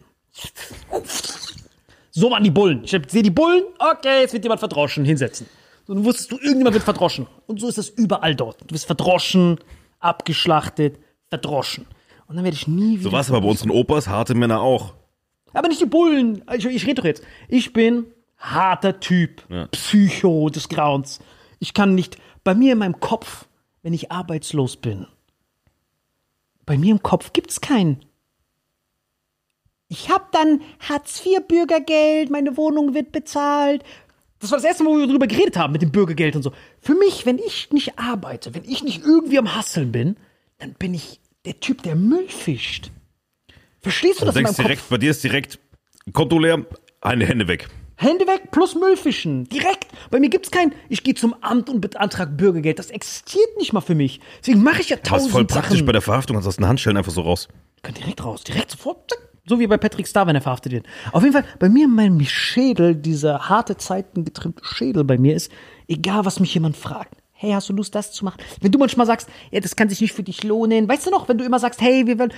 So 2.12 2.30
waren 2.32 2.44
die 2.44 2.52
Bullen. 2.52 2.84
Ich 2.84 2.92
sehe 2.92 3.24
die 3.24 3.32
Bullen. 3.32 3.64
Okay, 3.80 4.22
jetzt 4.22 4.34
wird 4.34 4.44
jemand 4.44 4.60
verdroschen. 4.60 5.04
Hinsetzen. 5.06 5.48
So, 5.88 5.94
dann 5.94 6.04
wusstest 6.04 6.32
du, 6.32 6.38
irgendjemand 6.38 6.74
wird 6.76 6.84
verdroschen. 6.84 7.28
Und 7.48 7.60
so 7.60 7.68
ist 7.68 7.78
das 7.78 7.90
überall 7.90 8.36
dort. 8.36 8.62
Du 8.68 8.76
wirst 8.76 8.86
verdroschen, 8.86 9.60
abgeschlachtet, 10.00 11.00
verdroschen. 11.30 11.88
Und 12.28 12.36
dann 12.36 12.44
werde 12.44 12.56
ich 12.56 12.68
nie 12.68 13.00
wieder. 13.00 13.04
So 13.04 13.12
war 13.12 13.22
es 13.22 13.30
aber 13.30 13.42
bei 13.42 13.48
unseren 13.48 13.72
Opas, 13.72 14.08
harte 14.08 14.36
Männer 14.36 14.62
auch. 14.62 14.94
Aber 15.54 15.70
nicht 15.70 15.82
die 15.82 15.86
Bullen. 15.86 16.44
Ich, 16.56 16.66
ich 16.66 16.84
rede 16.84 16.96
doch 16.96 17.06
jetzt. 17.06 17.24
Ich 17.48 17.74
bin 17.74 18.06
harter 18.38 19.00
Typ. 19.00 19.44
Psycho 19.72 20.50
des 20.50 20.70
Grauens. 20.70 21.20
Ich 21.60 21.74
kann 21.74 21.96
nicht. 21.96 22.18
Bei 22.44 22.54
mir 22.54 22.74
in 22.74 22.80
meinem 22.80 23.00
Kopf, 23.00 23.48
wenn 23.82 23.94
ich 23.94 24.12
arbeitslos 24.12 24.78
bin, 24.78 25.08
bei 26.66 26.78
mir 26.78 26.92
im 26.92 27.02
Kopf 27.02 27.34
gibt's 27.34 27.62
keinen. 27.62 28.04
Ich 29.90 30.10
hab 30.10 30.34
dann 30.34 30.62
Hartz-IV-Bürgergeld, 30.82 32.30
meine 32.30 32.58
Wohnung 32.58 32.94
wird 32.94 33.14
bezahlt. 33.14 33.84
Das 34.40 34.52
war 34.52 34.58
das 34.58 34.66
erste 34.66 34.84
Mal, 34.84 34.92
wo 34.92 34.98
wir 35.00 35.08
darüber 35.08 35.28
geredet 35.28 35.58
haben, 35.58 35.72
mit 35.72 35.82
dem 35.82 35.92
Bürgergeld 35.92 36.36
und 36.36 36.44
so. 36.44 36.52
Für 36.82 36.94
mich, 36.94 37.26
wenn 37.26 37.40
ich 37.40 37.72
nicht 37.72 37.98
arbeite, 37.98 38.54
wenn 38.54 38.66
ich 38.66 38.84
nicht 38.84 39.04
irgendwie 39.04 39.40
am 39.40 39.56
Hasseln 39.56 39.94
bin, 39.94 40.18
dann 40.58 40.74
bin 40.74 40.94
ich 40.94 41.22
der 41.48 41.60
Typ, 41.60 41.82
der 41.84 41.96
Müll 41.96 42.28
fischt. 42.28 42.92
Verstehst 43.82 44.18
du 44.18 44.20
Du 44.22 44.26
das 44.28 44.36
in 44.36 44.44
denkst 44.44 44.58
meinem 44.58 44.58
Kopf? 44.58 44.66
direkt, 44.66 44.90
bei 44.90 44.98
dir 44.98 45.12
ist 45.12 45.24
direkt 45.24 45.60
Konto 46.14 46.38
leer, 46.40 46.66
eine 47.02 47.26
Hände 47.26 47.48
weg. 47.48 47.68
Hände 47.96 48.28
weg 48.28 48.52
plus 48.52 48.76
Müllfischen. 48.76 49.46
Direkt. 49.46 49.88
Bei 50.12 50.20
mir 50.20 50.30
gibt's 50.30 50.52
kein, 50.52 50.72
ich 50.88 51.04
gehe 51.04 51.16
zum 51.16 51.34
Amt 51.42 51.70
und 51.70 51.82
beantrag 51.82 52.38
Bürgergeld. 52.38 52.78
Das 52.78 52.92
existiert 52.92 53.58
nicht 53.58 53.74
mal 53.74 53.82
für 53.82 53.96
mich. 53.96 54.20
Deswegen 54.40 54.62
mache 54.62 54.82
ich 54.82 54.90
ja 54.90 54.98
tausend 54.98 55.32
voll 55.32 55.46
praktisch 55.46 55.78
Sachen. 55.78 55.86
bei 55.88 55.94
der 55.94 56.02
Verhaftung, 56.02 56.40
du 56.40 56.48
aus 56.48 56.58
den 56.58 56.68
Handschellen 56.68 56.98
einfach 56.98 57.12
so 57.12 57.22
raus. 57.22 57.48
Kann 57.82 57.96
direkt 57.96 58.24
raus, 58.24 58.44
direkt 58.44 58.72
sofort. 58.72 59.10
Zack. 59.10 59.20
So 59.50 59.60
wie 59.60 59.66
bei 59.68 59.78
Patrick 59.78 60.06
Star, 60.06 60.28
wenn 60.28 60.36
er 60.36 60.42
verhaftet 60.42 60.74
wird. 60.74 60.86
Auf 61.14 61.24
jeden 61.24 61.34
Fall, 61.34 61.46
bei 61.58 61.70
mir 61.70 61.86
in 61.86 61.96
meinem 61.96 62.20
Schädel, 62.26 62.94
dieser 62.96 63.48
harte 63.48 63.78
Zeiten 63.78 64.26
getrimmte 64.26 64.64
Schädel 64.66 65.06
bei 65.06 65.18
mir 65.18 65.36
ist, 65.36 65.50
egal 65.88 66.26
was 66.26 66.42
mich 66.42 66.54
jemand 66.54 66.76
fragt. 66.76 67.17
Hey, 67.38 67.52
hast 67.52 67.70
du 67.70 67.74
Lust, 67.74 67.96
das 67.96 68.12
zu 68.12 68.26
machen? 68.26 68.42
Wenn 68.62 68.72
du 68.72 68.80
manchmal 68.80 69.06
sagst, 69.06 69.30
ja, 69.52 69.60
das 69.60 69.76
kann 69.76 69.90
sich 69.90 70.02
nicht 70.02 70.14
für 70.14 70.24
dich 70.24 70.44
lohnen, 70.44 70.88
weißt 70.88 71.06
du 71.06 71.12
noch, 71.12 71.30
wenn 71.30 71.38
du 71.38 71.46
immer 71.46 71.60
sagst, 71.60 71.82
hey, 71.82 72.06
wir 72.08 72.20
wollen, 72.20 72.34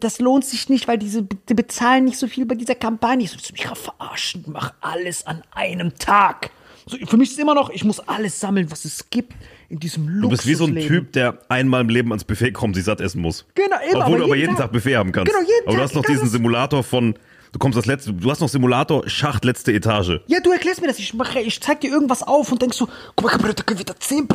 das 0.00 0.18
lohnt 0.18 0.44
sich 0.44 0.68
nicht, 0.68 0.88
weil 0.88 0.98
diese, 0.98 1.22
die 1.22 1.54
bezahlen 1.54 2.04
nicht 2.04 2.18
so 2.18 2.26
viel 2.26 2.46
bei 2.46 2.54
dieser 2.54 2.74
Kampagne. 2.74 3.24
Ich 3.24 3.30
so, 3.30 3.36
willst 3.36 3.50
du 3.50 3.52
mich 3.52 3.66
verarschen? 3.78 4.44
Mach 4.48 4.72
alles 4.80 5.26
an 5.26 5.42
einem 5.52 5.94
Tag. 5.96 6.50
So, 6.86 6.96
für 7.06 7.16
mich 7.18 7.30
ist 7.30 7.38
immer 7.38 7.54
noch, 7.54 7.70
ich 7.70 7.84
muss 7.84 8.00
alles 8.00 8.40
sammeln, 8.40 8.70
was 8.70 8.84
es 8.84 9.10
gibt 9.10 9.34
in 9.68 9.78
diesem 9.78 10.08
Luxus. 10.08 10.22
Du 10.22 10.28
bist 10.30 10.46
wie 10.46 10.54
so 10.54 10.64
ein 10.64 10.74
Typ, 10.74 11.12
der 11.12 11.38
einmal 11.48 11.82
im 11.82 11.88
Leben 11.88 12.10
ans 12.10 12.24
Buffet 12.24 12.52
kommt, 12.52 12.74
sich 12.74 12.84
satt 12.84 13.00
essen 13.00 13.20
muss. 13.20 13.44
Genau, 13.54 13.76
immer, 13.76 14.00
Obwohl 14.00 14.02
aber 14.02 14.16
du 14.16 14.24
aber 14.24 14.36
jeden 14.36 14.56
Tag. 14.56 14.66
Tag 14.66 14.72
Buffet 14.72 14.96
haben 14.96 15.12
kannst. 15.12 15.32
Genau, 15.32 15.46
jeden 15.46 15.66
aber 15.66 15.72
du 15.72 15.76
Tag, 15.76 15.84
hast 15.84 15.94
noch 15.94 16.04
diesen. 16.04 16.28
Simulator 16.28 16.82
von, 16.82 17.14
du 17.52 17.58
kommst 17.58 17.76
das 17.78 17.86
letzte, 17.86 18.12
du 18.12 18.30
hast 18.30 18.40
noch 18.40 18.48
Simulator 18.48 19.08
Schacht 19.08 19.44
letzte 19.44 19.72
Etage. 19.72 20.20
Ja, 20.26 20.40
du 20.40 20.50
erklärst 20.50 20.80
mir 20.80 20.88
das. 20.88 20.98
Ich 20.98 21.14
mache, 21.14 21.40
ich 21.40 21.60
zeig 21.60 21.80
dir 21.80 21.90
irgendwas 21.90 22.22
auf 22.22 22.52
und 22.52 22.62
denkst 22.62 22.76
so, 22.76 22.88
guck 23.16 23.40
mal, 23.40 23.52
da 23.52 23.62
können 23.62 23.78
wir 23.78 23.86
da 23.86 23.94
10%, 23.94 24.26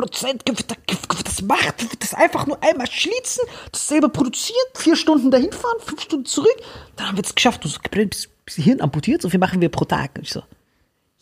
können 0.44 1.24
das 1.24 1.48
wir 1.92 2.00
das 2.00 2.14
einfach 2.14 2.46
nur 2.48 2.62
einmal 2.64 2.88
schließen, 2.88 3.44
das 3.72 3.88
selber 3.88 4.10
produzieren, 4.10 4.66
vier 4.74 4.96
Stunden 4.96 5.32
dahin 5.32 5.52
fahren, 5.52 5.78
fünf 5.80 6.02
Stunden 6.02 6.26
zurück, 6.26 6.56
dann 6.96 7.08
haben 7.08 7.18
wir 7.18 7.24
es 7.24 7.36
geschafft. 7.36 7.64
Du 7.64 7.68
so, 7.68 7.80
bist, 7.92 8.30
bist 8.46 8.58
Hirn 8.58 8.82
amputiert? 8.82 9.22
So 9.22 9.30
viel 9.30 9.40
machen 9.40 9.62
wir 9.62 9.70
pro 9.70 9.86
Tag. 9.86 10.12
Und 10.16 10.24
ich 10.24 10.32
so, 10.32 10.42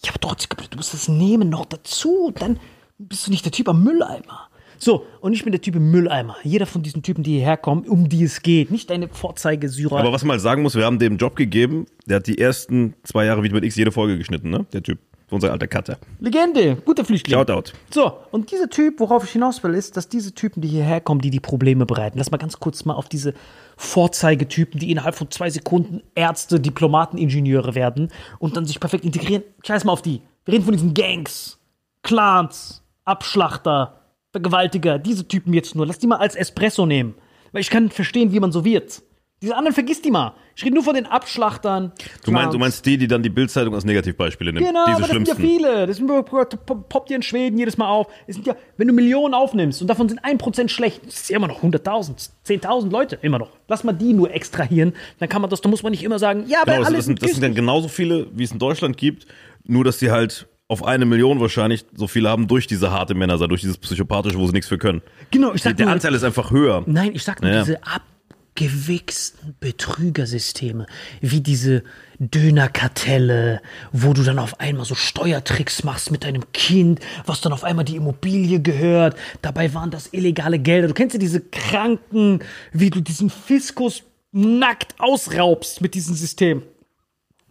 ja, 0.03 0.09
aber 0.09 0.19
trotzdem, 0.19 0.57
du 0.69 0.77
musst 0.77 0.93
das 0.93 1.07
nehmen 1.07 1.49
noch 1.49 1.65
dazu 1.65 2.31
dann 2.35 2.59
bist 2.97 3.27
du 3.27 3.31
nicht 3.31 3.45
der 3.45 3.51
Typ 3.51 3.67
am 3.69 3.83
Mülleimer. 3.83 4.49
So, 4.83 5.05
und 5.21 5.31
ich 5.31 5.43
bin 5.43 5.53
der 5.53 5.61
Typ 5.61 5.77
im 5.77 5.91
Mülleimer. 5.91 6.35
Jeder 6.43 6.65
von 6.65 6.83
diesen 6.83 7.03
Typen, 7.03 7.23
die 7.23 7.37
hierher 7.37 7.55
kommen, 7.55 7.87
um 7.87 8.09
die 8.09 8.23
es 8.23 8.41
geht. 8.41 8.69
Nicht 8.69 8.89
deine 8.89 9.07
Vorzeigesyrer. 9.07 9.97
Aber 9.97 10.11
was 10.11 10.23
man 10.23 10.31
halt 10.31 10.41
sagen 10.41 10.61
muss, 10.61 10.75
wir 10.75 10.83
haben 10.83 10.99
dem 10.99 11.15
Job 11.15 11.37
gegeben, 11.37 11.85
der 12.05 12.17
hat 12.17 12.27
die 12.27 12.37
ersten 12.37 12.93
zwei 13.03 13.23
Jahre 13.23 13.43
Vitamin 13.43 13.63
X 13.63 13.77
jede 13.77 13.93
Folge 13.93 14.17
geschnitten, 14.17 14.49
ne? 14.49 14.65
Der 14.73 14.83
Typ. 14.83 14.99
Unser 15.29 15.51
alter 15.51 15.67
Cutter. 15.67 15.97
Legende, 16.19 16.75
guter 16.75 17.05
Flüchtling. 17.05 17.35
Shoutout. 17.35 17.71
So, 17.91 18.13
und 18.31 18.51
dieser 18.51 18.69
Typ, 18.69 18.99
worauf 18.99 19.23
ich 19.23 19.31
hinaus 19.31 19.63
will, 19.63 19.73
ist, 19.73 19.95
dass 19.95 20.09
diese 20.09 20.35
Typen, 20.35 20.61
die 20.61 20.67
hierher 20.67 20.99
kommen, 20.99 21.21
die 21.21 21.31
die 21.31 21.39
Probleme 21.39 21.85
bereiten. 21.85 22.17
Lass 22.17 22.29
mal 22.29 22.37
ganz 22.37 22.59
kurz 22.59 22.83
mal 22.85 22.93
auf 22.93 23.07
diese 23.07 23.33
Vorzeigetypen, 23.77 24.79
die 24.79 24.91
innerhalb 24.91 25.15
von 25.15 25.31
zwei 25.31 25.49
Sekunden 25.49 26.03
Ärzte, 26.13 26.59
Diplomaten, 26.59 27.17
Ingenieure 27.17 27.73
werden 27.73 28.09
und 28.37 28.57
dann 28.57 28.65
sich 28.65 28.79
perfekt 28.81 29.05
integrieren. 29.05 29.43
Scheiß 29.65 29.85
mal 29.85 29.93
auf 29.93 30.03
die. 30.03 30.21
Wir 30.45 30.55
reden 30.55 30.65
von 30.65 30.73
diesen 30.73 30.93
Gangs, 30.93 31.57
Clans, 32.03 32.83
Abschlachter, 33.05 34.02
Vergewaltiger, 34.33 34.99
diese 34.99 35.27
Typen 35.27 35.53
jetzt 35.53 35.75
nur. 35.75 35.85
Lass 35.85 35.99
die 35.99 36.07
mal 36.07 36.17
als 36.17 36.35
Espresso 36.35 36.85
nehmen. 36.85 37.13
Weil 37.51 37.61
ich 37.61 37.69
kann 37.69 37.89
verstehen, 37.91 38.33
wie 38.33 38.39
man 38.39 38.51
so 38.51 38.65
wird. 38.65 39.03
Diese 39.43 39.55
anderen 39.55 39.73
vergiss 39.73 40.01
die 40.01 40.09
mal. 40.09 40.35
Ich 40.55 40.63
rede 40.63 40.73
nur 40.73 40.83
von 40.83 40.95
den 40.95 41.05
Abschlachtern. 41.05 41.91
Du 42.23 42.31
meinst, 42.31 42.53
du 42.53 42.57
meinst 42.57 42.85
die, 42.85 42.97
die 42.97 43.07
dann 43.07 43.21
die 43.21 43.29
Bildzeitung 43.29 43.75
als 43.75 43.83
Negativbeispiele 43.83 44.53
nimmt. 44.53 44.65
Genau, 44.65 44.85
Diese 44.85 44.97
aber 44.97 45.07
das 45.07 45.11
sind 45.11 45.27
ja 45.27 45.35
viele. 45.35 45.85
Das 45.85 45.97
sind, 45.97 46.07
poppt 46.07 47.09
ja 47.09 47.17
in 47.17 47.21
Schweden 47.21 47.59
jedes 47.59 47.77
Mal 47.77 47.89
auf. 47.89 48.07
Es 48.25 48.35
sind 48.35 48.47
ja, 48.47 48.55
wenn 48.77 48.87
du 48.87 48.93
Millionen 48.93 49.33
aufnimmst 49.33 49.81
und 49.81 49.87
davon 49.87 50.07
sind 50.07 50.23
1% 50.23 50.69
schlecht, 50.69 51.05
das 51.05 51.15
ist 51.15 51.29
ja 51.29 51.35
immer 51.35 51.49
noch 51.49 51.61
100.000, 51.61 52.29
10.000 52.47 52.89
Leute, 52.89 53.19
immer 53.21 53.37
noch. 53.37 53.49
Lass 53.67 53.83
mal 53.83 53.91
die 53.91 54.13
nur 54.13 54.31
extrahieren, 54.31 54.93
dann 55.19 55.27
kann 55.27 55.41
man 55.41 55.51
das, 55.51 55.59
da 55.59 55.69
muss 55.69 55.83
man 55.83 55.91
nicht 55.91 56.03
immer 56.03 56.19
sagen, 56.19 56.45
ja, 56.47 56.61
aber 56.61 56.71
Genau, 56.71 56.79
das, 56.79 56.87
alles 56.87 56.97
das, 56.99 57.05
sind, 57.05 57.21
das 57.21 57.31
sind 57.31 57.43
dann 57.43 57.53
genauso 57.53 57.89
viele, 57.89 58.27
wie 58.33 58.43
es 58.43 58.51
in 58.51 58.59
Deutschland 58.59 58.95
gibt, 58.95 59.27
nur 59.65 59.83
dass 59.83 59.99
sie 59.99 60.09
halt 60.09 60.47
auf 60.73 60.83
eine 60.83 61.05
Million 61.05 61.39
wahrscheinlich 61.39 61.85
so 61.95 62.07
viele 62.07 62.29
haben 62.29 62.47
durch 62.47 62.67
diese 62.67 62.91
harte 62.91 63.13
Männerseite, 63.15 63.47
durch 63.49 63.61
dieses 63.61 63.77
Psychopathische, 63.77 64.37
wo 64.37 64.45
sie 64.47 64.53
nichts 64.53 64.67
für 64.67 64.77
können. 64.77 65.01
Genau, 65.31 65.53
ich 65.53 65.61
sag 65.63 65.77
Der 65.77 65.85
nur, 65.85 65.93
Anteil 65.93 66.13
ist 66.13 66.23
einfach 66.23 66.51
höher. 66.51 66.83
Nein, 66.85 67.11
ich 67.13 67.23
sag 67.23 67.41
nur 67.41 67.51
Ja. 67.51 67.63
diese 67.63 67.79
abgewichsten 67.83 69.55
Betrügersysteme, 69.59 70.85
wie 71.21 71.41
diese 71.41 71.83
Dönerkartelle, 72.19 73.61
wo 73.91 74.13
du 74.13 74.23
dann 74.23 74.39
auf 74.39 74.59
einmal 74.59 74.85
so 74.85 74.95
Steuertricks 74.95 75.83
machst 75.83 76.11
mit 76.11 76.23
deinem 76.23 76.43
Kind, 76.53 76.99
was 77.25 77.41
dann 77.41 77.53
auf 77.53 77.63
einmal 77.63 77.85
die 77.85 77.95
Immobilie 77.95 78.59
gehört. 78.61 79.17
Dabei 79.41 79.73
waren 79.73 79.91
das 79.91 80.09
illegale 80.11 80.59
Gelder. 80.59 80.87
Du 80.87 80.93
kennst 80.93 81.13
ja 81.13 81.19
diese 81.19 81.41
Kranken, 81.41 82.39
wie 82.71 82.89
du 82.89 83.01
diesen 83.01 83.29
Fiskus 83.29 84.03
nackt 84.31 84.95
ausraubst 84.99 85.81
mit 85.81 85.93
diesem 85.93 86.15
System 86.15 86.63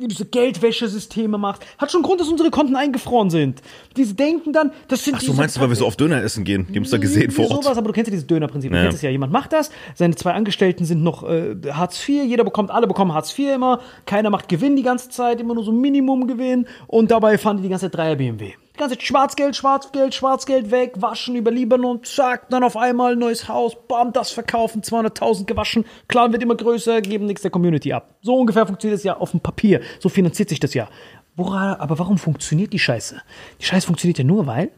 diese 0.08 0.24
Geldwäschesysteme 0.26 1.38
machst. 1.38 1.62
Hat 1.78 1.90
schon 1.90 1.98
einen 2.00 2.04
Grund, 2.06 2.20
dass 2.20 2.28
unsere 2.28 2.50
Konten 2.50 2.76
eingefroren 2.76 3.30
sind. 3.30 3.60
Diese 3.96 4.14
denken 4.14 4.52
dann, 4.52 4.72
das 4.88 5.04
sind 5.04 5.16
Ach 5.16 5.20
diese 5.20 5.32
meinst 5.34 5.56
du, 5.56 5.60
weil 5.60 5.68
wir 5.68 5.76
so 5.76 5.86
oft 5.86 5.98
Döner 6.00 6.22
essen 6.22 6.44
gehen? 6.44 6.66
Die 6.70 6.76
haben 6.76 6.84
es 6.84 6.90
da 6.90 6.98
gesehen 6.98 7.30
vor 7.30 7.44
Irgendwie 7.44 7.56
Ort. 7.56 7.64
sowas, 7.64 7.78
aber 7.78 7.88
du 7.88 7.92
kennst 7.94 8.08
ja 8.08 8.12
dieses 8.12 8.26
Dönerprinzip. 8.26 8.70
Du 8.70 8.76
Ja. 8.76 8.82
kennst 8.84 8.96
es 8.96 9.02
ja. 9.02 9.10
Jemand 9.10 9.32
macht 9.32 9.52
das, 9.52 9.70
seine 9.94 10.14
zwei 10.14 10.32
Angestellten 10.32 10.84
sind 10.84 11.02
noch 11.02 11.22
äh, 11.28 11.54
Hartz 11.70 12.08
IV, 12.08 12.24
jeder 12.24 12.44
bekommt, 12.44 12.70
alle 12.70 12.86
bekommen 12.86 13.12
Hartz 13.12 13.36
IV 13.38 13.54
immer, 13.54 13.80
keiner 14.06 14.30
macht 14.30 14.48
Gewinn 14.48 14.76
die 14.76 14.82
ganze 14.82 15.08
Zeit, 15.10 15.40
immer 15.40 15.54
nur 15.54 15.64
so 15.64 15.72
Minimumgewinn 15.72 16.66
und 16.86 17.10
dabei 17.10 17.38
fahren 17.38 17.56
die 17.58 17.62
die 17.64 17.68
ganze 17.68 17.86
Zeit 17.86 17.96
Dreier 17.96 18.16
BMW. 18.16 18.52
Die 18.74 18.78
ganze 18.78 18.96
Zeit 18.96 19.06
Schwarzgeld, 19.06 19.54
Schwarzgeld, 19.54 20.14
Schwarzgeld 20.14 20.70
weg, 20.70 20.94
waschen 20.96 21.36
über 21.36 21.50
Libanon, 21.50 22.02
zack, 22.04 22.48
dann 22.48 22.64
auf 22.64 22.76
einmal 22.76 23.16
neues 23.16 23.48
Haus, 23.48 23.76
bam, 23.86 24.12
das 24.12 24.30
verkaufen, 24.30 24.82
200.000 24.82 25.44
gewaschen, 25.44 25.84
Clan 26.08 26.32
wird 26.32 26.42
immer 26.42 26.54
größer, 26.54 27.02
geben 27.02 27.26
nichts 27.26 27.42
der 27.42 27.50
Community 27.50 27.92
ab. 27.92 28.16
So 28.22 28.34
ungefähr 28.36 28.66
funktioniert 28.66 28.98
es 28.98 29.04
ja 29.04 29.16
auf 29.16 29.32
dem 29.32 29.40
Papier. 29.40 29.82
So 30.00 30.08
finanziert 30.08 30.48
sich 30.48 30.60
das 30.60 30.72
ja. 30.72 30.88
Wora, 31.36 31.76
aber 31.80 31.98
warum 31.98 32.18
funktioniert 32.18 32.72
die 32.72 32.78
Scheiße? 32.78 33.20
Die 33.60 33.64
Scheiße 33.64 33.86
funktioniert 33.86 34.18
ja 34.18 34.24
nur, 34.24 34.46
weil 34.46 34.70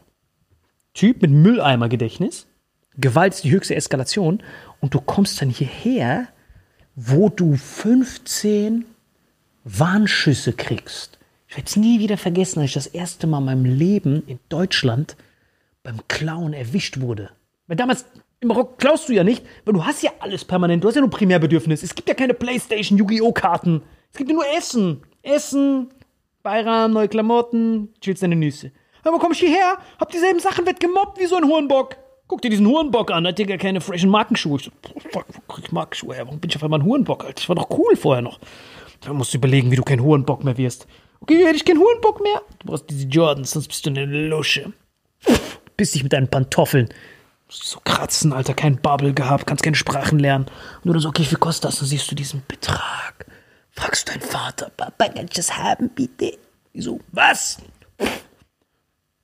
Typ 0.95 1.21
mit 1.21 1.31
Mülleimergedächtnis. 1.31 2.47
Gewalt 2.97 3.33
ist 3.33 3.43
die 3.43 3.51
höchste 3.51 3.75
Eskalation. 3.75 4.41
Und 4.79 4.93
du 4.93 5.01
kommst 5.01 5.41
dann 5.41 5.49
hierher, 5.49 6.29
wo 6.95 7.27
du 7.29 7.55
15 7.55 8.85
Warnschüsse 9.65 10.53
kriegst. 10.53 11.19
Ich 11.47 11.55
werde 11.55 11.67
es 11.67 11.75
nie 11.75 11.99
wieder 11.99 12.17
vergessen, 12.17 12.59
als 12.59 12.69
ich 12.69 12.73
das 12.73 12.87
erste 12.87 13.27
Mal 13.27 13.39
in 13.39 13.45
meinem 13.45 13.65
Leben 13.65 14.23
in 14.27 14.39
Deutschland 14.49 15.15
beim 15.83 15.99
Klauen 16.07 16.53
erwischt 16.53 16.99
wurde. 16.99 17.29
Weil 17.67 17.77
damals 17.77 18.05
im 18.39 18.51
Rock 18.51 18.77
klaust 18.77 19.09
du 19.09 19.13
ja 19.13 19.23
nicht, 19.23 19.43
weil 19.63 19.73
du 19.73 19.85
hast 19.85 20.03
ja 20.03 20.11
alles 20.19 20.43
permanent. 20.45 20.83
Du 20.83 20.87
hast 20.87 20.95
ja 20.95 21.01
nur 21.01 21.09
Primärbedürfnis. 21.09 21.83
Es 21.83 21.95
gibt 21.95 22.09
ja 22.09 22.15
keine 22.15 22.33
Playstation, 22.33 22.97
Yu-Gi-Oh! 22.97 23.31
Karten. 23.31 23.81
Es 24.11 24.17
gibt 24.17 24.29
ja 24.29 24.35
nur 24.35 24.45
Essen. 24.57 25.01
Essen, 25.21 25.89
Bayram, 26.43 26.93
neue 26.93 27.07
Klamotten, 27.07 27.93
chillst 28.01 28.21
deine 28.21 28.35
Nüsse. 28.35 28.71
Aber 29.03 29.19
komm 29.19 29.31
ich 29.31 29.39
hierher, 29.39 29.77
hab 29.99 30.11
dieselben 30.11 30.39
Sachen, 30.39 30.65
werd 30.65 30.79
gemobbt 30.79 31.19
wie 31.19 31.25
so 31.25 31.35
ein 31.35 31.45
Hurenbock. 31.45 31.97
Guck 32.27 32.41
dir 32.41 32.49
diesen 32.49 32.67
Hurenbock 32.67 33.11
an, 33.11 33.27
hat 33.27 33.37
Digga 33.37 33.57
keine 33.57 33.81
freshen 33.81 34.09
Markenschuhe. 34.09 34.57
Ich 34.57 34.65
so, 34.65 34.71
fuck, 35.11 35.25
wo 35.31 35.53
krieg 35.53 35.65
ich 35.65 35.71
Markenschuhe 35.71 36.15
her? 36.15 36.25
Warum 36.25 36.39
bin 36.39 36.49
ich 36.49 36.55
auf 36.55 36.63
einmal 36.63 36.79
ein 36.79 36.85
Hurenbock, 36.85 37.23
Alter? 37.23 37.39
Ich 37.39 37.49
war 37.49 37.55
doch 37.55 37.69
cool 37.71 37.95
vorher 37.95 38.23
noch. 38.23 38.39
Da 39.01 39.13
musst 39.13 39.33
du 39.33 39.37
überlegen, 39.37 39.69
wie 39.69 39.75
du 39.75 39.83
kein 39.83 40.01
Hurenbock 40.01 40.43
mehr 40.43 40.57
wirst. 40.57 40.87
Okay, 41.21 41.43
werde 41.43 41.55
ich 41.55 41.65
kein 41.65 41.77
Hurenbock 41.77 42.21
mehr? 42.21 42.41
Du 42.59 42.67
brauchst 42.67 42.89
diese 42.89 43.07
Jordans, 43.07 43.51
sonst 43.51 43.67
bist 43.67 43.85
du 43.85 43.89
eine 43.89 44.05
Lusche. 44.05 44.73
Biss 45.77 45.91
dich 45.91 46.03
mit 46.03 46.13
deinen 46.13 46.29
Pantoffeln. 46.29 46.89
So 47.47 47.79
kratzen, 47.83 48.33
Alter, 48.33 48.53
kein 48.53 48.77
Bubble 48.81 49.13
gehabt, 49.13 49.47
kannst 49.47 49.63
keine 49.63 49.75
Sprachen 49.75 50.19
lernen. 50.19 50.45
Und 50.45 50.85
du 50.85 50.93
dann 50.93 51.01
so, 51.01 51.09
okay, 51.09 51.25
wie 51.29 51.35
kostet 51.35 51.65
das? 51.65 51.79
Dann 51.79 51.87
siehst 51.87 52.09
du 52.09 52.15
diesen 52.15 52.43
Betrag. 52.47 53.25
Fragst 53.71 54.07
du 54.07 54.13
deinen 54.13 54.21
Vater, 54.21 54.71
Papa, 54.75 55.09
kann 55.09 55.25
ich 55.25 55.31
das 55.31 55.57
haben, 55.57 55.89
bitte? 55.89 56.37
Die 56.73 56.81
so, 56.81 56.99
was? 57.11 57.57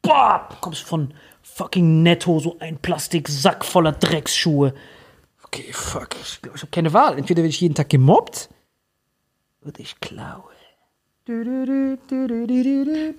Boah, 0.01 0.49
kommst 0.61 0.83
von 0.83 1.13
fucking 1.41 2.03
Netto 2.03 2.39
so 2.39 2.57
ein 2.59 2.77
Plastiksack 2.77 3.63
voller 3.65 3.93
Drecksschuhe. 3.93 4.73
Okay, 5.43 5.71
fuck, 5.73 6.15
ich 6.21 6.41
glaube, 6.41 6.57
ich 6.57 6.63
habe 6.63 6.71
keine 6.71 6.93
Wahl. 6.93 7.17
Entweder 7.17 7.39
werde 7.39 7.49
ich 7.49 7.61
jeden 7.61 7.75
Tag 7.75 7.89
gemobbt 7.89 8.49
oder 9.65 9.79
ich 9.79 9.99
klaue. 9.99 10.50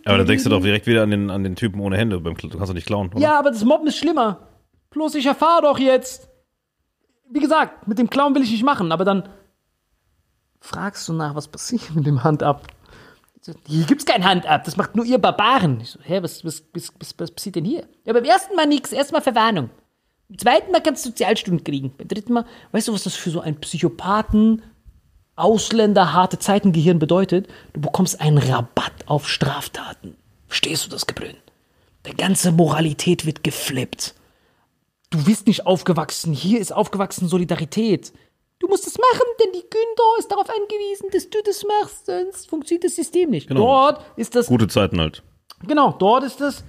Aber 0.04 0.18
dann 0.18 0.26
denkst 0.26 0.44
du 0.44 0.50
doch 0.50 0.62
direkt 0.62 0.86
wieder 0.86 1.02
an 1.02 1.10
den, 1.10 1.30
an 1.30 1.42
den 1.44 1.56
Typen 1.56 1.80
ohne 1.80 1.96
Hände. 1.96 2.20
Beim, 2.20 2.34
du 2.36 2.48
kannst 2.48 2.68
doch 2.68 2.74
nicht 2.74 2.86
klauen, 2.86 3.08
oder? 3.08 3.20
Ja, 3.20 3.38
aber 3.38 3.50
das 3.50 3.64
Mobben 3.64 3.86
ist 3.86 3.96
schlimmer. 3.96 4.48
Bloß 4.90 5.14
ich 5.14 5.26
erfahre 5.26 5.62
doch 5.62 5.78
jetzt. 5.78 6.28
Wie 7.30 7.40
gesagt, 7.40 7.88
mit 7.88 7.98
dem 7.98 8.10
Clown 8.10 8.34
will 8.34 8.42
ich 8.42 8.50
nicht 8.50 8.64
machen, 8.64 8.92
aber 8.92 9.04
dann 9.04 9.28
fragst 10.60 11.08
du 11.08 11.12
nach, 11.12 11.34
was 11.34 11.48
passiert 11.48 11.94
mit 11.94 12.06
dem 12.06 12.22
Hand 12.24 12.42
ab. 12.42 12.66
Hier 13.66 13.84
gibt's 13.86 14.04
kein 14.04 14.24
Hand 14.24 14.46
ab, 14.46 14.64
das 14.64 14.76
macht 14.76 14.94
nur 14.94 15.04
ihr 15.04 15.18
Barbaren. 15.18 15.80
Ich 15.80 15.90
so, 15.90 15.98
hä, 16.02 16.22
was, 16.22 16.44
was, 16.44 16.62
was, 16.72 17.14
was, 17.18 17.30
passiert 17.32 17.56
denn 17.56 17.64
hier? 17.64 17.88
Ja, 18.04 18.12
beim 18.12 18.24
ersten 18.24 18.54
Mal 18.54 18.66
nix, 18.66 18.92
erstmal 18.92 19.20
Verwarnung. 19.20 19.70
Beim 20.28 20.38
zweiten 20.38 20.70
Mal 20.70 20.80
kannst 20.80 21.04
du 21.04 21.08
Sozialstunden 21.08 21.64
kriegen. 21.64 21.92
Beim 21.96 22.06
dritten 22.06 22.34
Mal, 22.34 22.44
weißt 22.70 22.88
du, 22.88 22.92
was 22.92 23.02
das 23.02 23.14
für 23.14 23.30
so 23.30 23.40
einen 23.40 23.58
Psychopathen, 23.60 24.62
Ausländer, 25.42 26.12
harte 26.12 26.38
Zeitengehirn 26.38 26.98
bedeutet? 26.98 27.48
Du 27.72 27.80
bekommst 27.80 28.20
einen 28.20 28.38
Rabatt 28.38 28.92
auf 29.06 29.28
Straftaten. 29.28 30.16
Verstehst 30.46 30.86
du 30.86 30.90
das 30.90 31.06
Gebrünn? 31.06 31.36
Der 32.06 32.14
ganze 32.14 32.52
Moralität 32.52 33.26
wird 33.26 33.44
geflippt. 33.44 34.14
Du 35.10 35.24
bist 35.24 35.46
nicht 35.46 35.66
aufgewachsen. 35.66 36.32
Hier 36.32 36.60
ist 36.60 36.72
aufgewachsen 36.72 37.28
Solidarität. 37.28 38.12
Du 38.58 38.68
musst 38.68 38.86
es 38.86 38.96
machen, 38.96 39.26
denn 39.42 39.52
die 39.52 39.68
Günther 39.68 40.18
ist 40.18 40.30
darauf 40.30 40.48
angewiesen, 40.48 41.08
dass 41.12 41.28
du 41.28 41.38
das 41.44 41.64
machst, 41.64 42.06
sonst 42.06 42.48
funktioniert 42.48 42.84
das 42.84 42.94
System 42.94 43.30
nicht. 43.30 43.48
Genau. 43.48 43.60
Dort 43.60 44.04
ist 44.16 44.36
das, 44.36 44.46
Gute 44.46 44.68
Zeiten 44.68 45.00
halt. 45.00 45.22
genau, 45.66 45.92
dort 45.98 46.22
ist 46.22 46.40
das 46.40 46.62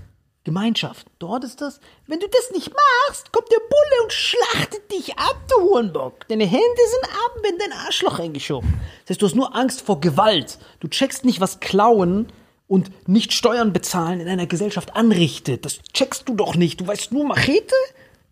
Gemeinschaft. 0.44 1.08
Dort 1.20 1.44
ist 1.44 1.62
das, 1.62 1.80
wenn 2.08 2.20
du 2.20 2.28
das 2.28 2.52
nicht 2.52 2.72
machst, 2.74 3.32
kommt 3.32 3.50
der 3.52 3.60
Bulle 3.60 4.04
und 4.04 4.12
schlachtet 4.12 4.92
dich 4.92 5.18
ab, 5.18 5.38
du 5.50 5.62
Hurenbock. 5.62 6.28
Deine 6.28 6.46
Hände 6.46 6.62
sind 6.62 7.14
ab, 7.14 7.38
wenn 7.42 7.58
dein 7.58 7.72
Arschloch 7.72 8.20
eingeschoben. 8.20 8.74
Das 9.02 9.12
heißt, 9.12 9.22
du 9.22 9.26
hast 9.26 9.36
nur 9.36 9.56
Angst 9.56 9.82
vor 9.82 10.02
Gewalt. 10.02 10.58
Du 10.80 10.88
checkst 10.88 11.24
nicht, 11.24 11.40
was 11.40 11.60
Klauen 11.60 12.28
und 12.68 13.08
nicht 13.08 13.34
Steuern 13.34 13.72
bezahlen 13.72 14.20
in 14.20 14.28
einer 14.28 14.48
Gesellschaft 14.48 14.96
anrichtet. 14.96 15.66
Das 15.66 15.82
checkst 15.94 16.28
du 16.28 16.36
doch 16.36 16.56
nicht. 16.56 16.82
Du 16.82 16.88
weißt 16.88 17.12
nur 17.14 17.26
Machete, 17.26 17.76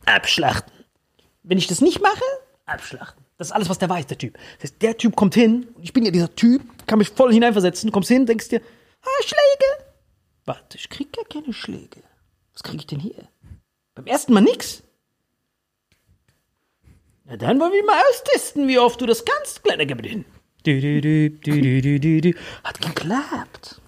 abschlachten. 0.05 0.71
Wenn 1.43 1.57
ich 1.57 1.67
das 1.67 1.81
nicht 1.81 2.01
mache, 2.01 2.23
abschlachten. 2.65 3.23
Das 3.37 3.47
ist 3.47 3.53
alles, 3.53 3.69
was 3.69 3.79
der 3.79 3.89
weiß, 3.89 4.05
der 4.07 4.17
Typ. 4.17 4.37
Das 4.59 4.71
heißt, 4.71 4.81
der 4.81 4.97
Typ 4.97 5.15
kommt 5.15 5.33
hin, 5.33 5.67
ich 5.81 5.93
bin 5.93 6.05
ja 6.05 6.11
dieser 6.11 6.35
Typ, 6.35 6.61
kann 6.85 6.99
mich 6.99 7.09
voll 7.09 7.33
hineinversetzen, 7.33 7.91
kommst 7.91 8.09
hin, 8.09 8.25
denkst 8.25 8.49
dir, 8.49 8.61
ah, 9.01 9.23
Schläge. 9.23 9.90
Warte, 10.51 10.77
ich 10.77 10.89
krieg 10.89 11.15
ja 11.15 11.23
keine 11.23 11.53
Schläge. 11.53 12.03
Was 12.51 12.61
krieg 12.61 12.81
ich 12.81 12.87
denn 12.87 12.99
hier? 12.99 13.29
Beim 13.95 14.05
ersten 14.05 14.33
Mal 14.33 14.41
nix? 14.41 14.83
Na 17.23 17.37
dann 17.37 17.57
wollen 17.57 17.71
wir 17.71 17.85
mal 17.85 18.01
austesten, 18.09 18.67
wie 18.67 18.77
oft 18.77 18.99
du 18.99 19.05
das 19.05 19.23
kannst, 19.23 19.63
kleiner 19.63 19.85
Gabriel. 19.85 20.25
Hat 22.65 22.81
geklappt. 22.81 23.79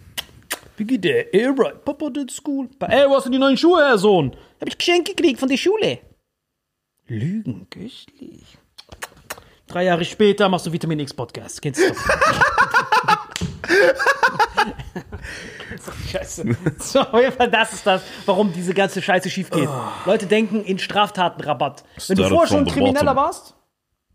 Wie 0.77 0.85
geht 0.85 1.03
der? 1.03 1.33
Ey, 1.33 1.47
right. 1.47 1.83
Papa 1.83 2.09
did 2.09 2.31
school. 2.31 2.69
Ey, 2.79 3.09
wo 3.09 3.15
hast 3.15 3.25
du 3.25 3.29
die 3.29 3.39
neuen 3.39 3.57
Schuhe 3.57 3.85
her, 3.85 3.97
Sohn? 3.97 4.33
Hab 4.61 4.69
ich 4.69 4.77
geschenkt 4.77 5.09
gekriegt 5.09 5.41
von 5.41 5.49
der 5.49 5.57
Schule. 5.57 5.99
Lügen, 7.07 7.69
köstlich. 7.69 8.57
Drei 9.67 9.83
Jahre 9.83 10.05
später 10.05 10.47
machst 10.47 10.65
du 10.65 10.71
Vitamin 10.71 10.99
X 10.99 11.13
Podcast. 11.13 11.61
Kennst 11.61 11.81
du 11.81 11.89
doch. 11.89 11.97
so, 15.79 15.91
Scheiße. 16.11 16.45
So, 16.79 16.99
auf 17.01 17.19
jeden 17.19 17.33
Fall, 17.33 17.49
das 17.49 17.73
ist 17.73 17.85
das, 17.87 18.01
warum 18.25 18.51
diese 18.53 18.73
ganze 18.73 19.01
Scheiße 19.01 19.29
schief 19.29 19.49
geht. 19.49 19.69
Leute 20.05 20.25
denken 20.27 20.63
in 20.63 20.79
Straftatenrabatt. 20.79 21.83
Wenn 22.07 22.17
du 22.17 22.23
Started 22.23 22.29
vorher 22.29 22.47
schon 22.47 22.57
from 22.57 22.67
the 22.67 22.71
Krimineller 22.73 23.13
bottom. 23.13 23.17
warst 23.17 23.55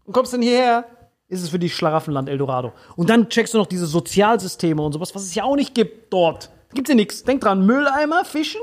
und 0.05 0.13
kommst 0.13 0.33
dann 0.33 0.43
hierher, 0.43 0.85
ist 1.29 1.43
es 1.43 1.51
für 1.51 1.59
dich 1.59 1.75
Schlaraffenland 1.75 2.29
Eldorado. 2.29 2.73
Und 2.97 3.11
dann 3.11 3.29
checkst 3.29 3.55
du 3.55 3.59
noch 3.59 3.67
diese 3.67 3.87
Sozialsysteme 3.87 4.81
und 4.83 4.93
sowas, 4.93 5.15
was 5.15 5.23
es 5.25 5.35
ja 5.35 5.45
auch 5.45 5.57
nicht 5.57 5.75
gibt 5.75 6.13
dort. 6.13 6.51
Gibt's 6.75 6.89
ja 6.91 6.95
nichts. 6.97 7.25
Denk 7.25 7.41
dran, 7.41 7.65
Mülleimer, 7.67 8.25
Fischen, 8.25 8.61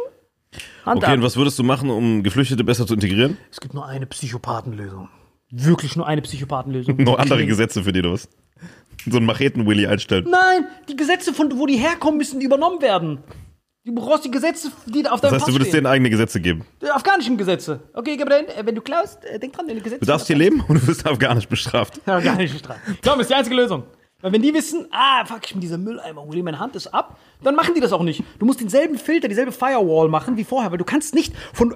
Hand 0.85 0.97
Okay, 1.03 1.11
ab. 1.11 1.17
und 1.17 1.23
was 1.23 1.35
würdest 1.35 1.59
du 1.59 1.63
machen, 1.63 1.89
um 1.89 2.23
Geflüchtete 2.23 2.63
besser 2.63 2.87
zu 2.87 2.93
integrieren? 2.93 3.37
Es 3.51 3.59
gibt 3.59 3.73
nur 3.73 3.85
eine 3.85 4.05
Psychopathenlösung. 4.05 5.09
Wirklich 5.51 5.95
nur 5.95 6.07
eine 6.07 6.21
Psychopathenlösung. 6.21 6.95
Noch 7.03 7.19
andere 7.19 7.45
Gesetze 7.45 7.83
für 7.83 7.91
die 7.93 7.99
oder 7.99 8.13
was? 8.13 8.27
So 9.07 9.17
einen 9.17 9.25
Macheten-Willy 9.27 9.85
einstellen. 9.87 10.25
Nein, 10.29 10.67
die 10.89 10.95
Gesetze, 10.95 11.33
von 11.33 11.57
wo 11.59 11.65
die 11.67 11.77
herkommen, 11.77 12.17
müssen 12.17 12.41
übernommen 12.41 12.81
werden. 12.81 13.19
Du 13.83 13.93
brauchst 13.93 14.25
die 14.25 14.31
Gesetze, 14.31 14.71
die 14.87 15.07
auf 15.07 15.21
Das 15.21 15.29
deinem 15.29 15.33
heißt, 15.33 15.41
du 15.41 15.45
Pass 15.45 15.53
würdest 15.53 15.69
stehen. 15.69 15.83
denen 15.83 15.85
eigene 15.93 16.09
Gesetze 16.09 16.41
geben. 16.41 16.65
Die 16.81 16.89
afghanischen 16.89 17.37
Gesetze. 17.37 17.81
Okay, 17.93 18.17
Gabriel, 18.17 18.45
äh, 18.57 18.65
wenn 18.65 18.73
du 18.73 18.81
klaust, 18.81 19.23
äh, 19.25 19.37
denk 19.37 19.53
dran, 19.53 19.67
deine 19.67 19.79
Gesetze. 19.81 19.99
Du 19.99 20.07
darfst 20.07 20.25
hier 20.25 20.35
leben 20.35 20.61
und 20.67 20.81
du 20.81 20.87
wirst 20.87 21.05
afghanisch 21.05 21.47
bestraft. 21.47 22.01
Ja, 22.07 22.19
gar 22.19 22.35
nicht. 22.35 22.67
Glaub 23.03 23.15
mir, 23.17 23.21
ist 23.21 23.29
die 23.29 23.35
einzige 23.35 23.55
Lösung. 23.55 23.83
Weil 24.21 24.31
wenn 24.31 24.41
die 24.41 24.51
wissen, 24.55 24.87
ah, 24.89 25.23
fuck, 25.25 25.41
ich 25.45 25.51
bin 25.51 25.61
dieser 25.61 25.77
Mülleimer, 25.77 26.27
Willy, 26.27 26.41
meine 26.41 26.57
Hand 26.57 26.75
ist 26.75 26.87
ab, 26.87 27.19
dann 27.43 27.53
machen 27.53 27.75
die 27.75 27.81
das 27.81 27.93
auch 27.93 28.01
nicht. 28.01 28.23
Du 28.39 28.47
musst 28.47 28.59
denselben 28.59 28.97
Filter, 28.97 29.27
dieselbe 29.27 29.51
Firewall 29.51 30.07
machen 30.09 30.35
wie 30.35 30.43
vorher, 30.45 30.71
weil 30.71 30.79
du 30.79 30.83
kannst 30.85 31.13
nicht 31.13 31.35
von 31.53 31.75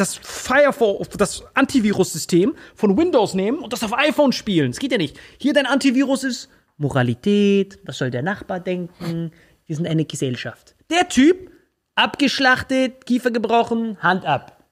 das 0.00 0.16
Firewall, 0.16 1.06
das 1.16 1.44
Antivirus-System 1.54 2.54
von 2.74 2.96
Windows 2.96 3.34
nehmen 3.34 3.58
und 3.58 3.72
das 3.72 3.84
auf 3.84 3.96
iPhone 3.96 4.32
spielen. 4.32 4.72
Das 4.72 4.78
geht 4.78 4.92
ja 4.92 4.98
nicht. 4.98 5.18
Hier 5.38 5.52
dein 5.52 5.66
Antivirus 5.66 6.24
ist 6.24 6.48
Moralität, 6.78 7.78
was 7.84 7.98
soll 7.98 8.10
der 8.10 8.22
Nachbar 8.22 8.58
denken? 8.58 9.32
Wir 9.66 9.76
sind 9.76 9.86
eine 9.86 10.06
Gesellschaft. 10.06 10.74
Der 10.88 11.08
Typ, 11.08 11.50
abgeschlachtet, 11.94 13.04
Kiefer 13.04 13.30
gebrochen, 13.30 13.98
Hand 14.02 14.24
ab. 14.24 14.64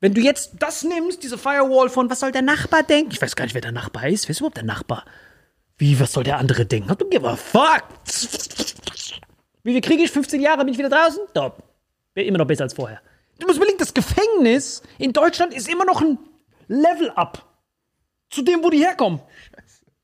Wenn 0.00 0.14
du 0.14 0.20
jetzt 0.20 0.54
das 0.58 0.82
nimmst, 0.82 1.22
diese 1.22 1.38
Firewall 1.38 1.88
von, 1.88 2.10
was 2.10 2.18
soll 2.18 2.32
der 2.32 2.42
Nachbar 2.42 2.82
denken? 2.82 3.12
Ich 3.12 3.22
weiß 3.22 3.36
gar 3.36 3.44
nicht, 3.44 3.54
wer 3.54 3.60
der 3.60 3.70
Nachbar 3.70 4.08
ist. 4.08 4.26
Wer 4.26 4.32
ist 4.32 4.40
überhaupt 4.40 4.56
der 4.56 4.64
Nachbar? 4.64 5.04
Wie, 5.78 5.98
was 6.00 6.12
soll 6.12 6.24
der 6.24 6.38
andere 6.38 6.66
denken? 6.66 6.92
Du 6.98 7.08
give 7.08 7.26
a 7.28 7.36
fuck. 7.36 7.84
Wie 9.62 9.72
viel 9.72 9.80
kriege 9.80 10.02
ich? 10.02 10.10
15 10.10 10.40
Jahre, 10.40 10.64
bin 10.64 10.74
ich 10.74 10.78
wieder 10.78 10.88
draußen? 10.88 11.22
Top. 11.32 11.62
Immer 12.14 12.38
noch 12.38 12.46
besser 12.46 12.64
als 12.64 12.74
vorher. 12.74 13.00
Du 13.42 13.48
musst 13.48 13.56
überlegen, 13.56 13.78
das 13.78 13.92
Gefängnis 13.92 14.82
in 14.98 15.12
Deutschland 15.12 15.52
ist 15.52 15.68
immer 15.68 15.84
noch 15.84 16.00
ein 16.00 16.16
Level-up 16.68 17.44
zu 18.30 18.42
dem, 18.42 18.62
wo 18.62 18.70
die 18.70 18.78
herkommen. 18.78 19.18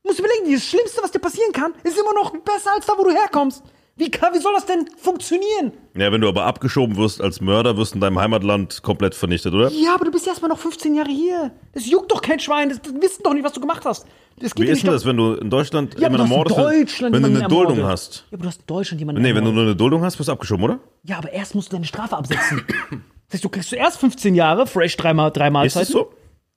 Du 0.03 0.09
musst 0.09 0.19
überlegen, 0.19 0.51
das 0.51 0.65
Schlimmste, 0.65 1.01
was 1.01 1.11
dir 1.11 1.19
passieren 1.19 1.53
kann, 1.53 1.73
ist 1.85 1.97
immer 1.97 2.13
noch 2.13 2.31
besser 2.43 2.73
als 2.75 2.85
da, 2.85 2.93
wo 2.97 3.05
du 3.05 3.11
herkommst. 3.11 3.63
Wie, 3.95 4.11
kann, 4.11 4.33
wie 4.33 4.39
soll 4.39 4.53
das 4.53 4.65
denn 4.65 4.89
funktionieren? 4.97 5.71
Ja, 5.95 6.11
wenn 6.11 6.19
du 6.19 6.27
aber 6.27 6.43
abgeschoben 6.45 6.97
wirst 6.97 7.21
als 7.21 7.39
Mörder, 7.39 7.77
wirst 7.77 7.93
du 7.93 7.95
in 7.95 8.01
deinem 8.01 8.19
Heimatland 8.19 8.81
komplett 8.83 9.15
vernichtet, 9.15 9.53
oder? 9.53 9.69
Ja, 9.71 9.95
aber 9.95 10.03
du 10.05 10.11
bist 10.11 10.27
erst 10.27 10.41
mal 10.41 10.49
noch 10.49 10.59
15 10.59 10.93
Jahre 10.95 11.09
hier. 11.09 11.51
Das 11.71 11.85
juckt 11.89 12.11
doch 12.11 12.21
kein 12.21 12.41
Schwein. 12.41 12.69
Das, 12.69 12.81
das 12.81 12.93
wissen 12.93 13.23
doch 13.23 13.33
nicht, 13.33 13.45
was 13.45 13.53
du 13.53 13.61
gemacht 13.61 13.85
hast. 13.85 14.05
Das 14.37 14.53
geht 14.53 14.67
Wie 14.67 14.71
ist 14.71 14.83
denn 14.83 14.91
das, 14.91 15.05
wenn 15.05 15.15
du 15.15 15.35
in 15.35 15.49
Deutschland 15.49 15.93
Ja, 15.95 16.01
jemanden 16.09 16.29
ermordest? 16.31 16.57
Deutschland 16.59 17.15
wenn 17.15 17.23
du 17.23 17.29
eine 17.29 17.39
Duldung 17.47 17.77
ermordet. 17.77 17.85
hast. 17.85 18.25
Ja, 18.31 18.35
aber 18.35 18.43
du 18.43 18.47
hast 18.49 18.59
in 18.61 18.67
Deutschland 18.67 18.99
jemanden 18.99 19.21
Nee, 19.21 19.29
wenn 19.29 19.35
du 19.43 19.49
ermordet. 19.49 19.55
nur 19.55 19.63
eine 19.63 19.75
Duldung 19.75 20.03
hast, 20.03 20.19
wirst 20.19 20.27
du 20.27 20.33
abgeschoben, 20.33 20.63
oder? 20.65 20.79
Ja, 21.03 21.17
aber 21.17 21.31
erst 21.31 21.55
musst 21.55 21.69
du 21.71 21.75
deine 21.77 21.85
Strafe 21.85 22.17
absetzen. 22.17 22.65
das 23.29 23.37
heißt, 23.37 23.45
du 23.45 23.49
kriegst 23.49 23.69
zuerst 23.69 23.99
15 23.99 24.33
Jahre, 24.33 24.65
fresh 24.65 24.97
dreimal, 24.97 25.31
drei 25.31 25.49
Ist 25.63 25.75
das 25.75 25.89
so? 25.89 26.11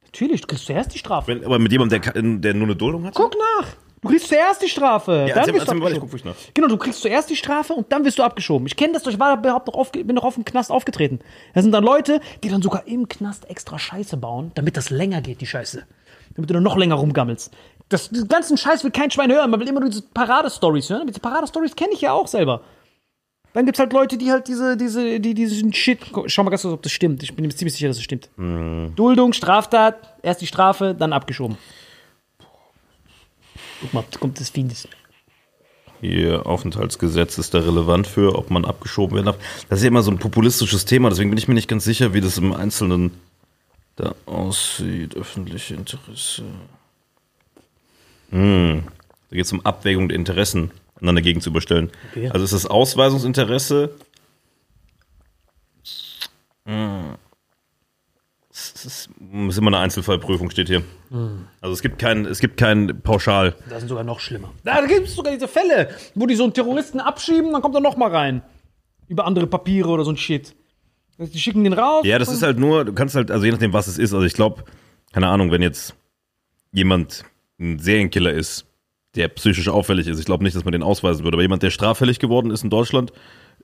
Natürlich, 0.05 0.41
du 0.41 0.47
kriegst 0.47 0.65
zuerst 0.65 0.95
die 0.95 0.99
Strafe. 0.99 1.29
Wenn, 1.29 1.45
aber 1.45 1.59
mit 1.59 1.71
jemandem, 1.71 2.01
der, 2.01 2.13
der 2.13 2.55
nur 2.55 2.65
eine 2.65 2.77
Duldung 2.77 3.05
hat? 3.05 3.15
Guck 3.15 3.35
nach. 3.35 3.69
Du 4.01 4.09
kriegst 4.09 4.29
zuerst 4.29 4.63
die 4.63 4.69
Strafe. 4.69 5.13
Ja, 5.13 5.19
dann 5.19 5.29
erzähl, 5.29 5.55
wirst 5.55 5.69
du 5.69 5.73
erzähl 5.73 5.75
mir 5.75 5.85
weiter, 5.85 5.97
ich 5.97 6.03
abgeschoben. 6.03 6.33
guck 6.35 6.47
nach. 6.47 6.55
Genau, 6.55 6.69
du 6.69 6.77
kriegst 6.79 7.03
zuerst 7.03 7.29
die 7.29 7.37
Strafe 7.37 7.75
und 7.75 7.93
dann 7.93 8.05
wirst 8.07 8.19
du 8.19 8.23
abgeschoben. 8.23 8.67
Ich 8.67 8.77
kenne 8.77 8.95
das 8.95 9.07
ich 9.07 9.21
war 9.21 9.39
überhaupt 9.39 9.67
noch 9.67 9.75
auf, 9.75 9.93
bin 9.93 10.09
noch 10.09 10.25
auf 10.25 10.35
dem 10.35 10.47
Knast 10.47 10.71
aufgetreten. 10.71 11.21
Das 11.55 11.63
sind 11.63 11.73
dann 11.73 11.85
Leute, 11.85 12.21
die 12.43 12.49
dann 12.49 12.63
sogar 12.63 12.87
im 12.87 13.07
Knast 13.07 13.49
extra 13.51 13.79
Scheiße 13.79 14.17
bauen, 14.17 14.51
damit 14.55 14.79
das 14.79 14.89
länger 14.89 15.21
geht, 15.21 15.43
die 15.43 15.47
Scheiße. 15.47 15.85
Damit 16.35 16.49
du 16.49 16.55
dann 16.55 16.63
noch 16.63 16.79
länger 16.79 16.95
rumgammelst. 16.95 17.53
Das, 17.91 18.09
den 18.09 18.27
ganzen 18.29 18.57
Scheiß 18.57 18.83
will 18.83 18.91
kein 18.91 19.11
Schwein 19.11 19.31
hören. 19.31 19.51
Man 19.51 19.61
will 19.61 19.69
immer 19.69 19.81
nur 19.81 19.91
diese 19.91 20.03
Paradestories 20.03 20.89
hören. 20.89 21.07
Diese 21.07 21.21
Paradestories 21.21 21.77
kenne 21.77 21.93
ich 21.93 22.01
ja 22.01 22.13
auch 22.13 22.27
selber. 22.27 22.63
Dann 23.55 23.67
gibt's 23.67 23.79
halt 23.79 23.93
Leute, 23.93 24.17
die 24.17 24.31
halt 24.31 24.49
diese, 24.49 24.77
diese, 24.77 25.21
die 25.21 25.35
diesen 25.35 25.73
Shit. 25.73 26.01
Schau 26.27 26.43
mal 26.43 26.51
ganz 26.51 26.63
kurz, 26.63 26.73
ob 26.73 26.83
das 26.83 26.93
stimmt. 26.93 27.23
Ich 27.23 27.35
bin 27.35 27.45
mir 27.45 27.55
ziemlich 27.55 27.75
sicher, 27.75 27.89
dass 27.89 27.99
es 27.99 28.03
stimmt. 28.03 28.31
Duldung, 28.37 29.33
Straftat, 29.33 30.15
erst 30.23 30.41
die 30.41 30.47
Strafe, 30.47 30.95
dann 30.99 31.13
abgeschoben. 31.13 31.59
Guck 33.83 33.93
mal, 33.93 34.05
kommt 34.19 34.41
das 34.41 34.49
Fiendes. 34.49 34.89
Ihr 36.01 36.47
Aufenthaltsgesetz 36.47 37.39
ist 37.39 37.55
da 37.55 37.61
relevant 37.61 38.07
für, 38.07 38.37
ob 38.37 38.51
man 38.51 38.65
abgeschoben 38.65 39.15
werden 39.15 39.27
darf. 39.27 39.39
Das 39.69 39.79
ist 39.79 39.85
ja 39.85 39.89
immer 39.89 40.03
so 40.03 40.11
ein 40.11 40.19
populistisches 40.19 40.85
Thema, 40.85 41.11
deswegen 41.11 41.31
bin 41.31 41.39
ich 41.39 41.47
mir 41.47 41.55
nicht 41.55 41.69
ganz 41.69 41.85
sicher, 41.85 42.13
wie 42.13 42.21
das 42.21 42.39
im 42.39 42.53
Einzelnen 42.53 43.13
da 43.97 44.15
aussieht. 44.27 45.17
Öffentliche 45.17 45.75
Interesse. 45.75 46.43
Hm. 48.31 48.83
Da 49.31 49.37
geht 49.37 49.45
es 49.45 49.53
um 49.53 49.65
Abwägung 49.65 50.09
der 50.09 50.17
Interessen 50.17 50.73
einander 51.03 51.23
gegenüberstellen. 51.23 51.91
Okay. 52.11 52.31
Also 52.31 52.45
ist 52.45 52.55
das 52.55 52.67
Ausweisungsinteresse. 52.67 53.95
Hm. 56.65 57.17
Es 58.51 58.85
ist, 58.85 59.09
ist 59.49 59.59
immer 59.59 59.69
eine 59.69 59.79
Einzelfallprüfung, 59.79 60.51
steht 60.51 60.69
hier. 60.69 60.83
Also 61.61 61.73
es 61.73 61.83
gibt 61.83 61.99
kein, 61.99 62.27
es 62.27 62.39
gibt 62.39 62.59
kein 62.59 63.01
Pauschal. 63.03 63.55
Das 63.69 63.81
sind 63.81 63.89
sogar 63.89 64.05
noch 64.05 64.21
schlimmer. 64.21 64.53
Da 64.65 64.85
gibt 64.87 65.09
es 65.09 65.15
sogar 65.15 65.33
diese 65.33 65.49
Fälle, 65.49 65.91
wo 66.15 66.27
die 66.27 66.35
so 66.35 66.45
einen 66.45 66.53
Terroristen 66.53 67.01
abschieben, 67.01 67.53
dann 67.53 67.63
kommt 67.63 67.75
er 67.75 67.81
noch 67.81 67.97
mal 67.97 68.11
rein. 68.11 68.43
Über 69.09 69.27
andere 69.27 69.47
Papiere 69.47 69.89
oder 69.89 70.05
so 70.05 70.11
ein 70.11 70.17
Shit. 70.17 70.55
Die 71.19 71.39
schicken 71.39 71.65
den 71.65 71.73
raus. 71.73 72.05
Ja, 72.05 72.19
das 72.19 72.29
ist 72.29 72.43
halt 72.43 72.59
nur, 72.59 72.85
du 72.85 72.93
kannst 72.93 73.15
halt, 73.15 73.31
also 73.31 73.45
je 73.45 73.53
nachdem, 73.53 73.73
was 73.73 73.87
es 73.87 73.99
ist, 73.99 74.13
also 74.13 74.25
ich 74.27 74.35
glaube, 74.35 74.65
keine 75.13 75.29
Ahnung, 75.29 75.51
wenn 75.51 75.63
jetzt 75.63 75.95
jemand 76.73 77.25
ein 77.59 77.79
Serienkiller 77.79 78.33
ist, 78.33 78.67
der 79.15 79.29
psychisch 79.29 79.69
auffällig 79.69 80.07
ist, 80.07 80.19
ich 80.19 80.25
glaube 80.25 80.43
nicht, 80.45 80.57
dass 80.57 80.65
man 80.65 80.73
den 80.73 80.83
ausweisen 80.83 81.25
würde, 81.25 81.37
aber 81.37 81.43
jemand, 81.43 81.63
der 81.63 81.71
straffällig 81.71 82.19
geworden 82.19 82.51
ist 82.51 82.65
in 82.65 82.71
Deutschland, 82.71 83.13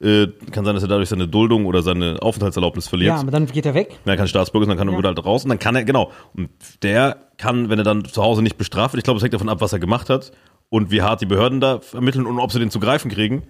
äh, 0.01 0.27
kann 0.53 0.65
sein, 0.65 0.75
dass 0.75 0.85
er 0.85 0.89
dadurch 0.89 1.09
seine 1.09 1.27
Duldung 1.27 1.67
oder 1.67 1.83
seine 1.83 2.19
Aufenthaltserlaubnis 2.23 2.87
verliert. 2.87 3.15
Ja, 3.15 3.21
aber 3.21 3.31
dann 3.31 3.47
geht 3.47 3.67
er 3.67 3.75
weg. 3.75 3.99
Er 4.05 4.17
kein 4.17 4.29
Staatsbürger 4.29 4.65
ist, 4.65 4.69
dann 4.69 4.79
kann 4.79 4.89
er 4.89 4.97
Ja. 4.97 5.03
halt 5.03 5.25
raus 5.25 5.45
und 5.45 5.49
dann 5.49 5.59
kann 5.59 5.75
er, 5.75 5.85
genau. 5.85 6.13
Und 6.35 6.51
der 6.83 7.17
kann, 7.37 7.69
wenn 7.71 7.79
er 7.79 7.85
dann 7.85 8.05
zu 8.05 8.23
Hause 8.23 8.43
nicht 8.43 8.59
bestraft 8.59 8.93
wird, 8.95 9.01
ich 9.01 9.05
glaube, 9.05 9.17
es 9.19 9.23
hängt 9.25 9.35
davon 9.35 9.49
ab, 9.49 9.61
was 9.61 9.73
er 9.73 9.79
gemacht 9.81 10.09
hat 10.11 10.31
und 10.69 10.91
wie 10.91 11.03
hart 11.03 11.21
die 11.21 11.27
Behörden 11.27 11.61
da 11.61 11.81
ermitteln 11.93 12.27
und 12.27 12.39
ob 12.39 12.53
sie 12.53 12.59
den 12.59 12.71
zu 12.71 12.79
greifen 12.79 13.11
kriegen. 13.11 13.43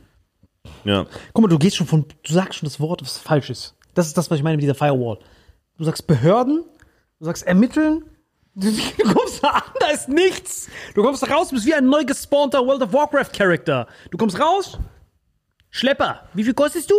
Ja. 0.84 1.06
Guck 1.32 1.42
mal, 1.42 1.48
du 1.48 1.58
gehst 1.58 1.76
schon 1.76 1.86
von, 1.86 2.04
du 2.22 2.32
sagst 2.32 2.58
schon 2.60 2.66
das 2.66 2.80
Wort, 2.80 3.02
was 3.02 3.18
falsch 3.18 3.50
ist. 3.50 3.74
Das 3.94 4.06
ist 4.06 4.16
das, 4.16 4.30
was 4.30 4.38
ich 4.38 4.44
meine 4.44 4.56
mit 4.56 4.62
dieser 4.62 4.74
Firewall. 4.74 5.18
Du 5.76 5.84
sagst 5.84 6.06
Behörden, 6.06 6.64
du 7.18 7.24
sagst 7.24 7.46
ermitteln, 7.46 8.04
du, 8.58 9.12
kommst 9.12 9.42
da 9.42 9.48
an, 9.48 9.62
da 9.80 9.86
ist 9.88 10.08
nichts. 10.08 10.68
Du 10.94 11.02
kommst 11.02 11.22
da 11.22 11.26
raus, 11.26 11.50
bist 11.50 11.66
wie 11.66 11.74
ein 11.74 11.86
neu 11.86 12.04
gespawnter 12.04 12.64
World 12.66 12.82
of 12.82 12.92
Warcraft 12.92 13.32
Charakter. 13.32 13.86
Du 14.10 14.18
kommst 14.18 14.38
raus, 14.40 14.78
Schlepper, 15.70 16.28
wie 16.34 16.44
viel 16.44 16.54
kostest 16.54 16.90
du? 16.90 16.94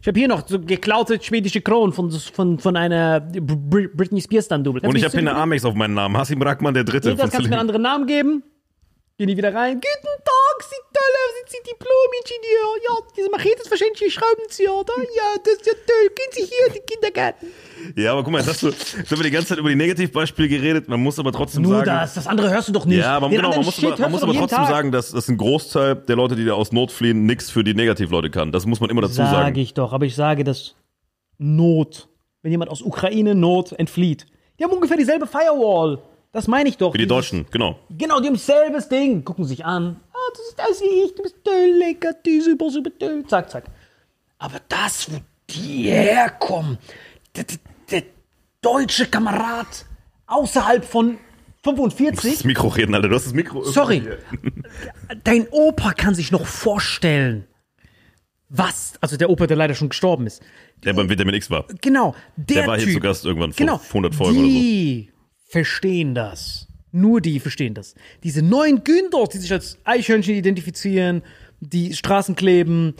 Ich 0.00 0.08
habe 0.08 0.18
hier 0.18 0.28
noch 0.28 0.46
so 0.46 0.60
geklaute 0.60 1.18
schwedische 1.22 1.62
Kronen 1.62 1.94
von, 1.94 2.10
von, 2.10 2.58
von 2.58 2.76
einer 2.76 3.20
Br 3.20 3.88
Britney 3.94 4.20
Spears 4.20 4.48
dann 4.48 4.62
Double. 4.62 4.86
Und 4.86 4.96
ich 4.96 5.04
habe 5.04 5.12
hier 5.12 5.20
eine 5.20 5.34
Amex 5.34 5.64
auf 5.64 5.74
meinen 5.74 5.94
Namen. 5.94 6.16
Hassim 6.16 6.38
Brackmann, 6.38 6.74
der 6.74 6.84
Dritte. 6.84 7.14
Das 7.14 7.30
kannst 7.30 7.46
du 7.46 7.48
mir 7.48 7.52
einen 7.52 7.60
anderen 7.60 7.82
Namen 7.82 8.06
geben. 8.06 8.42
Gehen 9.16 9.28
die 9.28 9.36
wieder 9.36 9.54
rein. 9.54 9.74
Guten 9.74 10.24
Tag, 10.24 10.62
Sie 10.64 10.74
toll, 10.92 11.04
sind 11.38 11.48
Sie 11.48 11.70
Diplom-Ingenieur? 11.70 12.82
Ja, 12.88 13.06
diese 13.16 13.30
Machete 13.30 13.62
ist 13.62 13.70
wahrscheinlich 13.70 14.02
Ihr 14.02 14.10
Schraubenzieher, 14.10 14.74
oder? 14.74 14.92
Ja, 15.16 15.38
das 15.44 15.54
ist 15.54 15.66
ja 15.66 15.72
toll. 15.72 16.10
Gehen 16.16 16.30
Sie 16.32 16.42
hier 16.42 16.66
in 16.66 16.72
den 16.72 16.84
Kindergarten. 16.84 17.46
Ja, 17.94 18.10
aber 18.12 18.24
guck 18.24 18.32
mal, 18.32 18.38
jetzt 18.38 18.48
hast 18.48 18.62
du, 18.64 18.70
jetzt 18.70 18.96
haben 19.12 19.18
wir 19.18 19.22
die 19.22 19.30
ganze 19.30 19.50
Zeit 19.50 19.58
über 19.58 19.68
die 19.68 19.76
Negativbeispiele 19.76 20.48
geredet. 20.48 20.88
Man 20.88 21.00
muss 21.00 21.16
aber 21.20 21.30
trotzdem 21.30 21.62
Nur 21.62 21.76
sagen. 21.76 21.86
das, 21.86 22.14
das 22.14 22.26
andere 22.26 22.50
hörst 22.50 22.66
du 22.66 22.72
doch 22.72 22.86
nicht. 22.86 22.98
Ja, 22.98 23.16
aber 23.16 23.28
Den 23.28 23.36
genau, 23.36 23.50
man 23.50 23.64
muss, 23.64 23.76
Shit 23.76 23.84
aber, 23.92 23.98
man 24.00 24.10
muss 24.10 24.22
aber 24.24 24.32
trotzdem 24.34 24.58
Tag. 24.58 24.68
sagen, 24.68 24.90
dass, 24.90 25.12
dass 25.12 25.28
ein 25.28 25.36
Großteil 25.36 25.94
der 25.94 26.16
Leute, 26.16 26.34
die 26.34 26.44
da 26.44 26.54
aus 26.54 26.72
Not 26.72 26.90
fliehen, 26.90 27.24
nichts 27.24 27.50
für 27.50 27.62
die 27.62 27.74
Negativleute 27.74 28.30
kann. 28.30 28.50
Das 28.50 28.66
muss 28.66 28.80
man 28.80 28.90
immer 28.90 29.02
dazu 29.02 29.14
Sage 29.14 29.30
sagen. 29.30 29.56
ich 29.60 29.74
doch, 29.74 29.92
aber 29.92 30.06
ich 30.06 30.16
sage 30.16 30.42
das 30.42 30.74
Not. 31.38 32.08
Wenn 32.42 32.50
jemand 32.50 32.68
aus 32.68 32.82
Ukraine 32.82 33.36
Not 33.36 33.74
entflieht. 33.74 34.26
Die 34.58 34.64
haben 34.64 34.72
ungefähr 34.72 34.96
dieselbe 34.96 35.28
Firewall. 35.28 36.00
Das 36.34 36.48
meine 36.48 36.68
ich 36.68 36.76
doch. 36.76 36.90
Für 36.92 36.98
die 36.98 37.04
Dieses- 37.06 37.16
Deutschen, 37.30 37.46
genau. 37.52 37.78
Genau, 37.96 38.20
die 38.20 38.26
haben 38.26 38.36
selbes 38.36 38.88
Ding. 38.88 39.24
Gucken 39.24 39.44
sich 39.44 39.64
an. 39.64 40.00
Ah, 40.12 40.16
du 40.34 40.40
siehst 40.42 40.60
aus 40.60 40.80
wie 40.82 41.04
ich, 41.06 41.14
du 41.14 41.22
bist 41.22 41.36
toll, 41.44 41.74
lecker, 41.78 42.12
die 42.26 42.40
super, 42.40 42.70
super 42.70 42.90
toll. 42.98 43.24
Zack, 43.28 43.50
zack. 43.50 43.64
Aber 44.38 44.60
das, 44.68 45.10
wo 45.12 45.18
die 45.48 45.84
herkommen, 45.84 46.78
der, 47.36 47.44
der, 47.44 47.58
der 47.90 48.02
deutsche 48.60 49.06
Kamerad 49.06 49.86
außerhalb 50.26 50.84
von 50.84 51.18
45. 51.62 52.32
Das 52.34 52.44
Mikro 52.44 52.66
reden, 52.68 52.94
Alter. 52.96 53.08
Du 53.08 53.14
hast 53.14 53.26
das 53.26 53.32
Mikro. 53.32 53.62
Sorry. 53.62 54.00
hier. 54.00 54.18
Dein 55.24 55.46
Opa 55.52 55.92
kann 55.92 56.16
sich 56.16 56.32
noch 56.32 56.46
vorstellen, 56.46 57.46
was, 58.48 58.94
also 59.00 59.16
der 59.16 59.30
Opa, 59.30 59.46
der 59.46 59.56
leider 59.56 59.74
schon 59.74 59.88
gestorben 59.88 60.26
ist. 60.26 60.42
Der 60.82 60.94
beim 60.94 61.08
Vitamin 61.08 61.34
X 61.36 61.48
war. 61.50 61.64
Genau, 61.80 62.14
der, 62.36 62.56
Der 62.62 62.66
war 62.66 62.76
hier 62.76 62.86
typ, 62.86 62.94
zu 62.94 63.00
Gast 63.00 63.24
irgendwann 63.24 63.52
vor 63.52 63.58
genau, 63.58 63.80
100 63.88 64.14
Folgen 64.14 64.38
oder 64.40 64.48
so. 64.48 65.13
Verstehen 65.44 66.14
das. 66.14 66.66
Nur 66.92 67.20
die 67.20 67.40
verstehen 67.40 67.74
das. 67.74 67.94
Diese 68.22 68.42
neuen 68.42 68.84
Günters, 68.84 69.30
die 69.30 69.38
sich 69.38 69.52
als 69.52 69.78
Eichhörnchen 69.84 70.34
identifizieren, 70.34 71.22
die 71.60 71.94
Straßen 71.94 72.36
kleben, 72.36 72.94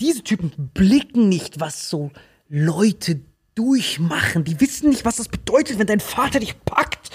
diese 0.00 0.22
Typen 0.22 0.52
blicken 0.72 1.28
nicht, 1.28 1.60
was 1.60 1.88
so 1.88 2.10
Leute 2.48 3.20
durchmachen. 3.54 4.44
Die 4.44 4.60
wissen 4.60 4.90
nicht, 4.90 5.04
was 5.04 5.16
das 5.16 5.28
bedeutet, 5.28 5.78
wenn 5.78 5.86
dein 5.86 6.00
Vater 6.00 6.40
dich 6.40 6.54
packt, 6.64 7.10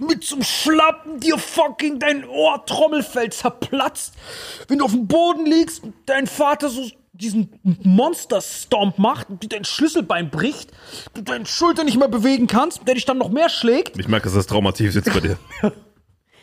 mit 0.00 0.24
zum 0.24 0.42
Schlappen 0.42 1.20
dir 1.20 1.38
fucking 1.38 1.98
dein 1.98 2.24
Ohrtrommelfell 2.24 3.30
zerplatzt, 3.30 4.14
wenn 4.68 4.78
du 4.78 4.84
auf 4.84 4.92
dem 4.92 5.06
Boden 5.06 5.46
liegst, 5.46 5.82
und 5.82 5.94
dein 6.06 6.26
Vater 6.26 6.68
so 6.68 6.88
diesen 7.20 7.50
Monster-Stomp 7.62 8.98
macht 8.98 9.28
dein 9.48 9.64
Schlüsselbein 9.64 10.30
bricht, 10.30 10.70
du 11.14 11.22
deine 11.22 11.46
Schulter 11.46 11.84
nicht 11.84 11.98
mehr 11.98 12.08
bewegen 12.08 12.46
kannst, 12.46 12.86
der 12.86 12.94
dich 12.94 13.04
dann 13.04 13.18
noch 13.18 13.30
mehr 13.30 13.48
schlägt. 13.48 13.98
Ich 13.98 14.08
merke, 14.08 14.24
dass 14.24 14.34
das 14.34 14.46
traumativ 14.46 14.92
sitzt 14.92 15.12
bei 15.12 15.20
dir. 15.20 15.38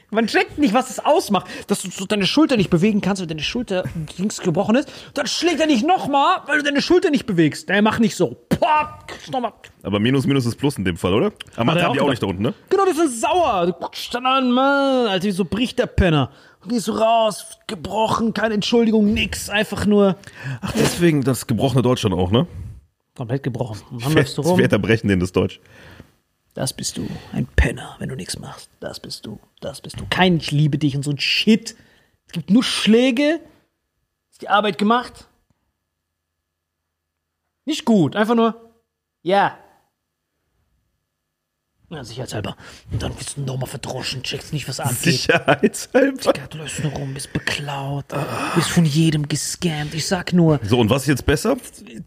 Man 0.10 0.28
checkt 0.28 0.58
nicht, 0.58 0.74
was 0.74 0.90
es 0.90 1.00
ausmacht, 1.04 1.48
dass 1.68 1.82
du 1.82 1.90
so 1.90 2.06
deine 2.06 2.26
Schulter 2.26 2.56
nicht 2.56 2.70
bewegen 2.70 3.02
kannst, 3.02 3.22
wenn 3.22 3.28
deine 3.28 3.42
Schulter 3.42 3.84
links 4.18 4.40
gebrochen 4.40 4.76
ist. 4.78 4.90
Dann 5.14 5.28
schlägt 5.28 5.60
er 5.60 5.68
dich 5.68 5.84
nochmal, 5.84 6.38
weil 6.48 6.60
du 6.60 6.64
deine 6.64 6.82
Schulter 6.82 7.10
nicht 7.10 7.26
bewegst. 7.26 7.68
Der 7.68 7.82
macht 7.82 8.00
nicht 8.00 8.16
so. 8.16 8.38
Kriegst 9.08 9.32
nochmal. 9.32 9.52
Aber 9.84 10.00
Minus 10.00 10.26
Minus 10.26 10.46
ist 10.46 10.56
Plus 10.56 10.78
in 10.78 10.86
dem 10.86 10.96
Fall, 10.96 11.14
oder? 11.14 11.34
Aber 11.58 11.74
er 11.76 11.84
haben 11.84 11.94
die 11.94 12.00
auch 12.00 12.06
gedacht. 12.06 12.10
nicht 12.10 12.24
da 12.24 12.28
unten, 12.28 12.42
ne? 12.42 12.54
Genau, 12.70 12.86
die 12.86 12.94
sind 12.94 13.12
sauer. 13.12 13.66
Du 13.66 13.74
guckst 13.74 14.14
dann 14.14 14.26
an, 14.26 14.50
Mann, 14.50 15.08
Alter, 15.08 15.26
wieso 15.26 15.44
bricht 15.44 15.78
der 15.78 15.88
Penner? 15.88 16.32
Und 16.62 16.70
gehst 16.70 16.88
du 16.88 16.94
raus, 16.94 17.58
gebrochen, 17.68 18.34
keine 18.34 18.56
Entschuldigung, 18.56 19.14
nix, 19.14 19.50
einfach 19.50 19.86
nur 19.86 20.16
Ach, 20.62 20.74
deswegen 20.74 21.24
das 21.24 21.48
gebrochene 21.48 21.82
Deutschland 21.82 22.16
auch, 22.16 22.32
ne? 22.32 22.48
komplett 23.18 23.44
gebrochen. 23.44 23.82
Und 23.90 24.06
dann 24.06 24.14
läufst 24.14 24.38
du 24.38 24.44
Das 24.44 24.52
rum. 24.52 24.82
Brechen 24.82 25.08
denen 25.08 25.20
das 25.20 25.32
Deutsch. 25.32 25.60
Das 26.54 26.74
bist 26.74 26.98
du, 26.98 27.08
ein 27.34 27.46
Penner, 27.46 27.96
wenn 28.00 28.10
du 28.10 28.16
nichts 28.16 28.40
machst. 28.40 28.70
Das 28.80 29.00
bist 29.00 29.26
du, 29.26 29.40
das 29.60 29.82
bist 29.82 30.00
du. 30.00 30.06
Kein 30.10 30.38
Ich 30.38 30.52
liebe 30.52 30.78
dich 30.78 30.96
und 30.96 31.04
so 31.04 31.12
ein 31.12 31.20
Shit. 31.20 31.76
Es 32.28 32.34
gibt 32.34 32.50
nur 32.50 32.64
Schläge. 32.64 33.40
Ist 34.32 34.42
die 34.42 34.50
Arbeit 34.50 34.78
gemacht? 34.78 35.28
Nicht 37.66 37.86
gut, 37.86 38.16
einfach 38.16 38.36
nur, 38.36 38.72
ja. 39.24 39.58
Ja, 41.90 42.04
sicherheitshalber. 42.04 42.58
Und 42.92 43.02
dann 43.02 43.14
bist 43.16 43.38
du 43.38 43.42
nochmal 43.42 43.70
verdroschen, 43.70 44.22
checkst 44.22 44.52
nicht, 44.52 44.68
was 44.68 44.82
abgeht. 44.82 44.98
Sicherheitshalber. 44.98 46.32
Du 46.50 46.58
läufst 46.58 46.84
nur 46.84 46.92
rum, 46.92 47.14
bist 47.14 47.32
beklaut, 47.32 48.06
bist 48.56 48.70
von 48.70 48.84
jedem 48.86 49.28
gescammt. 49.28 49.94
Ich 49.94 50.06
sag 50.06 50.34
nur, 50.34 50.60
So, 50.64 50.80
und 50.80 50.90
was 50.90 51.04
ist 51.04 51.08
jetzt 51.08 51.26
besser? 51.26 51.56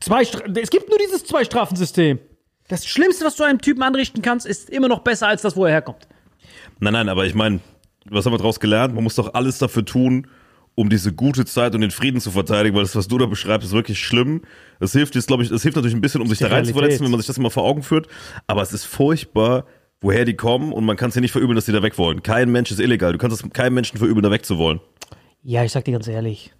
zwei 0.00 0.24
Stra 0.24 0.42
es 0.60 0.68
gibt 0.70 0.90
nur 0.90 0.98
dieses 0.98 1.24
Zwei-Strafen-System. 1.24 2.18
Das 2.68 2.86
Schlimmste, 2.86 3.24
was 3.24 3.36
du 3.36 3.42
einem 3.42 3.60
Typen 3.60 3.82
anrichten 3.82 4.20
kannst, 4.22 4.46
ist 4.46 4.68
immer 4.68 4.88
noch 4.88 5.00
besser 5.00 5.28
als 5.28 5.40
das, 5.42 5.56
wo 5.56 5.64
er 5.64 5.72
herkommt. 5.72 6.06
Nein, 6.78 6.92
nein, 6.92 7.08
aber 7.08 7.24
ich 7.24 7.34
meine, 7.34 7.60
was 8.04 8.26
haben 8.26 8.32
wir 8.34 8.38
daraus 8.38 8.60
gelernt? 8.60 8.94
Man 8.94 9.02
muss 9.02 9.14
doch 9.14 9.32
alles 9.34 9.58
dafür 9.58 9.84
tun, 9.84 10.26
um 10.80 10.88
diese 10.88 11.12
gute 11.12 11.44
Zeit 11.44 11.74
und 11.74 11.82
den 11.82 11.90
Frieden 11.90 12.22
zu 12.22 12.30
verteidigen, 12.30 12.74
weil 12.74 12.84
das, 12.84 12.96
was 12.96 13.06
du 13.06 13.18
da 13.18 13.26
beschreibst, 13.26 13.68
ist 13.68 13.74
wirklich 13.74 13.98
schlimm. 13.98 14.40
Es 14.78 14.92
hilft 14.92 15.14
jetzt, 15.14 15.26
glaube 15.26 15.42
ich, 15.42 15.50
es 15.50 15.62
hilft 15.62 15.76
natürlich 15.76 15.94
ein 15.94 16.00
bisschen, 16.00 16.22
um 16.22 16.26
sich 16.26 16.38
da 16.38 16.46
rein 16.46 16.64
zu 16.64 16.72
verletzen, 16.72 17.04
wenn 17.04 17.10
man 17.10 17.20
sich 17.20 17.26
das 17.26 17.36
immer 17.36 17.50
vor 17.50 17.64
Augen 17.64 17.82
führt. 17.82 18.08
Aber 18.46 18.62
es 18.62 18.72
ist 18.72 18.86
furchtbar, 18.86 19.66
woher 20.00 20.24
die 20.24 20.36
kommen 20.36 20.72
und 20.72 20.86
man 20.86 20.96
kann 20.96 21.08
es 21.08 21.14
dir 21.14 21.20
nicht 21.20 21.32
verübeln, 21.32 21.54
dass 21.54 21.66
die 21.66 21.72
da 21.72 21.82
weg 21.82 21.98
wollen. 21.98 22.22
Kein 22.22 22.50
Mensch 22.50 22.70
ist 22.70 22.80
illegal. 22.80 23.12
Du 23.12 23.18
kannst 23.18 23.44
es 23.44 23.50
keinem 23.52 23.74
Menschen 23.74 23.98
verübeln, 23.98 24.22
da 24.22 24.30
weg 24.30 24.46
zu 24.46 24.56
wollen. 24.56 24.80
Ja, 25.42 25.62
ich 25.64 25.72
sag 25.72 25.84
dir 25.84 25.92
ganz 25.92 26.08
ehrlich. 26.08 26.50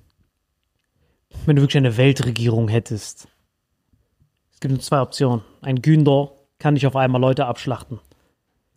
Wenn 1.46 1.56
du 1.56 1.62
wirklich 1.62 1.78
eine 1.78 1.96
Weltregierung 1.96 2.68
hättest, 2.68 3.26
es 4.52 4.60
gibt 4.60 4.72
nur 4.72 4.80
zwei 4.80 5.00
Optionen. 5.00 5.40
Ein 5.62 5.80
Günder 5.80 6.32
kann 6.58 6.74
nicht 6.74 6.86
auf 6.86 6.94
einmal 6.94 7.22
Leute 7.22 7.46
abschlachten. 7.46 8.00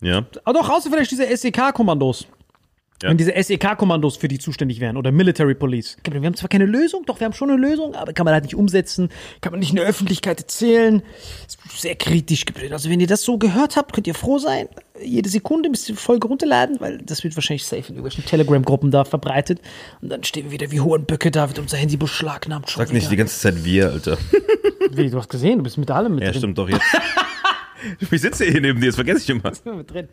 Ja. 0.00 0.24
Aber 0.44 0.58
doch, 0.58 0.70
außer 0.70 0.88
vielleicht 0.88 1.10
diese 1.10 1.36
SEK-Kommandos. 1.36 2.28
Ja. 3.02 3.10
Wenn 3.10 3.16
diese 3.18 3.32
SEK-Kommandos 3.34 4.16
für 4.16 4.28
die 4.28 4.38
zuständig 4.38 4.78
wären 4.80 4.96
oder 4.96 5.10
Military 5.12 5.54
Police. 5.54 5.96
Wir 6.08 6.22
haben 6.22 6.36
zwar 6.36 6.48
keine 6.48 6.64
Lösung, 6.64 7.04
doch 7.06 7.18
wir 7.20 7.24
haben 7.26 7.32
schon 7.34 7.50
eine 7.50 7.60
Lösung, 7.60 7.94
aber 7.96 8.12
kann 8.12 8.24
man 8.24 8.32
halt 8.32 8.44
nicht 8.44 8.54
umsetzen, 8.54 9.10
kann 9.40 9.50
man 9.50 9.60
nicht 9.60 9.70
in 9.70 9.76
der 9.76 9.84
Öffentlichkeit 9.84 10.38
erzählen. 10.40 11.02
Ist 11.46 11.58
sehr 11.80 11.96
kritisch 11.96 12.44
gebildet. 12.46 12.72
Also 12.72 12.88
wenn 12.88 13.00
ihr 13.00 13.06
das 13.08 13.22
so 13.22 13.36
gehört 13.36 13.76
habt, 13.76 13.92
könnt 13.92 14.06
ihr 14.06 14.14
froh 14.14 14.38
sein. 14.38 14.68
Jede 15.02 15.28
Sekunde 15.28 15.68
müsst 15.70 15.88
ihr 15.88 15.96
die 15.96 16.00
Folge 16.00 16.28
runterladen, 16.28 16.76
weil 16.80 16.98
das 16.98 17.24
wird 17.24 17.36
wahrscheinlich 17.36 17.64
safe 17.64 17.80
in 17.88 17.96
irgendwelchen 17.96 18.24
Telegram-Gruppen 18.24 18.92
da 18.92 19.04
verbreitet. 19.04 19.60
Und 20.00 20.10
dann 20.10 20.22
stehen 20.22 20.44
wir 20.46 20.52
wieder 20.52 20.70
wie 20.70 20.80
hohen 20.80 21.04
Böcke 21.04 21.32
da, 21.32 21.48
wird 21.48 21.58
unser 21.58 21.76
Handy 21.76 21.96
beschlagnahmt. 21.96 22.70
Schon 22.70 22.86
Sag 22.86 22.92
nicht 22.94 23.10
die 23.10 23.16
ganze 23.16 23.38
Zeit 23.38 23.64
wir, 23.64 23.90
Alter. 23.90 24.16
Wie, 24.92 25.10
du 25.10 25.18
hast 25.18 25.28
gesehen, 25.30 25.58
du 25.58 25.64
bist 25.64 25.78
mit 25.78 25.90
allem 25.90 26.14
mit 26.14 26.22
Ja, 26.24 26.30
drin. 26.30 26.38
stimmt 26.38 26.58
doch 26.58 26.68
jetzt. 26.68 26.80
Ich 28.10 28.20
sitze 28.20 28.44
hier 28.44 28.60
neben 28.60 28.80
dir, 28.80 28.86
das 28.86 28.94
vergesse 28.96 29.20
ich 29.22 29.30
immer. 29.30 29.52
mit 29.76 29.90
drin. 29.90 30.08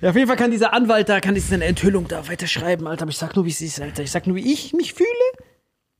Ja, 0.00 0.10
auf 0.10 0.16
jeden 0.16 0.28
Fall 0.28 0.36
kann 0.36 0.50
dieser 0.50 0.72
Anwalt 0.72 1.08
da, 1.08 1.20
kann 1.20 1.34
diese 1.34 1.62
Enthüllung 1.62 2.08
da 2.08 2.26
weiterschreiben, 2.28 2.86
Alter. 2.86 3.02
Aber 3.02 3.10
ich 3.10 3.18
sag 3.18 3.36
nur, 3.36 3.44
wie 3.44 3.50
es 3.50 3.60
ist, 3.60 3.80
Alter. 3.80 4.02
Ich 4.02 4.10
sag 4.10 4.26
nur, 4.26 4.36
wie 4.36 4.52
ich 4.52 4.72
mich 4.72 4.94
fühle. 4.94 5.08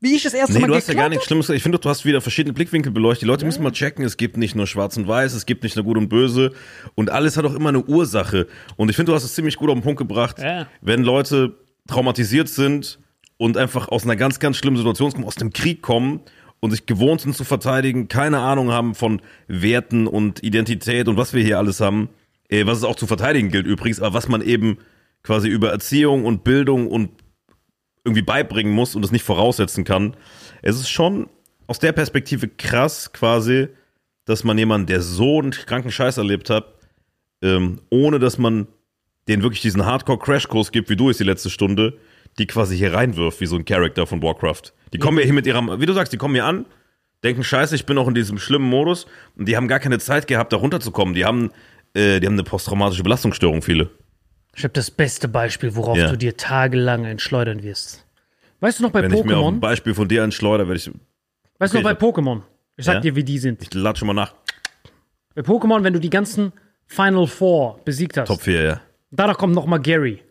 Wie 0.00 0.14
ich 0.14 0.22
das 0.22 0.34
erste 0.34 0.54
Nee, 0.54 0.60
Mal 0.60 0.66
du 0.66 0.74
hast 0.74 0.88
ja 0.88 0.94
gar 0.94 1.08
nichts 1.08 1.24
Schlimmes. 1.24 1.48
Ich 1.48 1.62
finde, 1.62 1.78
du 1.78 1.88
hast 1.88 2.04
wieder 2.04 2.20
verschiedene 2.20 2.52
Blickwinkel 2.52 2.92
beleuchtet. 2.92 3.22
Die 3.22 3.26
Leute 3.26 3.46
müssen 3.46 3.62
mal 3.62 3.72
checken, 3.72 4.04
es 4.04 4.18
gibt 4.18 4.36
nicht 4.36 4.54
nur 4.54 4.66
schwarz 4.66 4.98
und 4.98 5.08
weiß, 5.08 5.32
es 5.32 5.46
gibt 5.46 5.62
nicht 5.62 5.76
nur 5.76 5.84
gut 5.84 5.96
und 5.96 6.08
böse. 6.08 6.52
Und 6.94 7.08
alles 7.08 7.38
hat 7.38 7.46
auch 7.46 7.54
immer 7.54 7.70
eine 7.70 7.82
Ursache. 7.82 8.46
Und 8.76 8.90
ich 8.90 8.96
finde, 8.96 9.12
du 9.12 9.16
hast 9.16 9.24
es 9.24 9.34
ziemlich 9.34 9.56
gut 9.56 9.70
auf 9.70 9.76
den 9.76 9.82
Punkt 9.82 9.98
gebracht. 9.98 10.40
Ja. 10.40 10.66
Wenn 10.82 11.04
Leute 11.04 11.56
traumatisiert 11.88 12.48
sind 12.48 12.98
und 13.38 13.56
einfach 13.56 13.88
aus 13.88 14.04
einer 14.04 14.16
ganz, 14.16 14.40
ganz 14.40 14.58
schlimmen 14.58 14.76
Situation 14.76 15.10
kommen, 15.10 15.24
aus 15.24 15.36
dem 15.36 15.54
Krieg 15.54 15.80
kommen 15.80 16.20
und 16.60 16.70
sich 16.70 16.86
gewohnt 16.86 17.20
sind 17.20 17.36
zu 17.36 17.44
verteidigen, 17.44 18.08
keine 18.08 18.38
Ahnung 18.38 18.70
haben 18.70 18.94
von 18.94 19.20
Werten 19.48 20.06
und 20.06 20.42
Identität 20.42 21.08
und 21.08 21.16
was 21.16 21.34
wir 21.34 21.42
hier 21.42 21.58
alles 21.58 21.80
haben, 21.80 22.08
äh, 22.48 22.66
was 22.66 22.78
es 22.78 22.84
auch 22.84 22.96
zu 22.96 23.06
verteidigen 23.06 23.50
gilt 23.50 23.66
übrigens, 23.66 24.00
aber 24.00 24.14
was 24.14 24.28
man 24.28 24.42
eben 24.42 24.78
quasi 25.22 25.48
über 25.48 25.70
Erziehung 25.70 26.24
und 26.24 26.44
Bildung 26.44 26.88
und 26.88 27.10
irgendwie 28.04 28.22
beibringen 28.22 28.72
muss 28.72 28.94
und 28.94 29.02
das 29.02 29.12
nicht 29.12 29.24
voraussetzen 29.24 29.84
kann. 29.84 30.16
Es 30.62 30.76
ist 30.76 30.90
schon 30.90 31.28
aus 31.66 31.78
der 31.78 31.92
Perspektive 31.92 32.48
krass 32.48 33.12
quasi, 33.12 33.68
dass 34.26 34.44
man 34.44 34.58
jemanden, 34.58 34.86
der 34.86 35.00
so 35.00 35.40
einen 35.40 35.50
kranken 35.50 35.90
Scheiß 35.90 36.18
erlebt 36.18 36.50
hat, 36.50 36.66
ähm, 37.42 37.80
ohne 37.90 38.18
dass 38.18 38.38
man 38.38 38.66
den 39.28 39.42
wirklich 39.42 39.62
diesen 39.62 39.86
Hardcore-Crashkurs 39.86 40.70
gibt, 40.70 40.90
wie 40.90 40.96
du 40.96 41.08
es 41.08 41.16
die 41.16 41.24
letzte 41.24 41.48
Stunde, 41.48 41.98
die 42.38 42.46
quasi 42.46 42.76
hier 42.76 42.92
reinwirft, 42.94 43.40
wie 43.40 43.46
so 43.46 43.56
ein 43.56 43.64
Charakter 43.64 44.06
von 44.06 44.22
Warcraft. 44.22 44.72
Die 44.92 44.98
kommen 44.98 45.18
ja 45.18 45.24
hier 45.24 45.32
mit 45.34 45.46
ihrem, 45.46 45.80
wie 45.80 45.86
du 45.86 45.92
sagst, 45.92 46.12
die 46.12 46.16
kommen 46.16 46.34
hier 46.34 46.44
an, 46.44 46.66
denken, 47.22 47.42
scheiße, 47.44 47.74
ich 47.74 47.86
bin 47.86 47.96
auch 47.98 48.08
in 48.08 48.14
diesem 48.14 48.38
schlimmen 48.38 48.68
Modus 48.68 49.06
und 49.36 49.46
die 49.48 49.56
haben 49.56 49.68
gar 49.68 49.78
keine 49.80 49.98
Zeit 49.98 50.26
gehabt, 50.26 50.52
da 50.52 50.56
runterzukommen. 50.56 51.14
Die 51.14 51.24
haben, 51.24 51.50
äh, 51.94 52.20
die 52.20 52.26
haben 52.26 52.34
eine 52.34 52.44
posttraumatische 52.44 53.02
Belastungsstörung, 53.02 53.62
viele. 53.62 53.90
Ich 54.56 54.62
habe 54.62 54.72
das 54.72 54.90
beste 54.90 55.26
Beispiel, 55.28 55.74
worauf 55.74 55.96
Ja. 55.98 56.10
du 56.10 56.16
dir 56.18 56.36
tagelang 56.36 57.04
entschleudern 57.04 57.62
wirst. 57.62 58.06
Weißt 58.60 58.78
du 58.78 58.84
noch 58.84 58.90
bei 58.90 59.02
Wenn 59.02 59.12
ich 59.12 59.24
mir 59.24 59.36
auf 59.36 59.46
ein 59.48 59.54
Pokémon? 59.56 59.60
Beispiel 59.60 59.94
von 59.94 60.08
dir 60.08 60.22
anschleuder, 60.22 60.68
werde 60.68 60.78
ich, 60.78 60.90
Weißt 61.58 61.74
du 61.74 61.78
noch 61.78 61.84
bei 61.84 61.92
Pokémon? 61.92 62.42
Ich 62.76 62.84
sag 62.84 62.94
Ja. 62.94 63.00
dir, 63.00 63.16
wie 63.16 63.24
die 63.24 63.38
sind. 63.38 63.62
ich 63.62 63.72
latsche 63.74 64.04
mal 64.04 64.12
nach. 64.14 64.34
Bei 65.34 65.42
Pokémon, 65.42 65.82
wenn 65.82 65.92
du 65.92 66.00
die 66.00 66.10
ganzen 66.10 66.52
Final 66.86 67.26
Four 67.26 67.80
besiegt 67.84 68.16
hast, 68.16 68.28
Top 68.28 68.42
4, 68.42 68.62
ja. 68.62 68.80
danach 69.10 69.36
kommt 69.38 69.54
noch 69.54 69.66
mal 69.66 69.78
Gary. 69.78 70.22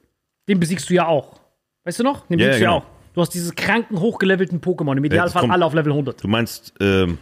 Den 0.47 0.59
besiegst 0.59 0.89
du 0.89 0.93
ja 0.93 1.07
auch. 1.07 1.39
Weißt 1.85 1.99
du 1.99 2.03
noch? 2.03 2.25
Du 2.27 2.35
ja 2.35 2.57
genau. 2.57 2.77
auch. 2.77 2.83
Du 3.13 3.21
hast 3.21 3.29
diese 3.33 3.53
kranken, 3.53 3.99
hochgelevelten 3.99 4.59
Pokémon. 4.61 4.97
Im 4.97 5.03
Idealfall 5.03 5.49
alle 5.51 5.65
auf 5.65 5.73
Level 5.73 5.91
100. 5.91 6.23
Du 6.23 6.27
meinst, 6.27 6.73
ähm, 6.79 7.17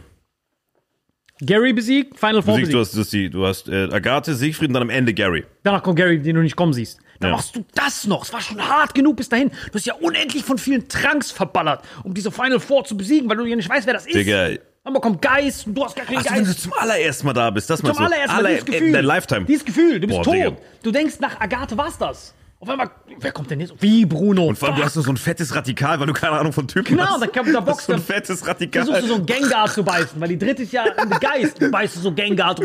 Gary 1.43 1.73
besiegt, 1.73 2.19
Final 2.19 2.41
Four 2.43 2.55
besiegt. 2.59 2.73
du 2.73 2.79
hast, 2.79 2.95
du 2.95 2.99
hast, 2.99 3.11
die, 3.13 3.29
du 3.29 3.45
hast 3.47 3.67
äh, 3.67 3.89
Agathe, 3.91 4.35
Siegfried 4.35 4.69
und 4.69 4.75
dann 4.75 4.83
am 4.83 4.89
Ende 4.91 5.13
Gary. 5.13 5.43
Danach 5.63 5.81
kommt 5.81 5.97
Gary, 5.97 6.21
den 6.21 6.35
du 6.35 6.41
nicht 6.43 6.55
kommen 6.55 6.71
siehst. 6.71 6.99
Dann 7.19 7.31
Ja. 7.31 7.35
machst 7.35 7.55
du 7.55 7.65
das 7.73 8.05
noch. 8.05 8.23
Es 8.23 8.31
war 8.31 8.41
schon 8.41 8.61
hart 8.61 8.93
genug 8.93 9.17
bis 9.17 9.27
dahin. 9.27 9.49
Du 9.49 9.73
hast 9.73 9.85
ja 9.85 9.95
unendlich 9.95 10.43
von 10.43 10.57
vielen 10.59 10.88
Tranks 10.88 11.31
verballert, 11.31 11.83
um 12.03 12.13
diese 12.13 12.31
Final 12.31 12.59
Four 12.59 12.85
zu 12.85 12.95
besiegen, 12.95 13.27
weil 13.29 13.38
du 13.38 13.45
ja 13.45 13.55
nicht 13.55 13.69
weißt, 13.69 13.88
wer 13.88 13.93
das 13.95 14.05
ist. 14.05 14.15
Digga. 14.15 14.49
Aber 14.83 14.99
kommt 15.01 15.21
Geist 15.21 15.67
und 15.67 15.75
du 15.75 15.83
hast 15.83 15.95
gar 15.95 16.05
keinen 16.05 16.17
Ach, 16.19 16.25
wenn 16.31 16.39
du 16.39 16.45
Geist. 16.45 16.61
zum 16.61 16.73
allerersten 16.73 17.25
Mal 17.27 17.33
da 17.33 17.49
bist, 17.51 17.69
das 17.69 17.79
Zum 17.79 17.88
meinst 17.88 17.99
du? 17.99 18.03
allerersten 18.05 18.31
Mal 18.35 18.38
Aller- 18.45 18.49
dieses 18.49 18.65
Gefühl. 18.65 18.91
Dein 18.91 19.05
Lifetime. 19.05 19.45
Dieses 19.45 19.65
Gefühl, 19.65 19.99
du 19.99 20.07
bist 20.07 20.17
Boah, 20.17 20.23
tot. 20.23 20.33
Digga. 20.35 20.51
Du 20.83 20.91
denkst, 20.91 21.19
nach 21.19 21.39
Agathe 21.39 21.77
war's 21.77 21.97
das. 21.97 22.33
Auf 22.61 22.69
einmal, 22.69 22.91
wer 23.19 23.31
kommt 23.31 23.49
denn 23.49 23.59
jetzt? 23.59 23.73
Wie, 23.79 24.05
Bruno? 24.05 24.45
Und 24.45 24.55
vor 24.55 24.69
allem, 24.69 24.77
du 24.77 24.83
hast 24.83 24.93
nur 24.95 25.03
so 25.03 25.11
ein 25.11 25.17
fettes 25.17 25.55
Radikal, 25.55 25.99
weil 25.99 26.05
du 26.05 26.13
keine 26.13 26.33
Ahnung 26.38 26.53
von 26.53 26.67
Typen 26.67 26.95
Genau, 26.95 27.05
hast. 27.09 27.21
da 27.23 27.25
kann- 27.25 27.51
da 27.51 27.53
Das 27.53 27.61
ist 27.61 27.65
boxt 27.65 27.85
so 27.88 27.93
ein 27.93 28.01
fettes 28.01 28.45
Radikal. 28.45 28.83
versuchst 28.85 29.03
du 29.03 29.07
so 29.07 29.15
einen 29.15 29.25
Gengar 29.25 29.67
zu 29.67 29.83
beißen, 29.83 30.21
weil 30.21 30.29
die 30.29 30.38
dritte 30.38 30.61
ist 30.61 30.71
ja 30.71 30.83
ein 30.95 31.09
Geist. 31.09 31.59
Du 31.59 31.71
beißt 31.71 31.95
du 31.95 31.99
so 32.01 32.11
Gengar. 32.13 32.53
Du, 32.53 32.63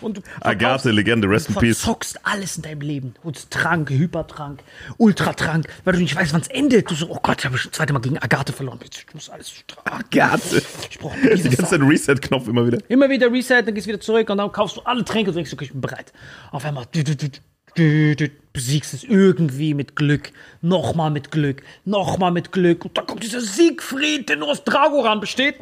und 0.00 0.18
du 0.18 0.22
Agathe, 0.40 0.90
Legende, 0.92 1.28
rest 1.28 1.48
in 1.48 1.54
Du 1.54 1.60
peace. 1.60 1.80
verzockst 1.80 2.20
alles 2.24 2.56
in 2.56 2.62
deinem 2.62 2.80
Leben. 2.80 3.14
Du 3.14 3.24
holst 3.24 3.50
Trank, 3.50 3.90
Hypertrank, 3.90 4.62
Ultratrank, 4.98 5.66
weil 5.84 5.94
du 5.94 5.98
nicht 6.00 6.14
weißt, 6.14 6.32
wann 6.32 6.40
es 6.42 6.48
endet. 6.48 6.90
Du 6.90 6.94
so, 6.94 7.10
oh 7.10 7.18
Gott, 7.22 7.40
ich 7.40 7.44
habe 7.46 7.58
schon 7.58 7.70
das 7.72 7.76
zweite 7.78 7.92
Mal 7.92 7.98
gegen 8.00 8.18
Agathe 8.18 8.52
verloren. 8.52 8.78
Ich 8.88 9.14
muss 9.14 9.28
alles 9.30 9.52
Agathe. 9.84 10.62
Ich 10.90 10.98
brauche 10.98 11.16
Die 11.20 11.28
ganze 11.42 11.64
Zeit 11.64 11.80
Reset-Knopf 11.80 12.46
immer 12.48 12.66
wieder. 12.66 12.78
Immer 12.88 13.08
wieder 13.10 13.32
Reset, 13.32 13.62
dann 13.64 13.74
gehst 13.74 13.86
du 13.86 13.90
wieder 13.90 14.00
zurück 14.00 14.30
und 14.30 14.38
dann 14.38 14.52
kaufst 14.52 14.76
du 14.76 14.80
alle 14.82 15.04
Tränke 15.04 15.30
und 15.30 15.36
denkst, 15.36 15.52
okay, 15.52 15.64
ich 15.64 15.72
bin 15.72 15.80
bereit. 15.80 16.12
Auf 16.52 16.64
einmal 16.64 16.84
dü- 16.84 17.04
dü- 17.04 17.18
dü- 17.18 17.40
dü- 17.76 18.16
dü- 18.16 18.30
besiegst 18.52 18.92
es 18.94 19.04
irgendwie 19.04 19.72
mit 19.74 19.94
Glück, 19.94 20.32
nochmal 20.62 21.10
mit 21.10 21.30
Glück, 21.30 21.62
nochmal 21.84 22.32
mit 22.32 22.50
Glück. 22.50 22.84
Und 22.84 22.96
dann 22.98 23.06
kommt 23.06 23.22
dieser 23.22 23.40
Siegfried, 23.40 24.28
der 24.28 24.36
nur 24.36 24.48
aus 24.50 24.64
Dragoran 24.64 25.20
besteht. 25.20 25.56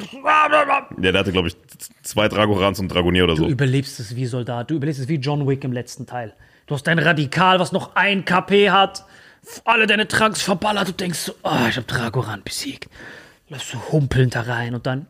Ja, 1.01 1.11
der 1.11 1.19
hatte, 1.19 1.31
glaube 1.31 1.49
ich, 1.49 1.55
zwei 2.01 2.27
Dragorans 2.27 2.79
und 2.79 2.87
Dragonier 2.89 3.25
oder 3.25 3.35
Du 3.35 3.43
so. 3.43 3.49
überlebst 3.49 3.99
es 3.99 4.15
wie 4.15 4.25
Soldat, 4.25 4.71
du 4.71 4.75
überlebst 4.75 4.99
es 5.01 5.07
wie 5.07 5.15
John 5.17 5.47
Wick 5.47 5.63
im 5.63 5.73
letzten 5.73 6.05
Teil. 6.07 6.33
Du 6.65 6.73
hast 6.73 6.83
dein 6.87 6.97
Radikal, 6.99 7.59
was 7.59 7.71
noch 7.71 7.95
ein 7.95 8.25
KP 8.25 8.71
hat, 8.71 9.05
alle 9.63 9.85
deine 9.87 10.07
Tranks 10.07 10.41
verballert. 10.41 10.87
Du 10.87 10.91
denkst 10.93 11.19
so, 11.19 11.35
ah, 11.43 11.67
ich 11.69 11.77
hab 11.77 11.87
Dragoran 11.87 12.41
besiegt. 12.43 12.89
Läufst 13.49 13.73
du 13.73 13.77
humpelnd 13.91 14.35
da 14.35 14.41
rein 14.41 14.73
und 14.75 14.85
dann. 14.87 15.05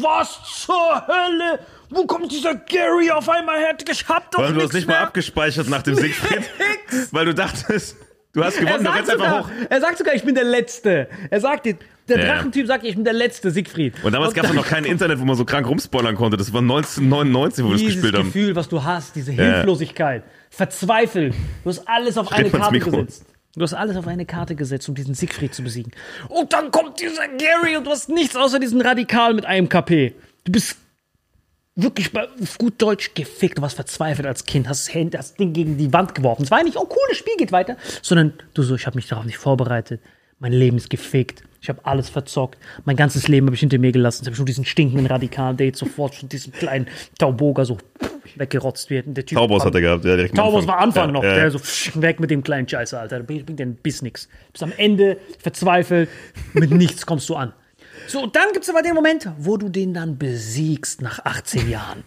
Was 0.00 0.40
zur 0.64 1.06
Hölle? 1.06 1.58
Wo 1.94 2.06
kommt 2.06 2.30
dieser 2.32 2.54
Gary 2.54 3.10
auf 3.10 3.28
einmal 3.28 3.58
her? 3.58 3.76
Ich 3.90 4.08
hab 4.08 4.30
doch 4.30 4.40
Weil 4.40 4.52
du 4.54 4.62
hast 4.62 4.72
nicht 4.72 4.86
mal 4.86 4.94
mehr. 4.94 5.02
abgespeichert 5.02 5.68
nach 5.68 5.82
dem 5.82 5.94
Siegfried. 5.96 6.42
Weil 7.10 7.26
du 7.26 7.34
dachtest, 7.34 7.96
du 8.32 8.42
hast 8.44 8.56
Er 8.56 8.64
gewonnen, 8.64 8.78
du 8.78 8.84
sagt, 8.84 8.96
rennst 8.98 9.10
einfach 9.12 9.44
hoch. 9.44 9.50
er 9.68 9.80
sagt 9.80 9.98
sogar, 9.98 10.14
ich 10.14 10.22
bin 10.24 10.34
der 10.34 10.44
Letzte. 10.44 11.08
Er 11.30 11.40
sagt 11.40 11.66
dir, 11.66 11.76
der 12.08 12.18
Ja, 12.18 12.24
ja. 12.24 12.34
Drachentyp 12.34 12.66
sagt, 12.66 12.84
ich 12.84 12.94
bin 12.94 13.04
der 13.04 13.12
Letzte, 13.12 13.50
Siegfried. 13.50 13.94
Und 14.02 14.12
damals 14.12 14.34
gab 14.34 14.44
es 14.46 14.52
noch 14.52 14.66
kein 14.66 14.84
Internet, 14.84 15.20
wo 15.20 15.24
man 15.24 15.36
so 15.36 15.44
krank 15.44 15.66
rumspoilern 15.68 16.16
konnte. 16.16 16.36
Das 16.36 16.52
war 16.52 16.60
1999, 16.60 17.64
wo 17.64 17.68
wir 17.68 17.72
das 17.74 17.80
dieses 17.80 17.94
gespielt 17.96 18.16
haben. 18.18 18.26
Gefühl, 18.32 18.56
was 18.56 18.68
du 18.68 18.82
hast, 18.82 19.14
diese 19.16 19.32
Hilflosigkeit, 19.32 20.24
verzweifelt. 20.50 21.34
Du 21.64 21.70
hast 21.70 21.86
alles 21.88 22.16
auf 22.18 22.32
eine 22.32 22.48
mal 22.48 22.58
ins 22.58 22.62
Karte 22.62 22.78
gesetzt. 22.78 23.26
Du 23.54 23.60
hast 23.62 23.74
alles 23.74 23.96
auf 23.96 24.06
eine 24.06 24.24
Karte 24.24 24.54
gesetzt, 24.54 24.88
um 24.88 24.94
diesen 24.94 25.14
Siegfried 25.14 25.54
zu 25.54 25.62
besiegen. 25.62 25.92
Und 26.28 26.52
dann 26.54 26.70
kommt 26.70 27.00
dieser 27.00 27.28
Gary 27.28 27.76
und 27.76 27.86
du 27.86 27.90
hast 27.90 28.08
nichts 28.08 28.34
außer 28.34 28.58
diesen 28.58 28.80
Radikal 28.80 29.34
mit 29.34 29.44
einem 29.44 29.68
KP. 29.68 30.14
Du 30.44 30.52
bist 30.52 30.78
wirklich 31.74 32.12
bei 32.12 32.28
gut 32.58 32.80
Deutsch 32.80 33.14
gefickt. 33.14 33.58
Du 33.58 33.62
warst 33.62 33.76
verzweifelt 33.76 34.26
als 34.26 34.44
Kind, 34.44 34.68
hast 34.68 34.90
das 35.10 35.34
Ding 35.34 35.52
gegen 35.52 35.78
die 35.78 35.92
Wand 35.92 36.14
geworfen. 36.14 36.42
Es 36.42 36.50
war 36.50 36.62
nicht, 36.62 36.76
oh 36.76 36.86
cool, 36.88 37.06
das 37.08 37.18
Spiel 37.18 37.34
geht 37.38 37.52
weiter, 37.52 37.76
sondern 38.02 38.34
du 38.54 38.62
so, 38.62 38.74
ich 38.74 38.86
habe 38.86 38.96
mich 38.96 39.08
darauf 39.08 39.24
nicht 39.24 39.38
vorbereitet. 39.38 40.00
Mein 40.38 40.52
Leben 40.52 40.76
ist 40.76 40.90
gefickt. 40.90 41.44
Ich 41.60 41.68
habe 41.68 41.78
alles 41.84 42.08
verzockt. 42.08 42.58
Mein 42.84 42.96
ganzes 42.96 43.28
Leben 43.28 43.46
habe 43.46 43.54
ich 43.54 43.60
hinter 43.60 43.78
mir 43.78 43.92
gelassen. 43.92 44.22
Jetzt 44.22 44.26
habe 44.26 44.32
ich 44.32 44.36
schon 44.38 44.46
diesen 44.46 44.64
stinkenden 44.64 45.06
Radikal, 45.06 45.54
der 45.54 45.66
jetzt 45.66 45.78
sofort 45.78 46.16
von 46.16 46.28
diesem 46.28 46.52
kleinen 46.52 46.88
Tauboga 47.16 47.64
so 47.64 47.78
weggerotzt 48.34 48.90
wird. 48.90 49.06
Und 49.06 49.14
Der 49.14 49.24
typ 49.24 49.38
Taubos 49.38 49.64
hat 49.64 49.72
er 49.76 49.80
gehabt. 49.80 50.04
Ja, 50.04 50.16
direkt 50.16 50.34
Taubos 50.34 50.66
war 50.66 50.78
Anfang 50.78 51.10
Ja, 51.10 51.12
noch, 51.12 51.22
ja. 51.22 51.34
der 51.36 51.50
so 51.52 51.60
weg 52.02 52.18
mit 52.18 52.32
dem 52.32 52.42
kleinen 52.42 52.68
Scheiße, 52.68 52.98
Alter. 52.98 53.20
Bringt 53.20 53.56
den 53.56 53.76
bis 53.76 54.02
nix. 54.02 54.28
Bis 54.52 54.64
am 54.64 54.72
Ende 54.76 55.18
verzweifelt, 55.38 56.08
mit 56.54 56.72
nichts 56.72 57.06
kommst 57.06 57.28
du 57.28 57.36
an. 57.36 57.52
So, 58.08 58.22
und 58.22 58.36
dann 58.36 58.52
gibt 58.52 58.64
es 58.64 58.70
aber 58.70 58.82
den 58.82 58.94
Moment, 58.94 59.28
wo 59.38 59.56
du 59.56 59.68
den 59.68 59.94
dann 59.94 60.18
besiegst 60.18 61.02
nach 61.02 61.24
18 61.24 61.68
Jahren. 61.68 62.04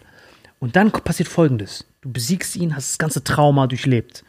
Und 0.58 0.76
dann 0.76 0.90
passiert 0.90 1.28
folgendes: 1.28 1.84
Du 2.00 2.12
besiegst 2.12 2.56
ihn, 2.56 2.74
hast 2.74 2.90
das 2.90 2.98
ganze 2.98 3.24
Trauma 3.24 3.66
durchlebt. 3.66 4.24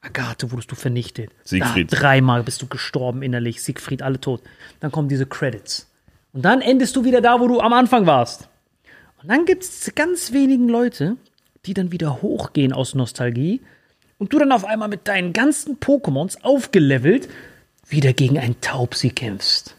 Agathe 0.00 0.50
wurdest 0.52 0.70
du 0.70 0.74
vernichtet. 0.74 1.30
Siegfried. 1.44 1.92
Da, 1.92 1.96
dreimal 1.96 2.42
bist 2.42 2.60
du 2.60 2.66
gestorben 2.66 3.22
innerlich. 3.22 3.62
Siegfried, 3.62 4.02
alle 4.02 4.20
tot. 4.20 4.42
Dann 4.80 4.92
kommen 4.92 5.08
diese 5.08 5.26
Credits. 5.26 5.90
Und 6.32 6.44
dann 6.44 6.60
endest 6.60 6.94
du 6.96 7.04
wieder 7.04 7.20
da, 7.20 7.40
wo 7.40 7.48
du 7.48 7.60
am 7.60 7.72
Anfang 7.72 8.06
warst. 8.06 8.48
Und 9.22 9.28
dann 9.28 9.46
gibt 9.46 9.62
es 9.62 9.92
ganz 9.94 10.32
wenigen 10.32 10.68
Leute, 10.68 11.16
die 11.64 11.72
dann 11.72 11.92
wieder 11.92 12.20
hochgehen 12.20 12.72
aus 12.72 12.94
Nostalgie 12.94 13.62
und 14.18 14.32
du 14.32 14.38
dann 14.38 14.52
auf 14.52 14.64
einmal 14.64 14.88
mit 14.88 15.08
deinen 15.08 15.32
ganzen 15.32 15.78
Pokémons 15.78 16.42
aufgelevelt 16.42 17.28
wieder 17.88 18.12
gegen 18.12 18.38
einen 18.38 18.60
Taubsi 18.60 19.10
kämpfst. 19.10 19.76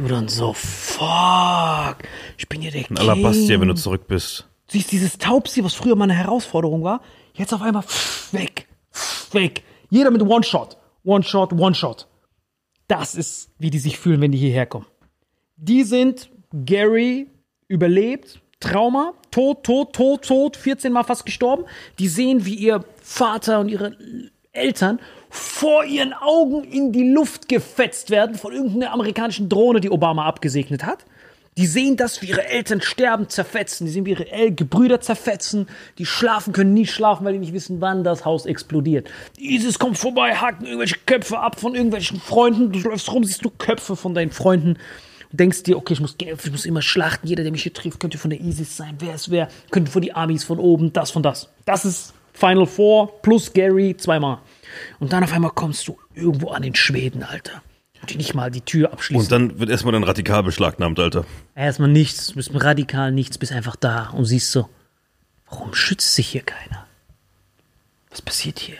Du 0.00 0.08
dann 0.08 0.28
so, 0.28 0.54
fuck, 0.54 1.98
ich 2.38 2.48
bin 2.48 2.62
hier 2.62 2.70
der 2.70 2.84
King. 2.84 2.96
Alabastia, 2.96 3.60
wenn 3.60 3.68
du 3.68 3.74
zurück 3.74 4.08
bist. 4.08 4.48
Siehst 4.68 4.90
dieses 4.92 5.18
Taubsi, 5.18 5.62
was 5.62 5.74
früher 5.74 5.94
mal 5.94 6.04
eine 6.04 6.14
Herausforderung 6.14 6.82
war, 6.82 7.02
jetzt 7.34 7.52
auf 7.52 7.60
einmal 7.60 7.82
pff, 7.82 8.32
weg, 8.32 8.66
pff, 8.94 9.34
weg. 9.34 9.62
Jeder 9.90 10.10
mit 10.10 10.22
One-Shot, 10.22 10.78
One-Shot, 11.04 11.52
One-Shot. 11.52 12.06
Das 12.88 13.14
ist, 13.14 13.50
wie 13.58 13.68
die 13.68 13.78
sich 13.78 13.98
fühlen, 13.98 14.22
wenn 14.22 14.32
die 14.32 14.38
hierher 14.38 14.64
kommen. 14.64 14.86
Die 15.56 15.82
sind 15.82 16.30
Gary 16.64 17.26
überlebt, 17.68 18.40
Trauma, 18.58 19.12
tot, 19.30 19.64
tot, 19.64 19.92
tot, 19.92 20.24
tot, 20.24 20.56
14 20.56 20.94
Mal 20.94 21.04
fast 21.04 21.26
gestorben. 21.26 21.64
Die 21.98 22.08
sehen, 22.08 22.46
wie 22.46 22.54
ihr 22.54 22.86
Vater 23.02 23.60
und 23.60 23.68
ihre 23.68 23.98
Eltern 24.52 24.98
vor 25.28 25.84
ihren 25.84 26.12
Augen 26.12 26.64
in 26.64 26.92
die 26.92 27.08
Luft 27.08 27.48
gefetzt 27.48 28.10
werden 28.10 28.34
von 28.34 28.52
irgendeiner 28.52 28.92
amerikanischen 28.92 29.48
Drohne, 29.48 29.80
die 29.80 29.90
Obama 29.90 30.24
abgesegnet 30.24 30.84
hat. 30.84 31.04
Die 31.56 31.66
sehen 31.66 31.96
das, 31.96 32.22
wie 32.22 32.26
ihre 32.26 32.46
Eltern 32.46 32.80
sterben, 32.80 33.28
zerfetzen. 33.28 33.86
Die 33.86 33.92
sehen, 33.92 34.06
wie 34.06 34.10
ihre 34.10 34.30
El 34.30 34.54
Gebrüder 34.54 35.00
zerfetzen. 35.00 35.68
Die 35.98 36.06
schlafen, 36.06 36.52
können 36.52 36.74
nie 36.74 36.86
schlafen, 36.86 37.24
weil 37.24 37.34
die 37.34 37.38
nicht 37.38 37.52
wissen, 37.52 37.80
wann 37.80 38.02
das 38.02 38.24
Haus 38.24 38.46
explodiert. 38.46 39.08
ISIS 39.38 39.78
kommt 39.78 39.98
vorbei, 39.98 40.34
hacken 40.34 40.64
irgendwelche 40.64 40.96
Köpfe 41.06 41.38
ab 41.38 41.60
von 41.60 41.74
irgendwelchen 41.74 42.20
Freunden. 42.20 42.72
Du 42.72 42.78
läufst 42.80 43.12
rum, 43.12 43.24
siehst 43.24 43.44
du 43.44 43.50
Köpfe 43.50 43.94
von 43.94 44.14
deinen 44.14 44.30
Freunden. 44.30 44.78
Du 45.30 45.36
denkst 45.36 45.64
dir, 45.64 45.76
okay, 45.76 45.92
ich 45.92 46.00
muss, 46.00 46.16
ich 46.18 46.50
muss 46.50 46.64
immer 46.64 46.82
schlachten. 46.82 47.26
Jeder, 47.26 47.42
der 47.42 47.52
mich 47.52 47.62
hier 47.64 47.74
trifft, 47.74 48.00
könnte 48.00 48.18
von 48.18 48.30
der 48.30 48.40
ISIS 48.40 48.76
sein. 48.76 48.96
Wer 48.98 49.14
ist 49.14 49.30
wer? 49.30 49.48
Könnte 49.70 49.90
von 49.90 50.02
die 50.02 50.12
Armies 50.12 50.44
von 50.44 50.58
oben, 50.58 50.92
das 50.92 51.10
von 51.10 51.22
das. 51.22 51.50
Das 51.66 51.84
ist 51.84 52.14
Final 52.32 52.66
Four 52.66 53.20
plus 53.22 53.52
Gary 53.52 53.96
zweimal. 53.96 54.38
Und 54.98 55.12
dann 55.12 55.24
auf 55.24 55.32
einmal 55.32 55.50
kommst 55.50 55.88
du 55.88 55.98
irgendwo 56.14 56.50
an 56.50 56.62
den 56.62 56.74
Schweden, 56.74 57.22
Alter. 57.22 57.62
Und 58.00 58.10
die 58.10 58.16
nicht 58.16 58.34
mal 58.34 58.50
die 58.50 58.62
Tür 58.62 58.92
abschließen. 58.92 59.22
Und 59.24 59.30
dann 59.32 59.58
wird 59.58 59.68
erstmal 59.68 59.92
dein 59.92 60.04
Radikal 60.04 60.42
beschlagnahmt, 60.42 60.98
Alter. 60.98 61.26
Erstmal 61.54 61.88
nichts, 61.90 62.28
du 62.28 62.34
bist 62.34 62.50
radikal 62.54 63.12
nichts, 63.12 63.36
bist 63.36 63.52
einfach 63.52 63.76
da 63.76 64.08
und 64.10 64.24
siehst 64.24 64.52
so, 64.52 64.68
warum 65.50 65.74
schützt 65.74 66.14
sich 66.14 66.28
hier 66.28 66.42
keiner? 66.42 66.86
Was 68.08 68.22
passiert 68.22 68.58
hier? 68.58 68.76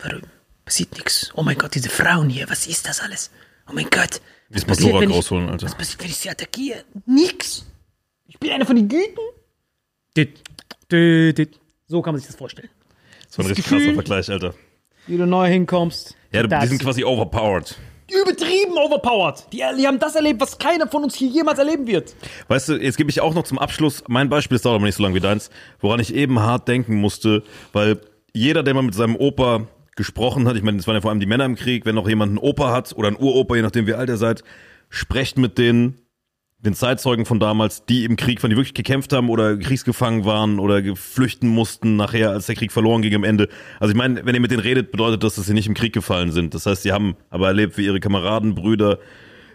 Warum 0.00 0.22
passiert 0.64 0.92
nichts? 0.94 1.30
Oh 1.34 1.42
mein 1.42 1.56
Gott, 1.56 1.74
diese 1.74 1.88
Frauen 1.88 2.28
hier, 2.28 2.48
was 2.50 2.66
ist 2.66 2.88
das 2.88 3.00
alles? 3.00 3.30
Oh 3.68 3.72
mein 3.72 3.88
Gott. 3.90 4.20
Was 4.48 4.62
Jetzt 4.62 4.66
passiert, 4.66 4.94
wenn 5.00 5.10
ich- 5.10 5.16
rausholen, 5.16 5.48
Alter. 5.48 5.66
Was 5.66 5.74
passiert, 5.76 6.02
wenn 6.02 6.10
ich 6.10 6.16
sie 6.16 6.30
attackiere? 6.30 6.84
Nix. 7.06 7.64
Ich 8.26 8.38
bin 8.40 8.50
einer 8.50 8.66
von 8.66 8.76
den 8.76 8.88
Güten. 8.88 9.20
Dit, 10.16 10.40
dit, 10.90 11.38
dit. 11.38 11.60
So 11.86 12.02
kann 12.02 12.12
man 12.14 12.20
sich 12.20 12.26
das 12.26 12.36
vorstellen. 12.36 12.68
Das 13.36 13.38
war 13.38 13.44
ein 13.44 13.48
Das 13.48 13.58
richtig 13.58 13.64
Gefühl- 13.64 13.94
krasser 13.94 13.94
Vergleich, 13.94 14.30
Alter. 14.30 14.54
Wie 15.06 15.16
du 15.16 15.26
neu 15.26 15.48
hinkommst. 15.48 16.14
Ja, 16.32 16.42
die 16.46 16.66
sind 16.68 16.80
quasi 16.80 17.04
overpowered. 17.04 17.76
übertrieben 18.10 18.76
overpowered. 18.76 19.46
Die, 19.52 19.62
die 19.78 19.86
haben 19.86 19.98
das 19.98 20.14
erlebt, 20.14 20.40
was 20.40 20.56
keiner 20.58 20.86
von 20.88 21.04
uns 21.04 21.14
hier 21.16 21.28
jemals 21.28 21.58
erleben 21.58 21.86
wird. 21.86 22.14
Weißt 22.48 22.68
du, 22.68 22.74
jetzt 22.76 22.96
gebe 22.96 23.10
ich 23.10 23.20
auch 23.20 23.34
noch 23.34 23.42
zum 23.44 23.58
Abschluss 23.58 24.04
mein 24.08 24.28
Beispiel, 24.28 24.54
das 24.56 24.62
dauert 24.62 24.76
aber 24.76 24.86
nicht 24.86 24.94
so 24.96 25.02
lange 25.02 25.14
wie 25.14 25.20
deins, 25.20 25.50
woran 25.80 26.00
ich 26.00 26.14
eben 26.14 26.38
hart 26.40 26.68
denken 26.68 26.94
musste, 26.96 27.42
weil 27.72 27.98
jeder, 28.32 28.62
der 28.62 28.74
mal 28.74 28.82
mit 28.82 28.94
seinem 28.94 29.16
Opa 29.16 29.66
gesprochen 29.96 30.46
hat, 30.48 30.56
ich 30.56 30.62
meine, 30.62 30.76
das 30.76 30.86
waren 30.86 30.94
ja 30.96 31.00
vor 31.00 31.10
allem 31.10 31.20
die 31.20 31.26
Männer 31.26 31.44
im 31.44 31.54
Krieg, 31.56 31.86
wenn 31.86 31.94
noch 31.94 32.08
jemand 32.08 32.30
einen 32.30 32.38
Opa 32.38 32.72
hat 32.72 32.94
oder 32.96 33.08
einen 33.08 33.16
Uropa, 33.16 33.56
je 33.56 33.62
nachdem 33.62 33.86
wie 33.86 33.94
alt 33.94 34.08
ihr 34.08 34.16
seid, 34.16 34.42
sprecht 34.90 35.38
mit 35.38 35.58
denen, 35.58 35.98
den 36.64 36.74
Zeitzeugen 36.74 37.26
von 37.26 37.38
damals, 37.38 37.84
die 37.84 38.04
im 38.04 38.16
Krieg, 38.16 38.42
wenn 38.42 38.50
die 38.50 38.56
wirklich 38.56 38.74
gekämpft 38.74 39.12
haben 39.12 39.28
oder 39.28 39.56
kriegsgefangen 39.56 40.24
waren 40.24 40.58
oder 40.58 40.82
geflüchten 40.82 41.48
mussten 41.48 41.96
nachher, 41.96 42.30
als 42.30 42.46
der 42.46 42.54
Krieg 42.54 42.72
verloren 42.72 43.02
ging 43.02 43.14
am 43.14 43.24
Ende. 43.24 43.48
Also 43.80 43.92
ich 43.92 43.96
meine, 43.98 44.24
wenn 44.24 44.34
ihr 44.34 44.40
mit 44.40 44.50
denen 44.50 44.62
redet, 44.62 44.90
bedeutet 44.90 45.22
das, 45.22 45.34
dass 45.34 45.46
sie 45.46 45.54
nicht 45.54 45.66
im 45.66 45.74
Krieg 45.74 45.92
gefallen 45.92 46.32
sind. 46.32 46.54
Das 46.54 46.66
heißt, 46.66 46.82
sie 46.82 46.92
haben 46.92 47.16
aber 47.30 47.48
erlebt, 47.48 47.76
wie 47.76 47.84
ihre 47.84 48.00
Kameraden, 48.00 48.54
Brüder, 48.54 48.98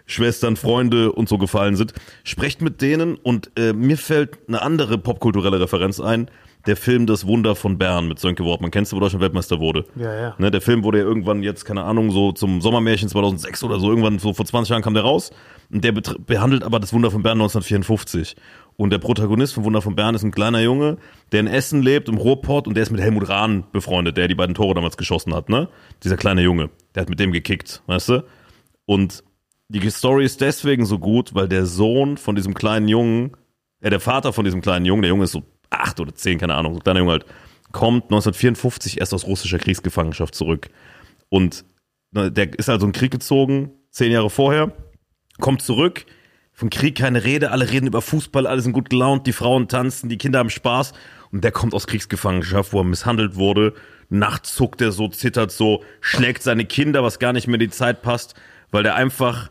Schwestern, 0.06 0.56
Freunde 0.56 1.12
und 1.12 1.28
so 1.28 1.38
gefallen 1.38 1.76
sind. 1.76 1.94
Sprecht 2.24 2.62
mit 2.62 2.80
denen 2.80 3.16
und 3.16 3.50
äh, 3.56 3.72
mir 3.72 3.96
fällt 3.96 4.38
eine 4.48 4.62
andere 4.62 4.98
popkulturelle 4.98 5.60
Referenz 5.60 6.00
ein. 6.00 6.30
Der 6.66 6.76
Film 6.76 7.06
Das 7.06 7.26
Wunder 7.26 7.56
von 7.56 7.78
Bern 7.78 8.06
mit 8.06 8.18
Sönke 8.18 8.44
Wortmann. 8.44 8.70
Kennst 8.70 8.92
du, 8.92 8.96
wo 8.96 9.00
Deutschland 9.00 9.22
Weltmeister 9.22 9.60
wurde? 9.60 9.86
Ja, 9.96 10.14
ja. 10.14 10.34
Ne, 10.38 10.50
der 10.50 10.60
Film 10.60 10.84
wurde 10.84 10.98
ja 10.98 11.04
irgendwann 11.04 11.42
jetzt, 11.42 11.64
keine 11.64 11.84
Ahnung, 11.84 12.10
so 12.10 12.32
zum 12.32 12.60
Sommermärchen 12.60 13.08
2006 13.08 13.64
oder 13.64 13.80
so, 13.80 13.88
irgendwann 13.88 14.18
so 14.18 14.34
vor 14.34 14.44
20 14.44 14.70
Jahren 14.70 14.82
kam 14.82 14.94
der 14.94 15.02
raus. 15.02 15.30
Und 15.72 15.84
der 15.84 15.92
behandelt 15.92 16.62
aber 16.62 16.78
das 16.78 16.92
Wunder 16.92 17.10
von 17.10 17.22
Bern 17.22 17.38
1954. 17.40 18.36
Und 18.76 18.90
der 18.90 18.98
Protagonist 18.98 19.54
von 19.54 19.64
Wunder 19.64 19.80
von 19.80 19.94
Bern 19.94 20.14
ist 20.14 20.22
ein 20.22 20.32
kleiner 20.32 20.60
Junge, 20.60 20.98
der 21.32 21.40
in 21.40 21.46
Essen 21.46 21.82
lebt, 21.82 22.08
im 22.08 22.18
Ruhrpott, 22.18 22.66
und 22.66 22.74
der 22.74 22.82
ist 22.82 22.90
mit 22.90 23.00
Helmut 23.00 23.28
Rahn 23.28 23.64
befreundet, 23.72 24.16
der 24.16 24.28
die 24.28 24.34
beiden 24.34 24.54
Tore 24.54 24.74
damals 24.74 24.96
geschossen 24.96 25.34
hat, 25.34 25.48
ne? 25.48 25.68
Dieser 26.02 26.16
kleine 26.16 26.42
Junge, 26.42 26.70
der 26.94 27.02
hat 27.02 27.08
mit 27.08 27.20
dem 27.20 27.32
gekickt, 27.32 27.82
weißt 27.86 28.08
du? 28.10 28.24
Und 28.86 29.22
die 29.68 29.88
Story 29.90 30.24
ist 30.24 30.40
deswegen 30.40 30.84
so 30.84 30.98
gut, 30.98 31.34
weil 31.34 31.46
der 31.48 31.64
Sohn 31.64 32.16
von 32.16 32.34
diesem 32.34 32.54
kleinen 32.54 32.88
Jungen, 32.88 33.36
äh, 33.80 33.90
der 33.90 34.00
Vater 34.00 34.32
von 34.32 34.44
diesem 34.44 34.62
kleinen 34.62 34.84
Jungen, 34.84 35.02
der 35.02 35.10
Junge 35.10 35.24
ist 35.24 35.32
so 35.32 35.42
acht 35.70 36.00
oder 36.00 36.14
zehn, 36.14 36.38
keine 36.38 36.54
Ahnung, 36.54 36.74
so 36.74 36.80
ein 36.80 36.82
kleiner 36.82 37.00
Junge 37.00 37.12
halt, 37.12 37.26
kommt 37.72 38.04
1954 38.04 39.00
erst 39.00 39.14
aus 39.14 39.26
russischer 39.26 39.58
Kriegsgefangenschaft 39.58 40.34
zurück. 40.34 40.68
Und 41.28 41.64
ne, 42.10 42.30
der 42.30 42.58
ist 42.58 42.68
also 42.68 42.86
in 42.86 42.92
den 42.92 42.98
Krieg 42.98 43.12
gezogen, 43.12 43.70
zehn 43.90 44.12
Jahre 44.12 44.30
vorher, 44.30 44.72
kommt 45.38 45.62
zurück, 45.62 46.06
vom 46.52 46.68
Krieg 46.68 46.98
keine 46.98 47.24
Rede, 47.24 47.52
alle 47.52 47.70
reden 47.70 47.86
über 47.86 48.02
Fußball, 48.02 48.46
alle 48.46 48.60
sind 48.60 48.72
gut 48.72 48.90
gelaunt, 48.90 49.26
die 49.26 49.32
Frauen 49.32 49.68
tanzen, 49.68 50.10
die 50.10 50.18
Kinder 50.18 50.40
haben 50.40 50.50
Spaß 50.50 50.92
und 51.32 51.42
der 51.42 51.52
kommt 51.52 51.72
aus 51.72 51.86
Kriegsgefangenschaft, 51.86 52.72
wo 52.72 52.80
er 52.80 52.84
misshandelt 52.84 53.36
wurde. 53.36 53.72
Nachts 54.10 54.56
zuckt 54.56 54.82
er 54.82 54.92
so, 54.92 55.08
zittert 55.08 55.52
so, 55.52 55.84
schlägt 56.00 56.42
seine 56.42 56.64
Kinder, 56.64 57.02
was 57.02 57.18
gar 57.18 57.32
nicht 57.32 57.46
mehr 57.46 57.54
in 57.54 57.60
die 57.60 57.70
Zeit 57.70 58.02
passt, 58.02 58.34
weil 58.72 58.82
der 58.82 58.96
einfach 58.96 59.50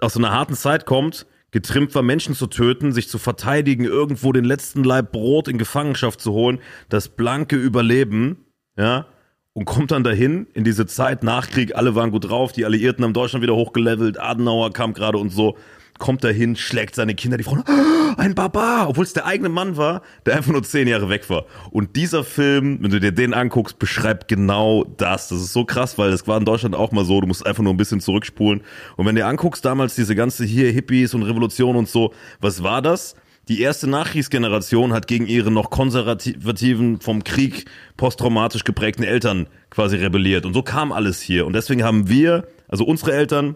aus 0.00 0.14
so 0.14 0.18
einer 0.18 0.32
harten 0.32 0.54
Zeit 0.54 0.84
kommt, 0.84 1.26
getrimmt 1.56 1.94
war, 1.94 2.02
Menschen 2.02 2.34
zu 2.34 2.48
töten, 2.48 2.92
sich 2.92 3.08
zu 3.08 3.16
verteidigen, 3.16 3.86
irgendwo 3.86 4.30
den 4.30 4.44
letzten 4.44 4.84
Leib 4.84 5.10
Brot 5.10 5.48
in 5.48 5.56
Gefangenschaft 5.56 6.20
zu 6.20 6.34
holen, 6.34 6.58
das 6.90 7.08
blanke 7.08 7.56
Überleben, 7.56 8.44
ja, 8.76 9.06
und 9.54 9.64
kommt 9.64 9.90
dann 9.90 10.04
dahin 10.04 10.48
in 10.52 10.64
diese 10.64 10.84
Zeit 10.84 11.22
nach 11.22 11.48
Krieg, 11.48 11.74
alle 11.74 11.94
waren 11.94 12.10
gut 12.10 12.28
drauf, 12.28 12.52
die 12.52 12.66
Alliierten 12.66 13.02
haben 13.02 13.14
Deutschland 13.14 13.42
wieder 13.42 13.54
hochgelevelt, 13.54 14.20
Adenauer 14.20 14.70
kam 14.74 14.92
gerade 14.92 15.16
und 15.16 15.30
so, 15.30 15.56
kommt 15.98 16.24
dahin, 16.24 16.56
schlägt 16.56 16.94
seine 16.94 17.14
Kinder, 17.14 17.36
die 17.36 17.44
Frauen, 17.44 17.62
"Ah, 17.66 18.14
ein 18.16 18.34
Barbar, 18.34 18.88
obwohl 18.88 19.04
es 19.04 19.12
der 19.12 19.26
eigene 19.26 19.48
Mann 19.48 19.76
war, 19.76 20.02
der 20.24 20.36
einfach 20.36 20.52
nur 20.52 20.62
zehn 20.62 20.88
Jahre 20.88 21.08
weg 21.08 21.28
war. 21.28 21.46
Und 21.70 21.96
dieser 21.96 22.24
Film, 22.24 22.78
wenn 22.80 22.90
du 22.90 23.00
dir 23.00 23.12
den 23.12 23.34
anguckst, 23.34 23.78
beschreibt 23.78 24.28
genau 24.28 24.84
das. 24.96 25.28
Das 25.28 25.40
ist 25.40 25.52
so 25.52 25.64
krass, 25.64 25.98
weil 25.98 26.10
das 26.10 26.26
war 26.26 26.38
in 26.38 26.44
Deutschland 26.44 26.74
auch 26.74 26.92
mal 26.92 27.04
so, 27.04 27.20
du 27.20 27.26
musst 27.26 27.46
einfach 27.46 27.62
nur 27.62 27.74
ein 27.74 27.76
bisschen 27.76 28.00
zurückspulen. 28.00 28.62
Und 28.96 29.06
wenn 29.06 29.14
du 29.14 29.22
dir 29.22 29.26
anguckst, 29.26 29.64
damals 29.64 29.94
diese 29.94 30.14
ganze 30.14 30.44
hier 30.44 30.70
Hippies 30.70 31.14
und 31.14 31.22
Revolution 31.22 31.76
und 31.76 31.88
so, 31.88 32.12
was 32.40 32.62
war 32.62 32.82
das? 32.82 33.16
Die 33.48 33.60
erste 33.60 33.86
Nachkriegsgeneration 33.86 34.92
hat 34.92 35.06
gegen 35.06 35.26
ihre 35.26 35.52
noch 35.52 35.70
konservativen, 35.70 37.00
vom 37.00 37.22
Krieg 37.22 37.66
posttraumatisch 37.96 38.64
geprägten 38.64 39.04
Eltern 39.04 39.46
quasi 39.70 39.96
rebelliert. 39.96 40.46
Und 40.46 40.54
so 40.54 40.62
kam 40.62 40.90
alles 40.90 41.20
hier. 41.20 41.46
Und 41.46 41.52
deswegen 41.52 41.84
haben 41.84 42.08
wir, 42.08 42.48
also 42.66 42.84
unsere 42.84 43.12
Eltern, 43.12 43.54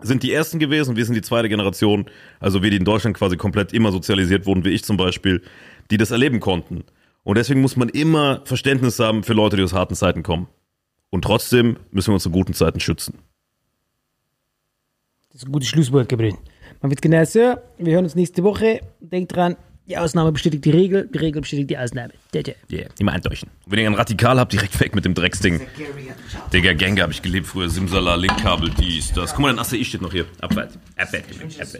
sind 0.00 0.22
die 0.22 0.32
ersten 0.32 0.58
gewesen, 0.58 0.96
wir 0.96 1.04
sind 1.04 1.14
die 1.14 1.22
zweite 1.22 1.48
Generation, 1.48 2.06
also 2.40 2.62
wir, 2.62 2.70
die 2.70 2.76
in 2.76 2.84
Deutschland 2.84 3.16
quasi 3.16 3.36
komplett 3.36 3.72
immer 3.72 3.92
sozialisiert 3.92 4.46
wurden, 4.46 4.64
wie 4.64 4.70
ich 4.70 4.84
zum 4.84 4.96
Beispiel, 4.96 5.42
die 5.90 5.96
das 5.96 6.10
erleben 6.10 6.40
konnten. 6.40 6.84
Und 7.22 7.38
deswegen 7.38 7.60
muss 7.60 7.76
man 7.76 7.88
immer 7.88 8.42
Verständnis 8.44 8.98
haben 8.98 9.22
für 9.22 9.32
Leute, 9.32 9.56
die 9.56 9.62
aus 9.62 9.72
harten 9.72 9.94
Zeiten 9.94 10.22
kommen. 10.22 10.48
Und 11.10 11.22
trotzdem 11.22 11.76
müssen 11.90 12.08
wir 12.08 12.14
uns 12.14 12.22
zu 12.22 12.30
guten 12.30 12.52
Zeiten 12.52 12.78
schützen. 12.78 13.18
Das 15.30 15.42
ist 15.42 15.48
ein 15.48 15.52
gutes 15.52 15.68
Schlusswort, 15.68 16.08
Gabriel. 16.08 16.36
Man 16.80 16.90
wird 16.90 17.02
genau 17.02 17.24
so. 17.24 17.56
Wir 17.78 17.94
hören 17.94 18.04
uns 18.04 18.14
nächste 18.14 18.42
Woche. 18.42 18.80
Denkt 19.00 19.34
dran, 19.34 19.56
die 19.88 19.96
Ausnahme 19.96 20.32
bestätigt 20.32 20.64
die 20.64 20.70
Regel, 20.70 21.08
die 21.12 21.18
Regel 21.18 21.40
bestätigt 21.40 21.70
die 21.70 21.78
Ausnahme. 21.78 22.12
Yeah, 22.34 22.88
immer 22.98 23.12
eindeuchen. 23.12 23.48
Und 23.64 23.72
wenn 23.72 23.78
ihr 23.78 23.86
einen 23.86 23.94
Radikal 23.94 24.38
habt, 24.38 24.52
direkt 24.52 24.78
weg 24.80 24.94
mit 24.94 25.04
dem 25.04 25.14
Drecksding. 25.14 25.60
Digga, 26.52 26.72
Gänge 26.72 27.02
habe 27.02 27.12
ich 27.12 27.22
gelebt 27.22 27.46
früher. 27.46 27.68
Simsala, 27.68 28.16
Linkkabel, 28.16 28.70
dies, 28.70 29.12
das. 29.12 29.32
Guck 29.32 29.40
mal, 29.40 29.48
dein 29.48 29.58
Asse, 29.58 29.76
ich 29.76 29.88
steht 29.88 30.02
noch 30.02 30.12
hier. 30.12 30.26
Abwärts. 30.40 30.78
Abwärts, 30.96 31.28
Abwärts. 31.60 31.78